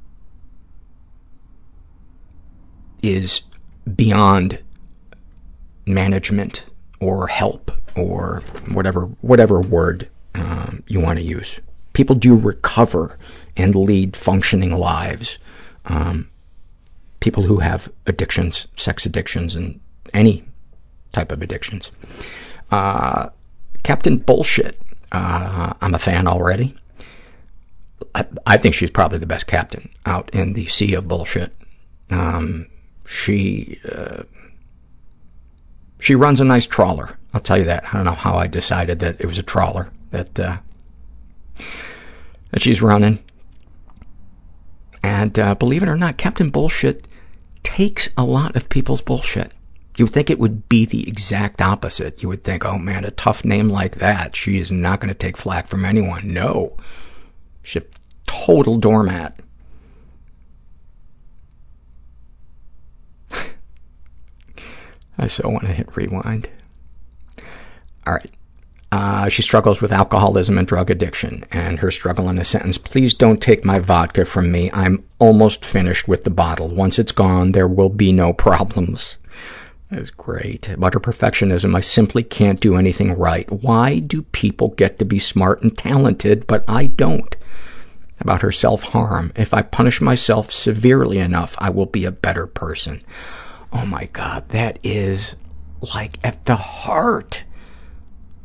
[3.01, 3.41] is
[3.95, 4.62] beyond
[5.85, 6.65] management
[6.99, 11.59] or help or whatever whatever word um, you want to use.
[11.93, 13.17] People do recover
[13.55, 15.37] and lead functioning lives.
[15.85, 16.29] Um,
[17.19, 19.79] people who have addictions, sex addictions, and
[20.13, 20.43] any
[21.11, 21.91] type of addictions.
[22.71, 23.29] Uh,
[23.83, 24.79] Captain Bullshit,
[25.11, 26.75] uh, I'm a fan already.
[28.15, 31.53] I, I think she's probably the best captain out in the sea of bullshit.
[32.09, 32.67] Um,
[33.05, 34.23] she uh,
[36.03, 37.17] she runs a nice trawler.
[37.33, 37.85] I'll tell you that.
[37.85, 40.57] I don't know how I decided that it was a trawler that uh,
[42.51, 43.23] that she's running.
[45.01, 47.07] And uh, believe it or not, Captain Bullshit
[47.63, 49.53] takes a lot of people's bullshit.
[49.95, 52.21] You would think it would be the exact opposite.
[52.21, 55.13] You would think, oh man, a tough name like that, she is not going to
[55.13, 56.33] take flack from anyone.
[56.33, 56.75] No.
[57.61, 57.85] She's a
[58.27, 59.39] total doormat.
[65.17, 66.49] I so want to hit rewind.
[68.05, 68.31] All right.
[68.91, 73.15] Uh, she struggles with alcoholism and drug addiction, and her struggle in a sentence, please
[73.15, 74.69] don't take my vodka from me.
[74.71, 76.67] I'm almost finished with the bottle.
[76.67, 79.17] Once it's gone, there will be no problems.
[79.89, 80.69] That is great.
[80.69, 83.51] About her perfectionism, I simply can't do anything right.
[83.51, 87.35] Why do people get to be smart and talented, but I don't?
[88.19, 93.01] About her self-harm, if I punish myself severely enough, I will be a better person.
[93.73, 95.35] Oh my God, that is
[95.93, 97.43] like at the heart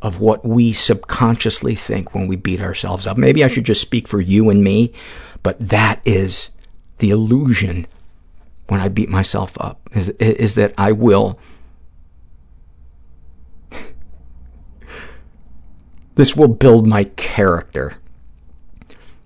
[0.01, 3.17] of what we subconsciously think when we beat ourselves up.
[3.17, 4.93] Maybe I should just speak for you and me,
[5.43, 6.51] but that is
[6.99, 7.87] the illusion
[8.69, 11.39] when I beat myself up, is, is that I will,
[16.15, 17.95] this will build my character.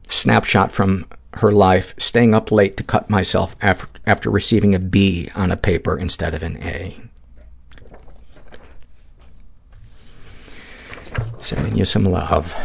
[0.08, 5.30] Snapshot from her life, staying up late to cut myself after, after receiving a B
[5.34, 7.00] on a paper instead of an A.
[11.40, 12.56] Sending you some love.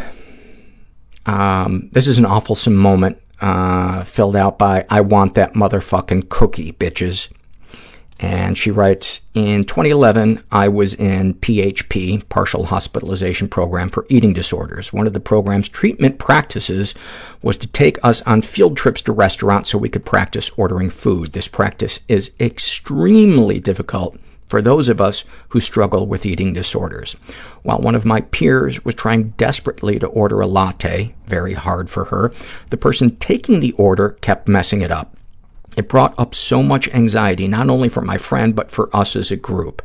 [1.25, 6.73] Um, this is an awful moment uh, filled out by I Want That Motherfucking Cookie,
[6.73, 7.29] bitches.
[8.19, 14.91] And she writes, in 2011, I was in PHP, Partial Hospitalization Program for Eating Disorders.
[14.91, 16.95] One of the program's treatment practices
[17.43, 21.33] was to take us on field trips to restaurants so we could practice ordering food.
[21.33, 24.17] This practice is extremely difficult
[24.49, 27.15] for those of us who struggle with eating disorders.
[27.63, 32.05] While one of my peers was trying desperately to order a latte, very hard for
[32.05, 32.33] her,
[32.69, 35.16] the person taking the order kept messing it up.
[35.77, 39.29] It brought up so much anxiety, not only for my friend, but for us as
[39.29, 39.83] a group.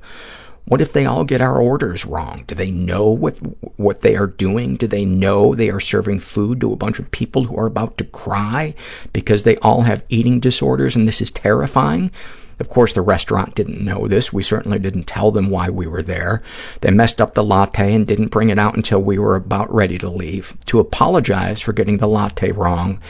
[0.65, 2.45] What if they all get our orders wrong?
[2.47, 3.37] Do they know what
[3.79, 4.77] what they are doing?
[4.77, 7.99] Do they know they are serving food to a bunch of people who are about
[7.99, 8.75] to cry
[9.13, 12.11] because they all have eating disorders and this is terrifying?
[12.59, 14.33] Of course, the restaurant didn't know this.
[14.33, 16.43] We certainly didn't tell them why we were there.
[16.81, 19.99] They messed up the latte and didn't bring it out until we were about ready
[19.99, 20.57] to leave.
[20.67, 23.01] To apologize for getting the latte wrong,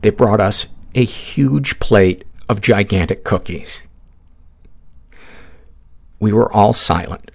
[0.00, 3.82] they brought us a huge plate of gigantic cookies.
[6.18, 7.30] We were all silent,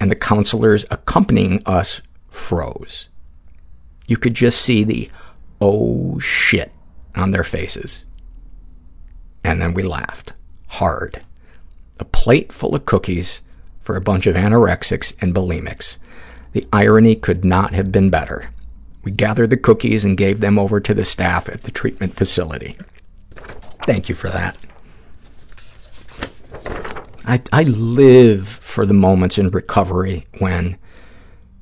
[0.00, 3.08] and the counselors accompanying us froze.
[4.08, 5.08] You could just see the
[5.60, 6.72] oh shit
[7.14, 8.04] on their faces.
[9.44, 10.32] And then we laughed
[10.70, 11.22] hard.
[12.00, 13.42] A plate full of cookies
[13.80, 15.98] for a bunch of anorexics and bulimics.
[16.50, 18.50] The irony could not have been better.
[19.04, 22.76] We gathered the cookies and gave them over to the staff at the treatment facility.
[23.86, 24.58] Thank you for that.
[27.24, 30.76] I, I live for the moments in recovery when,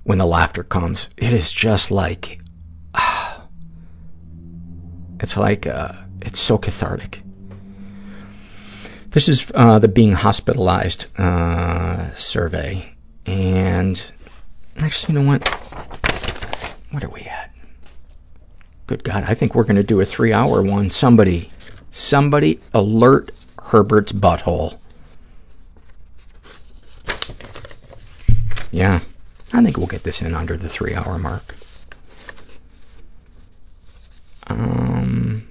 [0.04, 1.10] when the laughter comes.
[1.18, 2.40] It is just like,
[5.20, 7.22] it's like, uh, it's so cathartic.
[9.10, 12.90] This is uh, the being hospitalized uh, survey.
[13.26, 14.02] And
[14.78, 15.46] actually, you know what?
[16.90, 17.54] What are we at?
[18.86, 20.90] Good God, I think we're going to do a three-hour one.
[20.90, 21.50] Somebody
[21.96, 23.30] Somebody alert
[23.66, 24.78] Herbert's butthole.
[28.72, 28.98] Yeah,
[29.52, 31.54] I think we'll get this in under the three-hour mark.
[34.48, 35.46] Um...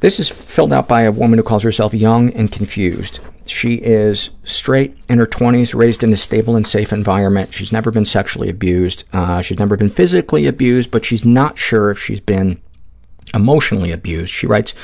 [0.00, 3.20] This is filled out by a woman who calls herself young and confused.
[3.46, 7.52] She is straight, in her 20s, raised in a stable and safe environment.
[7.52, 9.04] She's never been sexually abused.
[9.12, 12.60] Uh, she's never been physically abused, but she's not sure if she's been
[13.34, 14.32] emotionally abused.
[14.32, 14.74] She writes,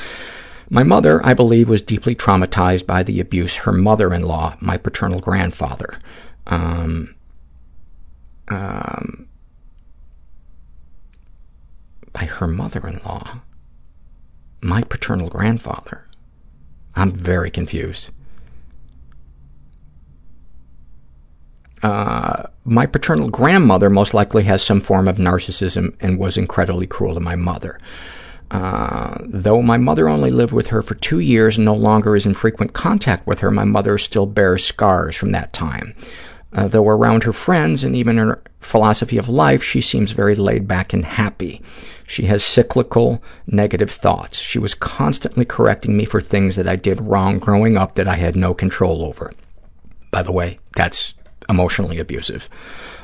[0.69, 5.99] my mother, I believe, was deeply traumatized by the abuse her mother-in-law, my paternal grandfather,
[6.45, 7.15] um,
[8.49, 9.27] um,
[12.13, 13.39] by her mother-in-law,
[14.61, 16.05] my paternal grandfather.
[16.95, 18.11] I'm very confused.
[21.81, 27.13] Uh, my paternal grandmother most likely has some form of narcissism and was incredibly cruel
[27.13, 27.79] to my mother.
[28.51, 32.25] Uh, though my mother only lived with her for two years and no longer is
[32.25, 35.95] in frequent contact with her, my mother still bears scars from that time.
[36.51, 40.67] Uh, though around her friends and even her philosophy of life, she seems very laid
[40.67, 41.61] back and happy.
[42.07, 44.39] She has cyclical negative thoughts.
[44.39, 48.15] She was constantly correcting me for things that I did wrong growing up that I
[48.15, 49.31] had no control over.
[50.09, 51.13] By the way, that's
[51.49, 52.47] emotionally abusive.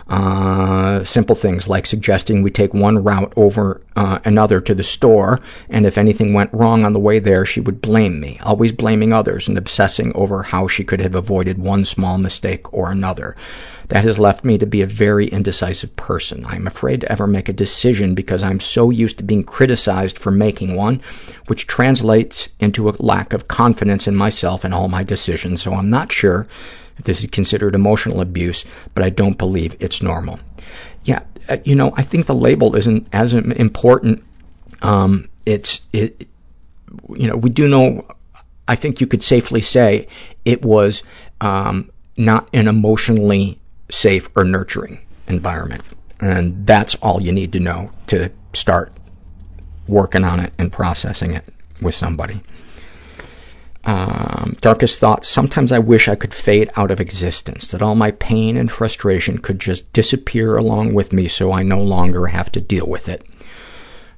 [0.07, 5.39] Uh, simple things like suggesting we take one route over uh, another to the store,
[5.67, 9.11] and if anything went wrong on the way there, she would blame me, always blaming
[9.11, 13.35] others and obsessing over how she could have avoided one small mistake or another.
[13.87, 16.45] That has left me to be a very indecisive person.
[16.45, 20.29] I'm afraid to ever make a decision because I'm so used to being criticized for
[20.29, 21.01] making one,
[21.47, 25.89] which translates into a lack of confidence in myself and all my decisions, so I'm
[25.89, 26.45] not sure
[27.03, 30.39] this is considered emotional abuse, but I don't believe it's normal.
[31.03, 34.23] Yeah, uh, you know, I think the label isn't as important.
[34.81, 36.27] Um, it's, it,
[37.13, 38.07] you know, we do know,
[38.67, 40.07] I think you could safely say
[40.43, 41.03] it was
[41.41, 43.59] um, not an emotionally
[43.89, 45.83] safe or nurturing environment.
[46.19, 48.93] And that's all you need to know to start
[49.87, 51.45] working on it and processing it
[51.81, 52.41] with somebody.
[53.85, 55.27] Um, darkest thoughts.
[55.27, 59.37] Sometimes I wish I could fade out of existence, that all my pain and frustration
[59.37, 63.23] could just disappear along with me so I no longer have to deal with it.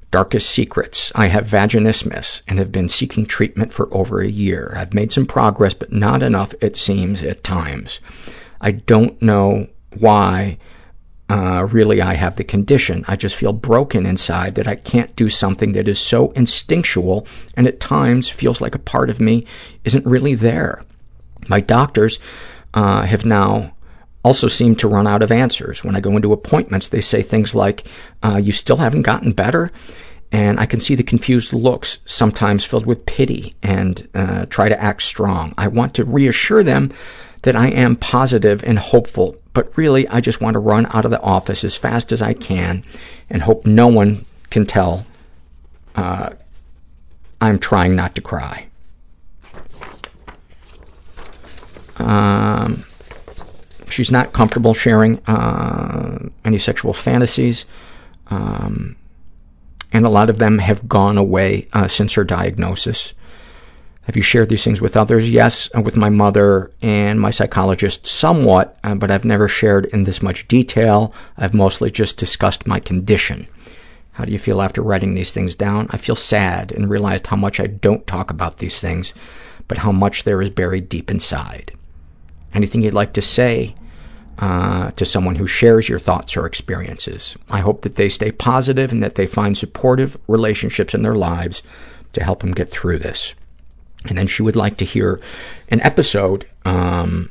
[0.10, 1.12] Darkest secrets.
[1.16, 4.74] I have vaginismus and have been seeking treatment for over a year.
[4.74, 8.00] I've made some progress, but not enough, it seems, at times.
[8.62, 9.68] I don't know
[10.00, 10.60] why
[11.30, 13.04] really I have the condition.
[13.08, 17.68] I just feel broken inside that I can't do something that is so instinctual and
[17.68, 19.46] at times feels like a part of me
[19.84, 20.84] isn't really there.
[21.48, 22.20] My doctors
[22.74, 23.74] uh, have now
[24.24, 25.84] also seemed to run out of answers.
[25.84, 27.86] When I go into appointments, they say things like,
[28.24, 29.72] uh, you still haven't gotten better?
[30.32, 34.82] And I can see the confused looks, sometimes filled with pity, and uh, try to
[34.82, 35.54] act strong.
[35.58, 36.92] I want to reassure them
[37.44, 41.10] that I am positive and hopeful, but really I just want to run out of
[41.10, 42.84] the office as fast as I can
[43.28, 45.08] and hope no one can tell
[45.96, 46.34] uh,
[47.42, 48.68] I'm trying not to cry.
[51.98, 52.86] Um,
[53.90, 57.66] she's not comfortable sharing uh, any sexual fantasies,
[58.28, 58.96] um,
[59.92, 63.16] and a lot of them have gone away uh, since her diagnosis.
[64.08, 65.30] Have you shared these things with others?
[65.30, 70.06] Yes, uh, with my mother and my psychologist somewhat, uh, but I've never shared in
[70.06, 71.14] this much detail.
[71.38, 73.48] I've mostly just discussed my condition.
[74.14, 75.88] How do you feel after writing these things down?
[75.90, 79.14] I feel sad and realized how much I don't talk about these things,
[79.68, 81.74] but how much there is buried deep inside.
[82.54, 83.76] Anything you'd like to say
[84.40, 87.36] uh, to someone who shares your thoughts or experiences?
[87.50, 91.62] I hope that they stay positive and that they find supportive relationships in their lives
[92.14, 93.36] to help them get through this.
[94.08, 95.20] And then she would like to hear
[95.70, 97.30] an episode um,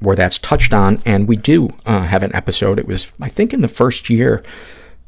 [0.00, 2.78] where that's touched on, and we do uh, have an episode.
[2.78, 4.42] It was, I think, in the first year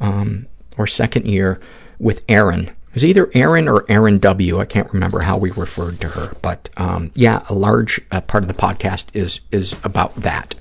[0.01, 1.61] um, or second year
[1.99, 2.69] with Erin.
[2.69, 4.61] It was either Erin or Erin W.
[4.61, 8.45] I can't remember how we referred to her, but um, yeah, a large uh, part
[8.45, 10.55] of the podcast is is about that,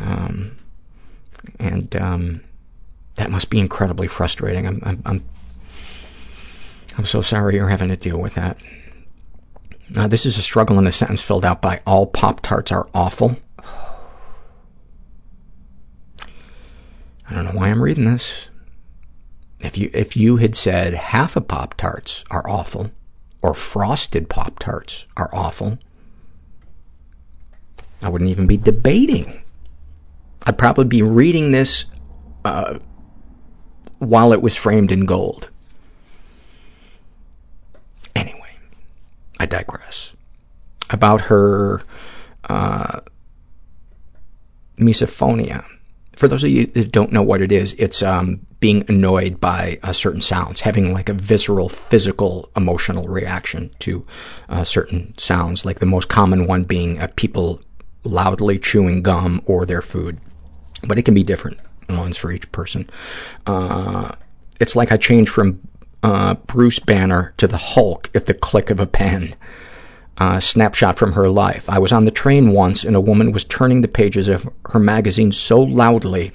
[0.00, 0.56] um,
[1.60, 2.40] and um,
[3.14, 4.66] that must be incredibly frustrating.
[4.66, 5.24] I'm, I'm I'm
[6.98, 8.56] I'm so sorry you're having to deal with that.
[9.88, 13.36] This is a struggle in a sentence filled out by all Pop Tarts are awful.
[17.28, 18.48] I don't know why I'm reading this.
[19.60, 22.90] If you if you had said half of Pop Tarts are awful,
[23.42, 25.78] or frosted Pop Tarts are awful,
[28.02, 29.42] I wouldn't even be debating.
[30.44, 31.86] I'd probably be reading this
[32.44, 32.78] uh,
[33.98, 35.48] while it was framed in gold.
[38.14, 38.56] Anyway,
[39.38, 40.12] I digress.
[40.90, 41.82] About her
[42.44, 43.00] uh,
[44.78, 45.64] misophonia.
[46.16, 49.78] For those of you that don't know what it is, it's um, being annoyed by
[49.82, 54.06] uh, certain sounds, having like a visceral, physical, emotional reaction to
[54.48, 57.60] uh, certain sounds, like the most common one being uh, people
[58.04, 60.18] loudly chewing gum or their food.
[60.86, 61.58] But it can be different
[61.88, 62.88] ones for each person.
[63.46, 64.14] Uh,
[64.58, 65.60] it's like I changed from
[66.06, 69.34] uh, Bruce Banner to the Hulk at the click of a pen.
[70.18, 71.68] Uh, snapshot from her life.
[71.68, 74.78] I was on the train once and a woman was turning the pages of her
[74.78, 76.32] magazine so loudly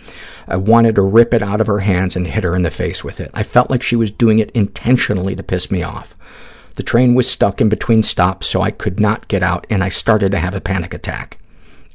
[0.48, 3.04] I wanted to rip it out of her hands and hit her in the face
[3.04, 3.32] with it.
[3.34, 6.16] I felt like she was doing it intentionally to piss me off.
[6.76, 9.90] The train was stuck in between stops, so I could not get out, and I
[9.90, 11.38] started to have a panic attack.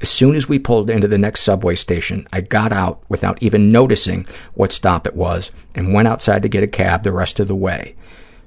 [0.00, 3.73] As soon as we pulled into the next subway station, I got out without even
[3.73, 7.49] noticing what stop it was and went outside to get a cab the rest of
[7.49, 7.97] the way.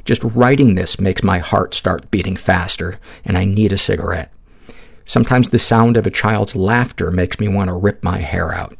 [0.05, 4.31] Just writing this makes my heart start beating faster, and I need a cigarette.
[5.05, 8.77] Sometimes the sound of a child's laughter makes me want to rip my hair out.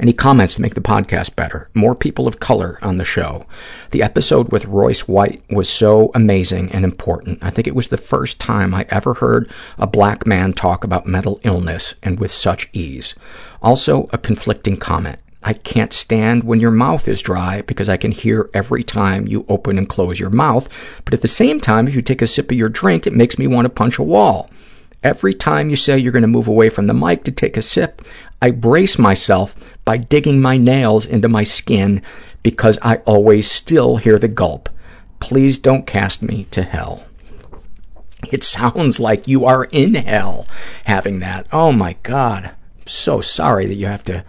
[0.00, 1.70] Any comments to make the podcast better?
[1.72, 3.46] More people of color on the show.
[3.92, 7.38] The episode with Royce White was so amazing and important.
[7.42, 9.48] I think it was the first time I ever heard
[9.78, 13.14] a black man talk about mental illness and with such ease.
[13.62, 15.20] Also, a conflicting comment.
[15.44, 19.44] I can't stand when your mouth is dry because I can hear every time you
[19.48, 20.68] open and close your mouth,
[21.04, 23.38] but at the same time, if you take a sip of your drink, it makes
[23.38, 24.50] me want to punch a wall.
[25.04, 27.62] Every time you say you're going to move away from the mic to take a
[27.62, 28.00] sip,
[28.40, 29.54] I brace myself
[29.84, 32.02] by digging my nails into my skin
[32.42, 34.68] because I always still hear the gulp.
[35.20, 37.04] Please don't cast me to hell.
[38.32, 40.46] It sounds like you are in hell
[40.84, 41.46] having that.
[41.52, 42.46] Oh my God.
[42.46, 44.24] I'm so sorry that you have to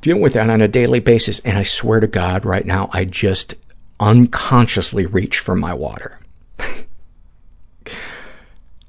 [0.00, 1.40] deal with that on a daily basis.
[1.40, 3.54] And I swear to God, right now, I just
[4.00, 6.20] unconsciously reach for my water.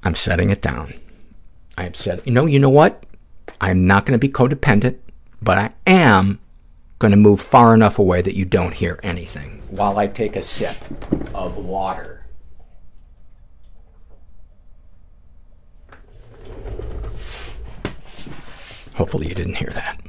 [0.02, 0.94] I'm setting it down.
[1.76, 2.26] I am set.
[2.26, 3.04] You know, you know what?
[3.60, 4.98] I'm not going to be codependent,
[5.40, 6.38] but I am
[6.98, 10.42] going to move far enough away that you don't hear anything while I take a
[10.42, 10.76] sip
[11.34, 12.24] of water.
[18.94, 20.00] Hopefully you didn't hear that.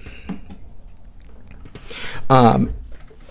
[2.30, 2.74] Um,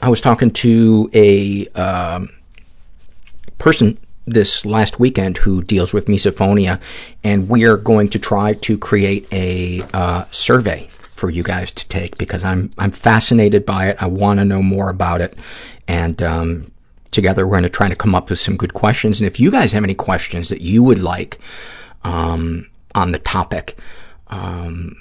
[0.02, 2.28] I was talking to a um,
[3.56, 6.80] person this last weekend who deals with misophonia,
[7.24, 11.88] and we are going to try to create a uh, survey for you guys to
[11.88, 14.02] take because I'm I'm fascinated by it.
[14.02, 15.36] I want to know more about it,
[15.88, 16.70] and um,
[17.10, 19.20] together we're going to try to come up with some good questions.
[19.20, 21.38] And if you guys have any questions that you would like
[22.04, 23.78] um, on the topic,
[24.28, 24.96] um,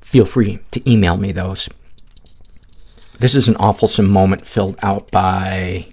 [0.00, 1.68] feel free to email me those.
[3.18, 5.88] This is an awful moment filled out by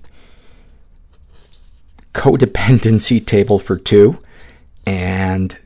[2.14, 4.20] codependency table for two.
[4.86, 5.58] And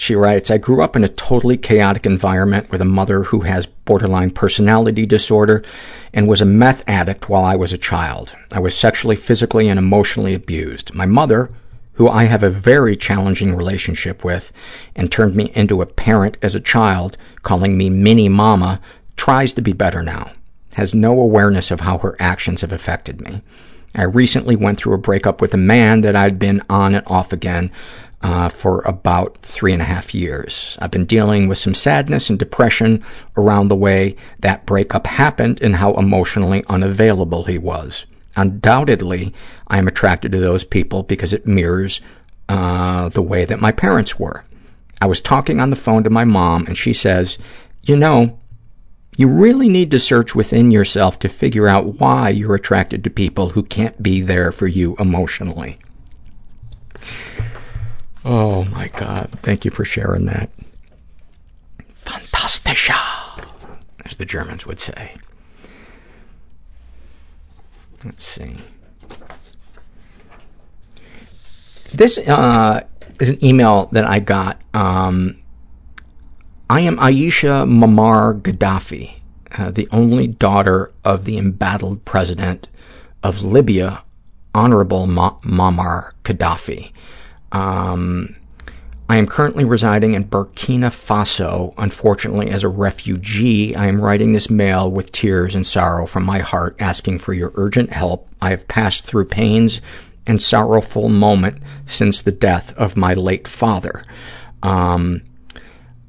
[0.00, 3.66] she writes, I grew up in a totally chaotic environment with a mother who has
[3.66, 5.62] borderline personality disorder
[6.14, 8.34] and was a meth addict while I was a child.
[8.50, 10.94] I was sexually, physically, and emotionally abused.
[10.94, 11.50] My mother,
[11.92, 14.54] who I have a very challenging relationship with
[14.96, 18.80] and turned me into a parent as a child, calling me mini mama,
[19.18, 20.32] tries to be better now,
[20.76, 23.42] has no awareness of how her actions have affected me.
[23.94, 27.34] I recently went through a breakup with a man that I'd been on and off
[27.34, 27.70] again
[28.48, 30.76] for about three and a half years.
[30.80, 33.02] I've been dealing with some sadness and depression
[33.36, 38.06] around the way that breakup happened and how emotionally unavailable he was.
[38.36, 39.34] Undoubtedly,
[39.66, 42.00] I am attracted to those people because it mirrors
[42.48, 44.44] uh, the way that my parents were.
[45.00, 47.38] I was talking on the phone to my mom, and she says,
[47.82, 48.38] you know,
[49.16, 53.50] you really need to search within yourself to figure out why you're attracted to people
[53.50, 55.78] who can't be there for you emotionally.
[58.24, 59.30] Oh, my God.
[59.36, 60.50] Thank you for sharing that.
[61.96, 62.94] Fantastischer,
[64.04, 65.16] as the Germans would say.
[68.04, 68.56] Let's see.
[71.92, 72.82] This uh,
[73.18, 74.60] is an email that I got.
[74.74, 75.36] Um,
[76.68, 79.18] I am Aisha Muammar Gaddafi,
[79.58, 82.68] uh, the only daughter of the embattled president
[83.22, 84.02] of Libya,
[84.54, 86.92] Honorable Ma- Muammar Gaddafi.
[87.52, 88.36] Um,
[89.08, 91.74] I am currently residing in Burkina Faso.
[91.76, 96.38] Unfortunately, as a refugee, I am writing this mail with tears and sorrow from my
[96.38, 98.28] heart, asking for your urgent help.
[98.40, 99.80] I have passed through pains
[100.28, 104.04] and sorrowful moment since the death of my late father.
[104.62, 105.22] Um,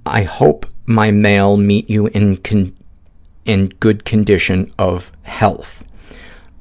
[0.05, 2.77] I hope my mail meet you in con-
[3.45, 5.83] in good condition of health.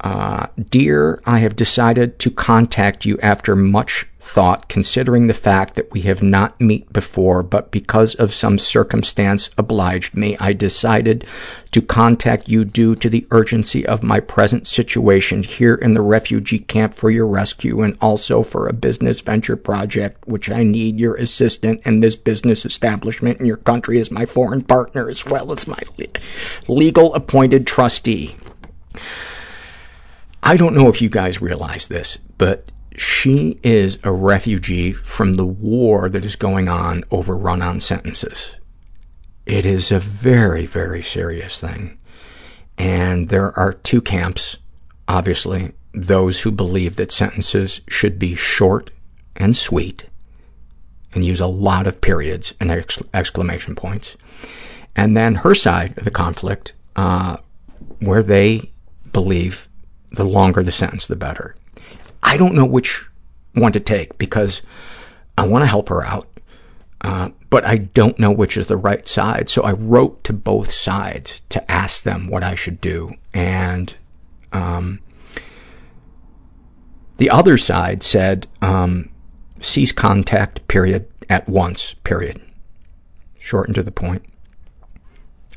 [0.00, 5.92] Uh, dear, I have decided to contact you after much thought, considering the fact that
[5.92, 11.26] we have not met before, but because of some circumstance obliged me, I decided
[11.72, 16.60] to contact you due to the urgency of my present situation here in the refugee
[16.60, 21.14] camp for your rescue and also for a business venture project, which I need your
[21.16, 25.66] assistance in this business establishment in your country as my foreign partner as well as
[25.66, 25.80] my
[26.68, 28.34] legal appointed trustee.
[30.42, 35.46] I don't know if you guys realize this, but she is a refugee from the
[35.46, 38.56] war that is going on over run-on sentences.
[39.46, 41.98] It is a very, very serious thing.
[42.78, 44.56] And there are two camps,
[45.08, 48.90] obviously, those who believe that sentences should be short
[49.36, 50.06] and sweet
[51.12, 54.16] and use a lot of periods and ex- exclamation points.
[54.94, 57.38] And then her side of the conflict, uh,
[58.00, 58.70] where they
[59.12, 59.68] believe
[60.10, 61.56] the longer the sentence, the better.
[62.22, 63.08] I don't know which
[63.54, 64.62] one to take because
[65.36, 66.28] I want to help her out,
[67.00, 69.48] uh, but I don't know which is the right side.
[69.48, 73.14] So I wrote to both sides to ask them what I should do.
[73.32, 73.94] And
[74.52, 75.00] um,
[77.16, 79.10] the other side said, um,
[79.60, 82.40] cease contact, period, at once, period.
[83.38, 84.24] Shortened to the point.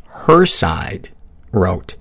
[0.05, 1.09] Her side
[1.51, 1.95] wrote,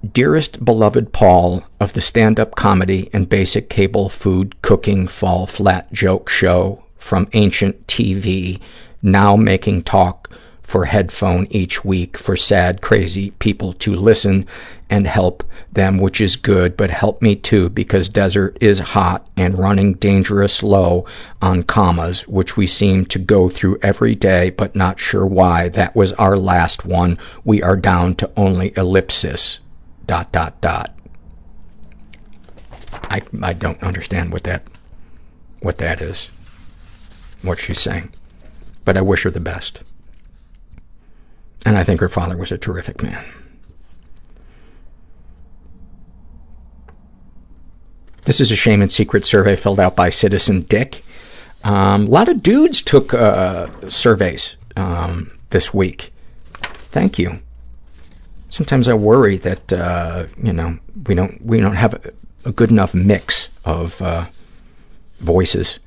[0.00, 6.30] Dearest beloved Paul of the stand-up comedy and basic cable food cooking fall flat joke
[6.30, 8.60] show from ancient TV,
[9.02, 10.30] now making talk
[10.62, 14.46] for headphone each week for sad, crazy people to listen
[14.88, 19.58] and help them, which is good, but help me too because desert is hot and
[19.58, 21.04] running dangerous low
[21.42, 25.68] on commas, which we seem to go through every day, but not sure why.
[25.68, 27.18] That was our last one.
[27.44, 29.60] We are down to only ellipsis
[30.10, 30.92] dot, dot, dot.
[33.04, 34.64] I, I don't understand what that,
[35.60, 36.30] what that is,
[37.42, 38.12] what she's saying.
[38.84, 39.84] But I wish her the best.
[41.64, 43.24] And I think her father was a terrific man.
[48.24, 51.04] This is a shame and secret survey filled out by Citizen Dick.
[51.62, 56.12] Um, a lot of dudes took uh, surveys um, this week.
[56.90, 57.40] Thank you
[58.50, 61.94] sometimes I worry that uh, you know we don't we don't have
[62.44, 64.26] a, good enough mix of uh,
[65.18, 65.78] voices.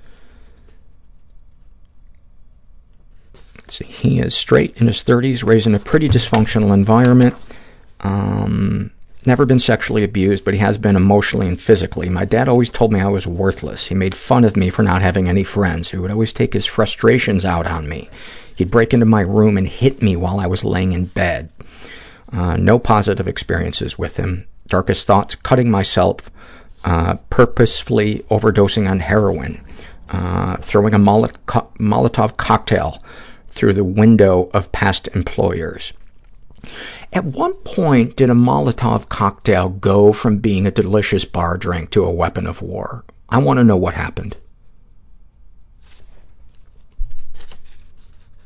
[3.58, 3.85] Let's see.
[3.85, 7.35] He is straight in his 30s, raised in a pretty dysfunctional environment.
[8.01, 8.92] Um,
[9.25, 12.09] never been sexually abused, but he has been emotionally and physically.
[12.09, 13.88] My dad always told me I was worthless.
[13.88, 15.92] He made fun of me for not having any friends.
[15.92, 18.09] He would always take his frustrations out on me.
[18.56, 21.50] He'd break into my room and hit me while I was laying in bed.
[22.34, 24.48] Uh, no positive experiences with him.
[24.68, 26.32] Darkest thoughts, cutting myself,
[26.84, 29.64] uh, purposefully overdosing on heroin,
[30.10, 33.03] uh, throwing a Molotov cocktail
[33.50, 35.94] through the window of past employers.
[37.12, 42.03] At one point, did a Molotov cocktail go from being a delicious bar drink to
[42.03, 43.06] a weapon of war?
[43.30, 44.36] I want to know what happened.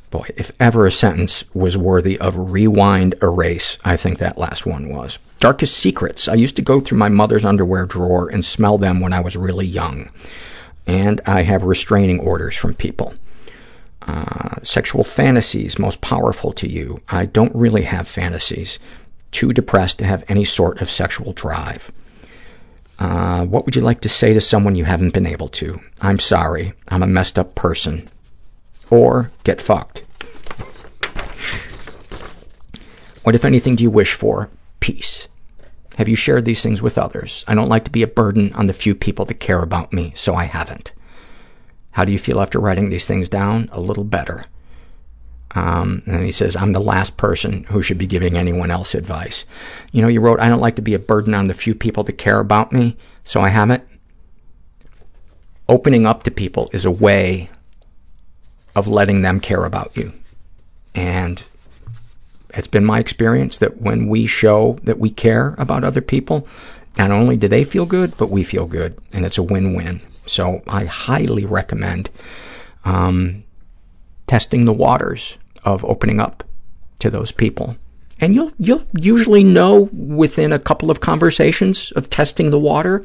[0.10, 4.88] Boy, if ever a sentence was worthy of rewind erase, I think that last one
[4.88, 5.20] was.
[5.40, 6.30] Darkest secrets.
[6.30, 9.36] I used to go through my mother's underwear drawer and smell them when I was
[9.36, 10.10] really young.
[10.86, 13.16] And I have restraining orders from people.
[14.02, 17.02] Uh, sexual fantasies most powerful to you.
[17.10, 18.80] I don't really have fantasies.
[19.32, 21.92] Too depressed to have any sort of sexual drive.
[22.98, 25.82] Uh, what would you like to say to someone you haven't been able to?
[26.02, 26.72] I'm sorry.
[26.88, 28.10] I'm a messed up person
[28.90, 30.04] or get fucked.
[33.24, 34.50] What, if anything, do you wish for?
[34.80, 35.28] Peace.
[35.98, 37.44] Have you shared these things with others?
[37.48, 40.14] I don't like to be a burden on the few people that care about me,
[40.16, 40.94] so I haven't.
[41.92, 43.70] How do you feel after writing these things down?
[43.72, 44.46] A little better.
[45.52, 49.46] Um, and he says, I'm the last person who should be giving anyone else advice.
[49.92, 52.04] You know, you wrote, I don't like to be a burden on the few people
[52.04, 53.84] that care about me, so I haven't.
[55.68, 57.50] Opening up to people is a way
[58.78, 60.14] of letting them care about you.
[60.94, 61.44] And
[62.52, 66.48] it's been my experience that when we show that we care about other people,
[66.96, 70.02] not only do they feel good, but we feel good, and it's a win-win.
[70.28, 72.12] So I highly recommend
[72.86, 73.44] um,
[74.28, 76.44] testing the waters of opening up
[77.00, 77.78] to those people.
[78.20, 83.04] And you'll you'll usually know within a couple of conversations of testing the water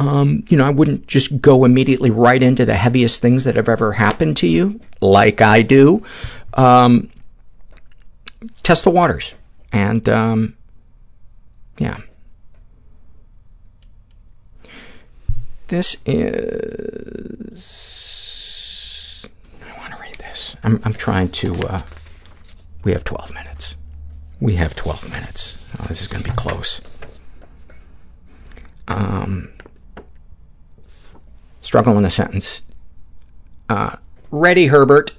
[0.00, 3.68] um, you know, I wouldn't just go immediately right into the heaviest things that have
[3.68, 6.02] ever happened to you, like I do.
[6.54, 7.10] Um,
[8.62, 9.34] test the waters.
[9.72, 10.56] And, um,
[11.78, 11.98] yeah.
[15.68, 16.46] This is...
[19.62, 20.56] I want to read this.
[20.64, 21.54] I'm, I'm trying to...
[21.54, 21.82] Uh,
[22.82, 23.76] we have 12 minutes.
[24.40, 25.70] We have 12 minutes.
[25.78, 26.80] Oh, this is going to be close.
[28.88, 29.50] Um,
[31.62, 32.62] struggle in a sentence.
[33.68, 33.96] Uh,
[34.30, 35.12] ready, Herbert.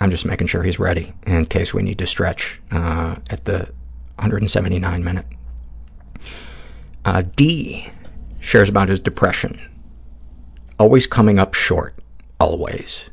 [0.00, 3.70] I'm just making sure he's ready in case we need to stretch uh, at the
[4.16, 5.26] 179 minute.
[7.04, 7.88] Uh, D
[8.40, 9.60] shares about his depression.
[10.78, 11.94] Always coming up short.
[12.40, 13.10] Always.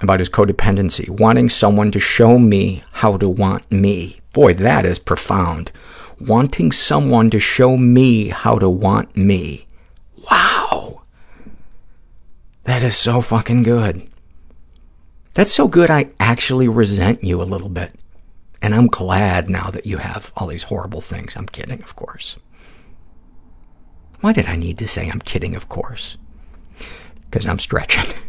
[0.00, 1.08] About his codependency.
[1.08, 4.20] Wanting someone to show me how to want me.
[4.32, 5.70] Boy, that is profound.
[6.20, 9.66] wanting someone to show me how to want me.
[10.30, 10.83] Wow.
[12.64, 14.08] That is so fucking good.
[15.34, 17.92] That's so good I actually resent you a little bit.
[18.62, 21.36] And I'm glad now that you have all these horrible things.
[21.36, 22.38] I'm kidding, of course.
[24.20, 26.16] Why did I need to say I'm kidding, of course?
[27.30, 28.06] Because I'm stretching.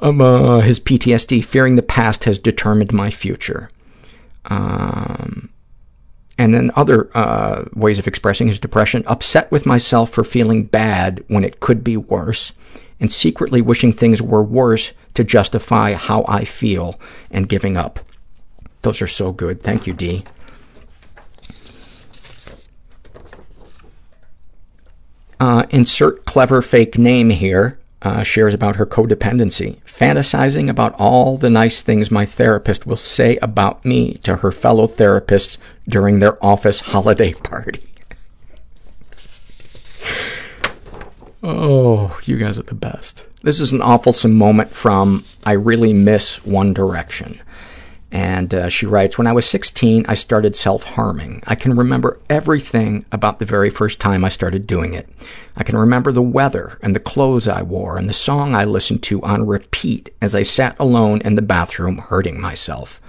[0.00, 3.70] Um, uh, his PTSD, fearing the past has determined my future.
[4.46, 5.50] Um,
[6.36, 11.24] and then other uh, ways of expressing his depression, upset with myself for feeling bad
[11.28, 12.52] when it could be worse,
[13.00, 16.98] and secretly wishing things were worse to justify how I feel
[17.30, 18.00] and giving up.
[18.82, 19.62] Those are so good.
[19.62, 20.24] Thank you, Dee.
[25.40, 27.78] Uh, insert clever fake name here.
[28.02, 33.38] Uh, shares about her codependency, fantasizing about all the nice things my therapist will say
[33.38, 35.56] about me to her fellow therapists
[35.88, 37.82] during their office holiday party.
[41.44, 43.24] Oh, you guys are the best.
[43.42, 47.40] This is an awful moment from I Really Miss One Direction.
[48.10, 51.42] And uh, she writes, when I was 16, I started self-harming.
[51.46, 55.08] I can remember everything about the very first time I started doing it.
[55.56, 59.02] I can remember the weather and the clothes I wore and the song I listened
[59.04, 63.00] to on repeat as I sat alone in the bathroom hurting myself.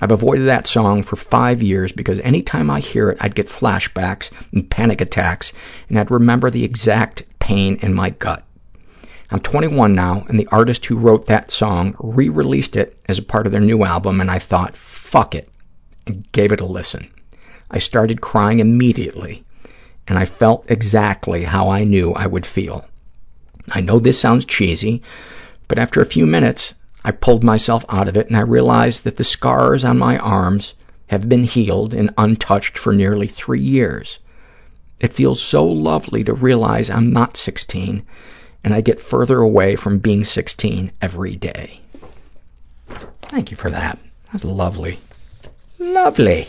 [0.00, 3.48] I've avoided that song for five years because any time I hear it, I'd get
[3.48, 5.52] flashbacks and panic attacks,
[5.88, 8.44] and I'd remember the exact pain in my gut.
[9.30, 13.46] I'm 21 now, and the artist who wrote that song re-released it as a part
[13.46, 15.48] of their new album, and I thought, fuck it,
[16.06, 17.08] and gave it a listen.
[17.70, 19.44] I started crying immediately,
[20.08, 22.86] and I felt exactly how I knew I would feel.
[23.68, 25.02] I know this sounds cheesy,
[25.68, 29.16] but after a few minutes, I pulled myself out of it, and I realized that
[29.16, 30.74] the scars on my arms
[31.08, 34.18] have been healed and untouched for nearly three years.
[35.00, 38.06] It feels so lovely to realize I'm not 16
[38.62, 41.80] and I get further away from being 16 every day.
[43.22, 43.98] Thank you for that.
[44.26, 44.98] That was lovely.
[45.78, 46.46] Lovely.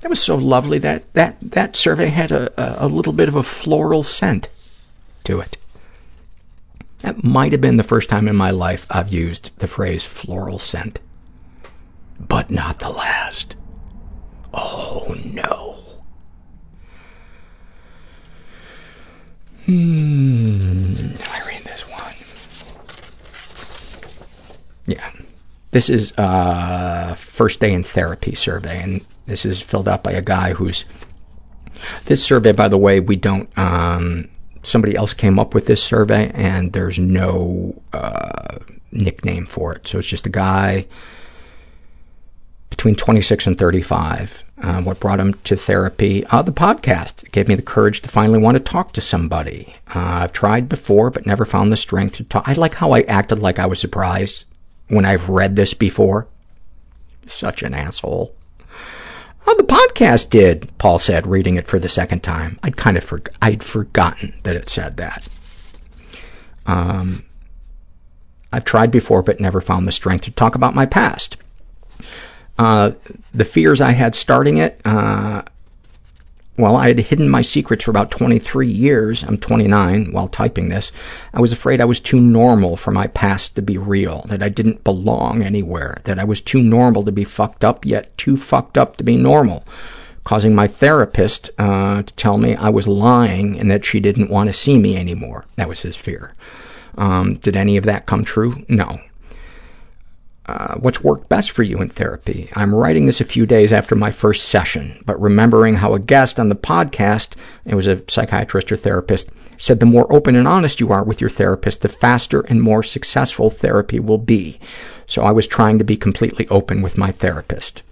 [0.00, 3.42] That was so lovely that that, that survey had a, a little bit of a
[3.42, 4.48] floral scent
[5.24, 5.56] to it.
[7.02, 10.60] That might have been the first time in my life I've used the phrase floral
[10.60, 11.00] scent,
[12.20, 13.56] but not the last.
[14.54, 15.78] Oh, no.
[19.66, 21.12] Hmm.
[21.32, 22.14] I read this one.
[24.86, 25.10] Yeah.
[25.72, 30.22] This is a first day in therapy survey, and this is filled out by a
[30.22, 30.84] guy who's,
[32.04, 34.28] this survey, by the way, we don't, um,
[34.62, 38.58] somebody else came up with this survey, and there's no uh,
[38.90, 39.86] nickname for it.
[39.86, 40.86] So it's just a guy
[42.70, 44.44] between 26 and 35.
[44.62, 46.24] Uh, what brought him to therapy?
[46.26, 49.74] Uh, the podcast gave me the courage to finally want to talk to somebody.
[49.94, 52.48] Uh, I've tried before, but never found the strength to talk.
[52.48, 54.46] I like how I acted like I was surprised
[54.88, 56.26] when I've read this before.
[57.26, 58.34] Such an asshole.
[59.46, 62.58] Oh, the podcast did, Paul said, reading it for the second time.
[62.62, 65.28] I'd kind of for, I'd forgotten that it said that.
[66.66, 67.24] Um,
[68.52, 71.36] I've tried before, but never found the strength to talk about my past.
[72.58, 72.92] Uh,
[73.32, 75.42] the fears I had starting it, uh,
[76.58, 79.22] well, I had hidden my secrets for about 23 years.
[79.22, 80.92] I'm 29 while typing this.
[81.32, 84.50] I was afraid I was too normal for my past to be real, that I
[84.50, 88.76] didn't belong anywhere, that I was too normal to be fucked up, yet too fucked
[88.76, 89.64] up to be normal,
[90.24, 94.48] causing my therapist uh, to tell me I was lying and that she didn't want
[94.48, 95.46] to see me anymore.
[95.56, 96.34] That was his fear.
[96.98, 98.62] Um, did any of that come true?
[98.68, 99.00] No.
[100.46, 102.50] Uh, what's worked best for you in therapy?
[102.54, 106.40] I'm writing this a few days after my first session, but remembering how a guest
[106.40, 110.80] on the podcast, it was a psychiatrist or therapist, said the more open and honest
[110.80, 114.58] you are with your therapist, the faster and more successful therapy will be.
[115.06, 117.84] So I was trying to be completely open with my therapist.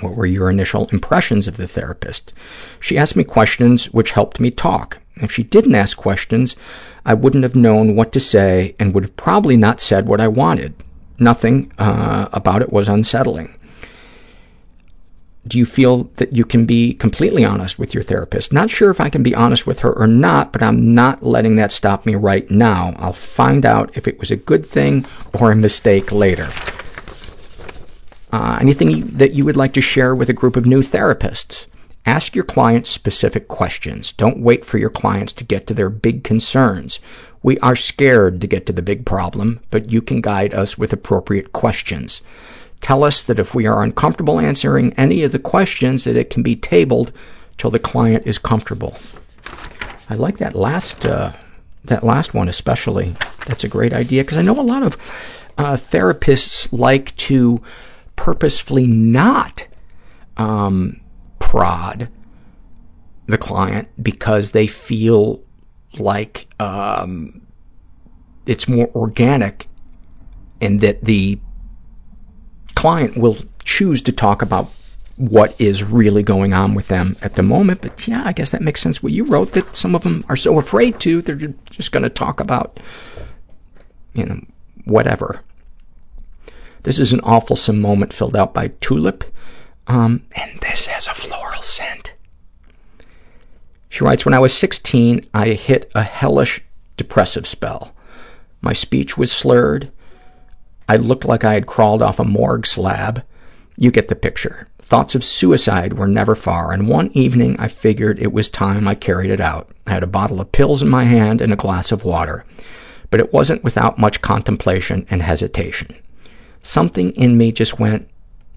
[0.00, 2.32] What were your initial impressions of the therapist?
[2.80, 4.98] She asked me questions which helped me talk.
[5.16, 6.56] If she didn't ask questions,
[7.04, 10.28] I wouldn't have known what to say and would have probably not said what I
[10.28, 10.74] wanted.
[11.18, 13.54] Nothing uh, about it was unsettling.
[15.46, 18.52] Do you feel that you can be completely honest with your therapist?
[18.52, 21.54] Not sure if I can be honest with her or not, but I'm not letting
[21.56, 22.94] that stop me right now.
[22.98, 25.06] I'll find out if it was a good thing
[25.40, 26.48] or a mistake later.
[28.32, 31.66] Uh, anything that you would like to share with a group of new therapists?
[32.04, 34.12] Ask your clients specific questions.
[34.12, 37.00] Don't wait for your clients to get to their big concerns.
[37.46, 40.92] We are scared to get to the big problem, but you can guide us with
[40.92, 42.20] appropriate questions.
[42.80, 46.42] Tell us that if we are uncomfortable answering any of the questions, that it can
[46.42, 47.12] be tabled
[47.56, 48.96] till the client is comfortable.
[50.10, 51.34] I like that last uh,
[51.84, 53.14] that last one especially.
[53.46, 54.96] That's a great idea because I know a lot of
[55.56, 57.62] uh, therapists like to
[58.16, 59.68] purposefully not
[60.36, 61.00] um,
[61.38, 62.08] prod
[63.26, 65.45] the client because they feel
[65.98, 67.40] like um,
[68.46, 69.68] it's more organic
[70.60, 71.38] and that the
[72.74, 74.70] client will choose to talk about
[75.16, 77.80] what is really going on with them at the moment.
[77.82, 80.36] But yeah, I guess that makes sense what you wrote, that some of them are
[80.36, 82.78] so afraid to, they're just going to talk about,
[84.14, 84.40] you know,
[84.84, 85.40] whatever.
[86.82, 89.24] This is an awfulsome moment filled out by Tulip,
[89.88, 92.14] um, and this has a floral scent.
[93.96, 96.60] She writes, When I was 16, I hit a hellish
[96.98, 97.94] depressive spell.
[98.60, 99.90] My speech was slurred.
[100.86, 103.22] I looked like I had crawled off a morgue slab.
[103.78, 104.68] You get the picture.
[104.80, 108.94] Thoughts of suicide were never far, and one evening I figured it was time I
[108.94, 109.70] carried it out.
[109.86, 112.44] I had a bottle of pills in my hand and a glass of water,
[113.10, 115.96] but it wasn't without much contemplation and hesitation.
[116.62, 118.10] Something in me just went,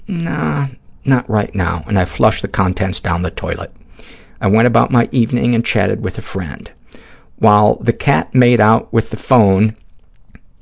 [0.06, 0.68] nah,
[1.06, 3.72] not right now, and I flushed the contents down the toilet.
[4.42, 6.72] I went about my evening and chatted with a friend.
[7.38, 9.76] While the cat made out with the phone,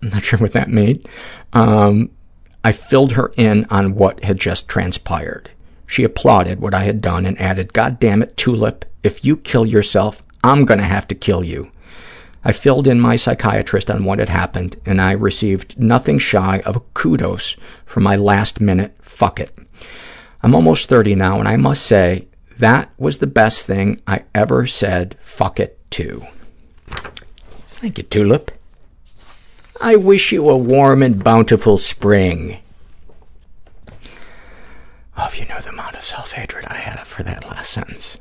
[0.01, 1.07] I'm not sure what that made,
[1.53, 2.09] um,
[2.63, 5.51] I filled her in on what had just transpired.
[5.85, 9.65] She applauded what I had done and added, God damn it, Tulip, if you kill
[9.65, 11.71] yourself, I'm going to have to kill you.
[12.43, 16.75] I filled in my psychiatrist on what had happened, and I received nothing shy of
[16.75, 19.57] a kudos for my last-minute fuck it.
[20.43, 22.27] I'm almost 30 now, and I must say
[22.59, 26.25] that was the best thing I ever said fuck it to.
[26.87, 28.51] Thank you, Tulip.
[29.79, 32.59] I wish you a warm and bountiful spring.
[35.17, 38.17] Oh, if you know the amount of self-hatred I have for that last sentence.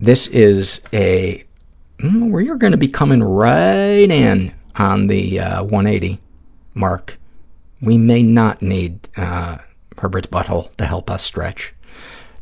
[0.00, 1.44] This is a,
[1.98, 6.20] mm, you're going to be coming right in on the uh, 180
[6.74, 7.18] mark.
[7.80, 9.58] We may not need uh,
[9.98, 11.74] Herbert's butthole to help us stretch.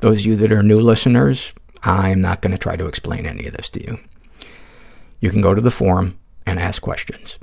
[0.02, 1.52] Those of you that are new listeners,
[1.84, 4.00] I'm not going to try to explain any of this to you.
[5.20, 7.38] You can go to the forum and ask questions.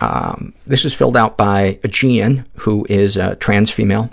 [0.00, 4.10] Um, this is filled out by a Gian, who is a trans female,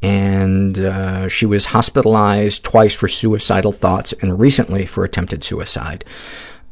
[0.00, 6.02] and uh, she was hospitalized twice for suicidal thoughts and recently for attempted suicide.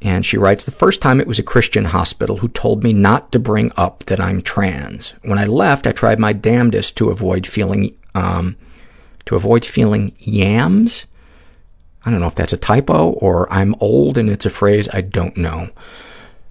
[0.01, 3.31] And she writes, the first time it was a Christian hospital who told me not
[3.33, 5.13] to bring up that I'm trans.
[5.23, 8.57] When I left, I tried my damnedest to avoid feeling, um,
[9.27, 11.07] to avoid feeling yams.
[12.05, 15.01] I don't know if that's a typo or I'm old and it's a phrase I
[15.01, 15.71] don't know.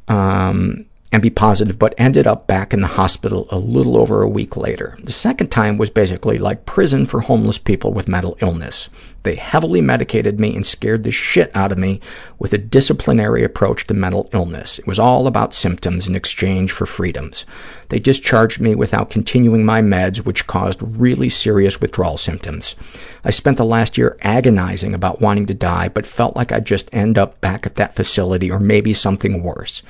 [0.08, 4.30] Um, and be positive, but ended up back in the hospital a little over a
[4.30, 4.98] week later.
[5.03, 8.90] The second time was basically like prison for homeless people with mental illness.
[9.24, 12.02] They heavily medicated me and scared the shit out of me
[12.40, 14.80] with a disciplinary approach to mental illness.
[14.80, 17.45] It was all about symptoms in exchange for freedoms.
[17.88, 22.76] They discharged me without continuing my meds, which caused really serious withdrawal symptoms.
[23.24, 26.90] I spent the last year agonizing about wanting to die, but felt like I'd just
[26.92, 29.84] end up back at that facility or maybe something worse.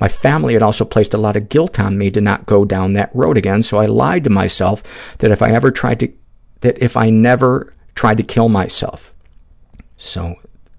[0.00, 2.94] My family had also placed a lot of guilt on me to not go down
[2.94, 4.82] that road again, so I lied to myself
[5.18, 6.12] that if I ever tried to,
[6.60, 9.12] that if I never tried to kill myself,
[9.96, 10.36] so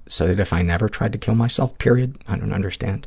[0.08, 3.06] so that if I never tried to kill myself, period, I don't understand.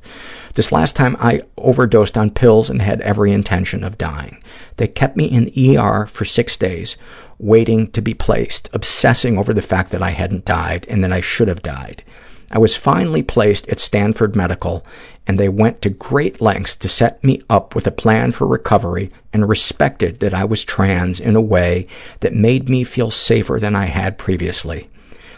[0.53, 4.45] This last time I overdosed on pills and had every intention of dying.
[4.77, 6.97] They kept me in the ER for six days,
[7.39, 11.23] waiting to be placed, obsessing over the fact that I hadn't died and that I
[11.23, 12.05] should have died.
[12.53, 14.85] I was finally placed at Stanford Medical,
[15.27, 19.11] and they went to great lengths to set me up with a plan for recovery
[19.33, 21.87] and respected that I was trans in a way
[22.21, 24.91] that made me feel safer than I had previously.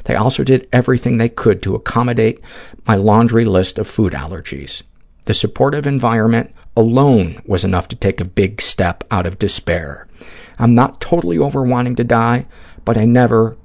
[0.05, 2.41] They also did everything they could to accommodate
[2.86, 4.83] my laundry list of food allergies.
[5.26, 10.09] The supportive environment alone was enough to take a big step out of despair.
[10.59, 12.47] I'm not totally over wanting to die,
[12.84, 13.57] but I never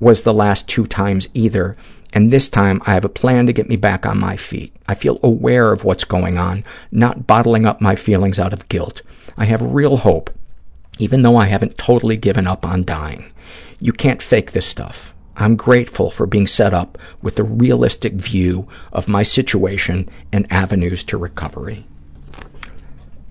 [0.00, 1.76] was the last two times either,
[2.12, 4.74] and this time I have a plan to get me back on my feet.
[4.88, 9.02] I feel aware of what's going on, not bottling up my feelings out of guilt.
[9.36, 10.30] I have real hope,
[10.98, 13.32] even though I haven't totally given up on dying.
[13.80, 15.12] You can't fake this stuff.
[15.36, 21.04] I'm grateful for being set up with a realistic view of my situation and avenues
[21.04, 21.86] to recovery.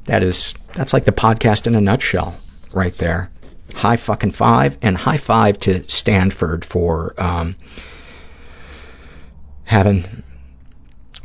[0.03, 2.35] That is, that's like the podcast in a nutshell
[2.73, 3.31] right there.
[3.73, 7.55] High fucking five, and high five to Stanford for um,
[9.65, 10.23] having,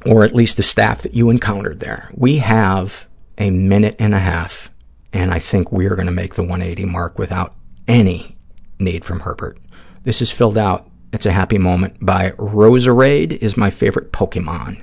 [0.05, 2.10] or at least the staff that you encountered there.
[2.15, 3.07] We have
[3.39, 4.70] a minute and a half
[5.12, 7.55] and I think we are going to make the 180 mark without
[7.89, 8.36] any
[8.78, 9.59] need from Herbert.
[10.05, 14.83] This is filled out, it's a happy moment, by Roserade is my favorite Pokemon.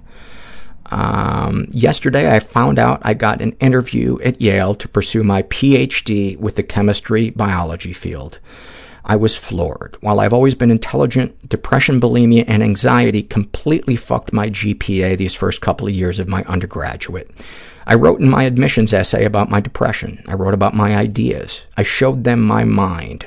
[0.88, 6.38] Um, yesterday, I found out I got an interview at Yale to pursue my PhD
[6.38, 8.40] with the chemistry biology field.
[9.08, 9.98] I was floored.
[10.02, 15.62] While I've always been intelligent, depression, bulimia, and anxiety completely fucked my GPA these first
[15.62, 17.32] couple of years of my undergraduate.
[17.86, 20.22] I wrote in my admissions essay about my depression.
[20.28, 21.64] I wrote about my ideas.
[21.78, 23.26] I showed them my mind.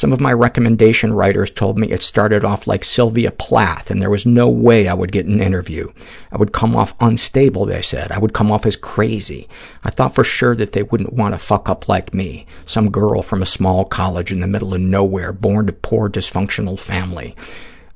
[0.00, 4.08] Some of my recommendation writers told me it started off like Sylvia Plath and there
[4.08, 5.92] was no way I would get an interview.
[6.32, 8.10] I would come off unstable, they said.
[8.10, 9.46] I would come off as crazy.
[9.84, 13.20] I thought for sure that they wouldn't want to fuck up like me, some girl
[13.20, 17.36] from a small college in the middle of nowhere, born to poor, dysfunctional family.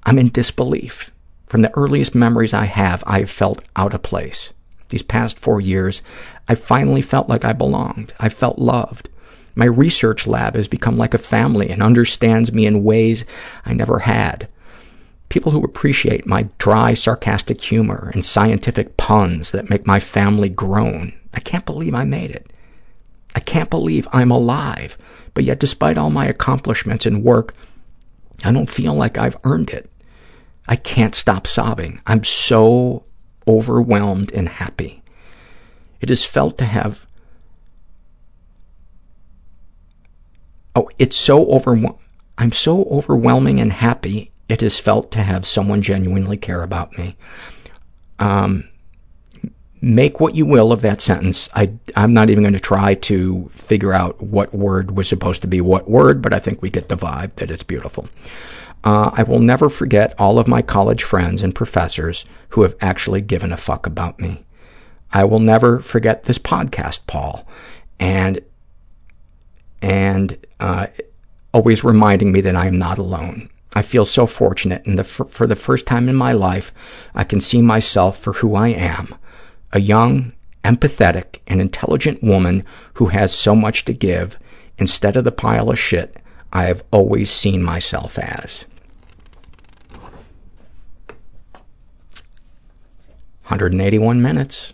[0.02, 1.10] I'm in disbelief.
[1.46, 4.52] From the earliest memories I have, I've felt out of place.
[4.90, 6.02] These past four years,
[6.48, 8.12] I finally felt like I belonged.
[8.20, 9.08] I felt loved.
[9.54, 13.24] My research lab has become like a family and understands me in ways
[13.64, 14.48] I never had.
[15.28, 21.12] People who appreciate my dry, sarcastic humor and scientific puns that make my family groan.
[21.32, 22.52] I can't believe I made it.
[23.34, 24.96] I can't believe I'm alive.
[25.34, 27.54] But yet, despite all my accomplishments and work,
[28.44, 29.90] I don't feel like I've earned it.
[30.68, 32.00] I can't stop sobbing.
[32.06, 33.04] I'm so
[33.46, 35.02] overwhelmed and happy.
[36.00, 37.06] It is felt to have
[40.74, 41.80] Oh, it's so over,
[42.38, 47.16] I'm so overwhelming and happy it is felt to have someone genuinely care about me.
[48.18, 48.68] Um,
[49.80, 51.48] make what you will of that sentence.
[51.54, 55.48] I, I'm not even going to try to figure out what word was supposed to
[55.48, 58.08] be what word, but I think we get the vibe that it's beautiful.
[58.82, 63.20] Uh, I will never forget all of my college friends and professors who have actually
[63.22, 64.44] given a fuck about me.
[65.12, 67.46] I will never forget this podcast, Paul,
[67.98, 68.40] and
[69.84, 70.86] and uh,
[71.52, 73.50] always reminding me that I am not alone.
[73.74, 76.72] I feel so fortunate, and the, for, for the first time in my life,
[77.14, 79.14] I can see myself for who I am,
[79.72, 80.32] a young,
[80.64, 82.64] empathetic, and intelligent woman
[82.94, 84.38] who has so much to give
[84.78, 86.16] instead of the pile of shit
[86.50, 88.64] I have always seen myself as.
[93.48, 94.72] 181 minutes.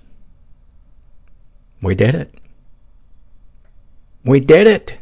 [1.83, 2.33] We did it.
[4.25, 5.00] We did it.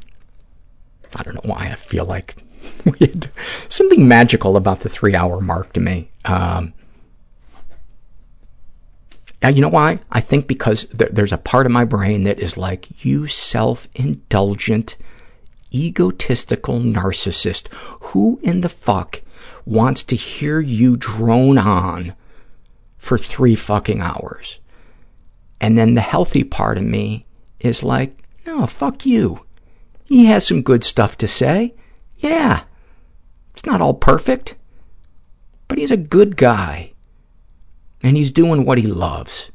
[1.17, 2.37] I don't know why I feel like
[2.85, 3.31] we had
[3.69, 6.11] something magical about the three-hour mark to me.
[6.25, 6.73] Um,
[9.41, 10.01] and you know why?
[10.11, 14.97] I think because there, there's a part of my brain that is like, you self-indulgent,
[15.73, 17.69] egotistical narcissist.
[18.01, 19.23] Who in the fuck
[19.65, 22.15] wants to hear you drone on
[22.97, 24.59] for three fucking hours?
[25.61, 27.27] And then the healthy part of me
[27.61, 29.45] is like, no, fuck you.
[30.09, 31.75] He has some good stuff to say.
[32.17, 32.63] Yeah.
[33.53, 34.57] It's not all perfect,
[35.69, 36.93] but he's a good guy.
[38.03, 39.51] And he's doing what he loves.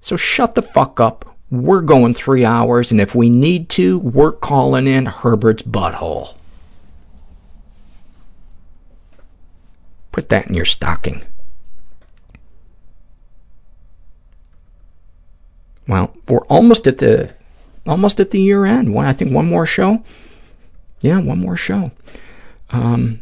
[0.00, 1.36] So shut the fuck up.
[1.50, 6.34] We're going three hours, and if we need to, we're calling in Herbert's butthole.
[10.10, 11.24] Put that in your stocking.
[15.86, 17.34] Well, we're almost at the
[17.86, 18.94] almost at the year end.
[18.94, 20.02] One, I think one more show.
[21.00, 21.90] Yeah, one more show.
[22.70, 23.20] Um,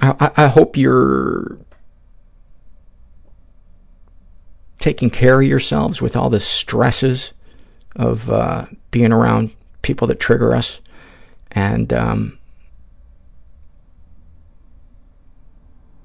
[0.00, 1.58] I, I hope you're
[4.78, 7.32] taking care of yourselves with all the stresses
[7.96, 9.50] of uh, being around
[9.82, 10.80] people that trigger us.
[11.52, 12.38] And um,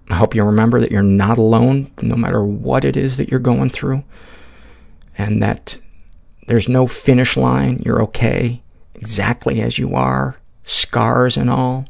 [0.09, 3.40] I hope you remember that you're not alone, no matter what it is that you're
[3.40, 4.03] going through,
[5.18, 5.80] and that
[6.50, 7.80] there's no finish line.
[7.86, 8.64] You're okay
[8.95, 11.86] exactly as you are, scars and all,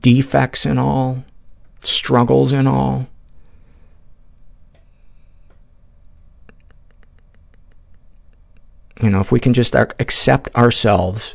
[0.00, 1.22] defects and all,
[1.84, 3.06] struggles and all.
[9.02, 11.34] You know, if we can just accept ourselves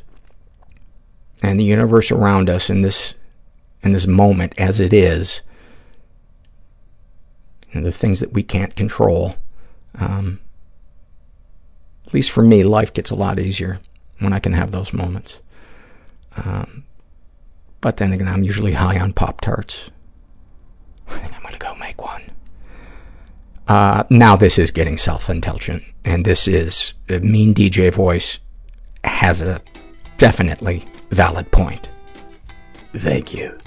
[1.43, 3.13] and the universe around us in this
[3.83, 5.41] in this moment as it is,
[7.73, 9.35] and the things that we can't control,
[9.99, 10.39] um,
[12.13, 13.79] at least for me, life gets a lot easier
[14.19, 15.39] when I can have those moments.
[16.37, 16.83] Um,
[17.81, 19.89] but then again, I'm usually high on Pop Tarts.
[21.07, 22.21] I think I'm going to go make one.
[23.67, 28.37] Uh, now this is getting self-indulgent, and this is a mean DJ voice
[29.03, 29.59] has a
[30.17, 31.89] definitely valid point.
[32.93, 33.57] Thank you.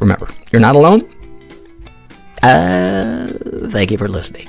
[0.00, 1.00] Remember, you're not alone.
[2.42, 3.32] Uh,
[3.70, 4.48] thank you for listening.